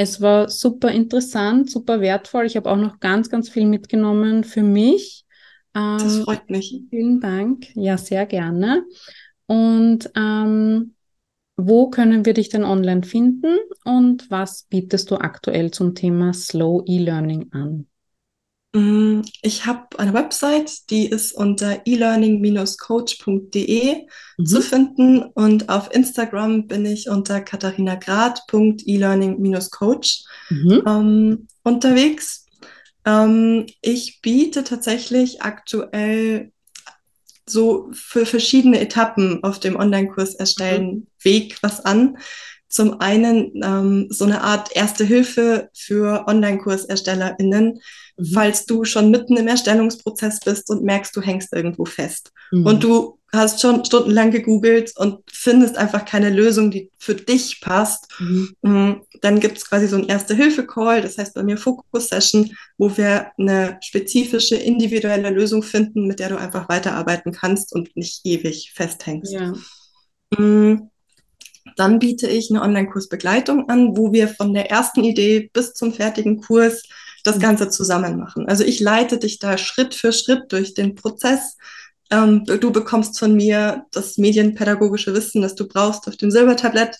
Es 0.00 0.20
war 0.20 0.48
super 0.48 0.92
interessant, 0.92 1.68
super 1.70 2.00
wertvoll. 2.00 2.46
Ich 2.46 2.56
habe 2.56 2.70
auch 2.70 2.76
noch 2.76 3.00
ganz, 3.00 3.28
ganz 3.28 3.48
viel 3.48 3.66
mitgenommen 3.66 4.44
für 4.44 4.62
mich. 4.62 5.24
das 5.72 6.18
ähm, 6.18 6.22
freut 6.22 6.48
mich. 6.48 6.82
Vielen 6.88 7.20
Dank. 7.20 7.66
Ja, 7.74 7.98
sehr 7.98 8.24
gerne. 8.24 8.84
Und 9.46 10.08
ähm, 10.14 10.94
wo 11.56 11.90
können 11.90 12.24
wir 12.24 12.34
dich 12.34 12.48
denn 12.48 12.62
online 12.62 13.02
finden 13.02 13.58
und 13.84 14.30
was 14.30 14.66
bietest 14.70 15.10
du 15.10 15.16
aktuell 15.16 15.72
zum 15.72 15.96
Thema 15.96 16.32
Slow 16.32 16.84
E-Learning 16.86 17.48
an? 17.50 17.87
Mm, 18.78 19.22
ich 19.42 19.66
habe 19.66 19.98
eine 19.98 20.14
Website, 20.14 20.88
die 20.90 21.08
ist 21.08 21.32
unter 21.32 21.82
elearning-coach.de 21.84 24.06
mhm. 24.36 24.46
zu 24.46 24.62
finden 24.62 25.24
und 25.24 25.68
auf 25.68 25.92
Instagram 25.92 26.68
bin 26.68 26.86
ich 26.86 27.08
unter 27.08 27.40
katharinagrad.elearning-coach 27.40 30.22
mhm. 30.50 30.82
ähm, 30.86 31.48
unterwegs. 31.64 32.46
Ähm, 33.04 33.66
ich 33.80 34.20
biete 34.22 34.62
tatsächlich 34.62 35.42
aktuell 35.42 36.52
so 37.46 37.90
für 37.92 38.26
verschiedene 38.26 38.78
Etappen 38.78 39.42
auf 39.42 39.58
dem 39.58 39.74
Online-Kurs 39.74 40.36
erstellen 40.36 40.86
mhm. 40.86 41.08
Weg 41.22 41.58
was 41.62 41.84
an. 41.84 42.18
Zum 42.68 43.00
einen 43.00 43.60
ähm, 43.64 44.06
so 44.10 44.24
eine 44.26 44.42
Art 44.42 44.76
Erste 44.76 45.04
Hilfe 45.04 45.70
für 45.74 46.28
Online-KurserstellerInnen, 46.28 47.66
mhm. 47.66 47.80
Falls 48.32 48.66
du 48.66 48.84
schon 48.84 49.10
mitten 49.10 49.36
im 49.36 49.48
Erstellungsprozess 49.48 50.40
bist 50.40 50.70
und 50.70 50.82
merkst, 50.82 51.14
du 51.16 51.20
hängst 51.20 51.52
irgendwo 51.52 51.84
fest. 51.84 52.32
Mhm. 52.50 52.66
Und 52.66 52.84
du 52.84 53.18
hast 53.32 53.60
schon 53.60 53.84
stundenlang 53.84 54.30
gegoogelt 54.30 54.92
und 54.96 55.20
findest 55.30 55.76
einfach 55.76 56.04
keine 56.04 56.30
Lösung, 56.30 56.70
die 56.70 56.90
für 56.98 57.14
dich 57.14 57.60
passt. 57.60 58.08
Mhm. 58.18 58.54
Mm, 58.62 58.92
dann 59.20 59.40
gibt 59.40 59.58
es 59.58 59.68
quasi 59.68 59.86
so 59.86 59.96
ein 59.96 60.06
Erste-Hilfe-Call, 60.06 61.02
das 61.02 61.18
heißt 61.18 61.34
bei 61.34 61.42
mir 61.42 61.58
Fokus-Session, 61.58 62.56
wo 62.78 62.96
wir 62.96 63.32
eine 63.38 63.78
spezifische, 63.82 64.56
individuelle 64.56 65.30
Lösung 65.30 65.62
finden, 65.62 66.06
mit 66.06 66.20
der 66.20 66.30
du 66.30 66.38
einfach 66.38 66.68
weiterarbeiten 66.68 67.32
kannst 67.32 67.74
und 67.74 67.94
nicht 67.96 68.24
ewig 68.24 68.72
festhängst. 68.74 69.32
Ja. 69.32 69.52
Mm, 70.36 70.90
dann 71.76 71.98
biete 71.98 72.26
ich 72.26 72.50
eine 72.50 72.62
Online-Kursbegleitung 72.62 73.68
an, 73.68 73.96
wo 73.96 74.12
wir 74.12 74.28
von 74.28 74.54
der 74.54 74.70
ersten 74.70 75.04
Idee 75.04 75.50
bis 75.52 75.74
zum 75.74 75.92
fertigen 75.92 76.40
Kurs 76.40 76.82
das 77.24 77.36
mhm. 77.36 77.40
Ganze 77.40 77.68
zusammen 77.68 78.18
machen. 78.18 78.46
Also 78.48 78.64
ich 78.64 78.80
leite 78.80 79.18
dich 79.18 79.38
da 79.38 79.58
Schritt 79.58 79.94
für 79.94 80.12
Schritt 80.12 80.52
durch 80.52 80.74
den 80.74 80.94
Prozess. 80.94 81.56
Ähm, 82.10 82.44
du 82.44 82.70
bekommst 82.70 83.18
von 83.18 83.34
mir 83.34 83.84
das 83.92 84.18
medienpädagogische 84.18 85.14
Wissen, 85.14 85.42
das 85.42 85.54
du 85.54 85.68
brauchst 85.68 86.08
auf 86.08 86.16
dem 86.16 86.30
Silbertablett. 86.30 86.98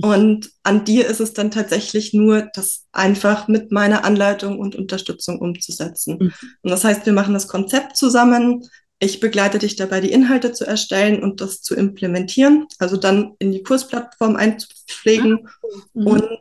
Und 0.00 0.50
an 0.62 0.84
dir 0.84 1.08
ist 1.08 1.18
es 1.20 1.32
dann 1.32 1.50
tatsächlich 1.50 2.14
nur, 2.14 2.48
das 2.54 2.84
einfach 2.92 3.48
mit 3.48 3.72
meiner 3.72 4.04
Anleitung 4.04 4.60
und 4.60 4.76
Unterstützung 4.76 5.40
umzusetzen. 5.40 6.18
Mhm. 6.20 6.32
Und 6.62 6.70
das 6.70 6.84
heißt, 6.84 7.04
wir 7.04 7.12
machen 7.12 7.34
das 7.34 7.48
Konzept 7.48 7.96
zusammen, 7.96 8.62
ich 9.00 9.20
begleite 9.20 9.58
dich 9.58 9.76
dabei, 9.76 10.00
die 10.00 10.10
Inhalte 10.10 10.52
zu 10.52 10.66
erstellen 10.66 11.22
und 11.22 11.40
das 11.40 11.62
zu 11.62 11.76
implementieren, 11.76 12.66
also 12.78 12.96
dann 12.96 13.34
in 13.38 13.52
die 13.52 13.62
Kursplattform 13.62 14.34
einzupflegen. 14.34 15.46
Ah, 15.46 15.68
mhm. 15.94 16.06
Und 16.06 16.40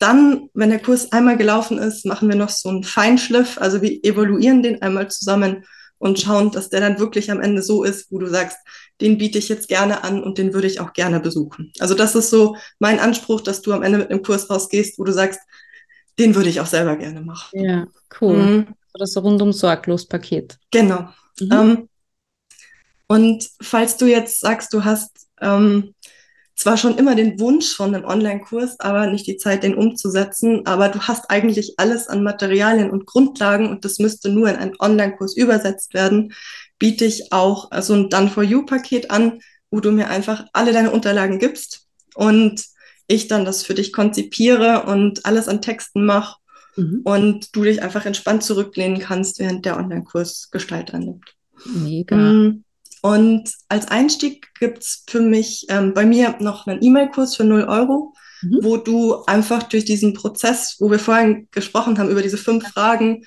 dann, 0.00 0.48
wenn 0.54 0.70
der 0.70 0.80
Kurs 0.80 1.12
einmal 1.12 1.36
gelaufen 1.36 1.78
ist, 1.78 2.06
machen 2.06 2.28
wir 2.28 2.36
noch 2.36 2.48
so 2.48 2.70
einen 2.70 2.84
Feinschliff. 2.84 3.58
Also 3.58 3.82
wir 3.82 4.02
evaluieren 4.02 4.62
den 4.62 4.82
einmal 4.82 5.10
zusammen 5.10 5.64
und 5.98 6.18
schauen, 6.18 6.50
dass 6.50 6.70
der 6.70 6.80
dann 6.80 6.98
wirklich 6.98 7.30
am 7.30 7.40
Ende 7.40 7.62
so 7.62 7.84
ist, 7.84 8.10
wo 8.10 8.18
du 8.18 8.26
sagst, 8.26 8.56
den 9.02 9.18
biete 9.18 9.36
ich 9.36 9.50
jetzt 9.50 9.68
gerne 9.68 10.02
an 10.02 10.22
und 10.22 10.38
den 10.38 10.54
würde 10.54 10.66
ich 10.66 10.80
auch 10.80 10.94
gerne 10.94 11.20
besuchen. 11.20 11.70
Also 11.78 11.94
das 11.94 12.14
ist 12.14 12.30
so 12.30 12.56
mein 12.78 12.98
Anspruch, 12.98 13.42
dass 13.42 13.60
du 13.60 13.74
am 13.74 13.82
Ende 13.82 13.98
mit 13.98 14.10
einem 14.10 14.22
Kurs 14.22 14.48
rausgehst, 14.48 14.98
wo 14.98 15.04
du 15.04 15.12
sagst, 15.12 15.40
den 16.18 16.34
würde 16.34 16.48
ich 16.48 16.60
auch 16.60 16.66
selber 16.66 16.96
gerne 16.96 17.20
machen. 17.20 17.60
Ja, 17.60 17.86
cool. 18.20 18.36
Mhm. 18.36 18.66
Das 18.94 19.16
rundum 19.18 19.52
sorglos 19.52 20.06
Paket. 20.06 20.58
Genau. 20.70 21.10
Mhm. 21.38 21.52
Ähm, 21.52 21.88
und 23.06 23.50
falls 23.60 23.98
du 23.98 24.06
jetzt 24.06 24.40
sagst, 24.40 24.72
du 24.72 24.82
hast 24.84 25.28
ähm, 25.42 25.94
zwar 26.60 26.76
schon 26.76 26.98
immer 26.98 27.14
den 27.14 27.40
Wunsch 27.40 27.74
von 27.74 27.94
einem 27.94 28.04
Online-Kurs, 28.04 28.80
aber 28.80 29.06
nicht 29.06 29.26
die 29.26 29.38
Zeit, 29.38 29.62
den 29.62 29.74
umzusetzen, 29.74 30.66
aber 30.66 30.90
du 30.90 31.00
hast 31.00 31.30
eigentlich 31.30 31.74
alles 31.78 32.06
an 32.06 32.22
Materialien 32.22 32.90
und 32.90 33.06
Grundlagen 33.06 33.70
und 33.70 33.86
das 33.86 33.98
müsste 33.98 34.28
nur 34.28 34.50
in 34.50 34.56
einen 34.56 34.76
Online-Kurs 34.78 35.38
übersetzt 35.38 35.94
werden, 35.94 36.34
biete 36.78 37.06
ich 37.06 37.32
auch 37.32 37.70
so 37.80 37.94
ein 37.94 38.10
Done-for-You-Paket 38.10 39.10
an, 39.10 39.40
wo 39.70 39.80
du 39.80 39.90
mir 39.90 40.10
einfach 40.10 40.44
alle 40.52 40.74
deine 40.74 40.90
Unterlagen 40.90 41.38
gibst 41.38 41.86
und 42.14 42.62
ich 43.06 43.26
dann 43.26 43.46
das 43.46 43.62
für 43.62 43.74
dich 43.74 43.94
konzipiere 43.94 44.82
und 44.82 45.24
alles 45.24 45.48
an 45.48 45.62
Texten 45.62 46.04
mache 46.04 46.36
mhm. 46.76 47.00
und 47.04 47.56
du 47.56 47.64
dich 47.64 47.82
einfach 47.82 48.04
entspannt 48.04 48.42
zurücklehnen 48.42 49.00
kannst, 49.00 49.38
während 49.38 49.64
der 49.64 49.78
Online-Kurs 49.78 50.50
Gestalt 50.50 50.92
annimmt. 50.92 51.34
Mega. 51.64 52.16
Mm, 52.16 52.64
und 53.02 53.52
als 53.68 53.88
Einstieg 53.88 54.48
gibt's 54.58 55.04
für 55.08 55.20
mich 55.20 55.66
ähm, 55.68 55.94
bei 55.94 56.04
mir 56.04 56.36
noch 56.40 56.66
einen 56.66 56.82
E-Mail-Kurs 56.82 57.36
für 57.36 57.44
0 57.44 57.64
Euro, 57.64 58.14
mhm. 58.42 58.58
wo 58.62 58.76
du 58.76 59.24
einfach 59.24 59.62
durch 59.62 59.84
diesen 59.84 60.14
Prozess, 60.14 60.76
wo 60.78 60.90
wir 60.90 60.98
vorhin 60.98 61.48
gesprochen 61.50 61.98
haben, 61.98 62.10
über 62.10 62.22
diese 62.22 62.38
fünf 62.38 62.68
Fragen, 62.68 63.24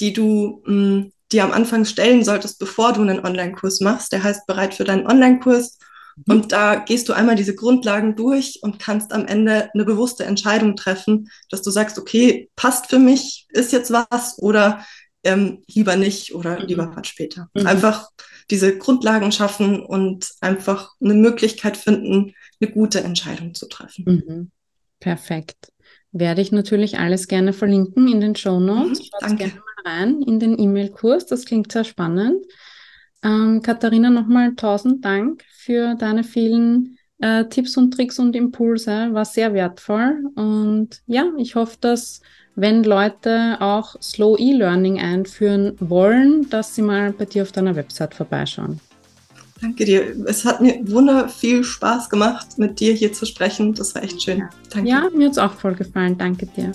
die 0.00 0.12
du 0.12 0.62
mh, 0.66 0.74
mm, 0.74 1.12
dir 1.32 1.44
am 1.44 1.52
Anfang 1.52 1.84
stellen 1.84 2.22
solltest, 2.22 2.58
bevor 2.58 2.92
du 2.92 3.00
einen 3.00 3.24
Online-Kurs 3.24 3.80
machst. 3.80 4.12
Der 4.12 4.22
heißt 4.22 4.46
bereit 4.46 4.74
für 4.74 4.84
deinen 4.84 5.06
Online-Kurs. 5.06 5.78
Mhm. 6.16 6.34
Und 6.34 6.52
da 6.52 6.76
gehst 6.76 7.08
du 7.08 7.12
einmal 7.12 7.36
diese 7.36 7.54
Grundlagen 7.54 8.16
durch 8.16 8.58
und 8.62 8.78
kannst 8.78 9.12
am 9.12 9.26
Ende 9.26 9.70
eine 9.72 9.84
bewusste 9.84 10.24
Entscheidung 10.24 10.76
treffen, 10.76 11.30
dass 11.50 11.62
du 11.62 11.70
sagst, 11.70 11.98
okay, 11.98 12.50
passt 12.56 12.86
für 12.88 12.98
mich, 12.98 13.46
ist 13.50 13.72
jetzt 13.72 13.90
was 13.90 14.38
oder 14.38 14.84
ähm, 15.24 15.62
lieber 15.66 15.96
nicht 15.96 16.34
oder 16.34 16.60
mhm. 16.60 16.66
lieber 16.66 16.92
was 16.94 17.06
später. 17.08 17.48
Mhm. 17.54 17.66
Einfach 17.66 18.08
diese 18.50 18.76
Grundlagen 18.78 19.32
schaffen 19.32 19.80
und 19.80 20.30
einfach 20.40 20.92
eine 21.02 21.14
Möglichkeit 21.14 21.76
finden, 21.76 22.34
eine 22.60 22.70
gute 22.70 23.02
Entscheidung 23.02 23.54
zu 23.54 23.66
treffen. 23.68 24.04
Mhm. 24.04 24.50
Perfekt. 25.00 25.72
Werde 26.12 26.42
ich 26.42 26.52
natürlich 26.52 26.98
alles 26.98 27.26
gerne 27.26 27.52
verlinken 27.52 28.08
in 28.08 28.20
den 28.20 28.36
Show 28.36 28.60
Notes. 28.60 29.00
Mhm, 29.00 29.04
Schaut 29.04 29.38
gerne 29.38 29.54
mal 29.54 29.90
rein 29.90 30.22
in 30.22 30.38
den 30.38 30.58
E-Mail-Kurs. 30.58 31.26
Das 31.26 31.44
klingt 31.44 31.72
sehr 31.72 31.84
spannend. 31.84 32.44
Ähm, 33.22 33.62
Katharina, 33.62 34.10
nochmal 34.10 34.54
tausend 34.54 35.04
Dank 35.04 35.44
für 35.50 35.94
deine 35.94 36.24
vielen 36.24 36.98
äh, 37.18 37.46
Tipps 37.46 37.76
und 37.76 37.92
Tricks 37.92 38.18
und 38.18 38.36
Impulse. 38.36 39.12
War 39.12 39.24
sehr 39.24 39.54
wertvoll. 39.54 40.22
Und 40.36 41.02
ja, 41.06 41.32
ich 41.38 41.54
hoffe, 41.54 41.78
dass 41.80 42.20
wenn 42.56 42.84
Leute 42.84 43.56
auch 43.60 43.96
Slow 44.00 44.38
E-Learning 44.38 45.00
einführen 45.00 45.76
wollen, 45.80 46.48
dass 46.50 46.74
sie 46.74 46.82
mal 46.82 47.12
bei 47.12 47.24
dir 47.24 47.42
auf 47.42 47.52
deiner 47.52 47.76
Website 47.76 48.14
vorbeischauen. 48.14 48.80
Danke 49.60 49.84
dir. 49.84 50.14
Es 50.26 50.44
hat 50.44 50.60
mir 50.60 50.80
wunder 50.90 51.28
viel 51.28 51.64
Spaß 51.64 52.10
gemacht, 52.10 52.58
mit 52.58 52.80
dir 52.80 52.92
hier 52.92 53.12
zu 53.12 53.24
sprechen. 53.24 53.74
Das 53.74 53.94
war 53.94 54.02
echt 54.02 54.22
schön. 54.22 54.44
Danke. 54.70 54.88
Ja, 54.88 55.08
mir 55.14 55.26
hat 55.26 55.32
es 55.32 55.38
auch 55.38 55.54
voll 55.54 55.74
gefallen. 55.74 56.18
Danke 56.18 56.46
dir. 56.46 56.72